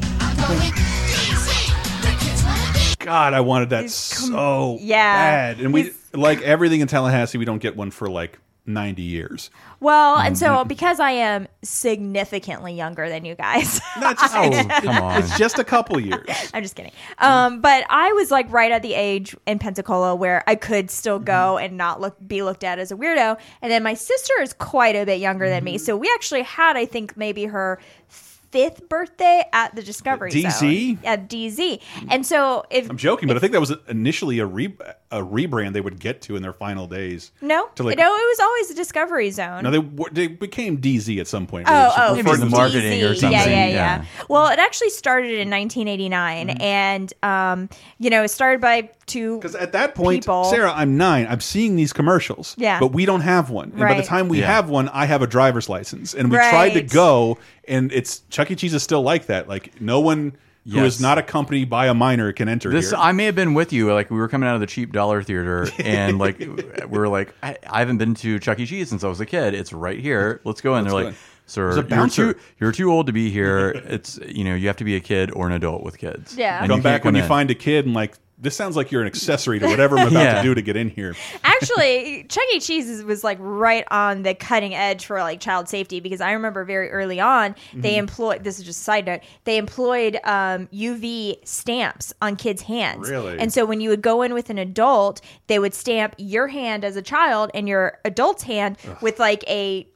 God, 3.00 3.34
I 3.34 3.42
wanted 3.42 3.70
that 3.72 3.90
so 3.90 4.78
Yeah. 4.82 5.14
bad. 5.16 5.60
And 5.62 5.74
we 5.74 5.92
like 6.14 6.42
everything 6.42 6.82
in 6.82 6.88
Tallahassee. 6.88 7.38
We 7.38 7.46
don't 7.46 7.62
get 7.62 7.76
one 7.76 7.92
for 7.92 8.10
like 8.10 8.38
ninety 8.70 9.02
years. 9.02 9.50
well, 9.80 10.18
and 10.18 10.38
so 10.38 10.48
Mm-hmm. 10.48 10.68
because 10.68 11.00
I 11.00 11.12
am 11.12 11.48
significantly 11.64 12.74
younger 12.74 13.10
than 13.10 13.26
you 13.26 13.36
guys, 13.36 13.82
Not 14.00 14.18
just, 14.20 14.34
Oh, 14.38 14.50
come 14.82 14.98
on. 15.04 15.22
It's 15.24 15.38
just 15.38 15.60
a 15.60 15.64
couple 15.64 16.00
years. 16.10 16.28
I'm 16.54 16.64
just 16.64 16.76
kidding. 16.76 16.92
Um, 17.18 17.62
but 17.62 17.84
I 17.90 18.12
was 18.14 18.32
like 18.32 18.52
right 18.52 18.72
at 18.72 18.82
the 18.82 18.94
age 18.94 19.36
in 19.46 19.60
Pensacola 19.60 20.16
where 20.16 20.44
I 20.48 20.56
could 20.56 20.90
still 20.92 21.20
go 21.20 21.56
Mm-hmm. 21.58 21.66
and 21.66 21.78
not 21.78 22.00
look 22.02 22.16
be 22.26 22.42
looked 22.44 22.64
at 22.64 22.80
as 22.80 22.92
a 22.92 22.96
weirdo. 22.96 23.38
And 23.62 23.72
then 23.72 23.84
my 23.84 23.94
sister 23.96 24.34
is 24.42 24.54
quite 24.54 24.96
a 24.96 25.06
bit 25.06 25.20
younger 25.20 25.50
than 25.50 25.64
me, 25.64 25.76
Mm-hmm. 25.76 25.84
so 25.86 25.98
we 25.98 26.10
actually 26.16 26.44
had, 26.44 26.78
I 26.78 26.86
think, 26.86 27.16
maybe 27.18 27.46
her 27.46 27.80
fifth 28.08 28.90
birthday 28.90 29.44
at 29.54 29.76
the 29.76 29.84
Discovery 29.84 30.32
DZ? 30.32 30.96
Zone 30.96 31.00
at 31.06 31.30
DZ. 31.30 31.82
And 32.10 32.26
so 32.26 32.66
if 32.72 32.90
I'm 32.90 32.98
joking, 32.98 33.28
but 33.28 33.38
I 33.38 33.40
think 33.40 33.54
that 33.54 33.60
was 33.60 33.74
initially 33.88 34.40
a 34.40 34.46
re 34.46 34.74
a 35.12 35.20
rebrand 35.22 35.74
they 35.74 35.82
would 35.82 36.00
get 36.00 36.22
to 36.22 36.36
in 36.36 36.42
their 36.44 36.54
final 36.54 36.86
days. 36.86 37.32
no, 37.42 37.68
like- 37.80 37.98
no, 37.98 38.16
it 38.16 38.28
was 38.30 38.40
always 38.40 38.70
a 38.70 38.76
Discovery 38.76 39.32
Zone. 39.32 39.64
No, 39.64 39.72
they 39.72 39.80
they 40.12 40.28
became 40.28 40.78
DZ 40.80 41.20
at 41.20 41.28
some 41.28 41.48
point. 41.48 41.68
Oh, 41.68 41.74
They 41.74 41.82
just 41.88 42.00
oh, 42.00 42.16
referred 42.16 42.38
the 42.42 42.46
to- 42.46 42.52
marketing 42.52 43.04
or 43.04 43.16
something, 43.16 43.32
Yeah, 43.32 43.46
yeah, 43.46 43.68
yeah, 43.68 43.74
yeah. 44.02 44.06
Well, 44.30 44.48
it 44.50 44.60
actually 44.60 44.92
started 44.92 45.32
in 45.32 45.50
1989, 45.50 46.48
Mm-hmm. 46.50 46.62
and 46.62 47.14
um, 47.24 47.70
you 47.98 48.10
know, 48.12 48.24
it 48.24 48.28
started 48.30 48.62
by 48.62 48.90
two. 49.08 49.38
Because 49.38 49.56
at 49.56 49.72
that 49.72 49.96
point, 49.96 50.24
people. 50.24 50.44
Sarah, 50.46 50.72
I'm 50.76 50.96
nine. 50.98 51.26
I'm 51.28 51.42
seeing 51.42 51.76
these 51.76 51.92
commercials. 51.92 52.54
Yeah. 52.58 52.80
But 52.80 52.90
we 52.94 53.06
don't 53.06 53.22
have 53.22 53.50
one. 53.50 53.72
And 53.72 53.80
by 53.80 53.96
the 53.96 54.04
time 54.04 54.30
we 54.30 54.40
Yeah. 54.42 54.46
have 54.48 54.70
one, 54.70 54.90
I 54.90 55.06
have 55.06 55.22
a 55.24 55.28
driver's 55.28 55.68
license. 55.70 56.14
And 56.14 56.30
we 56.30 56.38
tried 56.38 56.74
to 56.74 56.82
go, 56.84 57.40
and 57.68 57.92
it's 57.92 58.22
Chuck 58.30 58.52
E. 58.52 58.56
Cheese 58.56 58.74
is 58.76 58.84
still 58.84 59.02
like 59.02 59.26
that. 59.26 59.48
Like 59.50 59.82
no 59.82 60.00
one 60.00 60.34
who 60.72 60.84
is 60.86 61.02
not 61.02 61.18
accompanied 61.18 61.70
by 61.70 61.88
a 61.88 61.94
minor 61.94 62.32
can 62.34 62.50
enter 62.50 62.70
This 62.70 62.92
here. 62.92 63.00
I 63.00 63.12
may 63.12 63.26
have 63.26 63.36
been 63.36 63.54
with 63.54 63.74
you. 63.74 63.92
Like 63.94 64.10
we 64.10 64.18
were 64.18 64.28
coming 64.28 64.48
out 64.48 64.56
of 64.56 64.62
the 64.62 64.68
cheap 64.68 64.92
dollar 64.92 65.24
theater, 65.24 65.68
and 65.80 66.18
like 66.20 66.40
we 66.40 66.86
were 66.88 67.08
like, 67.08 67.34
I, 67.44 67.58
I 67.70 67.80
haven't 67.80 67.98
been 67.98 68.16
to 68.16 68.40
Chuck 68.40 68.60
E. 68.60 68.66
Cheese 68.66 68.90
since 68.90 69.04
I 69.04 69.08
was 69.08 69.20
a 69.20 69.26
kid. 69.26 69.54
It's 69.54 69.74
right 69.74 70.00
here. 70.00 70.42
Let's 70.44 70.62
go 70.62 70.76
in. 70.76 70.86
Let's 70.86 70.94
They're 70.94 71.02
go 71.02 71.06
like, 71.06 71.16
in. 71.16 71.20
sir, 71.46 71.86
you're 71.90 72.10
too 72.10 72.40
you're 72.60 72.72
too 72.72 72.92
old 72.92 73.08
to 73.08 73.14
be 73.14 73.30
here. 73.30 73.70
It's 73.90 74.20
you 74.26 74.44
know 74.44 74.54
you 74.54 74.68
have 74.68 74.78
to 74.78 74.84
be 74.84 74.96
a 74.96 75.00
kid 75.00 75.32
or 75.32 75.48
an 75.48 75.54
adult 75.54 75.84
with 75.84 75.98
kids. 75.98 76.36
Yeah. 76.38 76.62
And 76.62 76.70
Come 76.70 76.82
back 76.82 77.04
when 77.04 77.16
come 77.16 77.22
you 77.22 77.28
find 77.28 77.50
a 77.50 77.56
kid 77.56 77.86
and 77.86 77.96
like 77.96 78.16
this 78.42 78.56
sounds 78.56 78.76
like 78.76 78.92
you're 78.92 79.02
an 79.02 79.08
accessory 79.08 79.60
to 79.60 79.68
whatever 79.68 79.98
I'm 79.98 80.08
about 80.12 80.22
Yeah. 80.24 80.36
to 80.42 80.44
do 80.44 80.56
to 80.56 80.62
get 80.62 80.78
in 80.78 80.90
here. 80.90 81.16
Actually, 81.44 82.26
Chuck 82.30 82.44
E. 82.54 82.60
Cheese 82.60 83.04
was 83.04 83.24
like 83.24 83.38
right 83.42 83.84
on 83.92 84.24
the 84.24 84.34
cutting 84.34 84.74
edge 84.74 85.06
for 85.06 85.20
like 85.20 85.40
child 85.40 85.68
safety 85.68 86.00
because 86.00 86.22
I 86.22 86.32
remember 86.32 86.64
very 86.64 86.90
early 86.90 87.20
on 87.20 87.56
they 87.74 87.92
Mm-hmm. 87.92 88.00
employed. 88.00 88.44
This 88.44 88.60
is 88.60 88.66
just 88.66 88.82
a 88.82 88.84
side 88.84 89.06
note. 89.06 89.22
They 89.44 89.58
employed 89.58 90.20
um, 90.24 90.68
UV 90.68 91.46
stamps 91.46 92.14
on 92.22 92.36
kids' 92.36 92.62
hands. 92.62 93.10
Really? 93.10 93.38
And 93.38 93.52
so 93.54 93.66
when 93.66 93.82
you 93.82 93.90
would 93.90 94.02
go 94.02 94.22
in 94.22 94.34
with 94.34 94.50
an 94.50 94.58
adult, 94.58 95.22
they 95.48 95.60
would 95.60 95.74
stamp 95.74 96.16
your 96.18 96.48
hand 96.48 96.86
as 96.86 96.96
a 96.96 97.02
child 97.02 97.52
and 97.54 97.68
your 97.68 98.00
adult's 98.06 98.44
hand 98.44 98.78
with 99.02 99.20
like 99.20 99.44
a 99.50 99.88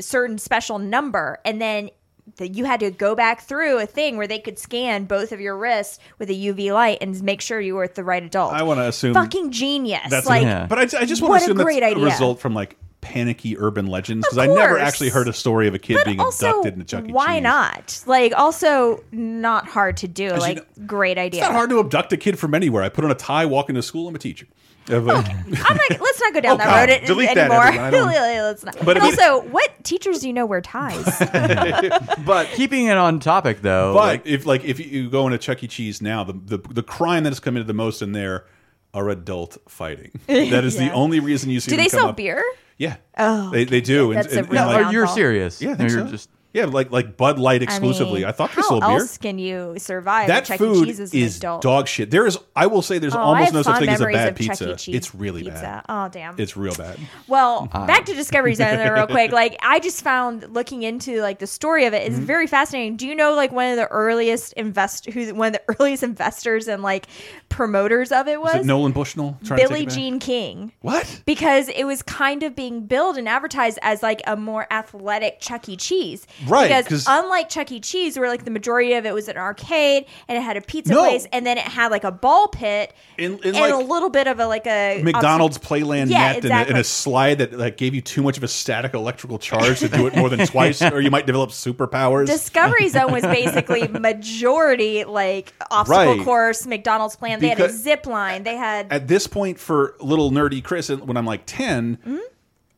certain 0.00 0.38
special 0.38 0.78
number, 0.78 1.38
and 1.44 1.60
then. 1.60 1.90
The, 2.36 2.48
you 2.48 2.64
had 2.64 2.80
to 2.80 2.90
go 2.90 3.14
back 3.14 3.42
through 3.42 3.78
a 3.78 3.86
thing 3.86 4.16
where 4.16 4.28
they 4.28 4.38
could 4.38 4.58
scan 4.58 5.04
both 5.06 5.32
of 5.32 5.40
your 5.40 5.56
wrists 5.56 5.98
with 6.18 6.30
a 6.30 6.34
UV 6.34 6.72
light 6.72 6.98
and 7.00 7.20
make 7.22 7.40
sure 7.40 7.60
you 7.60 7.74
were 7.74 7.88
the 7.88 8.04
right 8.04 8.22
adult. 8.22 8.52
I 8.52 8.62
want 8.62 8.78
to 8.78 8.86
assume 8.86 9.14
Fucking 9.14 9.50
genius! 9.50 10.08
that's 10.08 10.26
like, 10.26 10.42
Yeah. 10.42 10.66
But 10.66 10.78
I, 10.78 11.00
I 11.00 11.04
just 11.04 11.20
want 11.20 11.32
to 11.32 11.34
a 11.34 11.36
assume 11.36 11.56
that's 11.56 11.64
great 11.64 11.82
a 11.82 11.86
idea. 11.86 12.04
result 12.04 12.38
from 12.40 12.54
like 12.54 12.76
panicky 13.00 13.58
urban 13.58 13.88
legends 13.88 14.24
because 14.24 14.38
I 14.38 14.46
never 14.46 14.78
actually 14.78 15.10
heard 15.10 15.26
a 15.26 15.32
story 15.32 15.66
of 15.66 15.74
a 15.74 15.78
kid 15.78 15.96
but 15.96 16.06
being 16.06 16.20
also, 16.20 16.46
abducted 16.46 16.74
in 16.74 16.80
a 16.80 16.84
Chuck 16.84 17.08
E. 17.08 17.12
why 17.12 17.34
Cheese. 17.34 17.42
not? 17.42 18.02
Like, 18.06 18.32
also 18.34 19.02
not 19.10 19.66
hard 19.66 19.96
to 19.98 20.08
do. 20.08 20.30
Like, 20.30 20.58
know, 20.58 20.86
great 20.86 21.18
idea. 21.18 21.40
It's 21.40 21.48
not 21.48 21.54
hard 21.54 21.70
to 21.70 21.80
abduct 21.80 22.12
a 22.12 22.16
kid 22.16 22.38
from 22.38 22.54
anywhere. 22.54 22.82
I 22.84 22.88
put 22.88 23.04
on 23.04 23.10
a 23.10 23.16
tie, 23.16 23.44
walk 23.44 23.68
into 23.68 23.82
school. 23.82 24.06
I'm 24.08 24.14
a 24.14 24.18
teacher. 24.18 24.46
Of, 24.88 25.08
uh, 25.08 25.22
I'm 25.24 25.76
like, 25.76 26.00
Let's 26.00 26.20
not 26.20 26.34
go 26.34 26.40
down 26.40 26.54
Oh, 26.54 26.56
that 26.58 26.64
God. 26.66 26.88
road 26.88 27.02
a- 27.02 27.06
Delete 27.06 27.34
that, 27.34 27.50
anymore. 27.50 27.64
everyone. 27.66 28.12
Let's 28.12 28.64
not. 28.64 28.76
But 28.84 28.96
and 28.96 29.04
I 29.06 29.10
mean- 29.10 29.20
also, 29.20 29.48
what 29.48 29.84
teachers 29.84 30.18
do 30.20 30.26
you 30.26 30.32
know 30.32 30.44
wear 30.46 30.60
ties? 30.60 31.04
but 32.26 32.46
Keeping 32.54 32.86
it 32.86 32.96
on 32.96 33.20
topic 33.20 33.62
though, 33.62 33.94
but 33.94 33.98
like, 34.06 34.26
if 34.26 34.44
like 34.46 34.64
if 34.64 34.80
you 34.80 35.08
go 35.10 35.26
into 35.26 35.38
Chuck 35.38 35.62
E. 35.62 35.68
Cheese 35.68 36.02
now, 36.02 36.24
the 36.24 36.32
the, 36.32 36.58
the 36.58 36.82
crime 36.82 37.22
that 37.24 37.30
has 37.30 37.40
committed 37.40 37.66
the 37.68 37.74
most 37.74 38.02
in 38.02 38.12
there 38.12 38.44
are 38.94 39.08
adult 39.08 39.56
fighting. 39.68 40.10
That 40.26 40.64
is 40.64 40.76
the 40.76 40.90
only 40.92 41.20
reason 41.20 41.48
you 41.50 41.60
see. 41.60 41.70
do 41.70 41.76
them 41.76 41.84
they 41.84 41.90
come 41.90 42.00
sell 42.00 42.08
up. 42.08 42.16
beer? 42.16 42.44
Yeah. 42.76 42.96
Oh, 43.16 43.50
They 43.50 43.64
they 43.64 43.80
do. 43.80 44.12
That's 44.14 44.26
a 44.34 44.38
and, 44.38 44.46
and, 44.46 44.50
real 44.52 44.62
and, 44.62 44.70
oh, 44.78 44.82
like, 44.82 44.92
you're 44.92 45.06
serious. 45.06 45.62
yeah, 45.62 45.68
I 45.68 45.72
No, 45.72 45.76
think 45.78 45.90
you're 45.90 46.00
so. 46.06 46.10
just 46.10 46.28
yeah, 46.52 46.66
like 46.66 46.90
like 46.90 47.16
Bud 47.16 47.38
Light 47.38 47.62
exclusively. 47.62 48.24
I, 48.24 48.28
mean, 48.28 48.34
thought 48.34 48.50
they 48.50 48.56
how 48.62 48.68
sold 48.68 48.80
beer. 48.82 48.90
else 48.90 49.18
can 49.18 49.38
you 49.38 49.74
survive? 49.78 50.28
That 50.28 50.44
Chuck 50.44 50.58
food 50.58 50.88
E. 50.88 50.92
Cheese 50.92 51.00
is 51.14 51.36
adult? 51.38 51.62
dog 51.62 51.88
shit. 51.88 52.10
There 52.10 52.26
is, 52.26 52.38
I 52.54 52.66
will 52.66 52.82
say, 52.82 52.98
there's 52.98 53.14
Oh, 53.14 53.18
almost 53.20 53.52
no 53.52 53.62
such 53.62 53.78
thing 53.80 53.88
as 53.88 54.00
a 54.00 54.06
bad 54.06 54.28
of 54.28 54.34
Chuck 54.46 54.60
E. 54.60 54.66
pizza. 54.66 54.90
It's 54.90 55.14
really 55.14 55.42
pizza. 55.44 55.60
bad. 55.60 55.84
Oh 55.88 56.08
damn. 56.08 56.34
It's 56.38 56.56
real 56.56 56.74
bad. 56.74 56.98
Well, 57.28 57.68
Uh, 57.72 57.86
back 57.86 58.04
to 58.06 58.14
Discovery 58.14 58.54
Zone 58.54 58.76
there 58.76 58.94
real 58.94 59.06
quick. 59.06 59.32
Like 59.42 59.56
I 59.62 59.78
just 59.80 60.02
found 60.02 60.52
looking 60.52 60.82
into 60.82 61.20
like 61.22 61.38
the 61.38 61.46
story 61.46 61.86
of 61.86 61.94
it 61.94 62.06
is 62.06 62.16
Mm-hmm. 62.16 62.24
very 62.26 62.46
fascinating. 62.46 62.96
Do 62.96 63.06
you 63.06 63.14
know 63.14 63.34
like 63.34 63.50
one 63.52 63.70
of 63.70 63.76
the 63.76 63.86
earliest 63.88 64.52
invest 64.54 65.06
who 65.06 65.34
one 65.34 65.48
of 65.48 65.52
the 65.54 65.74
earliest 65.80 66.02
investors 66.02 66.68
and 66.68 66.82
like 66.82 67.06
promoters 67.48 68.12
of 68.12 68.28
it 68.28 68.40
was? 68.40 68.54
Is 68.56 68.60
it 68.62 68.66
Nolan 68.66 68.92
Bushnell? 68.92 69.38
trying 69.44 69.58
to 69.58 69.62
take 69.62 69.68
Billie 69.68 69.82
it 69.82 69.86
back? 69.88 69.94
Jean 69.94 70.18
King. 70.18 70.72
What? 70.80 71.22
Because 71.24 71.68
it 71.68 71.84
was 71.84 72.02
kind 72.02 72.42
of 72.42 72.54
being 72.54 72.86
billed 72.86 73.16
and 73.16 73.28
advertised 73.28 73.78
as 73.82 74.02
like 74.02 74.20
a 74.26 74.36
more 74.36 74.66
athletic 74.70 75.40
Chuck 75.40 75.68
E. 75.68 75.76
Cheese. 75.76 76.26
Right, 76.46 76.84
Because 76.84 77.04
unlike 77.08 77.48
Chuck 77.48 77.70
E. 77.72 77.80
Cheese, 77.80 78.18
where 78.18 78.28
like 78.28 78.44
the 78.44 78.50
majority 78.50 78.94
of 78.94 79.06
it 79.06 79.14
was 79.14 79.28
an 79.28 79.36
arcade 79.36 80.06
and 80.28 80.36
it 80.38 80.40
had 80.42 80.56
a 80.56 80.60
pizza 80.60 80.92
No. 80.92 81.00
place 81.00 81.26
and 81.32 81.46
then 81.46 81.58
it 81.58 81.64
had 81.64 81.90
like 81.90 82.04
a 82.04 82.10
ball 82.12 82.48
pit 82.48 82.94
In- 83.18 83.34
in, 83.38 83.54
and 83.54 83.56
like, 83.56 83.72
a 83.72 83.76
little 83.76 84.10
bit 84.10 84.26
of 84.26 84.40
a 84.40 84.46
like 84.46 84.66
a 84.66 85.00
McDonald's 85.02 85.58
Playland 85.58 86.08
Yeah, 86.10 86.18
net 86.32 86.36
and, 86.36 86.44
a, 86.44 86.48
exactly. 86.48 86.72
and 86.72 86.80
a 86.80 86.84
slide 86.84 87.38
that 87.38 87.52
like 87.58 87.76
gave 87.76 87.94
you 87.94 88.00
too 88.00 88.22
much 88.22 88.36
of 88.36 88.42
a 88.42 88.48
static 88.48 88.94
electrical 88.94 89.38
charge 89.38 89.80
to 89.80 89.88
do 89.88 90.06
it 90.06 90.16
more 90.16 90.28
than 90.28 90.46
twice, 90.46 90.82
or 90.82 91.00
you 91.00 91.10
might 91.10 91.26
develop 91.26 91.50
superpowers. 91.50 92.26
Discovery 92.26 92.88
Zone 92.88 93.12
was 93.12 93.22
basically 93.22 93.86
majority 93.88 95.04
like 95.04 95.52
obstacle 95.70 96.16
Right. 96.16 96.24
course, 96.24 96.66
McDonald's 96.66 97.16
plan. 97.16 97.40
They 97.40 97.48
had 97.48 97.60
a 97.60 97.70
zip 97.70 98.06
line. 98.06 98.42
They 98.42 98.56
had 98.56 98.86
At 98.92 99.08
this 99.08 99.26
point, 99.26 99.58
for 99.58 99.94
little 100.00 100.30
nerdy 100.30 100.62
Chris, 100.62 100.88
when 100.88 101.16
I'm 101.16 101.26
like 101.26 101.42
10, 101.46 101.96
Mm-hmm. 101.96 102.16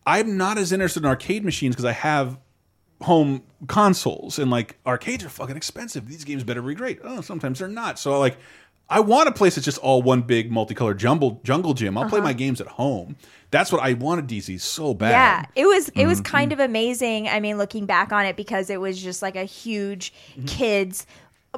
I'm 0.07 0.37
not 0.37 0.59
as 0.59 0.71
interested 0.71 1.03
in 1.03 1.07
arcade 1.09 1.45
machines 1.47 1.75
because 1.75 1.87
I 1.87 1.93
have 1.93 2.39
home 3.03 3.43
consoles 3.67 4.39
and 4.39 4.51
like 4.51 4.79
arcades 4.87 5.25
are 5.25 5.29
fucking 5.29 5.57
expensive. 5.57 6.09
These 6.09 6.25
games 6.25 6.45
better 6.45 6.63
be 6.63 6.75
great. 6.75 7.01
Oh, 7.05 7.21
sometimes 7.21 7.59
they're 7.59 7.69
not. 7.69 7.99
So 7.99 8.19
like, 8.19 8.37
I 8.89 9.01
want 9.01 9.29
a 9.29 9.33
place 9.33 9.55
that's 9.57 9.65
just 9.65 9.79
all 9.79 10.03
one 10.03 10.23
big 10.23 10.51
multicolored 10.53 10.99
jumble 10.99 11.41
jungle 11.43 11.75
gym. 11.75 11.97
I'll 11.97 12.09
play 12.09 12.19
Uh-huh. 12.19 12.29
my 12.29 12.33
games 12.35 12.61
at 12.61 12.67
home. 12.67 13.17
That's 13.51 13.73
what 13.73 13.83
I 13.83 13.95
wanted 13.95 14.27
DZ 14.27 14.61
so 14.61 14.93
bad. 14.95 15.11
Yeah, 15.11 15.45
it 15.63 15.67
was 15.67 15.89
it 15.91 16.07
was 16.07 16.21
Mhm. 16.21 16.25
kind 16.25 16.53
of 16.53 16.61
amazing. 16.61 17.29
I 17.29 17.41
mean, 17.41 17.57
looking 17.59 17.87
back 17.87 18.13
on 18.13 18.27
it 18.27 18.37
because 18.37 18.69
it 18.71 18.81
was 18.81 19.01
just 19.03 19.23
like 19.23 19.37
a 19.37 19.45
huge 19.45 20.13
kids 20.47 21.07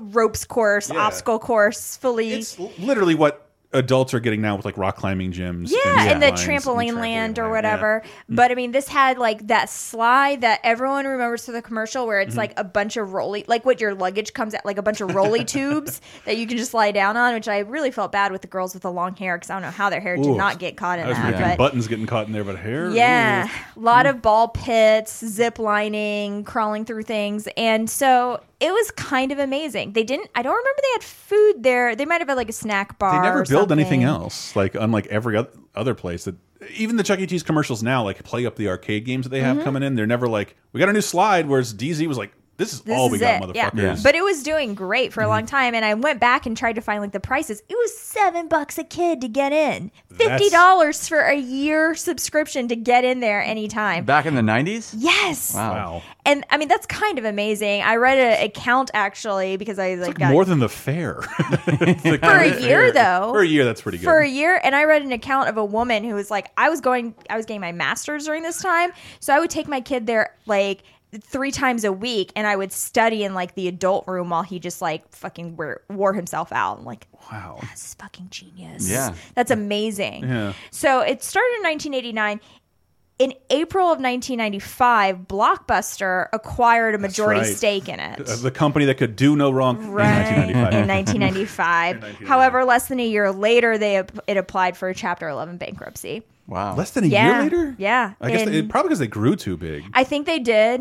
ropes 0.01 0.45
course. 0.45 0.91
Yeah. 0.91 0.99
obstacle 0.99 1.39
course, 1.39 1.97
fully. 1.97 2.32
It's 2.32 2.59
literally 2.78 3.14
what 3.14 3.46
adults 3.77 4.14
are 4.14 4.20
getting 4.20 4.41
now 4.41 4.57
with 4.57 4.64
like 4.64 4.77
rock 4.77 4.97
climbing 4.97 5.33
gyms. 5.33 5.70
Yeah, 5.70 6.03
and, 6.03 6.11
and 6.11 6.22
the 6.22 6.37
zip 6.37 6.47
lines 6.47 6.64
trampoline 6.64 6.95
land 7.01 7.39
or 7.39 7.51
whatever. 7.51 8.03
Mm. 8.31 8.37
But 8.37 8.51
I 8.51 8.55
mean, 8.55 8.72
this 8.72 8.89
had 8.89 9.18
like 9.18 9.47
that 9.49 9.70
slide 9.70 10.41
that 10.41 10.61
everyone 10.64 11.07
remembers 11.07 11.45
for 11.47 11.53
the 11.53 11.62
commercial 11.62 12.07
where 12.07 12.20
it's 12.20 12.35
Mhm. 12.35 12.39
like 12.39 12.53
a 12.57 12.64
bunch 12.64 12.97
of 12.97 13.12
rolly, 13.12 13.45
like 13.49 13.64
what 13.64 13.81
your 13.81 13.95
luggage 13.95 14.33
comes 14.33 14.55
at, 14.55 14.64
like 14.66 14.79
a 14.79 14.83
bunch 14.83 15.01
of 15.01 15.14
rolly 15.14 15.45
tubes 15.57 16.01
that 16.24 16.37
you 16.37 16.47
can 16.47 16.57
just 16.57 16.74
lie 16.74 16.91
down 16.93 17.16
on, 17.16 17.35
which 17.35 17.49
I 17.49 17.59
really 17.61 17.91
felt 17.91 18.12
bad 18.12 18.33
with 18.33 18.43
the 18.43 18.49
girls 18.49 18.74
with 18.74 18.83
the 18.83 18.93
long 18.93 19.14
hair 19.16 19.37
because 19.37 19.51
I 19.51 19.55
don't 19.55 19.62
know 19.62 19.70
how 19.70 19.91
their 19.91 20.01
hair 20.01 20.16
did 20.16 20.27
Ooh. 20.27 20.37
not 20.37 20.59
get 20.59 20.77
caught 20.77 20.99
in 20.99 21.07
that. 21.09 21.57
But 21.57 21.59
buttons 21.59 21.87
getting 21.89 22.07
caught 22.07 22.27
in 22.27 22.33
there, 22.33 22.45
but 22.45 22.59
hair. 22.59 22.91
yeah, 22.91 23.49
a 23.77 23.81
lot 23.81 24.07
of 24.07 24.22
ball 24.22 24.49
pits, 24.49 25.24
zip 25.24 25.59
lining, 25.59 26.45
crawling 26.45 26.85
through 26.85 27.03
things, 27.03 27.49
and 27.57 27.89
so 27.89 28.41
it 28.59 28.72
was 28.72 28.91
kind 28.93 29.33
of 29.33 29.39
amazing. 29.39 29.93
They 29.93 30.03
didn't. 30.03 30.31
I 30.35 30.41
don't 30.43 30.55
remember 30.57 30.81
they 30.83 30.93
had 30.95 31.03
food 31.05 31.62
there. 31.62 31.95
They 31.95 32.07
might 32.07 32.20
have 32.22 32.29
had 32.29 32.39
like 32.39 32.49
a 32.49 32.53
snack 32.55 32.99
bar. 32.99 33.20
They 33.20 33.27
never 33.29 33.41
or 33.43 33.45
build 33.69 33.79
anything 33.79 34.03
else. 34.05 34.55
Like 34.57 34.75
unlike 34.75 35.07
every 35.07 35.37
oth- 35.37 35.57
other 35.75 35.95
place 35.95 36.25
that 36.25 36.37
even 36.77 36.97
the 36.97 37.03
Chuck 37.03 37.19
E. 37.19 37.27
Cheese 37.27 37.43
commercials 37.43 37.83
now 37.83 38.03
like 38.03 38.23
play 38.25 38.47
up 38.47 38.57
the 38.57 38.69
arcade 38.69 39.05
games 39.05 39.25
that 39.25 39.31
they 39.31 39.41
have 39.43 39.59
Mhm. 39.59 39.64
coming 39.64 39.83
in. 39.83 39.95
They're 39.95 40.07
never 40.07 40.29
like 40.29 40.57
we 40.73 40.81
got 40.81 40.89
a 40.89 40.93
new 40.93 41.01
slide. 41.01 41.47
Whereas 41.49 41.73
DZ 41.75 42.07
was 42.07 42.17
like 42.19 42.33
this 42.57 42.73
is 42.73 42.81
This 42.83 42.97
all 42.97 43.09
we 43.11 43.17
is 43.17 43.21
got, 43.21 43.51
it, 43.51 43.57
yeah. 43.57 43.71
motherfuckers. 43.71 43.75
Mm-hmm. 43.95 44.03
But 44.03 44.15
it 44.15 44.23
was 44.23 44.43
doing 44.43 44.75
great 44.75 45.13
for 45.13 45.23
a 45.23 45.29
long 45.29 45.47
time, 45.47 45.75
and 45.75 45.85
I 45.85 45.95
went 45.95 46.21
back 46.21 46.47
and 46.47 46.57
tried 46.57 46.75
to 46.75 46.81
find 46.81 47.01
like 47.03 47.13
the 47.13 47.21
prices. 47.21 47.61
It 47.69 47.75
was 47.75 47.97
seven 47.99 48.49
bucks 48.49 48.79
a 48.79 48.85
kid 48.85 49.21
to 49.21 49.29
get 49.29 49.53
in, 49.53 49.91
fifty 50.13 50.49
dollars 50.49 51.07
for 51.09 51.21
a 51.21 51.37
year 51.37 51.95
subscription 51.95 52.69
to 52.69 52.77
get 52.77 53.05
in 53.05 53.21
there 53.21 53.43
anytime. 53.43 54.05
Back 54.05 54.27
in 54.27 54.35
the 54.35 54.41
90s? 54.43 54.95
Yes. 54.97 55.55
Wow. 55.55 56.03
And 56.25 56.45
I 56.51 56.57
mean 56.57 56.69
that's 56.69 56.87
kind 56.87 57.19
of 57.19 57.25
amazing. 57.25 57.83
I 57.83 57.97
read 57.97 58.19
an 58.19 58.45
account 58.45 58.91
actually 58.95 59.57
because 59.57 59.79
I 59.79 59.95
like, 59.95 60.19
got 60.19 60.33
More 60.33 60.45
than 60.45 60.59
the 60.59 60.69
fair 60.69 61.21
The 61.67 62.19
for 62.23 62.31
a 62.31 62.51
fair. 62.53 62.61
year 62.61 62.93
though. 62.93 63.31
For 63.33 63.41
a 63.41 63.47
year, 63.47 63.65
that's 63.65 63.81
pretty 63.83 63.99
good. 63.99 64.05
For 64.05 64.19
a 64.19 64.29
year, 64.29 64.61
and 64.63 64.75
I 64.75 64.85
read 64.85 65.03
an 65.03 65.13
account 65.13 65.49
of 65.49 65.57
a 65.57 65.65
woman 65.65 66.05
who 66.05 66.15
was 66.15 66.31
like, 66.31 66.51
I 66.57 66.69
was 66.69 66.81
going, 66.81 67.15
I 67.31 67.37
was 67.37 67.47
getting 67.47 67.61
my 67.61 67.73
master's 67.73 68.25
during 68.25 68.43
this 68.43 68.61
time, 68.61 68.91
so 69.21 69.35
I 69.35 69.39
would 69.41 69.51
take 69.51 69.69
my 69.69 69.81
kid 69.81 70.07
there 70.07 70.35
like 70.47 70.83
three 71.21 71.51
times 71.51 71.85
a 71.85 71.93
week, 71.93 72.33
and 72.37 72.47
I 72.47 72.57
would 72.57 72.73
study 72.73 73.25
in 73.25 73.35
like 73.35 73.55
the 73.55 73.69
adult 73.69 74.07
room 74.07 74.31
while 74.31 74.43
he 74.43 74.59
just 74.59 74.83
like 74.83 75.09
fucking 75.15 75.57
wore, 75.57 75.83
wore 75.89 76.13
himself 76.13 76.53
out. 76.53 76.79
I'm 76.79 76.85
like, 76.85 77.07
wow, 77.31 77.59
that's 77.63 77.95
fucking 77.95 78.29
genius. 78.31 78.89
Yeah. 78.89 79.15
that's 79.35 79.51
amazing. 79.51 80.25
Yeah. 80.25 80.53
So 80.71 81.01
it 81.01 81.23
started 81.23 81.55
in 81.57 81.63
1989. 81.63 82.41
In 83.19 83.33
April 83.49 83.87
of 83.87 83.99
1995, 83.99 85.21
Blockbuster 85.27 86.29
acquired 86.35 86.95
a 86.95 86.99
majority 86.99 87.41
right. 87.41 87.57
stake 87.57 87.89
in 87.89 87.99
it. 87.99 88.27
The 88.27 88.51
company 88.51 88.85
that 88.85 88.97
could 88.99 89.17
do 89.17 89.35
no 89.37 89.51
wrong 89.51 89.79
Right. 89.91 90.51
in 90.51 90.59
1995. 90.59 91.97
In 91.97 92.01
1995. 92.03 92.29
However, 92.29 92.64
less 92.67 92.89
than 92.89 93.01
a 93.01 93.07
year 93.07 93.33
later, 93.33 93.79
they 93.79 93.97
it 94.27 94.37
applied 94.37 94.77
for 94.77 94.91
a 94.91 94.95
Chapter 94.95 95.31
11 95.31 95.57
bankruptcy. 95.57 96.25
Wow. 96.47 96.77
Less 96.77 96.91
than 96.91 97.05
a 97.05 97.07
Yeah. 97.07 97.33
year 97.33 97.43
later? 97.45 97.75
Yeah. 97.79 98.12
I 98.21 98.31
guess 98.31 98.43
In- 98.43 98.53
they, 98.53 98.62
probably 98.62 98.89
because 98.89 98.99
they 99.01 99.07
grew 99.09 99.35
too 99.35 99.57
big. 99.57 99.85
I 99.95 100.05
think 100.05 100.27
they 100.27 100.39
did. 100.39 100.81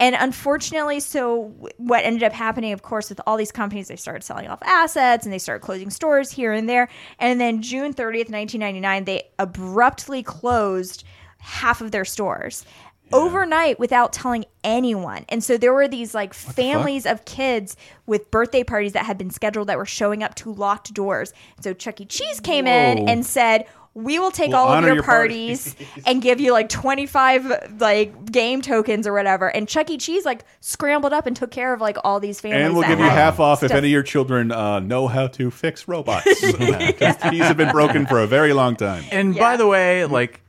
And 0.00 0.16
unfortunately, 0.18 0.98
so 1.00 1.52
what 1.78 2.04
ended 2.04 2.24
up 2.24 2.32
happening, 2.32 2.72
of 2.72 2.82
course, 2.82 3.08
with 3.08 3.20
all 3.26 3.36
these 3.36 3.52
companies, 3.52 3.86
they 3.88 3.96
started 3.96 4.24
selling 4.24 4.48
off 4.48 4.58
assets 4.64 5.24
and 5.24 5.32
they 5.32 5.38
started 5.38 5.60
closing 5.64 5.90
stores 5.90 6.32
here 6.32 6.52
and 6.52 6.68
there. 6.68 6.88
And 7.20 7.40
then 7.40 7.62
June 7.62 7.94
30th, 7.94 8.28
1999, 8.30 9.04
they 9.04 9.22
abruptly 9.38 10.22
closed 10.24 11.04
half 11.38 11.80
of 11.80 11.90
their 11.90 12.04
stores. 12.04 12.64
Overnight 13.10 13.78
without 13.78 14.12
telling 14.12 14.44
anyone. 14.62 15.24
And 15.30 15.42
so 15.42 15.56
there 15.56 15.72
were 15.72 15.88
these 15.88 16.14
like 16.14 16.34
families 16.34 17.06
of 17.06 17.24
kids 17.24 17.74
with 18.04 18.30
birthday 18.30 18.62
parties 18.62 18.92
that 18.92 19.06
had 19.06 19.16
been 19.16 19.30
scheduled 19.30 19.68
that 19.68 19.78
were 19.78 19.86
showing 19.86 20.22
up 20.22 20.34
to 20.36 20.52
locked 20.52 20.92
doors. 20.92 21.32
So 21.62 21.72
Chuck 21.72 22.02
E. 22.02 22.04
Cheese 22.04 22.38
came 22.38 22.66
Whoa. 22.66 22.72
in 22.72 23.08
and 23.08 23.24
said, 23.24 23.64
we 23.98 24.18
will 24.20 24.30
take 24.30 24.50
We'll 24.50 24.58
all 24.58 24.72
of 24.72 24.84
your, 24.84 24.94
your 24.94 25.02
parties 25.02 25.74
and 26.06 26.22
give 26.22 26.38
you 26.38 26.52
like 26.52 26.68
25 26.68 27.80
like 27.80 28.30
game 28.30 28.62
tokens 28.62 29.08
or 29.08 29.12
whatever. 29.12 29.48
And 29.48 29.68
Chuck 29.68 29.90
E. 29.90 29.98
Cheese 29.98 30.24
like 30.24 30.44
scrambled 30.60 31.12
up 31.12 31.26
and 31.26 31.34
took 31.34 31.50
care 31.50 31.74
of 31.74 31.80
like 31.80 31.96
all 32.04 32.20
these 32.20 32.40
families. 32.40 32.66
And 32.66 32.74
we'll 32.74 32.86
give 32.86 33.00
you 33.00 33.06
half 33.06 33.40
off 33.40 33.64
if 33.64 33.72
any 33.72 33.88
of 33.88 33.92
your 33.92 34.04
children 34.04 34.52
uh, 34.52 34.78
know 34.78 35.08
how 35.08 35.26
to 35.28 35.50
fix 35.50 35.88
robots. 35.88 36.26
Because 36.88 37.16
these 37.30 37.42
have 37.42 37.56
been 37.56 37.72
broken 37.72 38.06
for 38.06 38.20
a 38.20 38.26
very 38.26 38.52
long 38.52 38.76
time. 38.76 39.04
And 39.10 39.34
by 39.34 39.56
the 39.56 39.66
way, 39.66 40.04
like, 40.04 40.40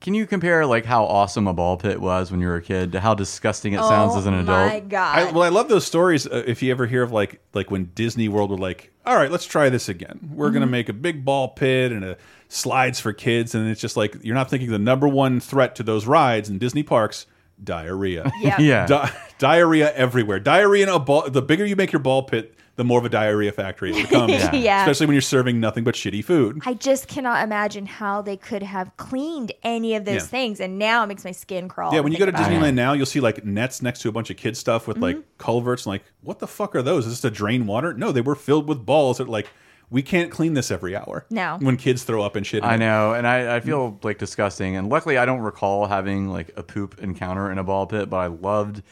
can 0.00 0.14
you 0.14 0.26
compare 0.26 0.64
like 0.66 0.84
how 0.86 1.04
awesome 1.04 1.46
a 1.46 1.52
ball 1.52 1.76
pit 1.76 2.00
was 2.00 2.30
when 2.30 2.40
you 2.40 2.46
were 2.48 2.56
a 2.56 2.62
kid 2.62 2.92
to 2.92 3.00
how 3.00 3.14
disgusting 3.14 3.74
it 3.74 3.80
sounds 3.80 4.14
Oh 4.14 4.18
as 4.18 4.26
an 4.26 4.34
adult? 4.34 4.58
Oh 4.58 4.66
my 4.74 4.80
god! 4.80 5.18
I, 5.18 5.30
well, 5.32 5.42
I 5.42 5.48
love 5.50 5.68
those 5.68 5.84
stories. 5.86 6.26
Uh, 6.26 6.42
if 6.46 6.62
you 6.62 6.70
ever 6.70 6.86
hear 6.86 7.02
of 7.02 7.12
like 7.12 7.40
like 7.52 7.70
when 7.70 7.90
Disney 7.94 8.28
World 8.28 8.50
were 8.50 8.56
like, 8.56 8.92
"All 9.04 9.16
right, 9.16 9.30
let's 9.30 9.44
try 9.46 9.68
this 9.68 9.88
again. 9.88 10.30
We're 10.34 10.50
gonna 10.50 10.66
Mhm. 10.66 10.70
make 10.70 10.88
a 10.88 10.92
big 10.94 11.24
ball 11.24 11.48
pit 11.48 11.92
and 11.92 12.04
a 12.04 12.16
slides 12.48 12.98
for 12.98 13.12
kids," 13.12 13.54
and 13.54 13.68
it's 13.68 13.80
just 13.80 13.96
like 13.96 14.16
you're 14.22 14.34
not 14.34 14.48
thinking 14.50 14.70
the 14.70 14.78
number 14.78 15.06
one 15.06 15.38
threat 15.40 15.74
to 15.76 15.82
those 15.82 16.06
rides 16.06 16.48
in 16.48 16.58
Disney 16.58 16.82
parks. 16.82 17.26
Diarrhea, 17.62 18.30
Yeah. 18.40 18.56
Yeah. 18.60 18.86
Di 18.86 19.10
diarrhea 19.38 19.92
everywhere. 19.94 20.40
Diarrhea 20.40 20.84
in 20.84 20.88
a 20.88 20.98
ball. 20.98 21.28
The 21.28 21.42
bigger 21.42 21.66
you 21.66 21.76
make 21.76 21.92
your 21.92 22.00
ball 22.00 22.22
pit, 22.22 22.54
the 22.80 22.84
more 22.84 22.98
of 22.98 23.04
a 23.04 23.10
diarrhea 23.10 23.52
factory 23.52 23.90
it 23.92 24.08
becomes. 24.08 24.32
Yeah. 24.32 24.54
Yeah. 24.54 24.80
Especially 24.80 25.04
when 25.06 25.14
you're 25.14 25.20
serving 25.20 25.60
nothing 25.60 25.84
but 25.84 25.94
shitty 25.94 26.24
food. 26.24 26.62
I 26.64 26.72
just 26.72 27.08
cannot 27.08 27.44
imagine 27.44 27.84
how 27.84 28.22
they 28.22 28.38
could 28.38 28.62
have 28.62 28.96
cleaned 28.96 29.52
any 29.62 29.94
of 29.96 30.06
those 30.06 30.14
Yeah. 30.14 30.20
things, 30.20 30.60
and 30.60 30.78
now 30.78 31.04
it 31.04 31.08
makes 31.08 31.24
my 31.24 31.32
skin 31.32 31.68
crawl. 31.68 31.92
Yeah, 31.94 32.00
when 32.00 32.10
you 32.12 32.18
go 32.18 32.24
to 32.24 32.32
think 32.32 32.46
about 32.46 32.52
it. 32.52 32.56
Disneyland 32.56 32.74
now, 32.74 32.94
you'll 32.94 33.04
see 33.06 33.20
like 33.20 33.44
nets 33.44 33.82
next 33.82 34.00
to 34.00 34.08
a 34.08 34.12
bunch 34.12 34.30
of 34.30 34.38
kid 34.38 34.56
stuff 34.56 34.88
with 34.88 34.96
like 34.96 35.16
Mm-hmm. 35.16 35.26
culverts. 35.38 35.84
And 35.84 35.90
like, 35.90 36.04
what 36.22 36.38
the 36.38 36.46
fuck 36.46 36.74
are 36.74 36.82
those? 36.82 37.04
Is 37.06 37.12
this 37.12 37.20
to 37.20 37.30
drain 37.30 37.66
water? 37.66 37.92
No, 37.92 38.12
they 38.12 38.22
were 38.22 38.34
filled 38.34 38.66
with 38.66 38.86
balls 38.86 39.18
that 39.18 39.28
like 39.28 39.48
we 39.90 40.02
can't 40.02 40.30
clean 40.30 40.54
this 40.54 40.70
every 40.70 40.96
hour. 40.96 41.26
No. 41.30 41.58
when 41.60 41.76
kids 41.76 42.04
throw 42.04 42.22
up 42.22 42.36
and 42.36 42.46
shit. 42.46 42.62
in 42.62 42.68
I 42.70 42.76
it. 42.76 42.78
know, 42.78 43.12
and 43.12 43.26
I, 43.26 43.56
I 43.56 43.60
feel 43.60 43.98
like 44.02 44.18
disgusting. 44.18 44.76
And 44.76 44.88
luckily, 44.88 45.18
I 45.18 45.26
don't 45.26 45.40
recall 45.40 45.86
having 45.86 46.28
like 46.28 46.52
a 46.56 46.62
poop 46.62 46.98
encounter 47.00 47.50
in 47.50 47.58
a 47.58 47.64
ball 47.64 47.86
pit, 47.86 48.08
but 48.08 48.16
I 48.18 48.26
loved 48.28 48.82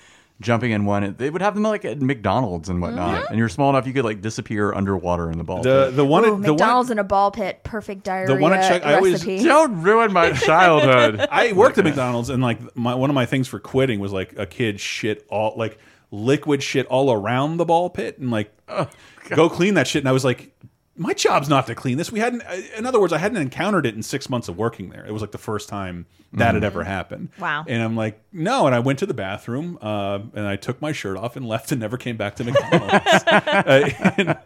jumping 0.41 0.71
in 0.71 0.85
one. 0.85 1.15
They 1.19 1.31
would 1.31 1.43
have 1.43 1.55
them 1.55 1.65
like 1.65 1.85
at 1.85 2.01
McDonald's 2.01 2.69
and 2.69 2.81
whatnot, 2.81 3.23
mm-hmm. 3.23 3.27
and 3.33 3.39
you're 3.39 3.49
small 3.49 3.71
enough 3.71 3.87
you 3.87 3.93
could 3.93 4.05
like 4.05 4.21
disappear 4.21 4.73
underwater 4.73 5.31
in 5.31 5.39
the 5.39 5.45
ball 5.45 5.63
The 5.63 5.87
pit. 5.87 5.97
the 5.97 6.05
one 6.05 6.25
Ooh, 6.25 6.37
at- 6.37 6.43
the 6.43 6.53
one 6.55 6.59
McDonald's 6.59 6.91
in 6.91 6.99
a 6.99 7.05
ball 7.05 7.31
pit, 7.31 7.61
perfect 7.65 8.05
diarrhea 8.05 8.37
the 8.37 8.41
one 8.41 8.53
at 8.53 8.69
Chuck. 8.69 8.87
I 8.87 8.95
always 8.95 9.23
don't 9.25 9.83
ruin 9.83 10.13
my 10.13 10.33
childhood. 10.47 11.27
I 11.31 11.53
worked 11.53 11.79
at 11.79 11.85
McDonald's 11.85 12.31
and 12.31 12.43
like 12.43 12.77
my 12.77 12.95
one 12.95 13.11
of 13.11 13.15
my 13.15 13.27
things 13.27 13.49
for 13.49 13.59
quitting 13.59 14.01
was 14.01 14.13
like 14.13 14.39
a 14.39 14.47
kid 14.47 14.81
shit 14.81 15.27
all 15.29 15.55
like 15.57 15.79
liquid 16.11 16.63
shit 16.63 16.87
all 16.87 17.13
around 17.13 17.57
the 17.59 17.65
ball 17.65 17.91
pit 17.91 18.19
and 18.19 18.31
like 18.31 18.53
oh, 18.69 18.89
go 19.29 19.49
clean 19.49 19.75
that 19.75 19.87
shit. 19.87 20.03
And 20.03 20.09
I 20.09 20.13
was 20.13 20.25
like, 20.25 20.55
my 20.99 21.15
job's 21.15 21.49
not 21.49 21.67
to 21.69 21.75
clean 21.75 21.97
this. 21.97 22.13
We 22.13 22.21
hadn't. 22.21 22.43
In 22.77 22.85
other 22.85 23.01
words, 23.01 23.13
I 23.13 23.19
hadn't 23.19 23.39
encountered 23.41 23.87
it 23.87 23.95
in 23.95 24.03
six 24.03 24.29
months 24.29 24.49
of 24.49 24.59
working 24.59 24.91
there. 24.91 25.07
It 25.07 25.13
was 25.13 25.23
like 25.23 25.31
the 25.31 25.39
first 25.39 25.69
time 25.69 26.05
that 26.35 26.55
had 26.55 26.65
ever 26.65 26.85
happened. 26.85 27.31
Wow. 27.39 27.65
And 27.67 27.83
I'm 27.83 27.97
like, 27.97 28.21
no. 28.33 28.67
And 28.67 28.75
I 28.75 28.81
went 28.81 28.99
to 28.99 29.07
the 29.07 29.15
bathroom 29.15 29.79
uh, 29.81 30.19
and 30.35 30.47
I 30.47 30.57
took 30.57 30.83
my 30.83 30.93
shirt 30.93 31.17
off 31.17 31.37
and 31.37 31.47
left 31.49 31.73
and 31.73 31.81
never 31.81 31.97
came 31.97 32.17
back 32.17 32.37
to 32.37 32.45
McDonald's. 32.45 33.25
Uh, 33.29 33.91
and- 34.19 34.39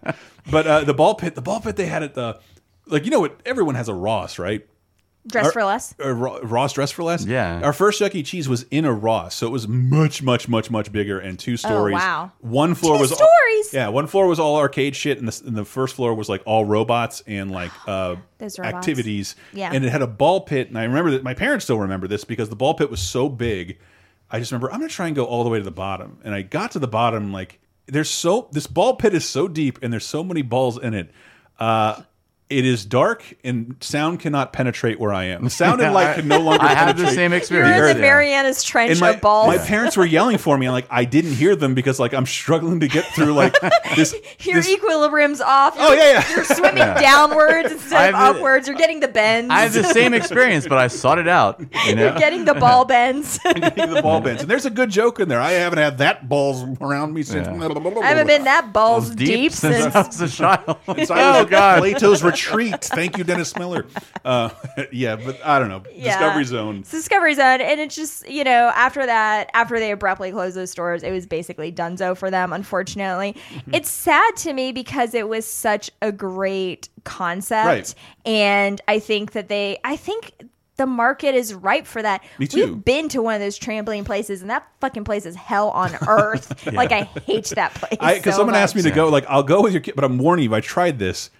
but 0.50 0.66
uh, 0.66 0.84
the 0.84 0.94
ball 0.94 1.14
pit, 1.14 1.34
the 1.34 1.42
ball 1.42 1.60
pit 1.60 1.76
they 1.76 1.86
had 1.86 2.02
at 2.02 2.14
the 2.14 2.38
like 2.86 3.04
you 3.04 3.10
know 3.10 3.20
what 3.20 3.40
everyone 3.46 3.74
has 3.76 3.88
a 3.88 3.94
Ross 3.94 4.38
right. 4.38 4.66
Dress 5.26 5.46
Our- 5.46 5.52
for 5.52 5.64
less. 5.64 5.94
uh, 6.04 6.12
Ross 6.12 6.72
Dress 6.72 6.90
for 6.90 7.04
Less. 7.04 7.24
Yeah. 7.24 7.60
Our 7.62 7.72
first 7.72 8.00
Chuck 8.00 8.12
E. 8.14 8.24
Cheese 8.24 8.48
was 8.48 8.64
in 8.72 8.84
a 8.84 8.92
Ross, 8.92 9.36
so 9.36 9.46
it 9.46 9.50
was 9.50 9.68
much, 9.68 10.20
much, 10.20 10.48
much, 10.48 10.68
much 10.70 10.90
bigger 10.90 11.18
and 11.20 11.38
two 11.38 11.56
stories. 11.56 11.94
Oh, 11.94 11.98
wow. 11.98 12.32
One 12.40 12.74
floor 12.74 12.96
Two 12.96 13.02
was 13.02 13.12
all- 13.12 13.18
stories? 13.18 13.72
yeah, 13.72 13.86
one 13.88 14.08
floor 14.08 14.26
was 14.26 14.40
all 14.40 14.56
arcade 14.56 14.96
shit, 14.96 15.18
and 15.18 15.28
the, 15.28 15.42
and 15.46 15.56
the 15.56 15.64
first 15.64 15.94
floor 15.94 16.12
was 16.14 16.28
like 16.28 16.42
all 16.44 16.64
robots 16.64 17.22
and 17.28 17.52
like 17.52 17.70
uh, 17.86 18.16
Those 18.38 18.58
robots. 18.58 18.74
activities. 18.74 19.36
Yeah. 19.52 19.70
And 19.72 19.84
it 19.84 19.90
had 19.92 20.02
a 20.02 20.08
ball 20.08 20.40
pit, 20.40 20.68
and 20.68 20.76
I 20.78 20.84
remember 20.84 21.12
that 21.12 21.22
my 21.22 21.34
parents 21.34 21.64
still 21.66 21.78
remember 21.78 22.08
this 22.08 22.24
because 22.24 22.48
the 22.48 22.56
ball 22.56 22.74
pit 22.74 22.90
was 22.90 23.00
so 23.00 23.28
big. 23.28 23.78
I 24.28 24.40
just 24.40 24.50
remember 24.50 24.72
I'm 24.72 24.80
gonna 24.80 24.88
try 24.88 25.06
and 25.06 25.14
go 25.14 25.24
all 25.24 25.44
the 25.44 25.50
way 25.50 25.58
to 25.58 25.64
the 25.64 25.70
bottom, 25.70 26.18
and 26.24 26.34
I 26.34 26.42
got 26.42 26.72
to 26.72 26.78
the 26.80 26.88
bottom 26.88 27.32
like 27.32 27.60
there's 27.86 28.10
so 28.10 28.48
this 28.50 28.66
ball 28.66 28.96
pit 28.96 29.14
is 29.14 29.24
so 29.24 29.46
deep 29.46 29.78
and 29.82 29.92
there's 29.92 30.06
so 30.06 30.24
many 30.24 30.42
balls 30.42 30.78
in 30.78 30.94
it. 30.94 31.10
Uh, 31.60 32.02
it 32.52 32.64
is 32.64 32.84
dark 32.84 33.24
and 33.44 33.76
sound 33.80 34.20
cannot 34.20 34.52
penetrate 34.52 35.00
where 35.00 35.12
I 35.12 35.24
am. 35.24 35.48
Sound 35.48 35.80
and 35.80 35.92
light 35.94 36.16
can 36.16 36.28
no 36.28 36.38
longer. 36.42 36.64
I 36.64 36.74
had 36.74 36.88
the 36.96 37.04
penetrate 37.04 37.14
same 37.14 37.30
You're 37.32 37.38
experience. 37.38 37.76
in 37.76 37.82
the 37.82 37.90
earth. 37.90 37.96
Marianas 38.00 38.62
Trench 38.62 38.90
And 38.92 39.00
my, 39.00 39.10
of 39.10 39.20
balls. 39.20 39.46
my 39.48 39.58
parents 39.58 39.96
were 39.96 40.04
yelling 40.06 40.38
for 40.38 40.56
me, 40.58 40.66
and 40.66 40.72
like 40.72 40.86
I 40.90 41.04
didn't 41.04 41.32
hear 41.34 41.56
them 41.56 41.74
because 41.74 41.98
like 41.98 42.14
I'm 42.14 42.26
struggling 42.26 42.80
to 42.80 42.88
get 42.88 43.04
through 43.14 43.32
like 43.34 43.54
this. 43.96 44.14
Your 44.40 44.56
this 44.56 44.68
equilibrium's 44.68 45.40
off. 45.40 45.74
Oh, 45.78 45.92
yeah, 45.92 46.12
yeah. 46.12 46.30
You're 46.34 46.44
swimming 46.44 46.76
Yeah. 46.78 47.00
downwards 47.00 47.72
instead 47.72 48.14
of 48.14 48.20
the- 48.20 48.38
upwards. 48.38 48.66
You're 48.68 48.76
getting 48.76 49.00
the 49.00 49.08
bends. 49.08 49.50
I 49.50 49.60
had 49.60 49.72
the 49.72 49.84
same 49.84 50.14
experience, 50.14 50.66
but 50.66 50.78
I 50.78 50.88
sought 50.88 51.18
it 51.18 51.28
out. 51.28 51.60
You 51.86 51.94
know, 51.94 52.04
You're 52.10 52.18
getting 52.18 52.44
the 52.44 52.54
ball 52.54 52.84
bends. 52.84 53.38
Getting 53.38 53.94
the 53.94 54.02
ball 54.02 54.20
bends, 54.20 54.42
and 54.42 54.50
there's 54.50 54.66
a 54.66 54.70
good 54.70 54.90
joke 54.90 55.20
in 55.20 55.28
there. 55.28 55.40
I 55.40 55.52
haven't 55.52 55.78
had 55.78 55.98
that 55.98 56.28
balls 56.28 56.64
around 56.80 57.14
me 57.14 57.22
since. 57.22 57.46
I 57.48 57.52
haven't 57.52 58.26
been 58.26 58.44
that 58.44 58.72
balls 58.72 59.10
deep, 59.10 59.26
deep, 59.28 59.52
since 59.52 59.76
since. 59.76 59.94
I 59.94 60.02
was 60.06 60.20
a 60.20 60.28
child. 60.28 60.76
Since 60.86 61.10
I 61.10 61.38
was 61.40 61.46
oh 61.46 61.50
God, 61.50 61.78
Plato's 61.78 62.22
treat. 62.50 62.84
Thank 62.84 63.18
you, 63.18 63.24
Dennis 63.24 63.56
Miller. 63.56 63.86
Uh, 64.24 64.50
yeah, 64.92 65.16
but 65.16 65.44
I 65.44 65.58
don't 65.58 65.68
know. 65.68 65.82
Yeah. 65.92 66.12
Discovery 66.16 66.44
Zone. 66.44 66.76
It's 66.78 66.92
Discovery 66.92 67.34
Zone, 67.34 67.60
and 67.60 67.80
it's 67.80 67.96
just 67.96 68.28
you 68.28 68.44
know 68.44 68.70
after 68.76 69.04
that, 69.04 69.50
after 69.52 69.80
they 69.80 69.90
abruptly 69.90 70.30
closed 70.30 70.54
those 70.56 70.70
stores, 70.70 71.02
it 71.02 71.10
was 71.10 71.26
basically 71.26 71.72
donezo 71.72 72.16
for 72.16 72.30
them. 72.30 72.52
Unfortunately, 72.52 73.34
Mm-hmm. 73.52 73.74
it's 73.74 73.90
sad 73.90 74.36
to 74.36 74.52
me 74.52 74.70
because 74.70 75.12
it 75.14 75.28
was 75.28 75.44
such 75.44 75.90
a 76.02 76.12
great 76.12 76.88
concept, 77.02 77.66
Right. 77.66 77.94
and 78.24 78.80
I 78.86 79.00
think 79.00 79.32
that 79.32 79.48
they, 79.48 79.78
I 79.82 79.96
think. 79.96 80.32
The 80.76 80.86
market 80.86 81.34
is 81.34 81.52
ripe 81.52 81.86
for 81.86 82.00
that. 82.02 82.24
Me 82.38 82.46
too. 82.46 82.64
We've 82.74 82.84
been 82.84 83.08
to 83.10 83.20
one 83.22 83.34
of 83.34 83.40
those 83.40 83.58
trampoline 83.58 84.06
places, 84.06 84.40
and 84.40 84.48
that 84.50 84.66
fucking 84.80 85.04
place 85.04 85.26
is 85.26 85.36
hell 85.36 85.68
on 85.68 85.94
earth. 86.08 86.66
Like 86.72 86.90
I 86.92 87.02
hate 87.26 87.44
that 87.56 87.74
place. 87.74 87.90
Because 88.00 88.34
so 88.34 88.38
someone 88.40 88.56
asked 88.56 88.74
me 88.74 88.80
to 88.82 88.90
go, 88.90 89.08
like, 89.10 89.24
I'll 89.28 89.42
go 89.42 89.60
with 89.62 89.72
your 89.74 89.82
kid, 89.82 89.94
but 89.96 90.02
I'm 90.02 90.16
warning 90.18 90.44
you, 90.46 90.54
I 90.54 90.60
tried 90.60 90.98
this. 90.98 91.30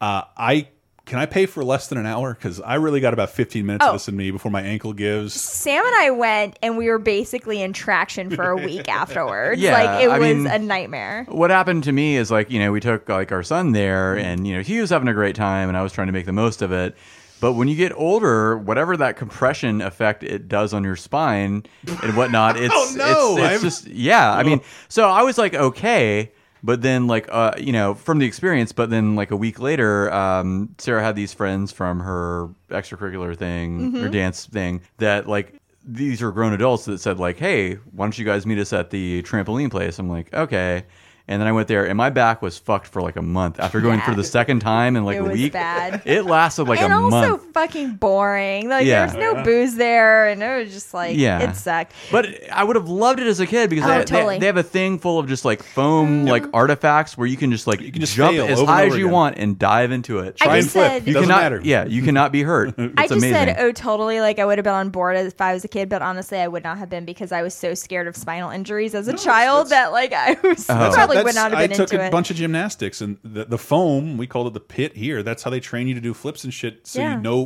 Uh, 0.00 0.22
I 0.36 0.68
can 1.06 1.18
I 1.18 1.24
pay 1.24 1.46
for 1.46 1.64
less 1.64 1.88
than 1.88 1.96
an 1.96 2.04
hour? 2.04 2.34
Because 2.34 2.60
I 2.60 2.74
really 2.74 3.00
got 3.00 3.14
about 3.14 3.30
15 3.30 3.64
minutes 3.64 3.82
Oh. 3.82 3.88
of 3.88 3.94
this 3.94 4.08
in 4.08 4.16
me 4.16 4.30
before 4.30 4.50
my 4.52 4.60
ankle 4.60 4.92
gives. 4.92 5.32
Sam 5.32 5.82
and 5.86 5.94
I 5.96 6.10
went, 6.10 6.58
and 6.62 6.76
we 6.76 6.88
were 6.90 6.98
basically 6.98 7.62
in 7.62 7.72
traction 7.72 8.28
for 8.28 8.50
a 8.50 8.56
week 8.56 8.88
afterwards. 8.90 9.58
Yeah, 9.58 9.72
like 9.72 10.04
it 10.04 10.10
I 10.10 10.18
was 10.18 10.36
mean- 10.36 10.46
a 10.46 10.58
nightmare. 10.58 11.24
What 11.28 11.48
happened 11.48 11.84
to 11.84 11.92
me 11.92 12.16
is 12.16 12.30
like, 12.30 12.50
you 12.50 12.58
know, 12.58 12.72
we 12.72 12.80
took 12.80 13.08
like 13.08 13.32
our 13.32 13.42
son 13.42 13.72
there 13.72 14.18
and, 14.18 14.46
you 14.46 14.54
know, 14.54 14.60
he 14.62 14.80
was 14.80 14.90
having 14.90 15.08
a 15.08 15.14
great 15.14 15.34
time 15.34 15.68
and 15.70 15.78
I 15.78 15.82
was 15.82 15.92
trying 15.92 16.08
to 16.08 16.12
make 16.12 16.26
the 16.26 16.32
most 16.32 16.60
of 16.60 16.72
it. 16.72 16.94
But 17.40 17.54
when 17.54 17.68
you 17.68 17.76
get 17.76 17.92
older, 17.96 18.58
whatever 18.58 18.94
that 18.98 19.16
compression 19.16 19.80
effect 19.80 20.22
it 20.24 20.46
does 20.48 20.74
on 20.74 20.84
your 20.84 20.96
spine 20.96 21.64
and 22.02 22.16
whatnot, 22.18 22.56
it's, 22.60 22.74
Oh, 22.76 22.94
no, 22.98 23.42
it's, 23.44 23.54
it's 23.54 23.62
just, 23.62 23.86
yeah. 23.86 24.30
I 24.30 24.42
mean, 24.42 24.60
so 24.88 25.08
I 25.08 25.22
was 25.22 25.38
like, 25.38 25.54
okay. 25.54 26.32
But 26.62 26.82
then, 26.82 27.06
like, 27.06 27.28
uh, 27.30 27.52
you 27.58 27.72
know, 27.72 27.94
from 27.94 28.18
the 28.18 28.26
experience, 28.26 28.72
but 28.72 28.90
then, 28.90 29.14
like, 29.16 29.30
a 29.30 29.36
week 29.36 29.60
later, 29.60 30.12
um, 30.12 30.74
Sarah 30.78 31.02
had 31.02 31.14
these 31.16 31.32
friends 31.32 31.72
from 31.72 32.00
her 32.00 32.48
extracurricular 32.70 33.36
thing, 33.36 33.92
her 33.92 34.08
Mhm. 34.08 34.12
dance 34.12 34.46
thing, 34.46 34.80
that, 34.98 35.28
like, 35.28 35.54
these 35.90 36.20
are 36.22 36.30
grown 36.32 36.52
adults 36.52 36.84
that 36.86 37.00
said, 37.00 37.18
like, 37.18 37.38
hey, 37.38 37.74
why 37.92 38.04
don't 38.04 38.18
you 38.18 38.24
guys 38.24 38.44
meet 38.44 38.58
us 38.58 38.72
at 38.72 38.90
the 38.90 39.22
trampoline 39.22 39.70
place? 39.70 39.98
I'm 39.98 40.08
like, 40.10 40.32
okay. 40.34 40.84
And 41.30 41.40
then 41.42 41.46
I 41.46 41.52
went 41.52 41.68
there, 41.68 41.86
and 41.86 41.96
my 41.96 42.08
back 42.08 42.40
was 42.40 42.56
fucked 42.56 42.86
for 42.86 43.02
like 43.02 43.16
a 43.16 43.22
month 43.22 43.60
after 43.60 43.82
going 43.82 44.00
for 44.00 44.14
the 44.14 44.24
second 44.24 44.60
time 44.60 44.96
in 44.96 45.04
like 45.04 45.16
it 45.18 45.20
a 45.20 45.24
was 45.24 45.32
week. 45.34 45.52
bad. 45.52 46.00
It 46.06 46.24
lasted 46.24 46.64
like 46.64 46.80
and 46.80 46.90
a 46.90 46.96
month. 47.00 47.14
And 47.14 47.32
also 47.32 47.44
fucking 47.52 47.96
boring. 47.96 48.68
Like 48.70 48.86
Yeah. 48.86 49.06
there's 49.06 49.34
no 49.34 49.42
booze 49.44 49.76
there, 49.76 50.26
and 50.28 50.42
it 50.42 50.64
was 50.64 50.72
just 50.72 50.94
like 50.94 51.18
Yeah. 51.18 51.40
it 51.50 51.54
sucked. 51.54 51.92
But 52.10 52.28
I 52.50 52.64
would 52.64 52.76
have 52.76 52.88
loved 52.88 53.20
it 53.20 53.26
as 53.26 53.40
a 53.40 53.46
kid 53.46 53.68
because 53.68 53.84
Oh, 53.84 53.88
they, 53.88 53.98
they- 53.98 54.04
totally. 54.04 54.38
they, 54.38 54.46
have 54.46 54.56
a 54.56 54.62
thing 54.62 54.98
full 54.98 55.18
of 55.18 55.28
just 55.28 55.44
like 55.44 55.62
foam 55.62 56.24
mm. 56.24 56.30
like 56.30 56.44
artifacts 56.54 57.18
where 57.18 57.26
you 57.26 57.36
can 57.36 57.50
just 57.50 57.66
like 57.66 57.80
you 57.82 57.92
can 57.92 58.00
just 58.00 58.14
jump 58.14 58.34
fail 58.34 58.46
as 58.46 58.58
over 58.60 58.72
high 58.72 58.86
as 58.86 58.96
you 58.96 59.04
again. 59.04 59.12
want 59.12 59.36
and 59.38 59.58
dive 59.58 59.92
into 59.92 60.20
it. 60.20 60.36
I 60.40 60.44
Try 60.46 60.54
and 60.56 60.62
just 60.64 60.72
flip. 60.72 60.86
said- 60.92 61.06
you 61.06 61.12
Doesn't 61.12 61.28
cannot, 61.28 61.42
matter. 61.42 61.60
Yeah, 61.62 61.84
you 61.84 62.02
cannot 62.02 62.32
be 62.32 62.42
hurt. 62.42 62.74
It's 62.78 62.94
I 62.96 63.02
just 63.02 63.12
amazing. 63.12 63.32
said, 63.34 63.56
oh, 63.58 63.70
totally. 63.72 64.20
Like 64.22 64.38
I 64.38 64.46
would 64.46 64.56
have 64.56 64.64
been 64.64 64.72
on 64.72 64.88
board 64.88 65.16
if 65.18 65.38
I 65.42 65.52
was 65.52 65.62
a 65.62 65.68
kid, 65.68 65.90
but 65.90 66.00
honestly, 66.00 66.38
I 66.38 66.48
would 66.48 66.64
not 66.64 66.78
have 66.78 66.88
been 66.88 67.04
because 67.04 67.32
I 67.32 67.42
was 67.42 67.52
so 67.52 67.74
scared 67.74 68.06
of 68.06 68.16
spinal 68.16 68.50
injuries 68.50 68.94
as 68.94 69.08
a 69.08 69.16
child 69.16 69.68
that 69.68 69.92
like 69.92 70.14
I 70.14 70.36
was 70.42 70.66
That's- 70.66 70.94
probably 70.94 71.17
would 71.24 71.34
not 71.34 71.50
have 71.52 71.60
I 71.60 71.66
took 71.66 71.92
into 71.92 72.00
a 72.02 72.06
it. 72.06 72.12
bunch 72.12 72.30
of 72.30 72.36
gymnastics 72.36 73.00
and 73.00 73.18
the, 73.22 73.44
the 73.44 73.58
foam, 73.58 74.16
we 74.16 74.26
called 74.26 74.46
it 74.48 74.54
the 74.54 74.60
pit 74.60 74.96
here. 74.96 75.22
That's 75.22 75.42
how 75.42 75.50
they 75.50 75.60
train 75.60 75.88
you 75.88 75.94
to 75.94 76.00
do 76.00 76.14
flips 76.14 76.44
and 76.44 76.52
shit. 76.54 76.86
So 76.86 77.00
Yeah. 77.00 77.16
you 77.16 77.22
know 77.22 77.36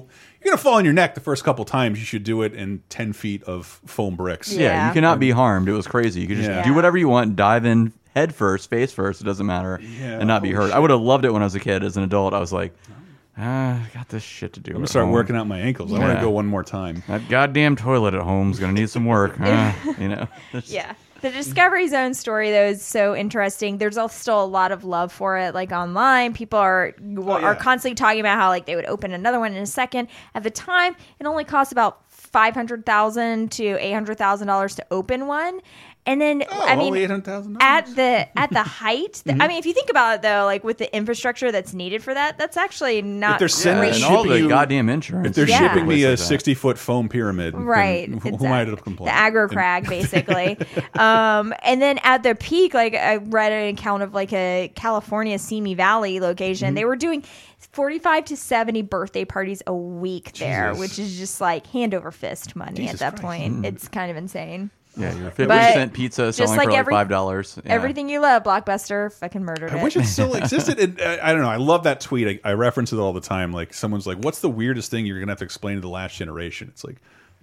you're 0.40 0.44
going 0.44 0.56
to 0.56 0.62
fall 0.62 0.74
on 0.74 0.84
your 0.84 0.94
neck 0.94 1.14
the 1.14 1.20
first 1.20 1.44
couple 1.44 1.64
times. 1.64 1.98
You 1.98 2.04
should 2.04 2.24
do 2.24 2.42
it 2.42 2.54
in 2.54 2.82
10 2.88 3.12
feet 3.12 3.42
of 3.44 3.80
foam 3.86 4.16
bricks. 4.16 4.52
yeah. 4.52 4.88
you 4.88 4.92
cannot 4.94 5.20
be 5.20 5.30
harmed. 5.30 5.68
It 5.68 5.72
was 5.72 5.86
crazy. 5.86 6.20
You 6.20 6.26
could 6.28 6.36
just 6.38 6.48
Yeah. 6.48 6.64
do 6.64 6.74
whatever 6.74 6.96
you 6.98 7.08
want, 7.08 7.36
dive 7.36 7.64
in 7.64 7.92
head 8.14 8.34
first, 8.34 8.68
face 8.68 8.92
first. 8.92 9.20
It 9.20 9.24
doesn't 9.24 9.46
matter, 9.46 9.80
Yeah, 9.82 10.18
and 10.18 10.26
not 10.26 10.42
be 10.42 10.52
holy 10.52 10.68
hurt. 10.70 10.74
I 10.76 10.78
would 10.78 10.90
have 10.90 11.00
loved 11.00 11.24
it 11.24 11.32
when 11.32 11.42
I 11.42 11.46
was 11.46 11.54
a 11.54 11.60
kid. 11.60 11.82
As 11.84 11.96
an 11.96 12.02
adult, 12.02 12.34
I 12.34 12.40
was 12.40 12.52
like, 12.52 12.74
ah, 13.38 13.80
I 13.82 13.88
got 13.94 14.08
this 14.08 14.22
shit 14.22 14.52
to 14.54 14.60
do. 14.60 14.72
I'm 14.72 14.74
going 14.78 14.84
to 14.86 14.90
start 14.90 15.04
home." 15.06 15.12
working 15.14 15.36
out 15.36 15.46
my 15.46 15.58
ankles. 15.60 15.92
I 15.92 15.98
want 15.98 16.10
Yeah. 16.10 16.14
to 16.16 16.20
go 16.22 16.30
one 16.30 16.46
more 16.46 16.62
time. 16.64 17.02
That 17.08 17.28
goddamn 17.28 17.76
toilet 17.76 18.12
at 18.14 18.20
home's 18.22 18.58
gonna 18.58 18.72
need 18.74 18.90
some 18.90 19.06
work. 19.06 19.36
Ah, 19.40 19.74
you 19.98 20.08
know. 20.08 20.28
yeah. 20.66 20.92
The 21.22 21.28
mm-hmm. 21.28 21.36
Discovery 21.36 21.86
Zone 21.86 22.14
story 22.14 22.50
though 22.50 22.66
is 22.66 22.82
so 22.82 23.14
interesting. 23.14 23.78
There's 23.78 23.96
al- 23.96 24.08
still 24.08 24.42
a 24.42 24.44
lot 24.44 24.72
of 24.72 24.84
love 24.84 25.12
for 25.12 25.38
it. 25.38 25.54
Like 25.54 25.70
online, 25.70 26.34
people 26.34 26.58
are 26.58 26.94
oh, 27.16 27.30
are 27.30 27.54
constantly 27.54 27.94
talking 27.94 28.18
about 28.18 28.38
how 28.38 28.48
like 28.48 28.66
they 28.66 28.74
would 28.74 28.86
open 28.86 29.12
another 29.12 29.38
one 29.38 29.54
in 29.54 29.62
a 29.62 29.66
second. 29.66 30.08
At 30.34 30.42
the 30.42 30.50
time, 30.50 30.96
it 31.20 31.26
only 31.26 31.44
cost 31.44 31.70
about 31.70 32.02
five 32.10 32.54
hundred 32.54 32.84
thousand 32.84 33.52
to 33.52 33.76
eight 33.78 33.92
hundred 33.92 34.18
thousand 34.18 34.48
dollars 34.48 34.74
to 34.74 34.86
open 34.90 35.28
one. 35.28 35.60
And 36.05 36.20
then 36.20 36.42
I 36.50 36.74
mean, 36.74 36.96
at 37.61 37.86
the 37.94 38.26
at 38.36 38.50
the 38.50 38.62
height. 38.64 39.22
the- 39.24 39.34
I 39.34 39.36
Mhm. 39.36 39.48
mean, 39.48 39.59
if 39.59 39.66
you 39.66 39.72
think 39.72 39.88
about 39.88 40.16
it 40.16 40.22
though, 40.22 40.44
like 40.46 40.64
with 40.64 40.78
the 40.78 40.92
infrastructure 40.96 41.53
that's 41.53 41.74
needed 41.74 42.03
for 42.03 42.12
that, 42.12 42.38
that's 42.38 42.57
actually 42.57 43.03
not 43.03 43.34
if 43.34 43.38
they're 43.38 43.46
sending 43.48 43.90
great. 43.90 43.94
and 43.94 44.05
all 44.05 44.24
shipping 44.24 44.30
the 44.32 44.38
you- 44.40 44.48
goddamn 44.48 44.88
insurance. 44.88 45.28
If 45.28 45.34
they're 45.36 45.48
Yeah. 45.48 45.59
shipping 45.68 45.86
me 45.86 46.03
a 46.03 46.07
Places 46.09 46.11
like 46.11 46.18
that. 46.18 46.24
60 46.26 46.55
foot 46.55 46.78
foam 46.78 47.09
pyramid, 47.09 47.55
then 47.55 47.62
Right, 47.64 48.09
Who, 48.11 48.18
who 48.18 48.28
exactly. 48.30 48.48
might 48.48 48.66
have 48.66 48.82
complained? 48.82 49.09
the 49.16 49.20
aggro 49.20 49.48
crag 49.48 49.88
basically 49.88 50.59
um 50.94 51.55
and 51.62 51.80
then 51.80 51.98
at 52.03 52.22
the 52.24 52.34
peak 52.34 52.74
like 52.74 52.94
i 52.94 53.16
read 53.16 53.53
an 53.53 53.68
account 53.74 54.03
of 54.03 54.12
like 54.12 54.32
a 54.32 54.72
california 54.74 55.38
simi 55.38 55.74
valley 55.74 56.18
location 56.18 56.68
Mm-hmm. 56.68 56.74
they 56.74 56.84
were 56.84 56.96
doing 56.96 57.22
45 57.72 58.24
to 58.26 58.36
70 58.36 58.82
birthday 58.82 59.24
parties 59.24 59.62
a 59.66 59.74
week 59.74 60.32
there 60.34 60.70
Jesus. 60.72 60.80
which 60.80 60.98
is 60.98 61.16
just 61.18 61.40
like 61.40 61.66
hand 61.68 61.94
over 61.94 62.11
fist 62.11 62.57
money 62.57 62.74
Jesus 62.74 62.94
at 62.94 62.98
that 63.14 63.20
Christ. 63.20 63.22
point 63.22 63.62
Mm. 63.62 63.66
it's 63.66 63.86
kind 63.88 64.11
of 64.11 64.16
insane 64.16 64.70
Yeah, 64.97 65.14
your 65.14 65.30
fifty 65.30 65.47
But 65.47 65.66
percent 65.68 65.93
pizza 65.95 66.22
just 66.26 66.36
selling 66.38 66.57
like 66.59 66.66
for 66.66 66.70
like 66.72 66.78
every- 66.78 66.93
five 66.95 67.09
dollars. 67.09 67.59
Yeah. 67.64 67.72
everything 67.72 68.09
you 68.11 68.20
love 68.20 68.43
blockbuster 68.43 69.11
fucking 69.12 69.43
murdered 69.43 69.70
I 69.72 69.78
it 69.78 69.82
wish 69.82 69.97
it 69.97 70.05
still 70.05 70.34
existed. 70.36 70.78
And, 70.78 71.01
uh, 71.01 71.16
I 71.22 71.32
don't 71.32 71.40
know. 71.40 71.49
I 71.49 71.57
love 71.57 71.84
that 71.84 72.01
tweet. 72.03 72.40
I, 72.45 72.51
I 72.51 72.53
reference 72.53 72.93
it 72.93 72.99
all 72.99 73.12
the 73.14 73.20
time. 73.22 73.53
Like 73.53 73.72
someone's 73.72 74.07
like, 74.07 74.18
"What's 74.18 74.40
the 74.40 74.51
weirdest 74.51 74.90
thing 74.90 75.07
you're 75.07 75.18
gonna 75.20 75.32
have 75.32 75.38
to 75.38 75.45
explain 75.45 75.76
to 75.76 75.80
the 75.80 75.88
last 75.88 76.16
generation?" 76.16 76.68
It's 76.68 76.84
like 76.84 76.97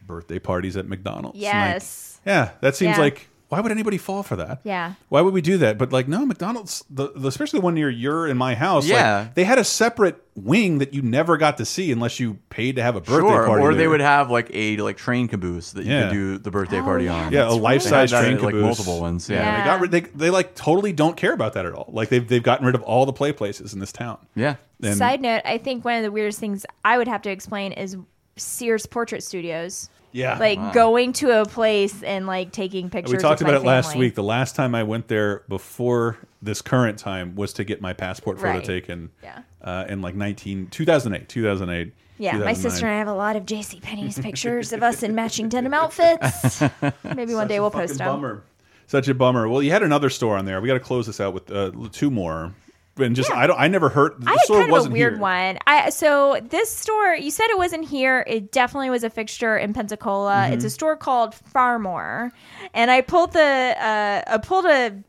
birthday 0.06 0.38
parties 0.40 0.78
at 0.78 0.88
McDonald's. 0.88 1.36
And, 1.38 1.44
like, 1.44 1.54
yes 1.54 2.20
yeah, 2.26 2.52
that 2.62 2.76
seems 2.76 2.98
Yeah. 2.98 3.04
like 3.04 3.29
why 3.50 3.60
would 3.60 3.72
anybody 3.72 3.98
fall 3.98 4.24
for 4.24 4.36
that? 4.38 4.62
yeah 4.64 4.94
Why 5.10 5.22
would 5.22 5.34
we 5.34 5.42
do 5.42 5.58
that? 5.58 5.78
But 5.78 5.92
like, 5.92 6.08
no, 6.08 6.26
McDonald's, 6.26 6.84
the, 6.90 7.12
the 7.16 7.28
especially 7.28 7.60
the 7.60 7.64
one 7.66 7.74
near 7.74 7.90
your 7.90 8.28
in 8.28 8.38
my 8.38 8.56
house. 8.56 8.86
like, 8.86 8.94
Yeah. 8.94 9.28
they 9.36 9.44
had 9.44 9.58
a 9.58 9.64
separate 9.64 10.24
wing 10.36 10.78
that 10.78 10.94
you 10.94 11.02
never 11.02 11.36
got 11.36 11.58
to 11.58 11.66
see 11.66 11.92
unless 11.92 12.20
you 12.20 12.36
paid 12.50 12.78
to 12.78 12.82
have 12.84 12.96
a 12.96 13.02
birthday 13.02 13.28
Sure, 13.28 13.46
party. 13.46 13.64
or 13.64 13.74
they 13.74 13.88
would 13.88 14.00
have 14.00 14.32
like 14.32 14.50
a 14.54 14.78
like 14.78 14.96
train 14.98 15.28
caboose 15.28 15.72
that 15.74 15.84
you 15.86 15.92
Yeah. 15.92 16.04
could 16.10 16.14
do 16.14 16.38
the 16.38 16.52
birthday 16.52 16.80
Oh, 16.80 16.84
party 16.84 17.06
yeah, 17.06 17.14
on. 17.16 17.34
yeah, 17.34 17.50
a 17.50 17.52
life 17.52 17.82
size 17.82 18.12
They 18.12 18.20
train 18.22 18.34
that 18.38 18.40
at, 18.40 18.46
like 18.46 18.56
multiple 18.56 19.02
ones. 19.02 19.30
Yeah, 19.30 19.38
Yeah. 19.38 19.58
They 19.60 19.66
got 19.66 19.82
rid. 19.82 19.92
They, 19.92 20.02
they 20.02 20.30
like 20.30 20.56
totally 20.56 20.94
don't 20.94 21.18
care 21.18 21.34
about 21.34 21.54
that 21.54 21.66
at 21.66 21.74
all. 21.74 21.90
Like 21.92 22.10
they've 22.10 22.26
they've 22.28 22.44
gotten 22.44 22.66
rid 22.66 22.76
of 22.76 22.84
all 22.84 23.06
the 23.06 23.14
play 23.14 23.32
places 23.34 23.74
in 23.74 23.80
this 23.80 23.92
town. 23.92 24.18
yeah. 24.36 24.56
And 24.82 24.96
side 24.98 25.22
note 25.22 25.42
i 25.44 25.58
think 25.58 25.84
one 25.84 25.96
of 25.98 26.04
the 26.04 26.12
weirdest 26.12 26.40
things 26.40 26.66
i 26.86 26.98
would 26.98 27.08
have 27.10 27.22
to 27.24 27.30
explain 27.30 27.74
is 27.74 27.98
sears 28.38 28.86
portrait 28.86 29.22
studios 29.24 29.90
yeah, 30.12 30.38
like 30.40 30.58
Wow. 30.58 30.72
going 30.74 31.14
to 31.14 31.42
a 31.42 31.46
place 31.46 32.02
and 32.04 32.26
like 32.28 32.52
taking 32.52 32.90
pictures. 32.90 33.12
we 33.14 33.18
talked 33.20 33.42
with 33.42 33.50
about 33.50 33.64
my 33.64 33.72
it 33.72 33.76
last 33.76 33.96
week. 33.96 34.16
The 34.16 34.24
last 34.24 34.56
time 34.56 34.74
I 34.76 34.84
went 34.84 35.08
there 35.08 35.44
before 35.50 36.18
this 36.42 36.62
current 36.62 36.98
time 37.00 37.36
was 37.36 37.54
to 37.54 37.64
get 37.64 37.82
my 37.82 37.94
passport 37.94 38.38
photo 38.38 38.54
Right. 38.54 38.64
taken. 38.64 39.10
Yeah. 39.24 39.40
Uh, 39.62 39.86
in 39.90 40.02
like 40.02 40.16
19, 40.16 40.68
2008, 40.68 41.28
2008. 41.30 41.94
Yeah, 42.18 42.38
my 42.40 42.52
sister 42.54 42.86
and 42.86 42.94
I 42.96 42.98
have 43.00 43.08
a 43.08 43.14
lot 43.14 43.36
of 43.38 43.46
J.C. 43.46 43.80
Penney's 43.80 44.20
pictures 44.28 44.74
of 44.74 44.84
us 44.84 45.04
in 45.04 45.16
matching 45.16 45.48
denim 45.48 45.74
outfits. 45.74 46.62
Maybe 47.04 47.34
one 47.34 47.48
day 47.48 47.60
we'll 47.62 47.72
post 47.72 47.94
Fucking 47.94 47.98
them. 48.06 48.08
Bummer. 48.08 48.44
Such 48.88 49.08
a 49.08 49.14
bummer. 49.14 49.48
Well, 49.48 49.62
you 49.62 49.72
had 49.72 49.84
another 49.84 50.10
store 50.10 50.36
on 50.38 50.46
there. 50.46 50.60
We 50.60 50.68
got 50.68 50.74
to 50.74 50.80
close 50.82 51.06
this 51.08 51.20
out 51.22 51.34
with 51.34 51.50
uh, 51.52 51.72
two 51.92 52.10
more. 52.12 52.54
And 53.02 53.16
just 53.16 53.32
I 53.32 53.48
don't. 53.48 53.60
I 53.60 53.68
never 53.68 53.90
heard. 53.90 54.22
The 54.22 54.30
I 54.30 54.32
had 54.32 54.40
store 54.42 54.58
kind 54.58 54.70
of 54.70 54.70
a 54.70 54.72
wasn't 54.74 54.94
weird 54.94 55.14
here. 55.14 55.22
one. 55.22 55.60
I 55.68 55.90
so 55.90 56.40
this 56.50 56.70
store 56.72 57.14
you 57.16 57.32
said 57.32 57.48
it 57.50 57.58
wasn't 57.58 57.88
here. 57.88 58.24
It 58.28 58.52
definitely 58.52 58.90
was 58.90 59.04
a 59.04 59.10
fixture 59.10 59.58
in 59.58 59.74
Pensacola. 59.74 60.32
Mm-hmm. 60.32 60.54
It's 60.54 60.66
a 60.66 60.70
store 60.70 60.96
called 60.98 61.36
Phar-Mor, 61.36 62.32
and 62.74 62.92
I 62.92 63.02
pulled 63.02 63.34
the 63.34 63.40
uh, 63.80 64.24
I 64.28 64.38
pulled 64.38 64.66
a 64.66 65.04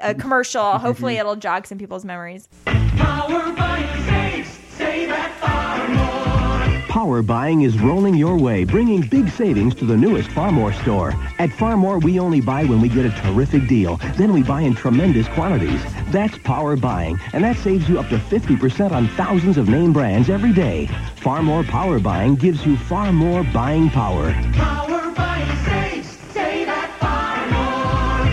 a 0.00 0.14
commercial. 0.14 0.78
Hopefully, 0.78 1.16
it'll 1.16 1.36
jog 1.36 1.66
some 1.66 1.78
people's 1.78 2.04
memories. 2.04 2.48
Power 2.64 3.43
buying 7.22 7.62
is 7.62 7.76
rolling 7.80 8.14
your 8.14 8.38
way, 8.38 8.64
bringing 8.64 9.00
big 9.00 9.28
savings 9.28 9.74
to 9.74 9.84
the 9.84 9.96
newest 9.96 10.30
Phar-Mor 10.30 10.72
store. 10.74 11.12
At 11.40 11.50
Phar-Mor, 11.52 11.98
we 11.98 12.20
only 12.20 12.40
buy 12.40 12.64
when 12.64 12.80
we 12.80 12.88
get 12.88 13.04
a 13.04 13.10
terrific 13.22 13.66
deal. 13.66 13.96
Then 14.16 14.32
we 14.32 14.44
buy 14.44 14.60
in 14.60 14.76
tremendous 14.76 15.26
quantities. 15.28 15.82
That's 16.12 16.38
power 16.38 16.76
buying, 16.76 17.18
and 17.32 17.42
that 17.42 17.56
saves 17.56 17.88
you 17.88 17.98
up 17.98 18.08
to 18.10 18.18
50% 18.18 18.92
on 18.92 19.08
thousands 19.08 19.58
of 19.58 19.68
name 19.68 19.92
brands 19.92 20.30
every 20.30 20.52
day. 20.52 20.86
Phar-Mor 21.16 21.64
Power 21.64 21.98
Buying 21.98 22.36
gives 22.36 22.64
you 22.64 22.76
far 22.76 23.12
more 23.12 23.42
buying 23.42 23.90
power. 23.90 24.32
Power 24.52 25.10
buying 25.16 25.56
saves. 25.64 26.16
Say 26.32 26.64
that 26.64 26.90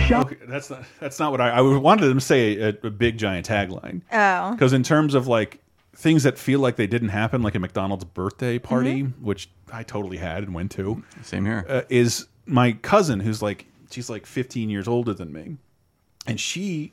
Shop 0.06 0.26
Okay, 0.26 0.36
that's 0.46 0.70
not. 0.70 0.84
That's 1.00 1.18
not 1.18 1.30
what 1.32 1.40
I. 1.40 1.50
I 1.50 1.60
wanted 1.62 2.06
them 2.06 2.18
to 2.18 2.24
say 2.24 2.58
a, 2.58 2.68
a 2.68 2.90
big 2.90 3.18
giant 3.18 3.48
tagline. 3.48 4.02
Oh. 4.12 4.52
Because 4.52 4.72
in 4.72 4.82
terms 4.82 5.14
of 5.14 5.26
like 5.26 5.61
things 6.02 6.24
that 6.24 6.36
feel 6.38 6.58
like 6.60 6.76
they 6.76 6.86
didn't 6.86 7.10
happen, 7.10 7.42
like 7.42 7.54
a 7.54 7.58
McDonald's 7.60 8.04
birthday 8.04 8.58
party, 8.58 9.02
Mm-hmm. 9.04 9.24
which 9.24 9.48
I 9.72 9.82
totally 9.84 10.18
had 10.18 10.42
and 10.42 10.52
went 10.54 10.70
to, 10.72 11.02
Same 11.22 11.44
here. 11.46 11.64
uh, 11.68 11.82
is 11.88 12.26
my 12.44 12.72
cousin 12.72 13.20
who's 13.20 13.40
like 13.40 13.66
she's 13.90 14.10
like 14.10 14.26
15 14.26 14.68
years 14.68 14.88
older 14.88 15.14
than 15.14 15.32
me, 15.32 15.56
and 16.26 16.38
she 16.40 16.92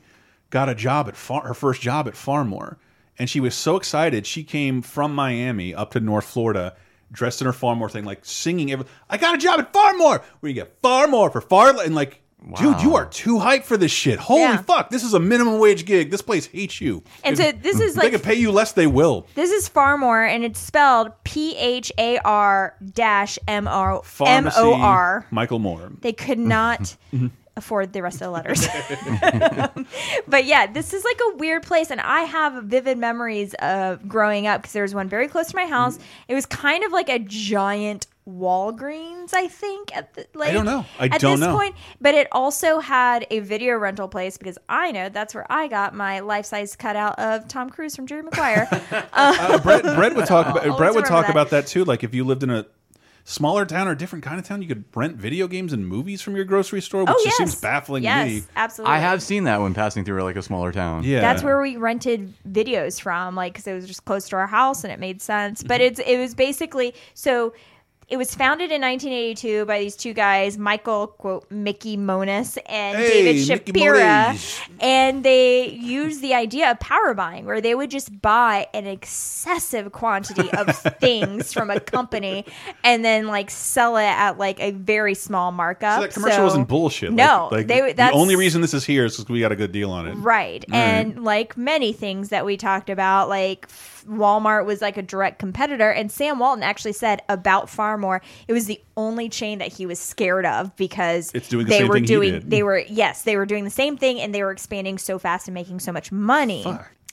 got 0.51 0.69
a 0.69 0.75
job 0.75 1.07
at 1.07 1.15
far, 1.15 1.41
her 1.47 1.53
first 1.53 1.81
job 1.81 2.07
at 2.07 2.15
Phar-Mor, 2.15 2.77
and 3.17 3.29
she 3.29 3.39
was 3.39 3.55
so 3.55 3.75
excited. 3.75 4.25
She 4.27 4.43
came 4.43 4.81
from 4.81 5.13
Miami 5.15 5.73
up 5.73 5.91
to 5.91 5.99
North 5.99 6.25
Florida, 6.25 6.75
dressed 7.11 7.41
in 7.41 7.45
her 7.47 7.53
Phar-Mor 7.53 7.89
thing, 7.89 8.05
like 8.05 8.23
singing. 8.25 8.71
Every, 8.71 8.85
I 9.09 9.17
got 9.17 9.35
a 9.35 9.37
job 9.37 9.59
at 9.59 9.73
Phar-Mor. 9.73 10.21
Where 10.39 10.47
you 10.49 10.53
get 10.53 10.81
Farmore 10.81 11.31
for 11.31 11.41
far 11.41 11.69
and 11.83 11.95
like. 11.95 12.21
Dude, 12.57 12.81
you 12.81 12.95
are 12.95 13.05
too 13.05 13.35
hyped 13.37 13.63
for 13.65 13.75
this 13.77 13.91
shit. 13.91 14.17
Holy 14.17 14.41
Yeah. 14.41 14.57
fuck! 14.61 14.89
This 14.89 15.03
is 15.03 15.13
a 15.13 15.19
minimum 15.19 15.59
wage 15.59 15.85
gig. 15.85 16.09
This 16.09 16.21
place 16.21 16.45
hates 16.47 16.79
you. 16.81 17.03
And 17.23 17.37
so 17.37 17.51
this 17.51 17.79
is 17.79 17.95
like 17.97 18.05
they 18.05 18.11
like- 18.11 18.21
can 18.23 18.31
pay 18.31 18.39
you 18.39 18.51
less. 18.51 18.71
They 18.71 18.87
will. 18.87 19.27
This 19.35 19.51
is 19.51 19.67
Phar-Mor, 19.67 20.23
and 20.23 20.43
it's 20.43 20.59
spelled 20.59 21.11
P 21.23 21.55
H 21.57 21.91
A 21.97 22.17
R 22.19 22.75
dash 22.93 23.37
M 23.47 23.67
O 23.67 23.97
M 23.97 24.01
Pharmacy, 24.03 24.57
O 24.59 24.73
R. 24.73 25.25
Michael 25.31 25.59
Moore. 25.59 25.91
They 26.01 26.13
could 26.13 26.39
not 26.39 26.95
afford 27.57 27.91
the 27.93 28.01
rest 28.01 28.21
of 28.21 28.27
the 28.27 28.31
letters. 28.31 28.65
but 30.27 30.45
yeah, 30.45 30.65
this 30.67 30.93
is 30.93 31.03
like 31.03 31.19
a 31.33 31.37
weird 31.37 31.63
place, 31.63 31.91
and 31.91 32.01
I 32.01 32.21
have 32.21 32.63
vivid 32.63 32.97
memories 32.97 33.53
of 33.55 34.07
growing 34.07 34.47
up 34.47 34.61
because 34.61 34.73
there 34.73 34.83
was 34.83 34.95
one 34.95 35.09
very 35.09 35.27
close 35.27 35.47
to 35.47 35.55
my 35.55 35.65
house. 35.65 35.97
Mm. 35.97 36.01
It 36.29 36.35
was 36.35 36.45
kind 36.45 36.83
of 36.83 36.91
like 36.91 37.09
a 37.09 37.19
giant 37.19 38.07
Walgreens, 38.29 39.33
I 39.33 39.47
think. 39.47 39.95
At 39.95 40.13
the, 40.13 40.27
like, 40.33 40.49
I 40.49 40.53
don't 40.53 40.65
know. 40.65 40.85
I 40.99 41.05
at 41.05 41.19
don't 41.21 41.39
this 41.39 41.47
know. 41.47 41.55
point, 41.55 41.75
but 42.01 42.13
it 42.15 42.27
also 42.31 42.79
had 42.79 43.25
a 43.31 43.39
video 43.39 43.75
rental 43.77 44.07
place 44.07 44.37
because 44.37 44.57
I 44.67 44.91
know 44.91 45.09
that's 45.09 45.33
where 45.35 45.45
I 45.51 45.67
got 45.67 45.95
my 45.95 46.19
life 46.19 46.45
size 46.45 46.75
cutout 46.75 47.17
of 47.19 47.47
Tom 47.47 47.69
Cruise 47.69 47.95
from 47.95 48.07
Jerry 48.07 48.23
Maguire. 48.23 48.67
Uh, 49.13 49.57
Brett, 49.59 49.83
Brett 49.83 50.15
would 50.15 50.25
talk 50.25 50.47
about 50.47 50.63
Brett 50.77 50.93
would 50.93 51.05
talk 51.05 51.25
that. 51.25 51.31
about 51.31 51.49
that 51.49 51.67
too. 51.67 51.83
Like 51.83 52.03
if 52.03 52.13
you 52.13 52.23
lived 52.23 52.43
in 52.43 52.49
a 52.49 52.65
smaller 53.23 53.65
town 53.65 53.87
or 53.87 53.91
a 53.91 53.97
different 53.97 54.23
kind 54.23 54.39
of 54.39 54.45
town, 54.45 54.61
you 54.61 54.67
could 54.67 54.83
rent 54.95 55.15
video 55.17 55.47
games 55.47 55.73
and 55.73 55.85
movies 55.87 56.21
from 56.21 56.35
your 56.35 56.45
grocery 56.45 56.81
store, 56.81 57.01
which 57.03 57.09
Oh, 57.11 57.23
just 57.23 57.25
yes. 57.25 57.37
seems 57.37 57.55
baffling 57.61 58.03
yes, 58.03 58.27
to 58.27 58.33
me. 58.33 58.43
absolutely. 58.55 58.95
I 58.95 58.99
have 58.99 59.21
seen 59.21 59.43
that 59.45 59.61
when 59.61 59.73
passing 59.73 60.05
through 60.05 60.23
like 60.23 60.35
a 60.35 60.41
smaller 60.41 60.71
town. 60.71 61.03
Yeah, 61.03 61.21
That's 61.21 61.43
where 61.43 61.61
we 61.61 61.77
rented 61.77 62.33
videos 62.49 62.99
from, 63.01 63.35
like 63.35 63.53
because 63.53 63.67
it 63.67 63.73
was 63.73 63.87
just 63.87 64.05
close 64.05 64.29
to 64.29 64.35
our 64.37 64.47
house 64.47 64.83
and 64.83 64.91
it 64.93 64.99
made 64.99 65.21
sense. 65.21 65.59
Mm-hmm. 65.59 65.67
But 65.67 65.81
it's 65.81 65.99
it 65.99 66.17
was 66.17 66.33
basically 66.35 66.93
so. 67.13 67.53
It 68.09 68.17
was 68.17 68.33
founded 68.33 68.71
in 68.71 68.81
1982 68.81 69.65
by 69.65 69.79
these 69.81 69.95
two 69.95 70.13
guys, 70.13 70.57
Michael 70.57 71.07
quote 71.07 71.49
Mickey 71.51 71.95
Monus 71.95 72.57
and 72.65 72.97
Hey, 72.97 73.35
David 73.35 73.63
Shapira, 73.75 74.67
and 74.79 75.23
they 75.23 75.69
used 75.69 76.21
the 76.21 76.33
idea 76.33 76.71
of 76.71 76.79
power 76.79 77.13
buying, 77.13 77.45
where 77.45 77.61
they 77.61 77.75
would 77.75 77.91
just 77.91 78.19
buy 78.21 78.67
an 78.73 78.87
excessive 78.87 79.91
quantity 79.91 80.49
of 80.53 80.75
things 80.99 81.53
from 81.53 81.69
a 81.69 81.79
company 81.79 82.45
and 82.83 83.05
then 83.05 83.27
like 83.27 83.51
sell 83.51 83.95
it 83.97 84.03
at 84.05 84.39
like 84.39 84.59
a 84.59 84.71
very 84.71 85.13
small 85.13 85.51
markup. 85.51 85.97
So 85.97 86.01
that 86.07 86.13
commercial 86.13 86.37
So- 86.37 86.43
wasn't 86.43 86.67
bullshit. 86.67 87.13
No, 87.13 87.49
like, 87.51 87.67
like, 87.67 87.67
they. 87.67 87.93
the 87.93 88.11
only 88.11 88.35
reason 88.35 88.61
this 88.61 88.73
is 88.73 88.85
here 88.85 89.05
is 89.05 89.17
because 89.17 89.29
we 89.29 89.39
got 89.39 89.51
a 89.51 89.55
good 89.55 89.71
deal 89.71 89.91
on 89.91 90.07
it. 90.07 90.13
Right. 90.15 90.65
All 90.71 90.79
right. 90.79 90.87
and 90.87 91.23
like 91.23 91.55
many 91.57 91.93
things 91.93 92.29
that 92.29 92.43
we 92.45 92.57
talked 92.57 92.89
about, 92.89 93.29
like 93.29 93.67
Walmart 94.07 94.65
was 94.65 94.81
like 94.81 94.97
a 94.97 95.01
direct 95.01 95.39
competitor. 95.39 95.91
And 95.91 96.11
Sam 96.11 96.39
Walton 96.39 96.63
actually 96.63 96.93
said 96.93 97.21
about 97.29 97.69
Phar-Mor, 97.69 98.21
it 98.47 98.53
was 98.53 98.65
the 98.65 98.81
only 98.97 99.29
chain 99.29 99.59
that 99.59 99.73
he 99.73 99.85
was 99.85 99.99
scared 99.99 100.45
of 100.45 100.75
because 100.75 101.31
It's 101.33 101.49
doing 101.49 101.65
the 101.65 101.69
they 101.69 101.79
same 101.79 101.87
were 101.87 101.99
doing, 101.99 102.41
they 102.47 102.63
were, 102.63 102.79
yes, 102.79 103.23
they 103.23 103.35
were 103.35 103.45
doing 103.45 103.63
the 103.63 103.69
same 103.69 103.97
thing 103.97 104.19
and 104.19 104.33
they 104.33 104.43
were 104.43 104.51
expanding 104.51 104.97
so 104.97 105.19
fast 105.19 105.47
and 105.47 105.53
making 105.53 105.79
so 105.79 105.91
much 105.91 106.11
money. 106.11 106.65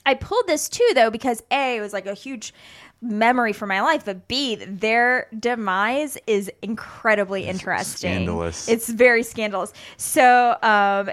I 0.05 0.15
pulled 0.15 0.47
this 0.47 0.69
too, 0.69 0.89
though, 0.95 1.11
because 1.11 1.43
A, 1.51 1.77
it 1.77 1.81
was 1.81 1.93
like 1.93 2.07
a 2.07 2.15
huge 2.15 2.55
memory 3.03 3.53
for 3.53 3.67
my 3.67 3.81
life, 3.83 4.05
but 4.05 4.27
B, 4.29 4.55
their 4.55 5.29
demise 5.39 6.17
is 6.27 6.51
incredibly 6.63 7.45
interesting. 7.45 8.13
scandalous. 8.13 8.69
It's 8.69 8.89
very 8.89 9.23
scandalous. 9.23 9.73
So, 9.97 10.57
um, 10.63 11.11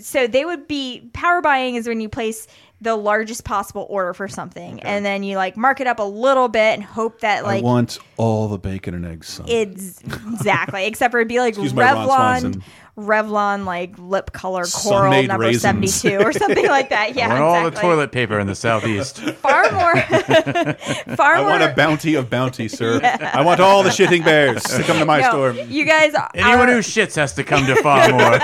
so 0.00 0.26
they 0.26 0.44
would 0.44 0.66
be 0.66 1.10
power 1.12 1.42
buying 1.42 1.74
is 1.74 1.86
when 1.86 2.00
you 2.00 2.08
place 2.08 2.46
the 2.80 2.94
largest 2.94 3.44
possible 3.44 3.86
order 3.88 4.12
for 4.12 4.28
something, 4.28 4.80
and 4.82 5.04
then 5.04 5.22
you 5.22 5.36
like 5.36 5.56
mark 5.56 5.80
it 5.80 5.86
up 5.86 5.98
a 5.98 6.02
little 6.02 6.48
bit 6.48 6.74
and 6.74 6.82
hope 6.84 7.20
that 7.20 7.38
I 7.38 7.46
like 7.46 7.64
want 7.64 7.98
all 8.16 8.48
the 8.48 8.58
bacon 8.58 8.94
and 8.94 9.06
eggs. 9.06 9.28
Son. 9.28 9.46
it's 9.48 10.00
exactly 10.02 10.84
except 10.86 11.12
for 11.12 11.18
it'd 11.18 11.28
be 11.28 11.38
like 11.40 11.54
Excuse 11.54 11.72
Revlon. 11.72 12.62
Revlon 12.98 13.66
like 13.66 13.98
lip 13.98 14.32
color 14.32 14.64
coral 14.64 15.02
Sun-Maid 15.02 15.28
number 15.28 15.44
raisins. 15.44 15.62
seventy 15.62 15.88
two 15.88 16.16
or 16.26 16.32
something 16.32 16.66
like 16.66 16.88
that. 16.90 17.14
Yeah, 17.16 17.26
I 17.28 17.40
want 17.40 17.42
all 17.42 17.70
the 17.70 17.76
toilet 17.78 18.10
paper 18.12 18.38
in 18.40 18.46
the 18.46 18.54
southeast. 18.54 19.18
Far 19.42 19.70
more, 19.72 19.96
far 21.16 21.34
I 21.34 21.40
more. 21.40 21.44
want 21.50 21.62
a 21.62 21.74
bounty 21.76 22.14
of 22.14 22.30
bounty, 22.30 22.68
sir. 22.68 23.00
I 23.02 23.42
want 23.42 23.60
all 23.60 23.82
the 23.82 23.90
shitting 23.90 24.24
bears 24.24 24.62
to 24.64 24.82
come 24.82 24.98
to 24.98 25.04
my 25.04 25.20
No, 25.20 25.28
store. 25.28 25.52
You 25.52 25.84
guys, 25.84 26.14
Anyone 26.34 26.70
are, 26.70 26.72
who 26.74 26.78
shits 26.80 27.16
has 27.16 27.34
to 27.34 27.44
come 27.44 27.66
to 27.66 27.76
Phar-Mor. 27.82 28.38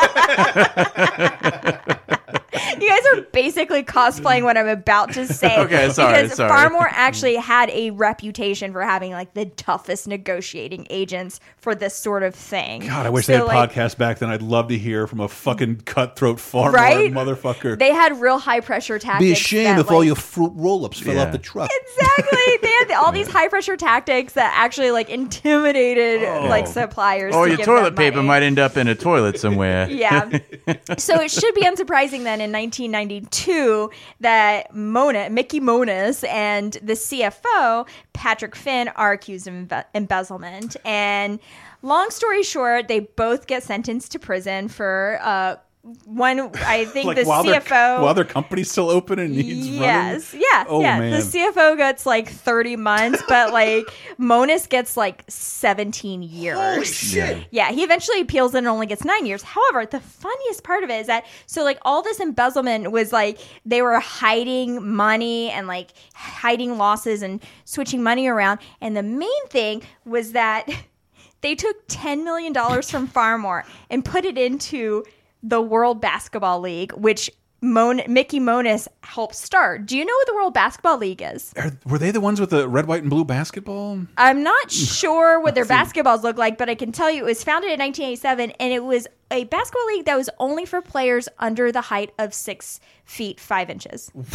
You 2.82 2.88
guys 2.88 3.06
are 3.14 3.20
basically 3.32 3.82
cosplaying 3.84 4.42
what 4.42 4.56
I'm 4.58 4.68
about 4.68 5.12
to 5.14 5.26
say. 5.26 5.56
Okay, 5.62 5.90
sorry, 5.90 6.22
Because 6.22 6.36
sorry. 6.36 6.48
Phar-Mor 6.48 6.88
actually 6.90 7.36
had 7.36 7.70
a 7.70 7.90
reputation 7.90 8.72
for 8.72 8.82
having 8.82 9.12
like 9.12 9.34
the 9.34 9.46
toughest 9.46 10.08
negotiating 10.08 10.86
agents 10.90 11.38
for 11.58 11.74
this 11.74 11.94
sort 11.94 12.22
of 12.24 12.34
thing. 12.34 12.80
God, 12.80 13.06
I 13.06 13.10
wish 13.10 13.26
So, 13.26 13.32
they 13.32 13.38
had 13.38 13.46
like, 13.46 13.70
podcasts 13.72 13.96
back 13.96 14.18
then. 14.18 14.28
I'd 14.30 14.42
love 14.42 14.68
to 14.68 14.78
hear 14.78 15.06
from 15.06 15.20
a 15.20 15.28
fucking 15.28 15.82
cutthroat 15.82 16.40
farmer 16.40 16.72
Right? 16.72 17.12
motherfucker. 17.12 17.78
They 17.78 17.92
had 17.92 18.20
real 18.20 18.38
high 18.38 18.60
pressure 18.60 18.98
tactics. 18.98 19.20
Be 19.28 19.32
ashamed 19.32 19.78
that, 19.78 19.86
if 19.86 19.90
all 19.90 20.02
your 20.02 20.16
fruit 20.16 20.52
roll-ups 20.56 20.98
fell 21.00 21.14
Yeah. 21.14 21.24
off 21.26 21.32
the 21.32 21.38
truck. 21.38 21.70
Exactly. 21.70 22.38
They 22.62 22.68
had 22.68 22.92
all 22.92 23.12
these 23.12 23.28
high 23.28 23.48
pressure 23.48 23.76
tactics 23.76 24.32
that 24.34 24.52
actually 24.56 24.90
like 24.90 25.08
intimidated 25.10 26.22
oh. 26.24 26.46
like 26.48 26.66
suppliers. 26.66 27.34
or 27.34 27.44
to 27.44 27.50
your 27.50 27.56
give 27.58 27.66
toilet 27.66 27.82
them 27.84 27.94
paper 27.94 28.16
money. 28.16 28.28
might 28.28 28.42
end 28.42 28.58
up 28.58 28.76
in 28.76 28.88
a 28.88 28.94
toilet 28.94 29.38
somewhere. 29.38 29.88
Yeah. 29.90 30.28
so 30.98 31.20
it 31.20 31.30
should 31.30 31.54
be 31.54 31.62
unsurprising 31.62 32.24
then 32.24 32.40
in 32.40 32.50
1992 32.80 33.90
that 34.20 34.74
Mona, 34.74 35.30
Mickey 35.30 35.60
Monus 35.60 36.24
and 36.24 36.72
the 36.82 36.94
CFO, 36.94 37.86
Patrick 38.12 38.56
Finn, 38.56 38.88
are 38.88 39.12
accused 39.12 39.46
of 39.46 39.54
embe- 39.54 39.84
embezzlement. 39.94 40.76
And 40.84 41.38
long 41.82 42.10
story 42.10 42.42
short, 42.42 42.88
they 42.88 43.00
both 43.00 43.46
get 43.46 43.62
sentenced 43.62 44.12
to 44.12 44.18
prison 44.18 44.68
for 44.68 45.18
uh, 45.22 45.56
one, 46.04 46.38
I 46.54 46.84
think 46.92 47.06
like 47.06 47.16
the 47.16 47.24
while 47.24 47.42
their 47.42 47.60
CFO. 47.60 48.02
while 48.02 48.14
their 48.14 48.24
company's 48.24 48.70
still 48.70 48.88
open 48.88 49.18
and 49.18 49.34
needs 49.34 49.66
Yes, 49.68 50.32
running. 50.32 50.46
yeah, 50.52 50.64
Oh, 50.68 50.80
yeah. 50.80 50.98
man. 51.00 51.10
The 51.10 51.18
CFO 51.18 51.76
gets 51.76 52.06
like 52.06 52.28
30 52.28 52.76
months, 52.76 53.20
but 53.28 53.52
like 53.52 53.84
Monus 54.16 54.68
gets 54.68 54.96
like 54.96 55.24
17 55.28 56.22
years. 56.22 56.56
Holy 56.56 56.84
shit. 56.84 57.46
Yeah, 57.50 57.72
he 57.72 57.82
eventually 57.82 58.20
appeals 58.20 58.54
and 58.54 58.68
only 58.68 58.86
gets 58.86 59.04
nine 59.04 59.26
years. 59.26 59.42
However, 59.42 59.84
the 59.84 59.98
funniest 60.00 60.62
part 60.62 60.84
of 60.84 60.90
it 60.90 61.00
is 61.00 61.06
that 61.08 61.26
so 61.46 61.64
like 61.64 61.78
all 61.82 62.02
this 62.02 62.20
embezzlement 62.20 62.92
was 62.92 63.12
like 63.12 63.38
they 63.66 63.82
were 63.82 63.98
hiding 63.98 64.86
money 64.94 65.50
and 65.50 65.66
like 65.66 65.88
hiding 66.14 66.78
losses 66.78 67.22
and 67.22 67.42
switching 67.64 68.02
money 68.04 68.28
around. 68.28 68.60
And 68.80 68.96
the 68.96 69.02
main 69.02 69.46
thing 69.48 69.82
was 70.04 70.32
that 70.32 70.68
they 71.40 71.56
took 71.56 71.88
$10 71.88 72.22
million 72.22 72.54
from 72.82 73.08
Phar-Mor 73.08 73.64
and 73.90 74.04
put 74.04 74.24
it 74.24 74.38
into 74.38 75.04
the 75.42 75.60
World 75.60 76.00
Basketball 76.00 76.60
League, 76.60 76.92
which 76.92 77.30
Mon- 77.64 78.02
Mickey 78.08 78.40
Monus 78.40 78.88
helped 79.04 79.36
start. 79.36 79.86
Do 79.86 79.96
you 79.96 80.04
know 80.04 80.12
what 80.12 80.26
the 80.26 80.34
World 80.34 80.52
Basketball 80.52 80.98
League 80.98 81.22
is? 81.22 81.52
Are, 81.56 81.70
were 81.86 81.98
they 81.98 82.10
the 82.10 82.20
ones 82.20 82.40
with 82.40 82.50
the 82.50 82.66
red, 82.68 82.86
white, 82.86 83.02
and 83.02 83.10
blue 83.10 83.24
basketball? 83.24 84.00
I'm 84.16 84.42
not 84.42 84.70
sure 84.72 85.38
what 85.40 85.54
their 85.54 85.64
basketballs 85.64 86.24
look 86.24 86.36
like, 86.36 86.58
but 86.58 86.68
I 86.68 86.74
can 86.74 86.90
tell 86.90 87.08
you 87.08 87.22
it 87.22 87.26
was 87.26 87.44
founded 87.44 87.70
in 87.70 87.78
1987 87.78 88.50
and 88.58 88.72
it 88.72 88.82
was 88.84 89.06
a 89.30 89.44
basketball 89.44 89.86
league 89.86 90.06
that 90.06 90.16
was 90.16 90.28
only 90.40 90.66
for 90.66 90.82
players 90.82 91.28
under 91.38 91.70
the 91.70 91.80
height 91.82 92.12
of 92.18 92.34
six 92.34 92.80
feet 93.04 93.38
five 93.38 93.70
inches. 93.70 94.10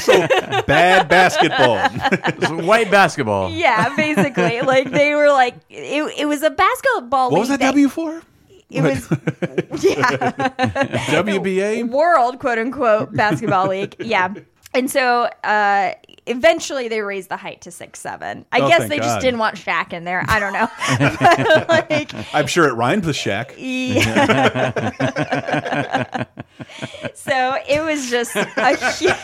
so 0.00 0.26
Bad 0.66 1.08
basketball. 1.08 1.78
White 2.64 2.90
basketball. 2.90 3.50
Yeah, 3.50 3.94
basically. 3.96 4.60
like 4.60 4.90
they 4.92 5.14
were 5.16 5.30
like, 5.30 5.56
it, 5.68 6.14
it 6.16 6.26
was 6.26 6.42
a 6.44 6.50
basketball 6.50 7.26
league. 7.26 7.32
what 7.32 7.40
was 7.40 7.50
league 7.50 7.58
that 7.60 7.66
W 7.66 7.88
for? 7.88 8.22
It 8.70 8.82
was, 8.82 9.08
yeah. 9.82 10.08
WBA? 11.08 11.88
World 11.88 12.38
quote 12.38 12.58
unquote 12.58 13.14
basketball 13.14 13.68
league. 13.68 13.94
Yeah. 13.98 14.34
And 14.78 14.88
so 14.90 15.28
uh, 15.44 15.92
eventually 16.26 16.86
they 16.88 17.00
raised 17.00 17.28
the 17.30 17.36
height 17.36 17.60
to 17.62 17.70
six 17.70 17.98
seven. 18.00 18.44
I 18.52 18.60
Oh, 18.60 18.68
guess 18.68 18.88
they 18.88 18.98
just 18.98 19.20
didn't 19.20 19.40
want 19.40 19.56
Shaq 19.56 19.92
in 19.92 20.04
there. 20.04 20.24
I 20.28 20.38
don't 20.38 20.52
know. 20.52 20.68
But, 21.68 21.90
like, 21.90 22.12
I'm 22.34 22.46
sure 22.46 22.68
it 22.68 22.74
rhymed 22.74 23.04
with 23.04 23.16
Shaq. 23.16 23.54
yeah. 23.58 24.72
so 27.14 27.56
it 27.68 27.82
was 27.82 28.08
just 28.10 28.34
a 28.36 28.76
huge. 28.96 29.14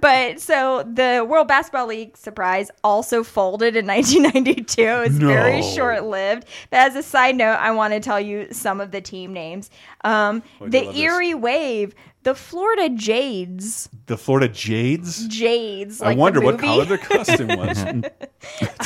but 0.00 0.40
so 0.40 0.82
the 0.90 1.24
World 1.28 1.48
Basketball 1.48 1.86
League 1.86 2.16
surprise 2.16 2.70
also 2.82 3.22
folded 3.22 3.76
in 3.76 3.86
1992. 3.86 4.82
It 4.82 5.00
was 5.08 5.18
very 5.18 5.62
short 5.62 6.04
lived. 6.04 6.46
But 6.70 6.78
as 6.78 6.96
a 6.96 7.02
side 7.02 7.36
note, 7.36 7.56
I 7.56 7.70
want 7.72 7.92
to 7.94 8.00
tell 8.00 8.20
you 8.20 8.48
some 8.52 8.80
of 8.80 8.90
the 8.90 9.00
team 9.00 9.32
names. 9.32 9.70
Um, 10.02 10.42
Oh, 10.60 10.68
the 10.68 10.82
love 10.82 10.94
this. 10.94 11.02
Erie 11.02 11.34
Wave 11.34 11.94
The 12.22 12.34
Florida 12.34 12.88
Jades. 12.90 13.88
The 14.06 14.18
Florida 14.18 14.48
Jades. 14.48 15.26
Jades. 15.28 16.02
I 16.02 16.08
like 16.08 16.16
the 16.16 16.20
wonder 16.20 16.40
what 16.42 16.58
color 16.58 16.84
their 16.84 16.98
costume 16.98 17.48
was. 17.56 17.82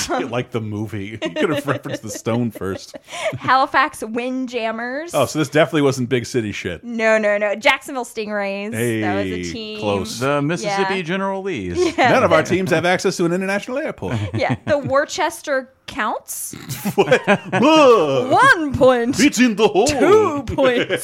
like 0.31 0.53
the 0.53 0.61
movie. 0.61 1.19
You 1.29 1.31
could 1.35 1.51
have 1.51 1.67
referenced 1.67 2.03
the 2.03 2.11
stone 2.11 2.51
first. 2.53 2.97
Halifax 3.39 4.03
Windjammers. 4.03 5.13
Oh, 5.15 5.27
so 5.27 5.39
this 5.41 5.49
definitely 5.49 5.83
wasn't 5.83 6.09
big 6.09 6.25
city 6.27 6.53
shit. 6.53 6.85
No, 6.85 7.19
no, 7.19 7.37
no. 7.37 7.55
Jacksonville 7.57 8.05
Stingrays. 8.05 8.71
that 8.71 9.15
was 9.17 9.25
Hey, 9.27 9.41
a 9.41 9.53
team. 9.53 9.79
close. 9.81 10.21
The 10.21 10.41
Mississippi 10.41 10.97
Yeah. 10.97 11.03
General 11.03 11.43
Lee's. 11.43 11.77
Yeah. 11.99 12.11
None 12.11 12.23
of 12.23 12.33
our 12.33 12.43
teams 12.45 12.71
have 12.71 12.85
access 12.85 13.17
to 13.17 13.25
an 13.25 13.33
international 13.33 13.79
airport. 13.79 14.17
Yeah, 14.35 14.57
the 14.67 14.79
Worcester 14.79 15.73
Counts. 15.87 16.55
One 16.95 18.73
point. 18.75 19.19
It's 19.19 19.41
in 19.41 19.57
the 19.57 19.67
hole. 19.69 19.87
Two 19.89 20.45
points. 20.55 21.03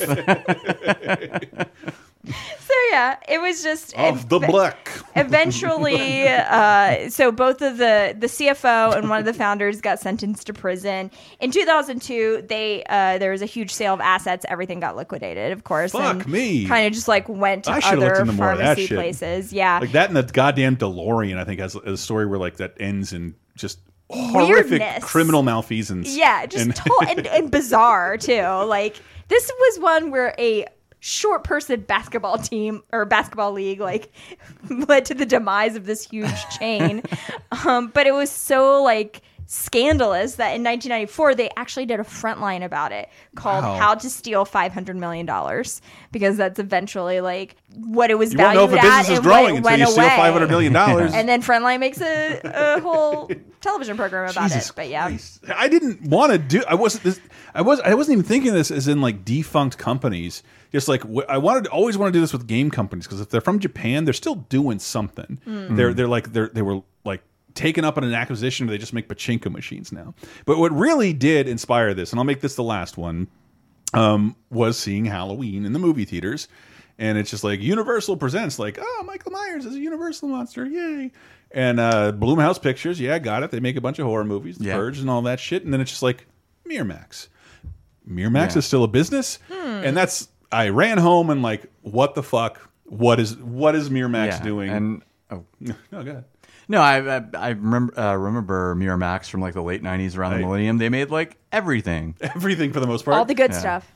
so 2.28 2.74
yeah, 2.91 3.16
it 3.28 3.41
was 3.41 3.62
just 3.62 3.95
Of 4.09 4.29
the 4.29 4.39
black. 4.41 4.89
eventually 5.17 6.27
uh, 6.29 7.09
so 7.11 7.31
both 7.33 7.63
of 7.63 7.79
the 7.79 8.17
the 8.19 8.27
cfo 8.27 8.97
and 8.97 9.09
one 9.09 9.19
of 9.19 9.25
the 9.25 9.35
founders 9.35 9.81
got 9.81 10.01
sentenced 10.01 10.47
to 10.47 10.53
prison 10.53 11.11
in 11.41 11.51
2002 11.51 12.45
they 12.49 12.83
uh, 12.89 13.19
there 13.19 13.31
was 13.31 13.43
a 13.43 13.47
huge 13.47 13.71
sale 13.73 13.95
of 13.95 14.01
assets 14.01 14.45
everything 14.49 14.81
got 14.81 14.97
liquidated 14.97 15.53
of 15.53 15.65
course 15.65 15.93
Fuck 15.93 16.27
me. 16.27 16.67
kind 16.67 16.87
of 16.87 16.93
just 16.93 17.09
like 17.09 17.29
went 17.29 17.65
to 17.65 17.73
I 17.73 17.81
other 17.85 18.15
into 18.15 18.33
more 18.33 18.53
of 18.53 18.59
that 18.59 18.65
pharmacy 18.65 18.87
shit. 18.87 18.97
places 18.97 19.53
yeah 19.53 19.79
Like 19.81 19.93
that 19.93 20.09
and 20.09 20.17
the 20.17 20.23
goddamn 20.23 20.77
DeLorean, 20.77 21.37
I 21.39 21.45
think, 21.45 21.61
has 21.61 21.75
a 21.75 21.97
story 21.97 22.27
where 22.27 22.39
like 22.39 22.57
that 22.57 22.75
ends 22.81 23.13
in 23.13 23.35
just 23.57 23.79
horrific 24.11 24.81
Weirdness. 24.81 25.05
criminal 25.05 25.43
malfeasance. 25.43 26.17
yeah 26.17 26.47
just 26.47 26.65
And- 26.67 26.77
to- 26.77 27.07
and, 27.09 27.27
and 27.27 27.51
bizarre 27.51 28.17
too 28.19 28.43
like 28.67 28.97
this 29.29 29.51
was 29.59 29.79
one 29.81 30.11
where 30.11 30.35
a 30.39 30.67
short 31.07 31.45
person 31.45 31.81
basketball 31.83 32.39
team 32.39 32.83
or 32.91 33.05
basketball 33.05 33.53
league 33.53 33.79
like 33.79 34.11
led 34.89 35.05
to 35.05 35.13
the 35.13 35.27
demise 35.27 35.77
of 35.77 35.85
this 35.85 36.09
huge 36.09 36.49
chain 36.59 37.03
um, 37.67 37.89
but 37.89 38.07
it 38.07 38.13
was 38.13 38.31
so 38.31 38.83
like 38.83 39.21
scandalous 39.47 40.37
that 40.37 40.55
in 40.57 40.65
1994 40.65 41.35
they 41.35 41.51
actually 41.59 41.85
did 41.85 42.01
a 42.01 42.05
front 42.05 42.41
line 42.41 42.63
about 42.63 42.91
it 42.91 43.11
called 43.35 43.63
Wow. 43.63 43.77
how 43.77 43.95
to 43.95 44.09
steal 44.09 44.47
500 44.47 44.97
million 44.97 45.27
dollars 45.27 45.83
because 46.11 46.39
that's 46.39 46.59
eventually 46.59 47.21
like 47.21 47.55
what 47.77 48.11
it 48.11 48.15
was 48.15 48.33
You 48.33 48.39
won't 48.39 48.55
know 48.55 48.65
if 48.65 48.73
a 48.73 48.79
at 48.79 48.83
business 48.83 49.09
is 49.11 49.19
and 49.19 49.23
growing 49.23 49.63
what 49.63 49.75
until 49.75 49.89
you 49.89 49.93
steal 49.93 50.09
$500 50.09 50.49
million. 50.49 50.75
and 50.75 51.29
then 51.29 51.43
frontline 51.43 51.81
makes 51.81 52.01
a, 52.01 52.41
a 52.43 52.81
whole 52.81 53.31
television 53.61 53.99
program 53.99 54.31
about 54.31 54.45
Jesus 54.51 54.71
it 54.71 54.77
but 54.77 54.89
yeah 54.89 55.15
I 55.55 55.69
didn't 55.69 56.01
want 56.03 56.33
to 56.33 56.39
do. 56.39 56.63
I 56.67 56.75
wasn't. 56.75 57.05
This, 57.05 57.21
I 57.55 57.61
was. 57.63 57.79
I 57.81 57.95
wasn't 57.95 58.15
even 58.19 58.25
thinking 58.25 58.53
this 58.55 58.71
as 58.71 58.89
in 58.89 59.01
like 59.03 59.25
defunct 59.25 59.77
companies. 59.79 60.43
Just 60.75 60.89
like 60.89 61.03
wh- 61.05 61.25
I 61.29 61.39
wanted, 61.39 61.69
always 61.69 61.97
want 61.97 62.13
to 62.13 62.17
do 62.17 62.21
this 62.21 62.33
with 62.35 62.47
game 62.47 62.71
companies 62.71 63.07
because 63.07 63.21
if 63.23 63.31
they're 63.31 63.41
from 63.41 63.61
Japan, 63.61 64.05
they're 64.05 64.13
still 64.13 64.35
doing 64.35 64.79
something. 64.79 65.39
Mm. 65.47 65.77
They're 65.77 65.95
they're 65.95 66.09
like 66.09 66.33
they're 66.35 66.49
they 66.53 66.61
were 66.63 66.83
like 67.05 67.23
taken 67.55 67.85
up 67.85 67.97
in 67.97 68.05
an 68.05 68.13
acquisition. 68.13 68.67
Or 68.67 68.71
they 68.73 68.79
just 68.79 68.93
make 68.93 69.09
pachinko 69.09 69.51
machines 69.53 69.93
now. 69.93 70.15
But 70.45 70.59
what 70.59 70.73
really 70.73 71.13
did 71.15 71.49
inspire 71.49 71.95
this, 71.95 72.11
and 72.13 72.19
I'll 72.21 72.25
make 72.25 72.41
this 72.43 72.57
the 72.57 72.65
last 72.65 72.99
one, 72.99 73.29
um, 73.95 74.35
was 74.51 74.77
seeing 74.79 75.05
Halloween 75.07 75.65
in 75.65 75.73
the 75.73 75.79
movie 75.79 76.05
theaters. 76.05 76.49
And 76.99 77.19
it's 77.19 77.31
just 77.31 77.43
like 77.45 77.61
Universal 77.61 78.19
presents, 78.19 78.59
like, 78.59 78.79
oh, 78.81 79.03
Michael 79.05 79.33
Myers 79.33 79.65
is 79.67 79.75
a 79.75 79.81
Universal 79.81 80.29
monster, 80.29 80.65
yay! 80.65 81.11
And 81.51 81.81
uh, 81.81 82.13
Blumhouse 82.13 82.63
Pictures, 82.63 83.01
yeah, 83.01 83.19
got 83.19 83.43
it. 83.43 83.51
They 83.51 83.59
make 83.59 83.75
a 83.75 83.81
bunch 83.81 83.99
of 83.99 84.07
horror 84.07 84.25
movies, 84.25 84.59
The 84.59 84.67
Yeah. 84.67 84.77
Purge, 84.77 85.01
and 85.01 85.11
all 85.11 85.23
that 85.23 85.41
shit. 85.41 85.65
And 85.65 85.73
then 85.73 85.81
it's 85.81 85.91
just 85.91 86.05
like 86.05 86.27
Miramax. 86.69 87.27
Miramax 88.09 88.53
Yeah. 88.53 88.59
is 88.59 88.65
still 88.67 88.85
a 88.85 88.89
business, 88.89 89.39
Hmm. 89.51 89.55
and 89.85 89.97
that's. 89.97 90.29
I 90.55 90.69
ran 90.71 90.99
home 90.99 91.31
and 91.31 91.43
like, 91.43 91.67
what 91.83 92.15
the 92.15 92.23
fuck? 92.23 92.61
What 92.85 93.19
is 93.21 93.37
what 93.37 93.75
is 93.75 93.89
Miramax 93.91 94.27
Yeah, 94.27 94.43
doing? 94.43 94.71
and- 94.71 95.03
oh. 95.31 95.45
no, 95.61 95.75
go 95.91 95.99
ahead. 95.99 96.25
No, 96.69 96.81
I 96.81 97.17
I, 97.17 97.23
I 97.35 97.49
remember 97.51 97.99
uh, 97.99 98.15
remember 98.15 98.75
Miramax 98.75 99.29
from 99.29 99.41
like 99.41 99.55
the 99.55 99.63
late 99.63 99.83
'90s, 99.83 100.17
around 100.17 100.33
the 100.35 100.39
millennium. 100.39 100.79
They 100.79 100.89
made 100.89 101.11
like 101.11 101.37
everything, 101.53 102.15
everything 102.21 102.73
for 102.73 102.81
the 102.81 102.87
most 102.87 103.05
part. 103.05 103.17
all 103.17 103.25
the 103.25 103.35
good 103.35 103.51
Yeah. 103.51 103.59
stuff 103.59 103.91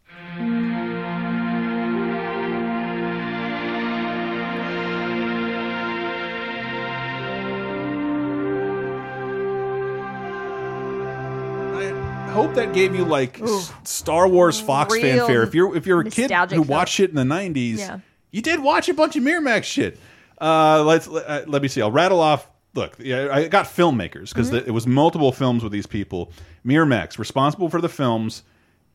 hope 12.47 12.55
that 12.55 12.73
gave 12.73 12.95
you 12.95 13.05
like 13.05 13.41
S- 13.43 13.73
Star 13.85 14.29
Wars 14.29 14.61
Fox 14.61 14.95
Real 14.95 15.03
fanfare. 15.19 15.43
If 15.43 15.55
you're 15.55 15.77
if 15.77 15.87
you're 15.87 16.01
a 16.01 16.11
kid 16.11 16.31
who 16.51 16.63
watched 16.63 16.95
shit 16.95 17.11
in 17.11 17.17
the 17.17 17.23
'90s, 17.25 17.79
Yeah. 17.79 17.99
you 18.31 18.43
did 18.43 18.61
watch 18.61 18.89
a 18.89 18.95
bunch 18.95 19.17
of 19.17 19.23
Miramax 19.23 19.65
shit. 19.65 19.99
Uh, 20.41 20.83
let's 20.85 21.09
uh, 21.09 21.45
let 21.47 21.63
me 21.63 21.69
see. 21.69 21.83
I'll 21.83 21.91
rattle 21.93 22.21
off. 22.21 22.49
Look, 22.75 22.97
yeah, 23.01 23.29
I 23.33 23.49
got 23.49 23.67
filmmakers 23.67 24.29
because 24.29 24.51
Mm-hmm. 24.51 24.69
it 24.69 24.73
was 24.73 24.87
multiple 24.87 25.33
films 25.33 25.63
with 25.63 25.73
these 25.73 25.87
people. 25.87 26.31
Miramax 26.65 27.19
responsible 27.19 27.69
for 27.69 27.81
the 27.81 27.89
films 27.89 28.43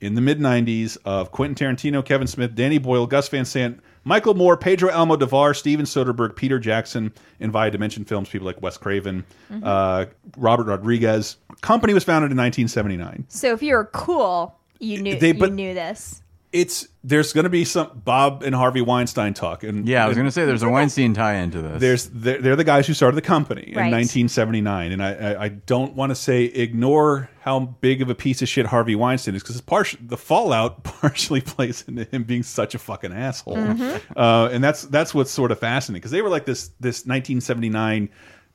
in 0.03 0.15
the 0.15 0.21
mid 0.21 0.39
'90s 0.39 0.97
of 1.05 1.31
Quentin 1.31 1.55
Tarantino, 1.75 2.03
Kevin 2.03 2.27
Smith, 2.27 2.53
Danny 2.55 2.77
Boyle, 2.77 3.07
Gus 3.07 3.30
Van 3.30 3.45
Sant, 3.45 3.80
Michael 4.03 4.34
Moore, 4.34 4.57
Pedro 4.57 4.89
Almodovar, 4.91 5.55
Steven 5.55 5.85
Soderbergh, 5.85 6.35
Peter 6.35 6.59
Jackson, 6.59 7.13
and 7.39 7.51
Via 7.53 7.71
Dimension 7.71 8.03
Films. 8.03 8.27
People 8.30 8.45
like 8.45 8.61
Wes 8.61 8.75
Craven, 8.77 9.23
Mhm. 9.51 9.61
uh, 9.63 10.05
Robert 10.38 10.67
Rodriguez. 10.67 11.38
Company 11.61 11.93
was 11.93 12.03
founded 12.03 12.31
in 12.31 12.38
1979. 12.38 13.25
So 13.30 13.53
if 13.53 13.63
you 13.63 13.75
were 13.75 13.89
cool, 13.93 14.55
you 14.80 15.01
knew 15.01 15.17
They- 15.17 15.31
but- 15.31 15.49
you 15.51 15.55
knew 15.55 15.73
this. 15.73 16.21
It's 16.53 16.88
there's 17.03 17.34
going 17.34 17.43
to 17.43 17.49
be 17.49 17.65
some 17.65 18.01
Bob 18.05 18.43
and 18.43 18.53
Harvey 18.55 18.80
Weinstein 18.81 19.34
talk, 19.34 19.63
and 19.63 19.85
Yeah, 19.88 20.05
I 20.05 20.07
was 20.07 20.15
going 20.15 20.27
to 20.27 20.31
say 20.31 20.45
there's 20.45 20.61
a 20.63 20.69
Weinstein 20.77 21.13
tie 21.13 21.34
into 21.35 21.61
this. 21.61 21.81
There's 21.81 22.05
they're, 22.09 22.39
they're 22.39 22.55
the 22.55 22.63
guys 22.63 22.85
who 22.88 22.93
started 22.93 23.17
the 23.17 23.21
company 23.23 23.63
in 23.63 23.73
1979, 23.75 24.91
and 24.91 25.03
I 25.03 25.13
I, 25.13 25.43
I 25.45 25.47
don't 25.49 25.95
want 25.95 26.11
to 26.11 26.15
say 26.15 26.45
ignore 26.45 27.30
how 27.41 27.59
big 27.59 28.01
of 28.01 28.09
a 28.09 28.15
piece 28.15 28.41
of 28.41 28.47
shit 28.47 28.67
Harvey 28.67 28.95
Weinstein 28.95 29.35
is 29.35 29.41
because 29.43 29.55
it's 29.57 29.65
partial 29.65 29.99
the 30.05 30.15
fallout 30.15 30.84
partially 30.84 31.41
plays 31.41 31.84
into 31.88 32.03
him 32.05 32.23
being 32.23 32.43
such 32.43 32.75
a 32.75 32.80
fucking 32.80 33.11
asshole, 33.11 33.57
Mhm. 33.57 33.99
uh, 34.15 34.49
and 34.51 34.63
that's 34.63 34.84
that's 34.84 35.13
what's 35.13 35.31
sort 35.31 35.51
of 35.51 35.59
fascinating 35.59 35.99
because 36.01 36.11
they 36.11 36.21
were 36.21 36.30
like 36.30 36.45
this 36.45 36.69
this 36.80 37.05
1979 37.07 38.09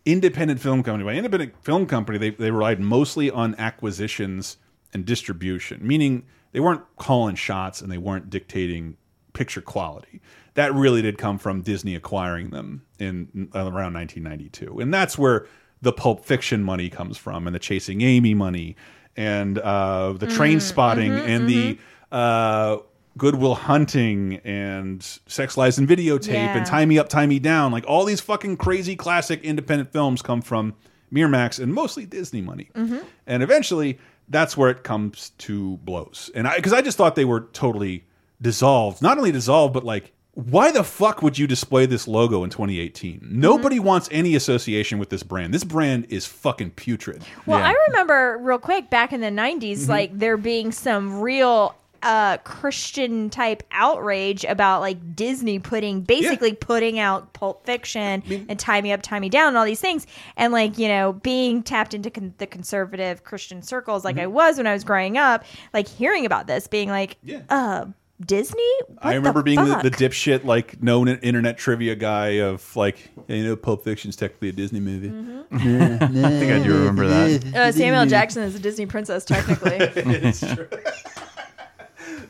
independent 0.07 0.61
film 0.61 0.83
company. 0.83 1.05
By 1.05 1.15
independent 1.15 1.53
film 1.63 1.87
company, 1.87 2.19
they 2.19 2.31
they 2.31 2.51
relied 2.51 2.81
mostly 2.81 3.31
on 3.31 3.55
acquisitions 3.57 4.57
and 4.95 5.05
distribution, 5.05 5.87
meaning 5.87 6.23
they 6.59 6.61
weren't 6.61 6.83
calling 6.97 7.37
shots 7.37 7.81
and 7.81 7.89
they 7.93 7.99
weren't 7.99 8.31
dictating 8.31 8.97
picture 9.33 9.61
quality. 9.61 10.21
That 10.55 10.75
really 10.75 11.03
did 11.03 11.17
come 11.17 11.39
from 11.39 11.63
Disney 11.63 11.95
acquiring 11.95 12.51
them 12.51 12.83
in 12.99 13.49
uh, 13.55 13.61
around 13.61 13.95
1992, 13.95 14.81
and 14.81 14.93
that's 14.93 15.17
where 15.17 15.47
the 15.83 15.93
Pulp 15.93 16.25
Fiction 16.25 16.65
money 16.65 16.91
comes 16.91 17.17
from, 17.17 17.47
and 17.47 17.55
the 17.55 17.61
Chasing 17.61 18.01
Amy 18.01 18.35
money, 18.35 18.75
and 19.17 19.57
uh, 19.61 20.15
the 20.15 20.27
Train 20.27 20.59
Mm, 20.59 20.63
Spotting, 20.63 21.13
mhm, 21.13 21.29
and 21.29 21.49
the 21.49 21.79
uh, 22.11 22.79
Good 23.17 23.37
Will 23.37 23.55
Hunting, 23.55 24.39
and 24.43 25.01
Sex 25.29 25.57
Lies 25.57 25.79
and 25.79 25.87
Videotape, 25.89 26.33
Yeah. 26.33 26.57
and 26.57 26.67
Tie 26.67 26.87
Me 26.87 26.99
Up, 26.99 27.09
Tie 27.09 27.27
Me 27.27 27.39
Down. 27.39 27.71
Like 27.71 27.85
all 27.87 28.05
these 28.05 28.21
fucking 28.21 28.57
crazy 28.57 28.97
classic 28.97 29.45
independent 29.45 29.93
films 29.93 30.23
come 30.23 30.43
from 30.43 30.75
Miramax 31.15 31.63
and 31.63 31.73
mostly 31.73 32.05
Disney 32.05 32.41
money. 32.43 32.71
Mm-hmm. 32.75 32.99
And 33.29 33.45
eventually, 33.45 34.01
that's 34.31 34.57
where 34.57 34.71
it 34.71 34.83
comes 34.85 35.31
to 35.39 35.77
blows. 35.79 36.31
And 36.35 36.47
I, 36.49 36.57
because 36.57 36.73
I 36.73 36.83
just 36.83 36.97
thought 36.99 37.15
they 37.15 37.25
were 37.25 37.49
totally 37.53 38.05
dissolved. 38.41 39.03
Not 39.03 39.19
only 39.19 39.33
dissolved, 39.33 39.75
but 39.75 39.85
like, 39.85 40.13
why 40.35 40.71
the 40.71 40.85
fuck 40.85 41.21
would 41.23 41.37
you 41.37 41.49
display 41.49 41.85
this 41.87 42.07
logo 42.07 42.45
in 42.45 42.51
2018? 42.51 43.27
Nobody 43.29 43.81
wants 43.81 44.09
any 44.13 44.37
association 44.37 44.99
with 45.01 45.09
this 45.11 45.25
brand. 45.25 45.53
This 45.53 45.65
brand 45.65 46.07
is 46.11 46.27
fucking 46.27 46.71
putrid. 46.73 47.23
Well, 47.45 47.61
I 47.61 47.75
remember 47.89 48.39
real 48.41 48.59
quick 48.61 48.89
back 48.89 49.13
in 49.13 49.21
the 49.21 49.31
90s, 49.33 49.87
Mhm. 49.87 49.89
like 49.89 50.17
there 50.19 50.37
being 50.37 50.71
some 50.71 51.21
real 51.21 51.75
uh 52.03 52.37
Christian 52.39 53.31
type 53.31 53.63
outrage 53.73 54.45
about 54.45 54.81
like 54.81 55.17
Disney 55.17 55.59
putting 55.59 56.03
basically 56.03 56.53
putting 56.53 56.99
out 56.99 57.33
Pulp 57.33 57.65
Fiction 57.67 58.23
and 58.49 58.59
Tie 58.59 58.81
Me 58.81 58.93
Up, 58.93 59.03
Tie 59.03 59.19
Me 59.21 59.29
Down, 59.29 59.49
and 59.49 59.57
all 59.57 59.65
these 59.65 59.81
things, 59.81 60.07
and 60.37 60.53
like 60.53 60.79
you 60.79 60.89
know 60.89 61.13
being 61.15 61.63
tapped 61.63 61.95
into 61.95 62.11
con- 62.11 62.35
the 62.39 62.47
conservative 62.47 63.25
Christian 63.25 63.63
circles 63.63 64.05
like 64.05 64.17
I 64.17 64.25
Mm-hmm. 64.25 64.33
was 64.35 64.57
when 64.59 64.67
I 64.67 64.73
was 64.73 64.85
growing 64.85 65.17
up, 65.19 65.45
like 65.73 65.89
hearing 65.89 66.27
about 66.27 66.47
this, 66.47 66.67
being 66.67 66.89
like, 66.89 67.17
uh, 67.51 67.87
Disney. 68.25 68.61
What 68.89 68.99
I 69.07 69.15
remember 69.15 69.43
being 69.43 69.65
the, 69.65 69.77
the 69.83 69.91
dipshit, 69.91 70.45
like 70.45 70.83
known 70.83 71.07
internet 71.09 71.57
trivia 71.57 71.95
guy 71.95 72.41
of 72.41 72.75
like, 72.77 72.99
you 73.29 73.45
know, 73.45 73.55
Pulp 73.57 73.85
Fiction's 73.85 74.17
technically 74.17 74.49
a 74.49 74.53
Disney 74.53 74.81
movie. 74.81 75.11
Mm-hmm. 75.11 75.55
I 76.25 76.31
think 76.31 76.53
I 76.53 76.59
do 76.67 76.75
remember 76.79 77.07
that. 77.07 77.55
Uh, 77.55 77.71
Samuel 77.73 78.07
Jackson 78.07 78.43
is 78.43 78.55
a 78.57 78.59
Disney 78.59 78.87
princess, 78.87 79.25
technically. 79.25 79.77
it's 79.81 80.41
true. 80.41 80.69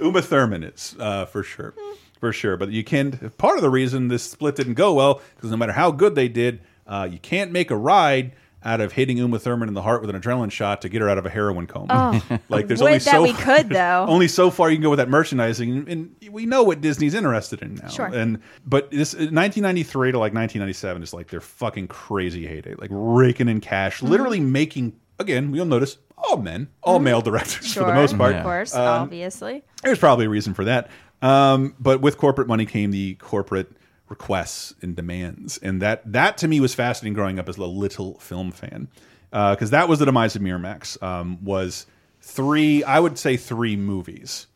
Uma 0.01 0.23
Thurman 0.23 0.63
is 0.65 0.95
uh, 0.99 1.25
for 1.27 1.43
sure, 1.43 1.75
for 2.21 2.33
sure. 2.33 2.57
But 2.57 2.71
you 2.71 2.85
can't. 2.85 3.37
Part 3.39 3.57
of 3.57 3.63
the 3.63 3.71
reason 3.71 4.09
this 4.09 4.23
split 4.23 4.57
didn't 4.57 4.75
go 4.75 4.95
well 4.95 5.21
because 5.37 5.51
no 5.51 5.57
matter 5.57 5.73
how 5.73 5.91
good 5.91 6.15
they 6.15 6.29
did, 6.29 6.61
uh, 6.87 7.09
you 7.11 7.19
can't 7.19 7.53
make 7.53 7.71
a 7.71 7.77
ride 7.77 8.33
out 8.65 8.81
of 8.81 8.91
hitting 8.91 9.17
Uma 9.19 9.39
Thurman 9.39 9.69
in 9.69 9.75
the 9.75 9.83
heart 9.83 10.01
with 10.01 10.11
an 10.13 10.21
adrenaline 10.21 10.51
shot 10.51 10.83
to 10.83 10.89
get 10.89 11.01
her 11.01 11.09
out 11.09 11.17
of 11.17 11.25
a 11.25 11.31
heroin 11.31 11.69
coma. 11.69 12.21
Oh, 12.29 12.39
like 12.49 12.67
there's 12.67 12.83
only 12.83 12.95
that 12.99 13.03
so 13.03 13.23
we 13.23 13.33
could, 13.33 13.69
though. 13.71 14.05
only 14.09 14.27
so 14.27 14.51
far 14.51 14.69
you 14.69 14.77
can 14.77 14.83
go 14.83 14.91
with 14.91 14.97
that 14.99 15.09
merchandising, 15.09 15.89
and 15.89 16.17
we 16.29 16.45
know 16.45 16.65
what 16.65 16.81
Disney's 16.81 17.15
interested 17.15 17.63
in 17.63 17.77
now. 17.77 17.87
Sure. 17.89 18.07
And 18.07 18.41
but 18.67 18.91
this 18.91 19.15
1993 19.15 20.11
to 20.13 20.19
like 20.19 20.35
1997 20.35 21.03
is 21.05 21.15
like 21.15 21.29
their 21.29 21.41
fucking 21.41 21.87
crazy 21.87 22.47
heyday, 22.49 22.75
like 22.75 22.91
raking 22.93 23.49
in 23.49 23.61
cash, 23.61 23.99
Mm-hmm. 23.99 24.09
literally 24.09 24.41
making. 24.41 24.99
Again, 25.19 25.55
you'll 25.55 25.67
notice 25.67 25.99
all 26.17 26.37
men, 26.37 26.69
all 26.83 26.99
male 26.99 27.21
directors 27.21 27.67
Sure, 27.67 27.83
for 27.85 27.89
the 27.91 27.95
most 27.95 28.17
part. 28.17 28.37
of 28.37 28.43
course, 28.45 28.75
Um, 28.75 29.03
obviously. 29.03 29.63
there's 29.83 29.99
probably 29.99 30.27
a 30.27 30.29
reason 30.29 30.55
for 30.55 30.65
that. 30.65 30.91
Um, 31.23 31.75
but 31.81 32.01
with 32.01 32.17
corporate 32.19 32.47
money 32.49 32.67
came 32.67 32.91
the 32.93 33.15
corporate 33.15 33.73
requests 34.09 34.75
and 34.81 34.95
demands, 34.97 35.59
and 35.59 35.83
that 35.83 36.03
that 36.13 36.39
to 36.39 36.49
me 36.49 36.61
was 36.61 36.75
fascinating 36.75 37.15
growing 37.15 37.39
up 37.39 37.49
as 37.49 37.57
a 37.59 37.65
little 37.65 38.15
film 38.21 38.53
fan, 38.53 38.89
because 39.31 39.71
that 39.71 39.89
was 39.89 39.99
the 39.99 40.05
demise 40.07 40.37
of 40.37 40.43
Miramax. 40.43 41.01
Um, 41.03 41.45
was 41.45 41.87
three, 42.21 42.85
I 42.85 43.01
would 43.01 43.19
say 43.19 43.37
three 43.37 43.77
movies, 43.77 44.47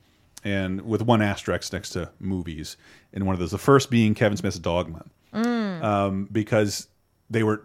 and 0.44 0.82
with 0.82 1.02
one 1.02 1.20
asterisk 1.22 1.72
next 1.72 1.90
to 1.90 2.10
movies, 2.20 2.76
and 3.12 3.26
one 3.26 3.34
of 3.34 3.40
those. 3.40 3.50
The 3.50 3.58
first 3.58 3.90
being 3.90 4.14
Kevin 4.14 4.36
Smith's 4.38 4.58
Dogma, 4.60 5.04
um, 5.32 6.28
because 6.30 6.86
they 7.28 7.42
were 7.42 7.64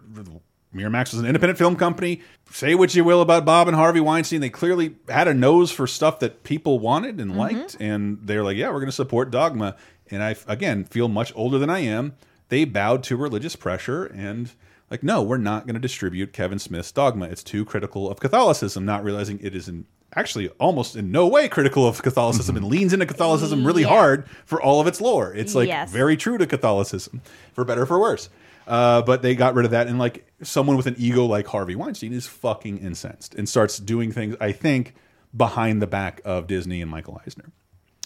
Miramax 0.78 1.12
was 1.12 1.20
an 1.20 1.26
independent 1.26 1.58
film 1.58 1.76
company. 1.76 2.22
Say 2.50 2.74
what 2.74 2.94
you 2.94 3.04
will 3.04 3.20
about 3.20 3.44
Bob 3.44 3.68
and 3.68 3.76
Harvey 3.76 4.00
Weinstein, 4.00 4.40
they 4.40 4.50
clearly 4.50 4.96
had 5.08 5.28
a 5.28 5.34
nose 5.34 5.70
for 5.70 5.86
stuff 5.86 6.20
that 6.20 6.44
people 6.44 6.78
wanted 6.78 7.20
and 7.20 7.30
mm-hmm. 7.30 7.40
liked, 7.40 7.76
and 7.80 8.18
they're 8.22 8.44
like, 8.44 8.56
"Yeah, 8.56 8.68
we're 8.68 8.80
going 8.80 8.86
to 8.86 8.92
support 8.92 9.30
Dogma." 9.30 9.76
And 10.10 10.22
I 10.22 10.36
again 10.46 10.84
feel 10.84 11.08
much 11.08 11.32
older 11.36 11.58
than 11.58 11.70
I 11.70 11.80
am. 11.80 12.14
They 12.48 12.64
bowed 12.64 13.02
to 13.04 13.16
religious 13.16 13.56
pressure 13.56 14.06
and 14.06 14.50
like, 14.90 15.02
no, 15.02 15.22
we're 15.22 15.36
not 15.36 15.66
going 15.66 15.74
to 15.74 15.80
distribute 15.80 16.32
Kevin 16.32 16.58
Smith's 16.58 16.92
Dogma. 16.92 17.26
It's 17.26 17.42
too 17.42 17.64
critical 17.64 18.10
of 18.10 18.20
Catholicism, 18.20 18.84
not 18.84 19.04
realizing 19.04 19.38
it 19.42 19.54
is 19.54 19.68
in 19.68 19.86
actually 20.16 20.48
almost 20.58 20.96
in 20.96 21.12
no 21.12 21.26
way 21.28 21.48
critical 21.48 21.86
of 21.86 22.02
Catholicism 22.02 22.54
mm-hmm. 22.54 22.64
and 22.64 22.72
leans 22.72 22.92
into 22.94 23.04
Catholicism 23.04 23.66
really 23.66 23.82
Yeah. 23.82 23.88
hard 23.88 24.26
for 24.46 24.60
all 24.60 24.80
of 24.80 24.86
its 24.86 25.00
lore. 25.02 25.34
It's 25.34 25.54
like 25.54 25.68
Yes. 25.68 25.92
very 25.92 26.16
true 26.16 26.38
to 26.38 26.46
Catholicism, 26.46 27.20
for 27.52 27.64
better 27.64 27.82
or 27.82 27.86
for 27.86 28.00
worse. 28.00 28.30
Uh, 28.68 29.00
but 29.00 29.22
they 29.22 29.34
got 29.34 29.54
rid 29.54 29.64
of 29.64 29.70
that, 29.70 29.86
and 29.86 29.98
like 29.98 30.30
someone 30.42 30.76
with 30.76 30.86
an 30.86 30.94
ego 30.98 31.24
like 31.24 31.46
Harvey 31.46 31.74
Weinstein 31.74 32.12
is 32.12 32.26
fucking 32.26 32.78
incensed 32.78 33.34
and 33.34 33.48
starts 33.48 33.78
doing 33.78 34.12
things. 34.12 34.36
I 34.40 34.52
think 34.52 34.94
behind 35.34 35.80
the 35.80 35.86
back 35.86 36.20
of 36.22 36.46
Disney 36.46 36.82
and 36.82 36.90
Michael 36.90 37.20
Eisner, 37.26 37.50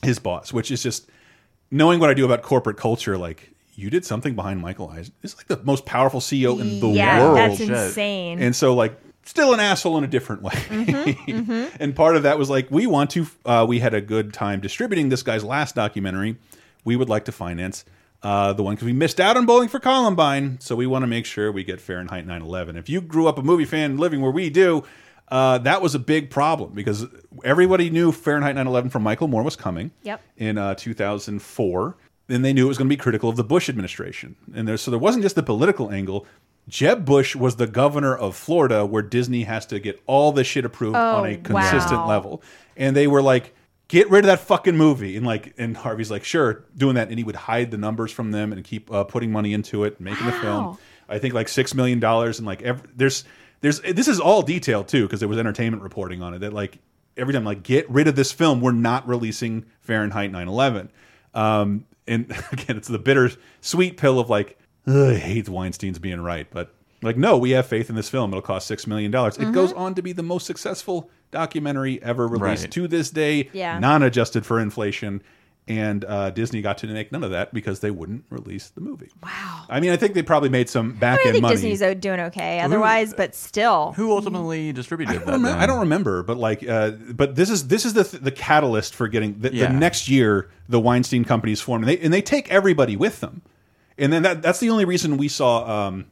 his 0.02 0.20
boss, 0.20 0.52
which 0.52 0.70
is 0.70 0.80
just 0.80 1.10
knowing 1.72 1.98
what 1.98 2.10
I 2.10 2.14
do 2.14 2.24
about 2.24 2.42
corporate 2.42 2.76
culture. 2.76 3.18
Like 3.18 3.50
you 3.74 3.90
did 3.90 4.04
something 4.04 4.36
behind 4.36 4.60
Michael 4.60 4.88
Eisner. 4.88 5.14
He's 5.20 5.36
like 5.36 5.48
the 5.48 5.60
most 5.64 5.84
powerful 5.84 6.20
CEO 6.20 6.60
in 6.60 6.78
the 6.78 6.88
yeah, 6.88 7.20
world. 7.20 7.36
that's 7.36 7.60
insane. 7.60 8.40
And 8.40 8.54
so, 8.54 8.74
like, 8.74 8.96
still 9.24 9.54
an 9.54 9.60
asshole 9.60 9.98
in 9.98 10.04
a 10.04 10.08
different 10.08 10.42
way. 10.42 11.18
and 11.80 11.96
part 11.96 12.16
of 12.16 12.24
that 12.24 12.38
was 12.38 12.50
like, 12.50 12.70
we 12.70 12.86
want 12.86 13.10
to, 13.10 13.26
uh, 13.44 13.66
we 13.68 13.80
had 13.80 13.94
a 13.94 14.00
good 14.00 14.32
time 14.32 14.60
distributing 14.60 15.08
this 15.08 15.22
guy's 15.22 15.42
last 15.42 15.74
documentary. 15.74 16.36
We 16.84 16.96
would 16.96 17.08
like 17.08 17.24
to 17.26 17.32
finance 17.32 17.84
uh, 18.22 18.52
the 18.52 18.62
one 18.62 18.74
because 18.74 18.86
we 18.86 18.92
missed 18.92 19.20
out 19.20 19.36
on 19.36 19.46
Bowling 19.46 19.68
for 19.68 19.80
Columbine. 19.80 20.58
So 20.60 20.76
we 20.76 20.86
want 20.86 21.02
to 21.02 21.06
make 21.06 21.26
sure 21.26 21.50
we 21.50 21.64
get 21.64 21.80
Fahrenheit 21.80 22.26
9 22.26 22.42
11. 22.42 22.76
If 22.76 22.88
you 22.88 23.00
grew 23.00 23.26
up 23.28 23.38
a 23.38 23.42
movie 23.42 23.64
fan 23.64 23.96
living 23.96 24.20
where 24.20 24.30
we 24.30 24.48
do, 24.50 24.84
uh, 25.28 25.58
that 25.58 25.80
was 25.82 25.94
a 25.94 25.98
big 25.98 26.30
problem 26.30 26.72
because 26.72 27.06
everybody 27.44 27.90
knew 27.90 28.12
Fahrenheit 28.12 28.54
9 28.54 28.66
11 28.66 28.90
from 28.90 29.02
Michael 29.02 29.28
Moore 29.28 29.42
was 29.42 29.56
coming 29.56 29.90
Yep. 30.02 30.20
in 30.36 30.58
uh, 30.58 30.74
2004. 30.74 31.96
And 32.28 32.44
they 32.44 32.52
knew 32.52 32.64
it 32.66 32.68
was 32.68 32.78
going 32.78 32.88
to 32.88 32.92
be 32.96 32.96
critical 33.00 33.28
of 33.28 33.36
the 33.36 33.44
Bush 33.44 33.68
administration. 33.68 34.36
And 34.54 34.66
there, 34.66 34.76
so 34.76 34.90
there 34.90 35.00
wasn't 35.00 35.22
just 35.22 35.34
the 35.34 35.42
political 35.42 35.90
angle. 35.90 36.26
Jeb 36.68 37.04
Bush 37.04 37.34
was 37.34 37.56
the 37.56 37.66
governor 37.66 38.16
of 38.16 38.36
Florida, 38.36 38.86
where 38.86 39.02
Disney 39.02 39.42
has 39.42 39.66
to 39.66 39.80
get 39.80 40.00
all 40.06 40.30
this 40.32 40.46
shit 40.46 40.64
approved 40.64 40.96
Oh, 40.96 41.16
on 41.16 41.26
a 41.28 41.36
consistent 41.36 42.00
wow. 42.02 42.08
level. 42.08 42.42
And 42.76 42.94
they 42.96 43.08
were 43.08 43.20
like, 43.20 43.54
"Get 43.92 44.08
rid 44.08 44.20
of 44.20 44.28
that 44.28 44.40
fucking 44.40 44.74
movie." 44.74 45.18
And 45.18 45.26
like, 45.26 45.52
and 45.58 45.76
Harvey's 45.76 46.10
like, 46.10 46.24
"Sure," 46.24 46.64
doing 46.74 46.94
that, 46.94 47.10
and 47.10 47.18
he 47.18 47.24
would 47.24 47.36
hide 47.36 47.70
the 47.70 47.76
numbers 47.76 48.10
from 48.10 48.30
them 48.30 48.50
and 48.50 48.64
keep 48.64 48.90
uh, 48.90 49.04
putting 49.04 49.30
money 49.30 49.52
into 49.52 49.84
it, 49.84 50.00
making 50.00 50.24
the 50.24 50.32
film. 50.32 50.78
I 51.10 51.18
think 51.18 51.34
like 51.34 51.48
six 51.48 51.74
million 51.74 52.00
dollars, 52.00 52.38
and 52.38 52.46
like 52.46 52.62
every, 52.62 52.88
there's 52.96 53.24
there's 53.60 53.80
this 53.80 54.08
is 54.08 54.18
all 54.18 54.40
detailed 54.40 54.88
too 54.88 55.02
because 55.02 55.20
there 55.20 55.28
was 55.28 55.36
entertainment 55.36 55.82
reporting 55.82 56.22
on 56.22 56.32
it 56.32 56.38
that 56.38 56.54
like 56.54 56.78
every 57.18 57.34
time 57.34 57.44
like 57.44 57.62
get 57.62 57.88
rid 57.90 58.08
of 58.08 58.16
this 58.16 58.32
film, 58.32 58.62
we're 58.62 58.72
not 58.72 59.06
releasing 59.06 59.66
Fahrenheit 59.82 60.32
9/11. 60.32 60.88
Um, 61.34 61.84
and 62.08 62.30
again, 62.52 62.78
it's 62.78 62.88
the 62.88 62.98
bitter 62.98 63.30
sweet 63.60 63.98
pill 63.98 64.18
of 64.18 64.30
like 64.30 64.58
"Ugh, 64.86 65.12
I 65.12 65.18
hate 65.18 65.50
Weinstein's 65.50 65.98
being 65.98 66.22
right, 66.22 66.46
but 66.50 66.74
like 67.02 67.16
no, 67.16 67.36
we 67.38 67.50
have 67.50 67.66
faith 67.66 67.90
in 67.90 67.96
this 67.96 68.08
film. 68.08 68.30
It'll 68.30 68.42
cost 68.42 68.66
six 68.66 68.86
million 68.86 69.10
dollars. 69.10 69.36
It 69.38 69.52
goes 69.52 69.72
on 69.72 69.94
to 69.96 70.02
be 70.02 70.12
the 70.12 70.22
most 70.22 70.46
successful 70.46 71.10
documentary 71.30 72.02
ever 72.02 72.26
released 72.28 72.62
Right. 72.64 72.70
to 72.72 72.88
this 72.88 73.10
day, 73.10 73.48
Yeah. 73.52 73.78
non-adjusted 73.78 74.44
for 74.46 74.60
inflation. 74.60 75.22
And 75.68 76.04
uh, 76.04 76.30
Disney 76.30 76.60
got 76.60 76.78
to 76.78 76.88
make 76.88 77.12
none 77.12 77.22
of 77.22 77.30
that 77.30 77.54
because 77.54 77.78
they 77.78 77.92
wouldn't 77.92 78.24
release 78.30 78.70
the 78.70 78.80
movie. 78.80 79.10
Wow. 79.22 79.62
I 79.70 79.78
mean, 79.78 79.92
I 79.92 79.96
think 79.96 80.14
they 80.14 80.22
probably 80.22 80.48
made 80.48 80.68
some 80.68 80.94
back 80.94 81.20
I 81.20 81.28
end 81.28 81.32
think 81.34 81.42
money. 81.42 81.54
Disney's 81.54 81.96
doing 82.00 82.18
okay 82.18 82.58
otherwise, 82.60 83.14
but 83.14 83.32
still. 83.36 83.92
Who 83.92 84.10
ultimately 84.10 84.72
distributed 84.72 85.20
that? 85.20 85.26
then? 85.26 85.44
I 85.46 85.66
don't 85.66 85.78
remember, 85.78 86.24
but 86.24 86.36
like, 86.36 86.68
uh, 86.68 86.90
but 87.12 87.36
this 87.36 87.48
is 87.48 87.68
this 87.68 87.86
is 87.86 87.94
the 87.94 88.02
the 88.02 88.32
catalyst 88.32 88.92
for 88.96 89.06
getting 89.06 89.38
the, 89.38 89.54
Yeah. 89.54 89.68
the 89.68 89.74
next 89.78 90.08
year 90.08 90.50
the 90.68 90.80
Weinstein 90.80 91.24
companies 91.24 91.60
formed, 91.60 91.84
and 91.84 91.90
they 91.96 92.02
and 92.04 92.12
they 92.12 92.22
take 92.22 92.50
everybody 92.50 92.96
with 92.96 93.20
them, 93.20 93.42
and 93.96 94.12
then 94.12 94.24
that 94.24 94.42
that's 94.42 94.58
the 94.58 94.68
only 94.68 94.84
reason 94.84 95.16
we 95.16 95.28
saw 95.28 95.86
um, 95.86 96.06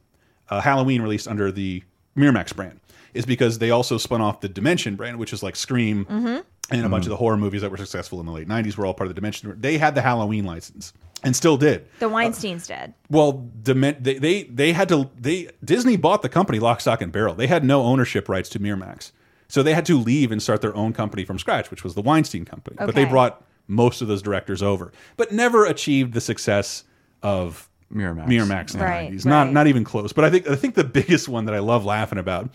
uh, 0.51 0.61
Halloween 0.61 1.03
released 1.03 1.29
under 1.29 1.51
the 1.53 1.83
Miramax 2.17 2.55
brand 2.55 2.81
is 3.15 3.25
because 3.27 3.59
they 3.59 3.71
also 3.71 3.97
spun 3.99 4.21
off 4.21 4.41
the 4.41 4.49
Dimension 4.49 4.95
brand, 4.97 5.19
which 5.19 5.33
is 5.33 5.43
like 5.43 5.57
Scream 5.57 6.05
Mhm. 6.05 6.45
and 6.71 6.85
a 6.87 6.89
bunch 6.89 7.05
of 7.07 7.11
the 7.11 7.17
horror 7.17 7.37
movies 7.37 7.63
that 7.63 7.71
were 7.71 7.77
successful 7.77 8.21
in 8.21 8.27
the 8.27 8.33
late 8.33 8.47
'90s 8.49 8.77
were 8.77 8.87
all 8.87 8.95
part 8.95 9.07
of 9.09 9.15
the 9.15 9.21
Dimension. 9.21 9.55
They 9.59 9.79
had 9.79 9.95
the 9.95 10.03
Halloween 10.03 10.45
license 10.45 10.93
and 11.25 11.35
still 11.37 11.57
did. 11.57 11.87
The 11.99 12.09
Weinstein's 12.09 12.67
did. 12.67 12.95
Well, 13.11 13.49
they, 13.63 13.73
they 13.93 14.43
they 14.45 14.73
had 14.73 14.89
to 14.91 15.11
they 15.19 15.49
Disney 15.65 15.97
bought 15.97 16.23
the 16.23 16.29
company 16.29 16.59
lock, 16.59 16.81
stock, 16.81 17.01
and 17.03 17.11
barrel. 17.13 17.35
They 17.35 17.47
had 17.49 17.65
no 17.65 17.83
ownership 17.83 18.29
rights 18.29 18.49
to 18.51 18.61
Miramax, 18.61 19.13
so 19.49 19.63
they 19.63 19.75
had 19.75 19.87
to 19.87 19.99
leave 19.99 20.31
and 20.33 20.43
start 20.43 20.61
their 20.63 20.75
own 20.77 20.93
company 20.93 21.25
from 21.25 21.39
scratch, 21.39 21.71
which 21.71 21.83
was 21.85 21.95
the 21.95 22.03
Weinstein 22.03 22.45
Company. 22.45 22.77
But 22.79 22.95
they 22.95 23.05
brought 23.05 23.45
most 23.69 24.03
of 24.03 24.09
those 24.09 24.21
directors 24.23 24.63
over, 24.63 24.93
but 25.17 25.31
never 25.33 25.65
achieved 25.65 26.13
the 26.13 26.21
success 26.21 26.83
of 27.23 27.69
Miramax. 27.93 28.27
Miramax 28.27 28.75
in 28.75 28.81
the 28.81 28.85
90s. 28.85 29.25
Not 29.25 29.45
right. 29.45 29.53
not 29.53 29.67
even 29.67 29.85
close. 29.85 30.13
But 30.13 30.25
I 30.25 30.31
think 30.31 30.49
I 30.49 30.57
think 30.57 30.75
the 30.75 30.85
biggest 30.85 31.29
one 31.29 31.47
that 31.47 31.55
I 31.55 31.59
love 31.59 31.85
laughing 31.85 32.19
about 32.19 32.51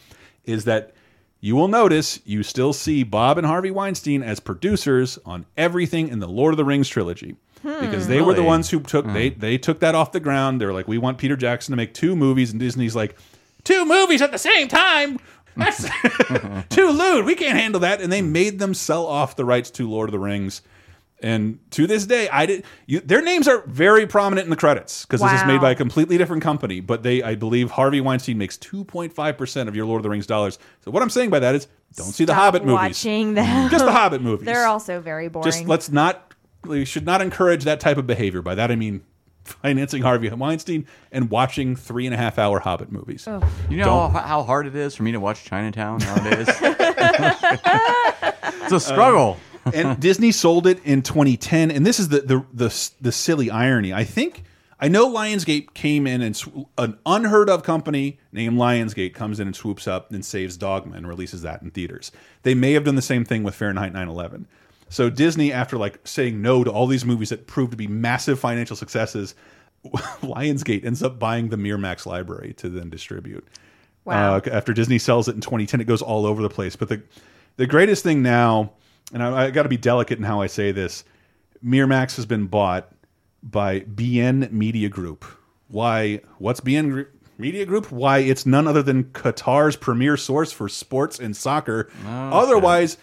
is 0.46 0.66
that 0.66 0.94
you 1.42 1.56
will 1.56 1.68
notice 1.68 2.20
you 2.26 2.44
still 2.44 2.74
see 2.74 3.04
Bob 3.04 3.38
and 3.38 3.46
Harvey 3.46 3.72
Weinstein 3.72 4.24
as 4.24 4.40
producers 4.40 5.20
on 5.26 5.46
everything 5.58 6.08
in 6.08 6.20
the 6.20 6.28
Lord 6.28 6.54
of 6.54 6.58
the 6.58 6.66
Rings 6.66 6.88
trilogy. 6.88 7.36
Hmm. 7.62 7.80
Because 7.80 8.08
they 8.08 8.22
were 8.22 8.34
the 8.34 8.44
ones 8.44 8.70
who 8.70 8.80
took 8.80 9.06
they 9.08 9.30
hmm. 9.30 9.40
they 9.40 9.58
took 9.58 9.80
that 9.82 9.96
off 9.96 10.12
the 10.12 10.20
ground. 10.20 10.62
They 10.62 10.66
were 10.66 10.74
like, 10.74 10.88
we 10.88 10.98
want 10.98 11.18
Peter 11.18 11.36
Jackson 11.36 11.72
to 11.74 11.78
make 11.78 11.94
two 11.94 12.16
movies, 12.16 12.52
and 12.52 12.60
Disney's 12.60 12.96
like, 12.96 13.16
two 13.64 13.86
movies 13.86 14.22
at 14.22 14.32
the 14.32 14.38
same 14.38 14.68
time. 14.68 15.20
That's 15.58 15.84
too 16.70 16.90
lewd. 16.90 17.26
We 17.26 17.36
can't 17.36 17.58
handle 17.58 17.82
that. 17.82 18.02
And 18.02 18.12
they 18.12 18.22
made 18.22 18.60
them 18.60 18.74
sell 18.74 19.06
off 19.06 19.36
the 19.36 19.46
rights 19.46 19.70
to 19.72 19.90
Lord 19.90 20.10
of 20.10 20.14
the 20.14 20.20
Rings. 20.20 20.62
And 21.26 21.60
to 21.72 21.88
this 21.88 22.06
day, 22.06 22.30
I 22.30 22.46
did. 22.46 22.66
You, 22.86 23.00
their 23.00 23.24
names 23.24 23.48
are 23.48 23.64
very 23.66 24.06
prominent 24.06 24.46
in 24.46 24.52
the 24.52 24.56
credits 24.56 25.06
because 25.06 25.22
this 25.22 25.42
is 25.42 25.48
made 25.48 25.60
by 25.60 25.72
a 25.72 25.76
completely 25.76 26.20
different 26.20 26.44
company. 26.44 26.82
But 26.82 27.02
they, 27.02 27.24
I 27.24 27.34
believe, 27.34 27.72
Harvey 27.72 28.00
Weinstein 28.00 28.38
makes 28.38 28.58
two 28.58 28.84
point 28.84 29.12
five 29.12 29.36
percent 29.36 29.68
of 29.68 29.76
your 29.76 29.88
Lord 29.88 30.02
of 30.02 30.04
the 30.04 30.12
Rings 30.12 30.28
dollars. 30.28 30.60
So 30.82 30.92
what 30.92 31.02
I'm 31.02 31.10
saying 31.10 31.32
by 31.32 31.40
that 31.40 31.56
is, 31.56 31.68
don't 31.96 32.12
see 32.12 32.26
the 32.26 32.36
Hobbit 32.36 32.64
movies. 32.64 32.76
Watching 32.76 33.34
them. 33.34 33.70
Just 33.72 33.86
the 33.86 33.92
Hobbit 33.92 34.22
movies. 34.22 34.46
They're 34.46 34.68
also 34.68 35.02
very 35.02 35.28
boring. 35.28 35.46
Just 35.46 35.66
let's 35.66 35.90
not. 35.90 36.32
We 36.64 36.86
should 36.86 37.08
not 37.08 37.24
encourage 37.24 37.64
that 37.64 37.80
type 37.80 37.98
of 37.98 38.06
behavior. 38.06 38.44
By 38.44 38.54
that 38.54 38.70
I 38.70 38.76
mean 38.76 39.02
financing 39.46 40.04
Harvey 40.04 40.30
Weinstein 40.30 40.86
and 41.12 41.32
watching 41.32 41.76
three 41.76 42.06
and 42.06 42.14
a 42.14 42.18
half 42.18 42.38
hour 42.38 42.60
Hobbit 42.60 42.92
movies. 42.92 43.28
Oh. 43.28 43.42
You 43.68 43.78
know 43.78 43.86
Don't- 43.86 44.12
how, 44.12 44.20
how 44.20 44.44
hard 44.44 44.68
it 44.68 44.76
is 44.76 44.94
for 44.96 45.02
me 45.02 45.12
to 45.14 45.20
watch 45.20 45.44
Chinatown 45.44 46.00
nowadays? 46.00 46.48
it's 48.62 48.72
a 48.72 48.80
struggle. 48.80 49.40
Uh, 49.40 49.55
and 49.74 50.00
Disney 50.00 50.32
sold 50.32 50.68
it 50.68 50.84
in 50.84 51.02
2010. 51.02 51.72
And 51.72 51.86
this 51.86 52.00
is 52.00 52.10
the 52.10 52.22
the 52.22 52.46
the, 52.54 52.90
the 53.02 53.12
silly 53.12 53.50
irony. 53.50 53.94
I 53.94 54.04
think 54.04 54.44
I 54.80 54.88
know 54.88 55.10
Lionsgate 55.10 55.74
came 55.74 56.06
in 56.06 56.22
and 56.22 56.68
an 56.78 56.98
unheard 57.06 57.50
of 57.50 57.64
company 57.64 58.20
named 58.32 58.58
Lionsgate 58.58 59.14
comes 59.14 59.40
in 59.40 59.48
and 59.48 59.56
swoops 59.56 59.88
up 59.88 60.12
and 60.12 60.24
saves 60.24 60.58
Dogma 60.58 60.98
and 60.98 61.08
releases 61.08 61.42
that 61.44 61.62
in 61.62 61.72
theaters. 61.72 62.12
They 62.44 62.54
may 62.54 62.74
have 62.74 62.84
done 62.84 62.96
the 62.96 63.02
same 63.02 63.24
thing 63.24 63.44
with 63.44 63.56
Fahrenheit 63.56 63.94
9/11. 63.94 64.46
So 64.90 65.10
Disney, 65.10 65.52
after 65.52 65.78
like 65.78 66.06
saying 66.06 66.42
no 66.42 66.64
to 66.64 66.72
all 66.72 66.88
these 66.88 67.06
movies 67.06 67.30
that 67.30 67.48
proved 67.48 67.72
to 67.72 67.78
be 67.78 67.88
massive 67.88 68.40
financial 68.40 68.76
successes, 68.76 69.34
Lionsgate 69.86 70.86
ends 70.86 71.02
up 71.02 71.20
buying 71.20 71.50
the 71.50 71.58
Miramax 71.58 72.06
library 72.06 72.54
to 72.58 72.70
then 72.70 72.90
distribute. 72.90 73.48
Wow. 74.04 74.36
Uh, 74.36 74.42
after 74.52 74.74
Disney 74.74 75.00
sells 75.00 75.28
it 75.28 75.36
in 75.36 75.42
2010, 75.42 75.82
it 75.82 75.86
goes 75.86 76.02
all 76.02 76.26
over 76.26 76.42
the 76.42 76.50
place. 76.50 76.76
But 76.76 76.90
the 76.90 77.02
the 77.58 77.66
greatest 77.66 78.04
thing 78.04 78.22
now, 78.22 78.74
and 79.14 79.24
I, 79.24 79.46
I 79.46 79.52
got 79.52 79.64
to 79.64 79.70
be 79.70 79.78
delicate 79.78 80.18
in 80.18 80.24
how 80.24 80.42
I 80.42 80.48
say 80.48 80.72
this, 80.72 81.04
Miramax 81.64 82.16
has 82.16 82.26
been 82.26 82.48
bought 82.48 82.92
by 83.44 83.82
BN 83.82 84.52
Media 84.52 84.90
Group. 84.90 85.26
Why? 85.68 86.22
What's 86.38 86.60
BN? 86.62 86.92
Group? 86.92 87.12
Media 87.38 87.66
Group, 87.66 87.92
why 87.92 88.20
it's 88.20 88.46
none 88.46 88.66
other 88.68 88.82
than 88.82 89.06
Qatar's 89.06 89.76
premier 89.76 90.16
source 90.16 90.52
for 90.54 90.70
sports 90.70 91.20
and 91.20 91.36
soccer. 91.36 91.90
Oh, 92.06 92.30
Otherwise, 92.32 92.98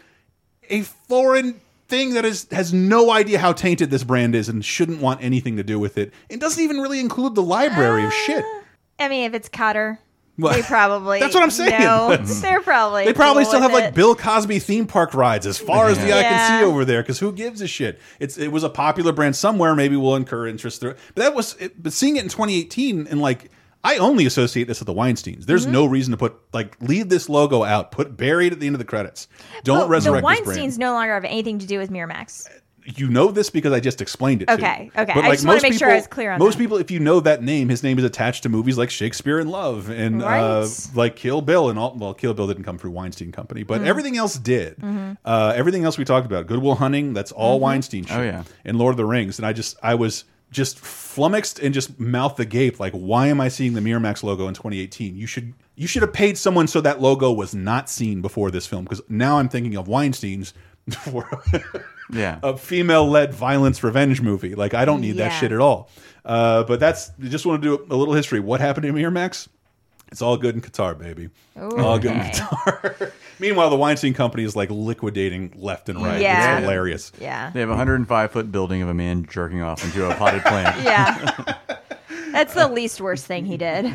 a 0.71 0.83
foreign 0.83 1.61
thing 1.89 2.15
that 2.15 2.25
is 2.25 2.47
has 2.51 2.73
no 2.73 3.11
idea 3.11 3.39
how 3.39 3.53
tainted 3.53 3.91
this 3.91 4.05
brand 4.05 4.35
is 4.35 4.49
and 4.49 4.65
shouldn't 4.65 5.03
want 5.03 5.23
anything 5.23 5.57
to 5.59 5.63
do 5.63 5.79
with 5.79 5.99
it. 5.99 6.15
It 6.31 6.41
doesn't 6.41 6.63
even 6.63 6.79
really 6.79 6.99
include 7.01 7.35
the 7.35 7.43
library 7.43 8.05
of 8.07 8.13
shit. 8.13 8.43
Ah, 8.47 8.63
I 9.01 9.09
mean, 9.09 9.25
if 9.25 9.35
it's 9.35 9.51
Qatar, 9.51 9.99
Well, 10.39 10.55
they 10.55 10.63
probably. 10.63 11.21
that's 11.21 11.35
what 11.35 11.43
I'm 11.43 11.51
saying. 11.51 11.81
No, 11.83 12.17
they're 12.21 12.63
probably. 12.63 13.05
They 13.05 13.13
probably 13.13 13.45
cool 13.45 13.51
still 13.51 13.61
have 13.63 13.73
with 13.73 13.85
like. 13.85 13.95
Bill 13.95 14.15
Cosby 14.15 14.59
theme 14.61 14.87
park 14.87 15.13
rides 15.15 15.47
as 15.47 15.59
far 15.59 15.89
as 15.89 15.99
the 15.99 16.13
eye 16.13 16.23
can 16.23 16.61
see 16.61 16.65
over 16.67 16.85
there. 16.85 17.03
Because 17.03 17.19
who 17.19 17.33
gives 17.33 17.61
a 17.61 17.67
shit? 17.67 18.01
It's 18.19 18.39
it 18.39 18.49
was 18.49 18.65
a 18.65 18.71
popular 18.71 19.13
brand 19.13 19.37
somewhere. 19.37 19.75
Maybe 19.75 19.97
we'll 19.97 20.17
incur 20.17 20.47
interest 20.47 20.81
through 20.81 20.93
it. 20.93 20.99
But 21.15 21.23
that 21.25 21.35
was. 21.35 21.55
It, 21.61 21.83
but 21.83 21.93
seeing 21.93 22.17
it 22.17 22.23
in 22.23 22.29
2018 22.31 23.07
and 23.09 23.21
like. 23.21 23.51
I 23.85 23.97
only 23.97 24.27
associate 24.27 24.69
this 24.69 24.79
with 24.79 24.87
the 24.87 24.95
Weinsteins. 24.95 25.45
There's 25.47 25.65
Mm-hmm. 25.65 25.73
no 25.73 25.87
reason 25.87 26.13
to 26.13 26.17
put 26.17 26.37
like 26.53 26.81
leave 26.81 27.09
this 27.09 27.29
logo 27.29 27.65
out. 27.65 27.91
Put 27.91 28.17
buried 28.17 28.53
at 28.53 28.61
the 28.61 28.67
end 28.67 28.77
of 28.77 28.79
the 28.79 28.85
credits. 28.85 29.27
Don't 29.65 29.81
But 29.81 29.89
resurrect 29.89 30.25
the. 30.25 30.33
Weinsteins 30.53 30.79
no 30.79 30.93
longer 30.93 31.13
have 31.15 31.25
anything 31.25 31.59
to 31.59 31.67
do 31.67 31.81
with 31.81 31.91
Miramax. 31.91 32.49
You 32.85 33.09
know 33.09 33.31
this 33.31 33.49
because 33.49 33.73
I 33.73 33.79
just 33.81 34.01
explained 34.01 34.43
it. 34.43 34.47
to 34.47 34.55
Okay, 34.55 34.91
you. 34.95 35.03
okay. 35.03 35.13
But, 35.15 35.25
I 35.25 35.29
like, 35.29 35.33
just 35.35 35.45
wanna 35.47 35.55
most 35.57 35.63
make 35.63 35.73
sure 35.75 35.89
I 35.89 35.93
people- 35.93 35.99
was 36.01 36.07
clear 36.09 36.33
on 36.33 36.39
Most 36.41 36.55
that. 36.55 36.59
people, 36.59 36.77
if 36.79 36.91
you 36.91 36.99
know 36.99 37.21
that 37.21 37.43
name, 37.43 37.69
his 37.69 37.83
name 37.83 37.99
is 37.99 38.05
attached 38.05 38.43
to 38.43 38.49
movies 38.49 38.77
like 38.77 38.91
Shakespeare 38.91 39.39
in 39.39 39.49
Love 39.49 39.89
and 39.89 40.23
uh, 40.23 40.67
like 40.95 41.15
Kill 41.15 41.43
Bill 41.43 41.71
and 41.71 41.79
all. 41.79 41.95
Well, 41.97 42.13
Kill 42.15 42.35
Bill 42.35 42.47
didn't 42.49 42.65
come 42.65 42.79
through 42.79 42.91
Weinstein 42.91 43.31
Company, 43.31 43.63
but 43.63 43.83
Mhm. 43.83 43.87
everything 43.87 44.17
else 44.17 44.35
did. 44.35 44.79
Mhm. 44.79 45.17
Uh, 45.25 45.53
everything 45.55 45.85
else 45.85 45.97
we 45.97 46.05
talked 46.05 46.27
about, 46.27 46.47
Good 46.49 46.59
Will 46.61 46.75
Hunting, 46.75 47.13
that's 47.13 47.31
all 47.31 47.57
Mm-hmm. 47.57 47.63
Weinstein 47.63 48.05
shit. 48.05 48.17
Oh, 48.17 48.23
yeah. 48.23 48.43
And 48.65 48.79
Lord 48.79 48.93
of 48.93 48.97
the 48.97 49.05
Rings, 49.07 49.39
and 49.39 49.47
I 49.47 49.53
just, 49.53 49.77
I 49.83 49.95
was 49.95 50.25
just 50.51 50.79
flummoxed 50.79 51.61
and 51.61 51.73
just 51.73 51.99
mouth 52.01 52.39
agape. 52.41 52.79
Like, 52.81 52.93
why 52.93 53.29
am 53.29 53.41
I 53.41 53.49
seeing 53.49 53.75
the 53.75 53.81
Miramax 53.81 54.23
logo 54.23 54.49
in 54.49 54.55
2018? 54.55 55.17
You 55.17 55.27
should, 55.27 55.55
you 55.77 55.87
should 55.87 56.03
have 56.03 56.13
paid 56.13 56.37
someone 56.37 56.67
so 56.67 56.81
that 56.83 57.01
logo 57.01 57.33
was 57.33 57.55
not 57.55 57.89
seen 57.89 58.21
before 58.21 58.51
this 58.51 58.67
film. 58.67 58.85
Because 58.85 59.01
now 59.09 59.39
I'm 59.39 59.49
thinking 59.49 59.77
of 59.77 59.87
Weinstein's. 59.89 60.53
for 62.13 62.19
Yeah. 62.19 62.39
a 62.43 62.57
female-led 62.57 63.33
violence 63.35 63.83
revenge 63.83 64.21
movie. 64.21 64.55
Like 64.55 64.75
I 64.75 64.85
don't 64.85 65.01
need 65.01 65.17
that 65.17 65.31
shit 65.31 65.53
at 65.53 65.61
all. 65.61 65.89
Uh, 66.25 66.63
but 66.65 66.79
that's 66.79 67.11
just 67.21 67.45
want 67.47 67.63
to 67.63 67.77
do 67.79 67.87
a 67.91 67.97
little 67.97 68.15
history. 68.15 68.39
What 68.41 68.61
happened 68.61 68.85
to 68.87 68.93
Miramax? 68.93 69.49
It's 70.13 70.21
all 70.21 70.37
good 70.37 70.55
in 70.55 70.61
Qatar, 70.61 70.99
baby. 70.99 71.31
all 71.59 71.99
good 71.99 72.13
in 72.13 72.19
Qatar. 72.21 73.13
Meanwhile, 73.41 73.71
the 73.71 73.77
Weinstein 73.77 74.13
Company 74.13 74.45
is 74.45 74.55
like 74.55 74.71
liquidating 74.71 75.53
left 75.57 75.89
and 75.89 76.01
right. 76.03 76.21
Yeah. 76.21 76.57
It's 76.59 76.63
hilarious. 76.65 77.13
Yeah. 77.19 77.51
They 77.51 77.61
have 77.61 77.71
a 77.71 77.73
105 77.73 78.31
foot 78.31 78.53
building 78.53 78.83
of 78.83 78.89
a 78.91 78.95
man 78.95 79.25
jerking 79.29 79.63
off 79.63 79.83
into 79.83 80.09
a 80.09 80.15
potted 80.15 80.43
plant. 80.43 80.77
Yeah. 80.85 81.55
That's 82.33 82.55
the 82.55 82.69
least 82.69 83.01
worst 83.01 83.27
thing 83.27 83.45
he 83.47 83.57
did. 83.57 83.95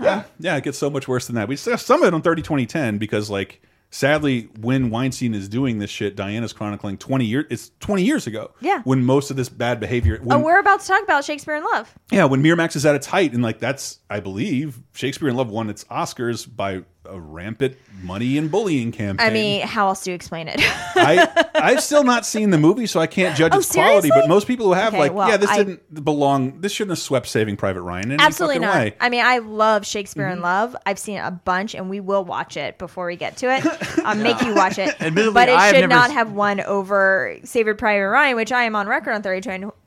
Yeah, 0.00 0.24
yeah, 0.38 0.56
it 0.56 0.62
gets 0.64 0.78
so 0.78 0.90
much 0.90 1.08
worse 1.08 1.26
than 1.26 1.34
that. 1.36 1.48
We 1.48 1.56
saw 1.56 1.74
some 1.74 2.02
of 2.02 2.08
it 2.08 2.14
on 2.14 2.22
30 2.22 2.42
2010 2.42 2.98
because 2.98 3.30
like 3.30 3.60
sadly 3.90 4.48
when 4.60 4.90
Weinstein 4.90 5.34
is 5.34 5.48
doing 5.48 5.78
this 5.78 5.90
shit, 5.90 6.16
Diana's 6.16 6.52
chronicling 6.52 6.98
20 6.98 7.24
years 7.24 7.46
it's 7.50 7.70
20 7.80 8.02
years 8.02 8.26
ago. 8.26 8.52
Yeah. 8.60 8.82
When 8.82 9.04
most 9.04 9.30
of 9.30 9.36
this 9.36 9.48
bad 9.48 9.80
behavior 9.80 10.18
oh, 10.20 10.24
when, 10.24 10.38
oh, 10.38 10.40
we're 10.40 10.58
about 10.58 10.80
to 10.80 10.86
talk 10.86 11.02
about 11.02 11.24
Shakespeare 11.24 11.56
in 11.56 11.64
Love. 11.64 11.94
Yeah, 12.10 12.24
when 12.24 12.42
Miramax 12.42 12.76
is 12.76 12.86
at 12.86 12.94
its 12.94 13.06
height, 13.06 13.32
and 13.32 13.42
like 13.42 13.58
that's, 13.58 13.98
I 14.10 14.20
believe, 14.20 14.80
Shakespeare 14.94 15.28
in 15.28 15.36
Love 15.36 15.50
won 15.50 15.70
its 15.70 15.84
Oscars 15.84 16.48
by 16.54 16.82
a 17.08 17.18
rampant 17.20 17.76
money 18.02 18.36
and 18.38 18.50
bullying 18.50 18.92
campaign. 18.92 19.26
I 19.26 19.30
mean, 19.30 19.66
how 19.66 19.88
else 19.88 20.04
do 20.04 20.10
you 20.10 20.14
explain 20.14 20.48
it? 20.48 20.56
I 20.96 21.46
I've 21.54 21.82
still 21.82 22.04
not 22.04 22.24
seen 22.26 22.50
the 22.50 22.58
movie, 22.58 22.86
so 22.86 23.00
I 23.00 23.06
can't 23.06 23.36
judge 23.36 23.52
Oh, 23.54 23.58
its 23.58 23.72
quality. 23.72 24.10
But 24.10 24.28
most 24.28 24.46
people 24.46 24.66
who 24.66 24.72
have, 24.74 24.92
Okay, 24.92 24.98
like, 25.00 25.12
well, 25.12 25.28
yeah, 25.28 25.36
this 25.36 25.50
I- 25.50 25.58
didn't 25.64 26.04
belong. 26.04 26.60
This 26.60 26.72
shouldn't 26.72 26.92
have 26.92 26.98
swept 27.02 27.26
Saving 27.26 27.56
Private 27.56 27.82
Ryan 27.82 28.12
in 28.12 28.20
Absolutely 28.20 28.56
fucking 28.56 28.68
not. 28.68 28.74
way. 28.76 28.94
I 29.00 29.08
mean, 29.08 29.24
I 29.24 29.38
love 29.38 29.86
Shakespeare 29.86 30.24
Mm-hmm. 30.26 30.32
in 30.38 30.42
Love. 30.42 30.76
I've 30.86 30.98
seen 30.98 31.16
it 31.16 31.20
a 31.26 31.30
bunch, 31.30 31.74
and 31.74 31.88
we 31.90 32.00
will 32.00 32.24
watch 32.24 32.56
it 32.56 32.78
before 32.78 33.06
we 33.06 33.16
get 33.16 33.36
to 33.38 33.46
it. 33.54 33.64
I'll 34.04 34.14
make 34.16 34.40
you 34.42 34.54
watch 34.54 34.78
it. 34.78 35.00
Admittedly, 35.00 35.34
but 35.34 35.48
it 35.48 35.56
I 35.56 35.70
should 35.72 35.80
never 35.80 35.88
not 35.94 36.10
have 36.12 36.32
won 36.32 36.60
over 36.60 37.36
Saving 37.44 37.76
Private 37.76 38.08
Ryan, 38.10 38.36
which 38.36 38.52
I 38.52 38.64
am 38.64 38.76
on 38.76 38.86
record 38.86 39.12
on 39.12 39.22
30 39.22 39.40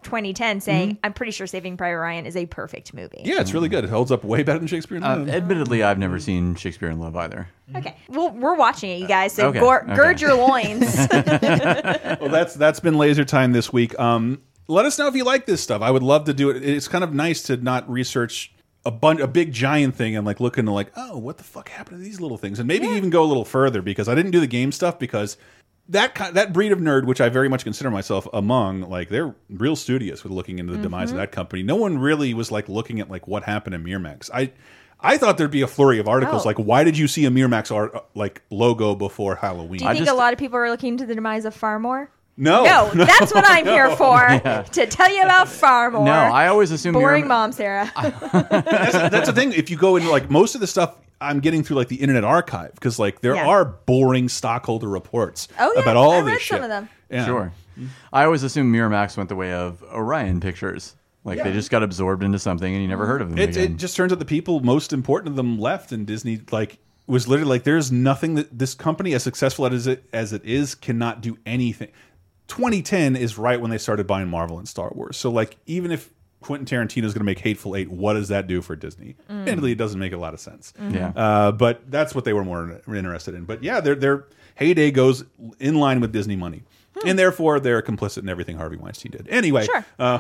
2010 0.03 0.61
saying 0.61 0.98
I'm 1.03 1.14
pretty 1.14 1.31
sure 1.31 1.45
Saving 1.48 1.77
Private 1.77 1.99
Ryan 1.99 2.26
is 2.26 2.35
a 2.35 2.45
perfect 2.48 2.93
movie. 2.93 3.18
Mm-hmm. 3.18 3.27
Yeah, 3.30 3.41
it's 3.41 3.53
really 3.53 3.69
good. 3.69 3.84
It 3.84 3.89
holds 3.89 4.11
up 4.11 4.23
way 4.23 4.41
better 4.43 4.60
than 4.60 4.68
Shakespeare 4.68 4.98
in 4.98 5.03
Uh, 5.03 5.18
Love. 5.18 5.30
admittedly, 5.30 5.84
I've 5.84 5.99
never 5.99 6.19
seen 6.19 6.56
Shakespeare 6.56 6.89
in 6.89 6.99
Love 6.99 7.10
either. 7.15 7.47
Mm-hmm. 7.67 7.77
Okay. 7.77 7.95
Well, 8.09 8.31
we're 8.31 8.55
watching 8.55 8.91
it, 8.91 8.99
you 8.99 9.07
guys. 9.07 9.33
So 9.33 9.47
uh, 9.47 9.49
Okay, 9.49 9.59
gor- 9.59 9.83
okay. 9.83 9.95
gird 9.95 10.21
your 10.21 10.35
loins. 10.35 10.95
well, 11.11 12.29
that's 12.29 12.53
that's 12.55 12.79
been 12.79 12.97
laser 12.97 13.25
time 13.25 13.51
this 13.51 13.71
week. 13.71 13.97
Um, 13.99 14.41
let 14.67 14.85
us 14.85 14.97
know 14.97 15.07
if 15.07 15.15
you 15.15 15.23
like 15.23 15.45
this 15.45 15.61
stuff. 15.61 15.81
I 15.81 15.91
would 15.91 16.03
love 16.03 16.25
to 16.25 16.33
do 16.33 16.49
it. 16.49 16.63
It's 16.63 16.88
kind 16.88 17.03
of 17.03 17.13
nice 17.13 17.43
to 17.43 17.57
not 17.57 17.89
research 17.89 18.53
a 18.85 18.91
bunch, 18.91 19.19
a 19.19 19.27
big 19.27 19.51
giant 19.51 19.95
thing, 19.95 20.15
and 20.15 20.25
like 20.25 20.39
look 20.39 20.57
into 20.57 20.71
like, 20.71 20.91
oh, 20.95 21.17
what 21.17 21.38
the 21.38 21.43
fuck 21.43 21.69
happened 21.69 21.99
to 21.99 22.03
these 22.03 22.19
little 22.19 22.38
things, 22.38 22.59
and 22.59 22.67
maybe 22.67 22.88
even 22.88 23.09
go 23.09 23.23
a 23.23 23.25
little 23.25 23.45
further 23.45 23.81
because 23.81 24.07
I 24.07 24.15
didn't 24.15 24.31
do 24.31 24.39
the 24.39 24.47
game 24.47 24.71
stuff 24.71 24.97
because 24.97 25.38
that 25.89 26.15
kind, 26.15 26.35
that 26.35 26.53
breed 26.53 26.71
of 26.71 26.79
nerd, 26.79 27.05
which 27.05 27.21
I 27.21 27.29
very 27.29 27.49
much 27.49 27.63
consider 27.63 27.91
myself 27.91 28.27
among, 28.33 28.81
like 28.81 29.09
they're 29.09 29.35
real 29.49 29.75
studious 29.75 30.23
with 30.23 30.31
looking 30.31 30.57
into 30.57 30.71
the 30.71 30.77
mm-hmm. 30.77 30.83
demise 30.83 31.11
of 31.11 31.17
that 31.17 31.31
company. 31.31 31.63
No 31.63 31.75
one 31.75 31.97
really 31.97 32.33
was 32.33 32.51
like 32.51 32.69
looking 32.69 32.99
at 32.99 33.09
like 33.09 33.27
what 33.27 33.43
happened 33.43 33.75
in 33.75 33.83
Miramax. 33.83 34.29
I. 34.33 34.51
I 35.03 35.17
thought 35.17 35.37
there'd 35.37 35.49
be 35.51 35.61
a 35.63 35.67
flurry 35.67 35.99
of 35.99 36.07
articles 36.07 36.45
Oh. 36.45 36.47
like, 36.49 36.57
"Why 36.57 36.83
did 36.83 36.97
you 36.97 37.07
see 37.07 37.25
a 37.25 37.29
Miramax 37.31 37.73
art 37.75 37.95
uh, 37.95 38.01
like 38.15 38.41
logo 38.49 38.95
before 38.95 39.35
Halloween?" 39.35 39.79
Do 39.79 39.85
you 39.87 39.93
think 39.95 40.09
a 40.09 40.13
lot 40.13 40.33
of 40.33 40.39
people 40.39 40.57
are 40.59 40.69
looking 40.69 40.97
to 40.97 41.05
the 41.05 41.15
demise 41.15 41.45
of 41.45 41.53
Phar-Mor? 41.55 42.09
No, 42.37 42.63
no, 42.63 42.91
no, 42.93 43.05
that's 43.05 43.33
what 43.33 43.43
I'm 43.47 43.65
here 43.65 43.89
no. 43.89 43.95
for 43.95 44.15
Yeah. 44.29 44.61
to 44.73 44.85
tell 44.87 45.13
you 45.13 45.23
about 45.23 45.47
Phar-Mor. 45.49 46.05
No, 46.05 46.11
I 46.11 46.47
always 46.47 46.71
assume 46.71 46.93
boring 46.93 47.25
Miram- 47.25 47.27
mom, 47.27 47.51
Sarah. 47.51 47.91
that's, 47.95 48.93
that's 48.93 49.27
the 49.27 49.33
thing. 49.33 49.51
If 49.53 49.69
you 49.69 49.77
go 49.77 49.95
into 49.97 50.09
like 50.09 50.29
most 50.29 50.55
of 50.55 50.61
the 50.61 50.67
stuff 50.67 50.95
I'm 51.19 51.39
getting 51.39 51.63
through 51.63 51.75
like 51.77 51.87
the 51.87 51.97
Internet 51.97 52.23
Archive 52.23 52.73
because 52.73 52.97
like 52.97 53.21
there 53.21 53.35
Yeah. 53.35 53.45
are 53.47 53.65
boring 53.65 54.27
stockholder 54.29 54.87
reports 54.87 55.47
Oh, 55.59 55.71
yeah, 55.75 55.81
about 55.81 55.95
all 55.97 56.11
I 56.13 56.21
this 56.21 56.25
read 56.31 56.41
shit. 56.41 56.55
some 56.55 56.63
of 56.63 56.69
them. 56.69 56.89
Yeah. 57.11 57.25
Sure. 57.25 57.51
I 58.13 58.23
always 58.25 58.43
assume 58.43 58.71
Miramax 58.73 59.17
went 59.17 59.29
the 59.29 59.35
way 59.35 59.53
of 59.53 59.83
Orion 59.93 60.39
Pictures. 60.39 60.95
Like 61.23 61.43
they 61.43 61.53
just 61.53 61.69
got 61.69 61.84
absorbed 61.84 62.23
into 62.23 62.39
something 62.39 62.73
and 62.73 62.81
you 62.81 62.88
never 62.89 63.06
heard 63.06 63.22
of 63.22 63.30
them 63.30 63.38
It, 63.38 63.49
again. 63.49 63.64
it 63.73 63.77
just 63.77 63.95
turns 63.95 64.11
out 64.11 64.19
the 64.19 64.26
people 64.26 64.60
most 64.61 64.91
important 64.91 65.34
to 65.34 65.35
them 65.35 65.60
left, 65.60 65.91
and 65.91 66.06
Disney 66.07 66.41
like 66.52 66.80
was 67.07 67.27
literally 67.27 67.49
like, 67.49 67.64
"There's 67.64 67.91
nothing 67.91 68.35
that 68.35 68.57
this 68.57 68.73
company, 68.73 69.14
as 69.14 69.22
successful 69.23 69.65
as 69.68 69.85
it 69.88 70.03
as 70.14 70.34
it 70.34 70.43
is, 70.45 70.73
cannot 70.76 71.22
do 71.22 71.38
anything." 71.45 71.89
2010 72.48 73.15
is 73.15 73.38
right 73.38 73.61
when 73.61 73.72
they 73.72 73.77
started 73.77 74.07
buying 74.07 74.27
Marvel 74.27 74.57
and 74.57 74.68
Star 74.68 74.91
Wars. 74.93 75.15
So 75.18 75.30
like, 75.31 75.57
even 75.68 75.91
if 75.91 76.10
Quentin 76.41 76.65
Tarantino 76.65 77.03
is 77.06 77.14
going 77.14 77.19
to 77.22 77.23
make 77.26 77.39
Hateful 77.39 77.76
Eight, 77.76 77.89
what 77.91 78.14
does 78.14 78.27
that 78.30 78.48
do 78.48 78.61
for 78.61 78.76
Disney? 78.76 79.15
Mm. 79.30 79.41
Admittedly, 79.41 79.72
it 79.73 79.77
doesn't 79.77 79.99
make 79.99 80.11
a 80.11 80.18
lot 80.18 80.34
of 80.34 80.39
sense. 80.39 80.73
Mhm. 80.81 80.93
Yeah. 80.95 81.07
Uh, 81.15 81.52
but 81.52 81.89
that's 81.89 82.14
what 82.15 82.26
they 82.26 82.34
were 82.34 82.43
more 82.43 82.81
interested 82.88 83.35
in. 83.35 83.45
But 83.45 83.64
yeah, 83.64 83.80
their 83.80 83.95
their 83.95 84.26
heyday 84.56 84.91
goes 84.91 85.23
in 85.60 85.76
line 85.76 86.02
with 86.02 86.11
Disney 86.11 86.35
money, 86.35 86.64
and 87.05 87.18
therefore 87.18 87.59
they're 87.59 87.81
complicit 87.81 88.19
in 88.19 88.30
everything 88.30 88.57
Harvey 88.57 88.77
Weinstein 88.77 89.11
did. 89.11 89.27
Anyway, 89.30 89.65
Sure. 89.65 89.85
uh, 89.99 90.19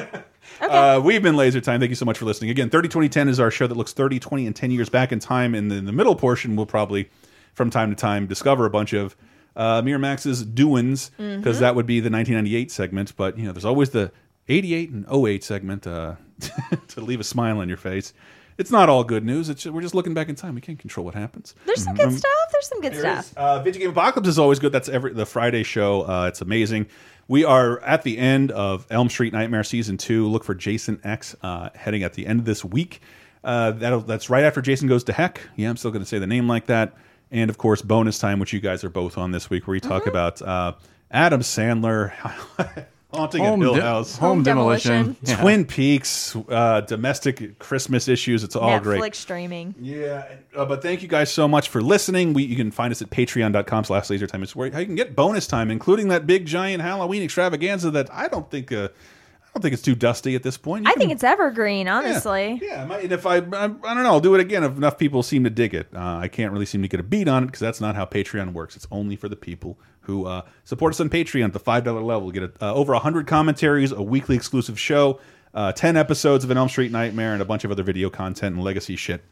uh, 0.60 1.00
we've 1.02 1.22
been 1.22 1.36
Laser 1.36 1.60
Time. 1.60 1.80
Thank 1.80 1.90
you 1.90 1.96
so 1.96 2.04
much 2.04 2.18
for 2.18 2.24
listening. 2.24 2.50
Again, 2.50 2.70
30 2.70 2.88
20 2.88 3.08
10 3.08 3.28
is 3.28 3.40
our 3.40 3.50
show 3.50 3.66
that 3.66 3.76
looks 3.76 3.92
30, 3.92 4.18
20, 4.18 4.46
and 4.46 4.56
10 4.56 4.70
years 4.70 4.88
back 4.88 5.12
in 5.12 5.18
time. 5.18 5.54
And 5.54 5.70
in 5.72 5.84
the 5.84 5.92
middle 5.92 6.14
portion, 6.16 6.56
we'll 6.56 6.66
probably, 6.66 7.10
from 7.54 7.70
time 7.70 7.90
to 7.90 7.96
time, 7.96 8.26
discover 8.26 8.64
a 8.66 8.70
bunch 8.70 8.92
of 8.92 9.16
uh, 9.54 9.82
Miramax's 9.82 10.44
doings, 10.44 11.10
because 11.18 11.58
Mhm. 11.58 11.60
that 11.60 11.74
would 11.76 11.86
be 11.86 12.00
the 12.00 12.08
1998 12.10 12.70
segment. 12.70 13.12
But, 13.16 13.36
you 13.38 13.44
know, 13.44 13.52
there's 13.52 13.66
always 13.66 13.90
the 13.90 14.10
88 14.48 14.90
and 14.90 15.04
08 15.10 15.44
segment 15.44 15.86
uh, 15.86 16.14
to 16.88 17.00
leave 17.00 17.20
a 17.20 17.24
smile 17.24 17.58
on 17.58 17.68
your 17.68 17.76
face. 17.76 18.14
It's 18.58 18.70
not 18.70 18.88
all 18.88 19.02
good 19.04 19.24
news. 19.24 19.48
It's 19.48 19.64
we're 19.66 19.80
just 19.80 19.94
looking 19.94 20.14
back 20.14 20.28
in 20.28 20.34
time. 20.34 20.54
We 20.54 20.60
can't 20.60 20.78
control 20.78 21.04
what 21.06 21.14
happens. 21.14 21.54
There's 21.66 21.82
some 21.82 21.94
good 21.94 22.06
Um, 22.08 22.16
stuff. 22.16 22.30
There's 22.52 22.66
some 22.68 22.80
good 22.80 22.96
stuff. 22.96 23.32
uh, 23.36 23.62
Video 23.62 23.80
Game 23.80 23.90
Apocalypse 23.90 24.28
is 24.28 24.38
always 24.38 24.58
good. 24.58 24.72
That's 24.72 24.88
every 24.88 25.12
the 25.12 25.26
Friday 25.26 25.62
show. 25.62 26.02
Uh, 26.02 26.26
it's 26.28 26.40
amazing. 26.40 26.86
We 27.28 27.44
are 27.44 27.80
at 27.80 28.02
the 28.02 28.18
end 28.18 28.50
of 28.52 28.86
Elm 28.90 29.08
Street 29.08 29.32
Nightmare 29.32 29.64
season 29.64 29.96
two. 29.96 30.28
Look 30.28 30.44
for 30.44 30.54
Jason 30.54 31.00
X 31.04 31.34
uh, 31.42 31.70
heading 31.74 32.02
at 32.02 32.12
the 32.14 32.26
end 32.26 32.40
of 32.40 32.46
this 32.46 32.64
week. 32.64 33.00
Uh, 33.44 33.70
that'll, 33.72 34.00
that's 34.00 34.28
right 34.30 34.44
after 34.44 34.60
Jason 34.60 34.86
goes 34.88 35.02
to 35.04 35.12
heck. 35.12 35.40
Yeah, 35.56 35.70
I'm 35.70 35.76
still 35.76 35.90
going 35.90 36.02
to 36.02 36.08
say 36.08 36.18
the 36.18 36.26
name 36.26 36.46
like 36.48 36.66
that. 36.66 36.94
And 37.30 37.48
of 37.48 37.58
course, 37.58 37.80
bonus 37.80 38.18
time, 38.18 38.38
which 38.38 38.52
you 38.52 38.60
guys 38.60 38.84
are 38.84 38.90
both 38.90 39.16
on 39.16 39.30
this 39.30 39.48
week, 39.48 39.66
where 39.66 39.72
we 39.72 39.80
talk 39.80 40.06
about 40.06 40.42
uh, 40.42 40.74
Adam 41.10 41.40
Sandler. 41.40 42.12
Haunting 43.12 43.44
Home 43.44 43.62
at 43.62 43.72
Hill 43.74 43.80
House, 43.82 44.16
home 44.16 44.42
demolition. 44.42 45.16
Yeah. 45.22 45.40
Twin 45.40 45.64
Peaks, 45.66 46.34
uh, 46.48 46.80
domestic 46.80 47.58
Christmas 47.58 48.08
issues. 48.08 48.42
It's 48.42 48.56
all 48.56 48.70
Netflix 48.70 48.82
great. 48.82 49.02
Netflix 49.02 49.14
streaming. 49.16 49.74
Yeah, 49.80 50.26
uh, 50.56 50.64
but 50.64 50.80
thank 50.82 51.02
you 51.02 51.08
guys 51.08 51.30
so 51.32 51.46
much 51.46 51.68
for 51.68 51.82
listening. 51.82 52.32
We, 52.32 52.44
you 52.44 52.56
can 52.56 52.70
find 52.70 52.90
us 52.90 53.02
at 53.02 53.10
patreon.com 53.10 53.84
slash 53.84 54.08
laser 54.10 54.26
time. 54.26 54.42
It's 54.42 54.56
where 54.56 54.66
you 54.66 54.72
can 54.86 54.94
get 54.94 55.14
bonus 55.14 55.46
time, 55.46 55.70
including 55.70 56.08
that 56.08 56.26
big 56.26 56.46
giant 56.46 56.82
Halloween 56.82 57.22
extravaganza 57.22 57.90
that 57.90 58.12
I 58.12 58.28
don't 58.28 58.50
think 58.50 58.72
uh, 58.72 58.88
I 58.88 59.58
don't 59.58 59.62
think 59.62 59.74
it's 59.74 59.82
too 59.82 59.94
dusty 59.94 60.34
at 60.34 60.42
this 60.42 60.56
point. 60.56 60.84
You 60.86 60.90
I 60.90 60.92
can- 60.94 61.00
think 61.00 61.12
it's 61.12 61.24
evergreen, 61.24 61.86
honestly. 61.88 62.58
yeah, 62.62 62.86
my- 62.86 63.00
and 63.00 63.12
if 63.12 63.26
I, 63.26 63.36
I, 63.36 63.40
I 63.64 63.68
don't 63.68 64.02
know, 64.02 64.06
I'll 64.06 64.20
do 64.20 64.34
it 64.34 64.40
again 64.40 64.64
if 64.64 64.74
enough 64.78 64.96
people 64.96 65.22
seem 65.22 65.44
to 65.44 65.50
dig 65.50 65.74
it. 65.74 65.88
Uh, 65.94 66.16
I 66.16 66.28
can't 66.28 66.52
really 66.52 66.64
seem 66.64 66.80
to 66.80 66.88
get 66.88 66.98
a 67.00 67.02
beat 67.02 67.28
on 67.28 67.42
it 67.42 67.46
because 67.46 67.60
that's 67.60 67.80
not 67.80 67.94
how 67.94 68.06
Patreon 68.06 68.54
works. 68.54 68.76
It's 68.76 68.86
only 68.90 69.16
for 69.16 69.28
the 69.28 69.36
people 69.36 69.78
who 70.02 70.26
uh, 70.26 70.42
support 70.64 70.94
us 70.94 71.00
on 71.00 71.08
Patreon 71.08 71.46
at 71.46 71.52
the 71.52 71.58
five 71.60 71.84
dollar 71.84 72.02
level. 72.02 72.26
We 72.26 72.32
Get 72.32 72.42
a, 72.42 72.52
uh, 72.66 72.74
over 72.74 72.94
hundred 72.94 73.26
commentaries, 73.26 73.92
a 73.92 74.02
weekly 74.02 74.36
exclusive 74.36 74.78
show, 74.78 75.20
uh, 75.54 75.72
10 75.72 75.96
episodes 75.96 76.44
of 76.44 76.50
an 76.50 76.58
Elm 76.58 76.68
Street 76.68 76.92
Nightmare, 76.92 77.32
and 77.32 77.42
a 77.42 77.44
bunch 77.44 77.64
of 77.64 77.70
other 77.70 77.82
video 77.82 78.10
content 78.10 78.54
and 78.56 78.64
legacy 78.64 78.96
shit. 78.96 79.22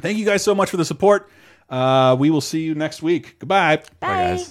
Thank 0.00 0.18
you 0.18 0.24
guys 0.24 0.42
so 0.42 0.54
much 0.54 0.70
for 0.70 0.76
the 0.76 0.84
support. 0.84 1.30
Uh, 1.68 2.16
we 2.18 2.30
will 2.30 2.40
see 2.40 2.62
you 2.62 2.74
next 2.74 3.02
week. 3.02 3.36
Goodbye. 3.38 3.76
Bye. 4.00 4.08
guys. 4.08 4.48